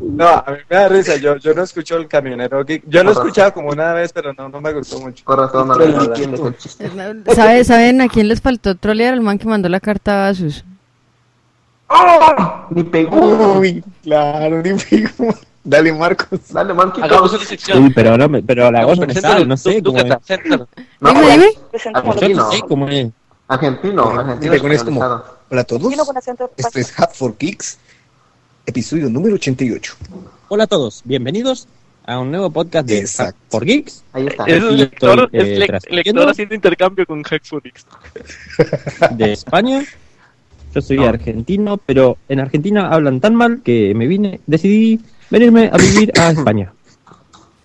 No, 0.00 0.28
a 0.28 0.44
mí 0.50 0.58
me 0.68 0.76
da 0.76 0.88
risa. 0.88 1.16
Yo, 1.16 1.36
yo 1.36 1.54
no 1.54 1.62
escucho 1.62 1.96
el 1.96 2.08
camionero 2.08 2.64
geek. 2.64 2.84
Yo 2.86 3.02
lo 3.02 3.10
he 3.10 3.12
escuchado 3.12 3.52
como 3.52 3.70
una 3.70 3.92
vez, 3.92 4.12
pero 4.12 4.32
no, 4.32 4.48
no 4.48 4.60
me 4.60 4.72
gustó 4.72 5.00
mucho. 5.00 5.24
Por 5.24 5.38
razón, 5.38 5.68
no 5.68 5.74
Pero 5.76 5.90
no 5.92 5.98
la- 5.98 6.04
entiendes 6.04 6.40
el 6.40 6.56
chiste. 6.58 6.90
¿Sabe- 7.34 7.64
¿Saben 7.64 8.00
a 8.00 8.08
quién 8.08 8.28
les 8.28 8.40
faltó 8.40 8.74
trolear? 8.76 9.14
Al 9.14 9.20
man 9.20 9.38
que 9.38 9.46
mandó 9.46 9.68
la 9.68 9.80
carta 9.80 10.26
a 10.26 10.28
Asus. 10.30 10.64
Ni 12.70 12.82
pegó. 12.84 13.58
Uy, 13.58 13.82
claro, 14.02 14.62
ni 14.62 14.72
pegó. 14.74 15.34
Dale, 15.62 15.92
Marcos. 15.92 16.40
Dale, 16.50 16.74
Marcos. 16.74 17.02
Hagamos 17.02 17.32
una 17.32 17.44
sección. 17.44 17.82
Uy, 17.84 17.92
pero, 17.94 18.16
no, 18.16 18.28
me- 18.28 18.42
pero 18.42 18.70
la 18.70 18.84
voz 18.84 18.98
me 18.98 19.06
Preséntalo, 19.06 19.34
sale, 19.34 19.46
no 19.46 19.56
sé 19.56 19.82
cómo 19.82 19.98
es. 19.98 20.06
No, 21.00 21.10
Dime, 21.12 21.32
dime. 21.32 21.46
Argentino. 21.94 22.44
No 22.44 22.50
sé 22.52 22.60
cómo 22.68 22.88
es. 22.88 23.08
Argentino, 23.48 24.10
argentino. 24.10 24.54
Pones 24.60 24.84
como, 24.84 25.00
hola 25.00 25.60
a 25.60 25.64
todos. 25.64 25.92
Esto 26.56 26.78
es 26.78 26.98
Hat 27.00 27.12
for 27.14 27.34
Kicks, 27.36 27.78
episodio 28.66 29.08
número 29.08 29.36
88. 29.36 29.94
Hola 30.48 30.64
a 30.64 30.66
todos, 30.66 31.02
bienvenidos 31.04 31.68
a 32.04 32.18
un 32.18 32.30
nuevo 32.30 32.50
podcast 32.50 32.86
de 32.88 32.98
Exacto. 32.98 33.38
Hack 33.40 33.50
for 33.50 33.64
Geeks. 33.64 34.04
Ahí 34.12 34.26
está. 34.26 34.44
Es 34.44 34.62
el 34.62 34.76
lector, 34.76 35.30
estoy, 35.32 35.40
es 35.40 35.86
eh, 35.86 35.94
lector 35.94 36.28
haciendo 36.28 36.54
intercambio 36.54 37.06
con 37.06 37.22
Hackfonix. 37.22 37.86
de 39.12 39.32
España. 39.32 39.84
Yo 40.74 40.82
soy 40.82 40.98
argentino, 41.04 41.78
pero 41.78 42.18
en 42.28 42.40
Argentina 42.40 42.88
hablan 42.88 43.20
tan 43.20 43.34
mal 43.34 43.62
que 43.62 43.94
me 43.94 44.06
vine, 44.06 44.40
decidí 44.46 45.00
venirme 45.30 45.70
a 45.72 45.78
vivir 45.78 46.12
a 46.18 46.30
España. 46.30 46.72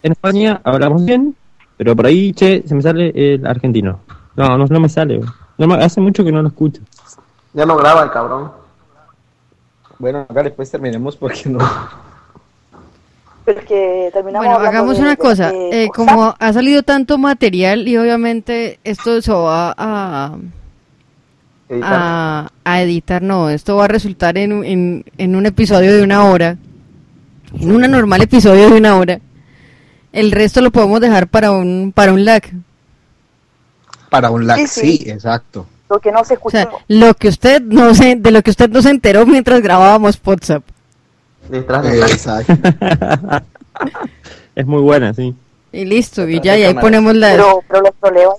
En 0.04 0.14
España 0.14 0.62
hablamos 0.64 1.04
bien, 1.04 1.36
pero 1.78 1.96
por 1.96 2.06
ahí, 2.06 2.32
che, 2.34 2.64
se 2.66 2.74
me 2.74 2.82
sale 2.82 3.12
el 3.16 3.46
argentino. 3.46 4.00
No, 4.38 4.58
no, 4.58 4.66
no 4.66 4.80
me 4.80 4.88
sale. 4.88 5.20
No 5.58 5.74
hace 5.74 6.00
mucho 6.00 6.24
que 6.24 6.32
no 6.32 6.42
lo 6.42 6.48
escucho. 6.48 6.82
Ya 7.54 7.66
no 7.66 7.76
graba 7.76 8.04
el 8.04 8.12
cabrón. 8.12 8.61
Bueno, 10.02 10.26
acá 10.28 10.42
después 10.44 10.70
terminemos 10.72 11.16
porque 11.16 11.48
no. 11.48 11.60
Pero 13.46 13.60
es 13.60 13.66
que 13.66 14.10
terminamos 14.12 14.48
Bueno, 14.48 14.60
hagamos 14.68 14.96
de- 14.96 15.02
una 15.02 15.12
de- 15.12 15.18
cosa. 15.18 15.52
de 15.52 15.84
eh, 15.84 15.90
como 15.96 16.36
ha 16.38 16.54
salido 16.54 16.82
tanto 16.84 17.18
material 17.20 17.88
y 17.88 17.98
obviamente 17.98 18.80
esto 18.84 19.22
se 19.22 19.32
va 19.32 19.74
a, 19.78 20.36
Editar. 21.70 21.94
a, 21.94 22.52
a 22.64 22.82
editar, 22.82 23.22
no, 23.22 23.50
esto 23.50 23.76
va 23.78 23.86
a 23.86 23.88
resultar 23.88 24.38
en, 24.38 24.54
un- 24.54 24.66
en, 24.66 25.06
en 25.18 25.36
un 25.36 25.46
episodio 25.46 25.96
de 25.96 26.04
una 26.04 26.26
hora, 26.26 26.58
en 27.60 27.72
un 27.72 27.82
normal 27.82 28.22
episodio 28.24 28.70
de 28.72 28.78
una 28.78 28.96
hora. 28.98 29.20
El 30.14 30.32
resto 30.32 30.62
lo 30.62 30.72
podemos 30.72 31.00
dejar 31.00 31.28
para 31.28 31.52
un 31.52 31.92
para 31.96 32.12
un 32.14 32.26
lag. 32.26 32.44
Para 34.10 34.30
un 34.32 34.46
lag, 34.46 34.58
Sí, 34.60 34.68
sí, 34.68 34.98
sí. 34.98 35.10
exacto. 35.10 35.66
Lo 35.92 36.00
que 36.00 36.12
no 36.12 36.24
se 36.24 36.34
O 36.34 36.38
escuchó. 36.38 36.58
sea, 36.58 36.70
lo 36.88 37.14
que 37.16 37.28
usted 37.28 37.62
no 37.62 37.94
se, 37.94 38.16
de 38.16 38.32
lo 38.32 38.42
que 38.42 38.50
usted 38.52 38.70
no 38.70 38.82
se 38.82 38.90
enteró 38.92 39.26
mientras 39.26 39.62
grabábamos 39.62 40.18
WhatsApp. 40.26 40.64
Detrás 41.50 41.84
de 41.84 41.96
Eh, 41.96 41.98
la- 42.00 42.06
exacto. 42.08 42.54
es 44.56 44.66
muy 44.66 44.82
buena, 44.82 45.14
sí. 45.14 45.36
Y 45.74 45.86
listo, 45.86 46.28
y 46.30 46.40
ya, 46.42 46.58
y 46.58 46.64
ahí 46.64 46.74
ponemos 46.76 47.16
la... 47.16 47.32
pero, 47.32 47.62
pero 47.68 47.82
los 47.82 47.92
dejarlos. 48.02 48.34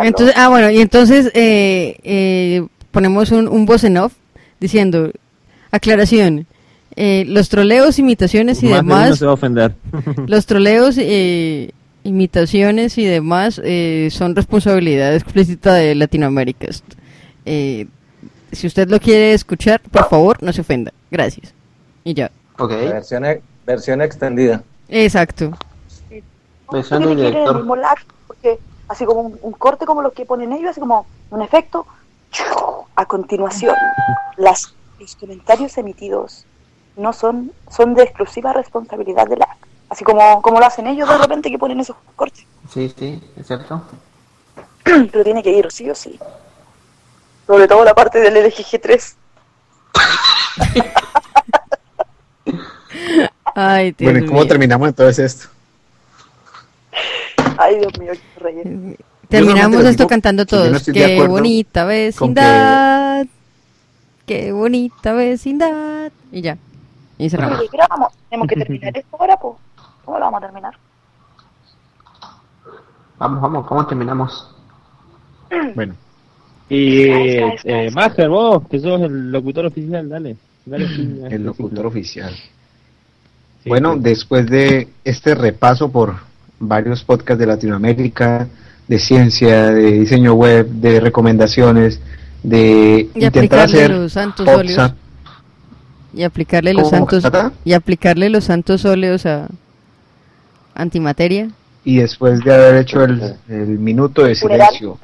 Entonces, 0.00 0.34
ah, 0.38 0.48
bueno, 0.48 0.70
y 0.70 0.80
entonces 0.80 1.30
eh, 1.34 1.98
eh, 2.02 2.66
ponemos 2.90 3.30
un, 3.30 3.48
un 3.48 3.66
voz 3.66 3.84
en 3.84 3.96
off 3.98 4.12
diciendo, 4.60 5.10
aclaración, 5.70 6.46
eh, 6.96 7.24
los 7.28 7.48
troleos, 7.50 7.98
imitaciones 7.98 8.62
y 8.62 8.66
Más 8.66 8.74
de 8.76 8.80
uno 8.84 8.94
demás, 8.96 9.18
se 9.18 9.24
va 9.26 9.30
a 9.32 9.34
ofender. 9.34 9.74
los 10.26 10.46
troleos, 10.46 10.96
eh, 10.98 11.72
imitaciones 12.06 12.98
y 12.98 13.04
demás 13.04 13.60
eh, 13.64 14.08
son 14.12 14.36
responsabilidad 14.36 15.14
explícita 15.14 15.74
de 15.74 15.94
Latinoamérica. 15.94 16.68
Eh, 17.44 17.86
si 18.52 18.66
usted 18.66 18.88
lo 18.88 19.00
quiere 19.00 19.34
escuchar, 19.34 19.80
por 19.80 20.08
favor, 20.08 20.42
no 20.42 20.52
se 20.52 20.60
ofenda. 20.60 20.92
Gracias. 21.10 21.52
Y 22.04 22.14
ya. 22.14 22.30
Ok. 22.58 22.70
Versión, 22.70 23.24
e- 23.24 23.42
versión 23.66 24.00
extendida. 24.00 24.62
Exacto. 24.88 25.50
Versión 26.70 27.02
del 27.02 27.16
director. 27.16 27.66
porque 28.26 28.58
así 28.88 29.04
como 29.04 29.20
un, 29.22 29.38
un 29.42 29.52
corte 29.52 29.84
como 29.84 30.02
los 30.02 30.12
que 30.12 30.24
ponen 30.24 30.52
ellos, 30.52 30.70
así 30.70 30.80
como 30.80 31.06
un 31.30 31.42
efecto. 31.42 31.86
A 32.96 33.06
continuación, 33.06 33.74
las, 34.36 34.74
los 34.98 35.16
comentarios 35.16 35.76
emitidos 35.78 36.44
no 36.96 37.12
son, 37.12 37.52
son 37.70 37.94
de 37.94 38.02
exclusiva 38.02 38.52
responsabilidad 38.52 39.26
de 39.26 39.36
lag. 39.36 39.56
Así 39.88 40.04
como, 40.04 40.42
como 40.42 40.58
lo 40.58 40.66
hacen 40.66 40.86
ellos 40.86 41.08
de 41.08 41.18
repente 41.18 41.50
que 41.50 41.58
ponen 41.58 41.80
esos 41.80 41.96
cortes. 42.16 42.44
Sí, 42.72 42.92
sí, 42.98 43.22
es 43.36 43.46
cierto. 43.46 43.82
Pero 44.84 45.24
tiene 45.24 45.42
que 45.42 45.50
ir, 45.50 45.70
sí 45.70 45.88
o 45.90 45.94
sí. 45.94 46.18
Sobre 47.46 47.68
todo 47.68 47.84
la 47.84 47.94
parte 47.94 48.18
del 48.20 48.34
LGG3. 48.36 49.14
Ay, 53.54 53.92
Dios 53.92 54.12
Bueno, 54.12 54.24
¿y 54.24 54.28
cómo 54.28 54.40
mío. 54.40 54.48
terminamos 54.48 54.88
entonces 54.88 55.18
esto? 55.18 55.48
Ay, 57.56 57.78
Dios 57.78 57.98
mío, 57.98 58.12
qué 58.12 58.40
rey. 58.40 58.96
Terminamos 59.28 59.62
solamente 59.76 59.90
esto 59.90 60.02
digo 60.02 60.08
cantando 60.08 60.42
no 60.42 60.46
todos. 60.46 60.82
Qué 60.84 61.26
bonita 61.26 61.82
con 61.82 61.88
que- 61.88 61.94
vecindad. 61.96 63.26
Qué 64.26 64.52
bonita 64.52 65.12
vecindad. 65.12 66.12
Y 66.32 66.42
ya. 66.42 66.58
Y 67.18 67.30
cerramos. 67.30 67.60
Oye, 67.60 67.68
pero 67.70 67.84
vamos, 67.88 68.12
tenemos 68.28 68.48
que 68.48 68.56
terminar 68.56 68.92
esto 68.98 69.16
ahora, 69.18 69.36
pues. 69.36 69.54
¿Cómo 70.06 70.18
lo 70.18 70.24
vamos 70.26 70.38
a 70.42 70.46
terminar? 70.46 70.74
Vamos, 73.18 73.40
vamos, 73.42 73.66
¿cómo 73.66 73.86
terminamos? 73.86 74.50
Bueno, 75.74 75.94
Y 76.68 77.02
eh, 77.02 77.56
ay. 77.64 77.90
Mager, 77.90 78.28
vos, 78.28 78.62
que 78.68 78.78
sos 78.80 79.00
el 79.02 79.30
locutor 79.30 79.66
oficial, 79.66 80.08
dale. 80.08 80.36
dale 80.64 80.84
el 80.86 81.22
este 81.24 81.38
locutor 81.40 81.86
oficial. 81.86 82.32
Sí, 83.62 83.68
Bueno, 83.68 83.94
sí. 83.94 84.00
después 84.00 84.46
de 84.48 84.88
este 85.04 85.34
repaso 85.34 85.90
por 85.90 86.14
varios 86.58 87.04
podcasts 87.04 87.38
de 87.38 87.46
Latinoamérica, 87.46 88.48
de 88.88 88.98
ciencia, 88.98 89.70
de 89.72 89.92
diseño 89.92 90.34
web, 90.34 90.66
de 90.68 91.00
recomendaciones, 91.00 92.00
de 92.42 93.08
Y 93.14 93.24
intentar 93.24 93.60
aplicarle 93.60 93.64
hacer 93.84 93.90
los 93.90 94.12
santos 94.12 94.48
óleos. 94.48 94.92
Y 96.14 96.22
aplicarle 96.22 96.72
los 96.74 96.90
¿Cómo, 96.90 97.08
santos. 97.10 97.52
Y 97.64 97.72
aplicarle 97.72 98.30
los 98.30 98.44
santos 98.44 98.84
óleos 98.84 99.26
a 99.26 99.48
antimateria. 100.76 101.50
y 101.84 101.98
después 101.98 102.40
de 102.44 102.54
haber 102.54 102.76
hecho 102.76 103.02
el, 103.04 103.36
el 103.48 103.78
minuto 103.78 104.24
de 104.24 104.34
silencio 104.34 104.98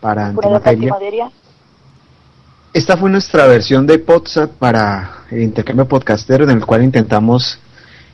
para 0.00 0.26
antimateria. 0.26 1.30
esta 2.72 2.96
fue 2.96 3.10
nuestra 3.10 3.46
versión 3.46 3.86
de 3.86 3.98
PodSat 3.98 4.50
para 4.50 5.24
el 5.30 5.42
intercambio 5.42 5.86
podcastero 5.86 6.44
en 6.44 6.50
el 6.50 6.66
cual 6.66 6.84
intentamos 6.84 7.58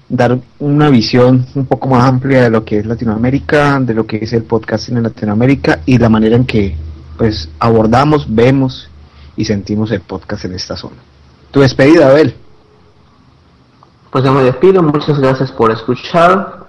dar 0.08 0.38
una 0.58 0.90
visión 0.90 1.46
un 1.54 1.66
poco 1.66 1.88
más 1.88 2.04
amplia 2.06 2.42
de 2.42 2.50
lo 2.50 2.64
que 2.64 2.78
es 2.78 2.86
Latinoamérica, 2.86 3.80
de 3.80 3.94
lo 3.94 4.06
que 4.06 4.18
es 4.18 4.32
el 4.34 4.42
podcasting 4.42 4.98
en 4.98 5.04
Latinoamérica 5.04 5.80
y 5.86 5.96
la 5.96 6.08
manera 6.10 6.36
en 6.36 6.44
que 6.44 6.76
pues 7.16 7.48
abordamos, 7.58 8.26
vemos 8.28 8.90
y 9.36 9.44
sentimos 9.44 9.90
el 9.90 10.00
podcast 10.00 10.44
en 10.44 10.54
esta 10.54 10.76
zona. 10.76 10.96
Tu 11.50 11.60
despedida, 11.60 12.08
Abel. 12.08 12.34
Pues 14.10 14.24
yo 14.24 14.32
me 14.32 14.42
despido, 14.42 14.82
muchas 14.82 15.18
gracias 15.18 15.50
por 15.52 15.70
escuchar. 15.70 16.61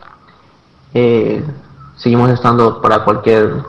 Eh, 0.94 1.44
seguimos 1.98 2.30
estando 2.30 2.82
para 2.82 3.04
cualquier 3.04 3.64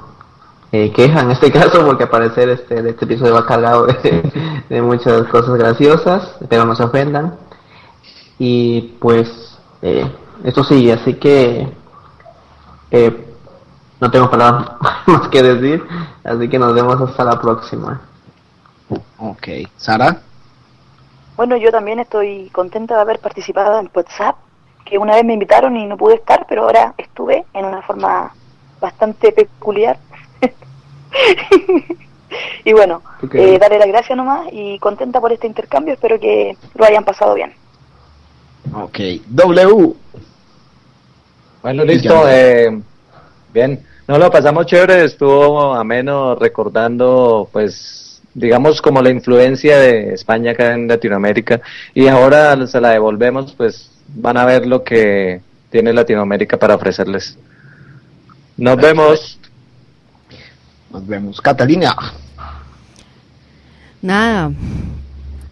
eh, 0.73 0.93
queja 0.93 1.21
en 1.21 1.31
este 1.31 1.53
caso, 1.53 1.85
porque 1.85 2.05
al 2.05 2.11
parecer 2.11 2.49
este, 2.49 2.89
este 2.89 3.05
episodio 3.05 3.35
va 3.35 3.47
cargado 3.47 3.87
de, 3.87 4.65
de 4.69 4.83
muchas 4.83 5.27
cosas 5.29 5.55
graciosas, 5.55 6.37
pero 6.49 6.65
no 6.65 6.75
se 6.75 6.83
ofendan. 6.83 7.37
Y 8.39 8.97
pues 9.01 9.59
eh, 9.83 10.11
esto 10.43 10.65
sigue, 10.65 10.93
así 10.93 11.15
que 11.15 11.69
eh, 12.91 13.35
no 14.01 14.11
tengo 14.11 14.31
palabras 14.31 14.73
más 15.07 15.29
que 15.29 15.43
decir, 15.43 15.85
así 16.25 16.49
que 16.49 16.59
nos 16.59 16.75
vemos 16.75 17.01
hasta 17.01 17.25
la 17.25 17.41
próxima. 17.41 18.01
Ok. 19.19 19.49
Sara. 19.77 20.21
Bueno, 21.37 21.57
yo 21.57 21.71
también 21.71 21.99
estoy 21.99 22.49
contenta 22.51 22.95
de 22.95 23.01
haber 23.01 23.19
participado 23.19 23.81
en 23.81 23.91
WhatsApp, 23.93 24.37
que 24.85 24.99
una 24.99 25.15
vez 25.15 25.25
me 25.25 25.35
invitaron 25.35 25.77
y 25.77 25.87
no 25.87 25.97
pude 25.97 26.17
estar, 26.17 26.47
pero 26.49 26.63
ahora 26.65 26.95
estuve 26.99 27.45
en 27.55 27.65
una 27.65 27.83
forma 27.83 28.35
bastante 28.81 29.33
peculiar. 29.33 29.99
y 32.65 32.73
bueno, 32.73 33.03
Ok. 33.23 33.35
eh, 33.37 33.59
darle 33.59 33.79
las 33.79 33.89
gracias 33.89 34.17
nomás 34.17 34.49
y 34.53 34.79
contenta 34.79 35.21
por 35.21 35.33
este 35.33 35.47
intercambio, 35.47 35.95
espero 35.95 36.19
que 36.19 36.57
lo 36.75 36.85
hayan 36.85 37.05
pasado 37.05 37.35
bien. 37.35 37.53
Ok, 38.75 38.99
W. 39.27 39.95
Bueno, 41.63 41.85
listo. 41.85 42.25
eh, 42.29 42.81
bien, 43.53 43.85
no 44.07 44.19
lo 44.19 44.31
pasamos 44.31 44.67
chévere, 44.67 45.05
estuvo 45.05 45.75
ameno 45.75 46.35
recordando, 46.35 47.49
pues, 47.53 48.21
digamos, 48.35 48.83
como 48.83 49.01
la 49.01 49.11
influencia 49.11 49.79
de 49.79 50.15
España 50.15 50.53
acá 50.53 50.75
en 50.75 50.89
Latinoamérica. 50.89 51.61
Y 51.95 52.09
ahora 52.09 52.67
se 52.67 52.81
la 52.81 52.91
devolvemos, 52.91 53.55
pues, 53.55 53.91
van 54.09 54.37
a 54.37 54.45
ver 54.45 54.67
lo 54.67 54.85
que 54.85 55.41
tiene 55.71 55.93
Latinoamérica 55.93 56.59
para 56.59 56.75
ofrecerles. 56.75 57.39
Nos 58.57 58.77
vemos. 58.77 59.39
Nos 60.93 61.07
vemos. 61.07 61.41
Catalina. 61.41 61.97
Nada. 64.01 64.53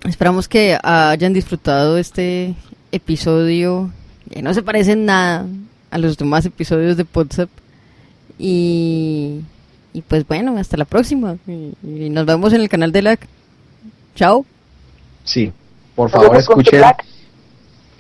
Esperamos 0.05 0.49
que 0.49 0.79
hayan 0.83 1.33
disfrutado 1.33 1.99
este 1.99 2.55
episodio 2.91 3.91
que 4.31 4.43
no 4.43 4.55
se 4.55 4.62
parece 4.62 4.93
en 4.93 5.07
nada 5.07 5.47
a 5.91 5.99
los 5.99 6.16
demás 6.16 6.47
episodios 6.47 6.97
de 6.97 7.07
WhatsApp. 7.12 7.51
Y, 8.39 9.41
y 9.93 10.03
pues 10.03 10.27
bueno, 10.27 10.57
hasta 10.57 10.77
la 10.77 10.85
próxima. 10.85 11.37
Y, 11.47 11.74
y 11.83 12.11
nos 12.11 12.27
vemos 12.27 12.53
en 12.53 12.61
el 12.61 12.69
canal 12.69 12.93
de 12.93 13.03
LAC. 13.03 13.27
Chao. 14.15 14.47
Sí, 15.24 15.53
por 15.95 16.11
favor 16.11 16.37
escuchen 16.37 16.83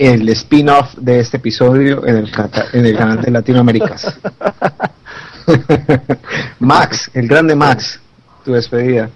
el 0.02 0.28
spin-off 0.30 0.94
de 0.96 1.20
este 1.20 1.36
episodio 1.36 2.04
en 2.06 2.16
el, 2.16 2.30
en 2.72 2.86
el 2.86 2.96
canal 2.96 3.20
de 3.22 3.30
Latinoaméricas. 3.30 4.18
Max, 6.58 7.10
el 7.14 7.28
grande 7.28 7.54
Max, 7.54 8.00
tu 8.44 8.52
despedida. 8.52 9.10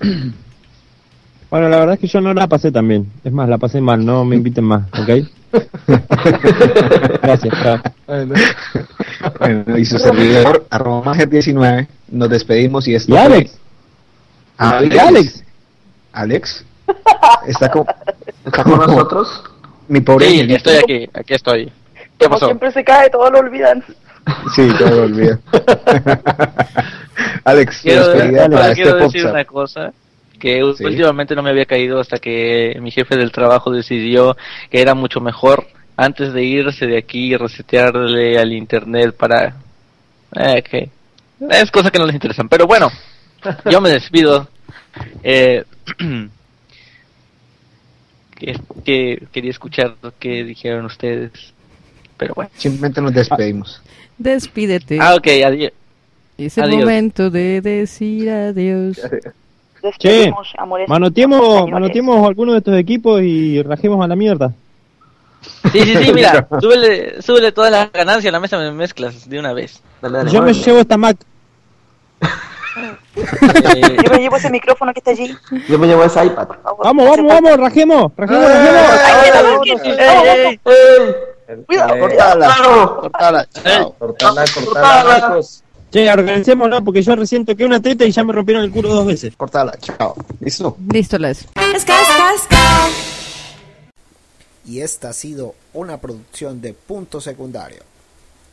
Bueno, 1.50 1.68
la 1.68 1.76
verdad 1.80 1.94
es 1.96 2.00
que 2.00 2.06
yo 2.06 2.22
no 2.22 2.32
la 2.32 2.46
pasé 2.46 2.72
tan 2.72 2.88
bien. 2.88 3.12
Es 3.22 3.30
más, 3.30 3.46
la 3.46 3.58
pasé 3.58 3.78
mal, 3.82 4.02
no 4.06 4.24
me 4.24 4.36
inviten 4.36 4.64
más, 4.64 4.84
¿ok? 4.98 5.28
Gracias, 7.22 7.54
chao. 7.62 7.78
Bueno, 9.38 9.76
y 9.76 9.84
su 9.84 9.98
servidor, 9.98 10.66
arroba 10.70 11.12
Mager19, 11.14 11.88
nos 12.08 12.30
despedimos 12.30 12.88
y 12.88 12.94
esto 12.94 13.12
¿Y 13.12 13.16
fue- 13.16 13.20
Alex? 13.26 13.58
Ah, 14.56 14.80
¿Y 14.82 14.96
Alex? 14.96 15.44
¿Alex? 16.14 16.64
¿Está 17.46 17.70
con, 17.70 17.84
¿Está 18.46 18.64
con 18.64 18.78
nosotros? 18.78 19.44
Mi 19.92 20.00
pobre 20.00 20.26
Sí, 20.26 20.40
estoy 20.54 20.76
aquí, 20.76 21.10
aquí 21.12 21.34
estoy. 21.34 21.66
¿Qué 22.18 22.24
Como 22.24 22.30
pasó? 22.36 22.46
siempre 22.46 22.72
se 22.72 22.82
cae, 22.82 23.10
todo 23.10 23.30
lo 23.30 23.40
olvidan. 23.40 23.84
Sí, 24.54 24.66
todo 24.78 24.88
lo 24.88 25.02
olvido. 25.02 25.38
Alex, 27.44 27.80
Quiero, 27.82 28.04
solo 28.04 28.16
para 28.52 28.72
quiero 28.72 28.90
este 28.98 29.02
decir 29.04 29.26
una 29.26 29.44
cosa 29.44 29.92
que 30.40 30.62
Sí. 30.78 30.84
últimamente 30.84 31.34
no 31.36 31.42
me 31.42 31.50
había 31.50 31.66
caído 31.66 32.00
hasta 32.00 32.16
que 32.18 32.74
mi 32.80 32.90
jefe 32.90 33.16
del 33.18 33.32
trabajo 33.32 33.70
decidió 33.70 34.34
que 34.70 34.80
era 34.80 34.94
mucho 34.94 35.20
mejor 35.20 35.66
antes 35.96 36.32
de 36.32 36.42
irse 36.42 36.86
de 36.86 36.96
aquí 36.96 37.36
resetearle 37.36 38.38
al 38.38 38.52
internet 38.52 39.14
para 39.14 39.56
eh, 40.36 40.62
que 40.62 40.88
es 41.50 41.70
cosa 41.70 41.90
que 41.90 41.98
no 41.98 42.06
les 42.06 42.14
interesan 42.14 42.48
pero 42.48 42.66
bueno 42.66 42.90
yo 43.70 43.80
me 43.80 43.90
despido 43.90 44.48
eh, 45.22 45.64
que, 48.42 48.58
que 48.84 49.26
quería 49.32 49.50
escuchar 49.50 49.94
lo 50.02 50.12
que 50.18 50.44
dijeron 50.44 50.84
ustedes 50.86 51.30
pero 52.16 52.34
bueno 52.34 52.50
Simplemente 52.56 53.00
nos 53.00 53.12
despedimos. 53.14 53.80
Despídete. 54.18 54.98
ah 55.00 55.14
ok 55.14 55.26
adiós 55.46 55.72
Es 56.38 56.58
el 56.58 56.64
adiós. 56.64 56.80
momento 56.80 57.30
de 57.30 57.60
decir 57.60 58.28
adiós. 58.30 59.00
Che, 59.98 60.08
Despedimos, 60.08 60.52
amores. 60.58 60.88
manoteemos, 60.88 61.68
manoteemos 61.68 62.24
alguno 62.24 62.52
de 62.52 62.58
estos 62.58 62.76
equipos 62.76 63.20
y 63.22 63.60
rajemos 63.64 64.04
a 64.04 64.06
la 64.06 64.14
mierda. 64.14 64.52
sí 65.72 65.80
sí 65.82 65.96
sí 66.04 66.12
mira 66.12 66.46
súbele, 66.60 67.20
súbele 67.20 67.50
toda 67.50 67.68
la 67.68 67.86
ganancia 67.86 68.30
a 68.30 68.32
la 68.32 68.38
mesa 68.38 68.58
de 68.60 68.70
mezclas 68.70 69.28
de 69.28 69.38
una 69.40 69.52
vez 69.52 69.82
Yo 70.30 70.40
me 70.42 70.52
llevo 70.52 70.78
esta 70.80 70.96
Mac. 70.96 71.16
Yo 72.74 74.10
me 74.10 74.18
llevo 74.18 74.36
ese 74.36 74.50
micrófono 74.50 74.92
que 74.92 75.00
está 75.00 75.10
allí. 75.10 75.36
Yo 75.68 75.78
me 75.78 75.86
llevo 75.86 76.04
ese 76.04 76.24
iPad. 76.24 76.48
Vamos, 76.62 76.82
vamos, 76.82 77.26
vamos, 77.26 77.56
rajemos, 77.58 78.12
rajemos, 78.16 78.48
rajemos. 78.48 79.66
¡Eh, 79.96 80.58
Cuidado, 81.66 81.98
cortala. 81.98 82.56
cortala. 83.00 83.48
chao. 83.52 83.94
Cortala, 83.98 84.44
cortala. 84.54 85.40
Che, 85.90 86.10
organicémoslo 86.10 86.82
porque 86.82 87.02
yo 87.02 87.14
recién 87.16 87.44
toqué 87.44 87.66
una 87.66 87.80
teta 87.80 88.06
y 88.06 88.12
ya 88.12 88.24
me 88.24 88.32
rompieron 88.32 88.64
el 88.64 88.70
culo 88.70 88.88
dos 88.88 89.04
veces. 89.06 89.36
Cortala, 89.36 89.76
chao. 89.78 90.14
¿Listo? 90.40 90.76
Listo, 90.90 91.18
las. 91.18 91.46
Y 94.64 94.80
esta 94.80 95.10
ha 95.10 95.12
sido 95.12 95.54
una 95.74 95.98
producción 95.98 96.62
de 96.62 96.72
Punto 96.72 97.20
Secundario. 97.20 97.82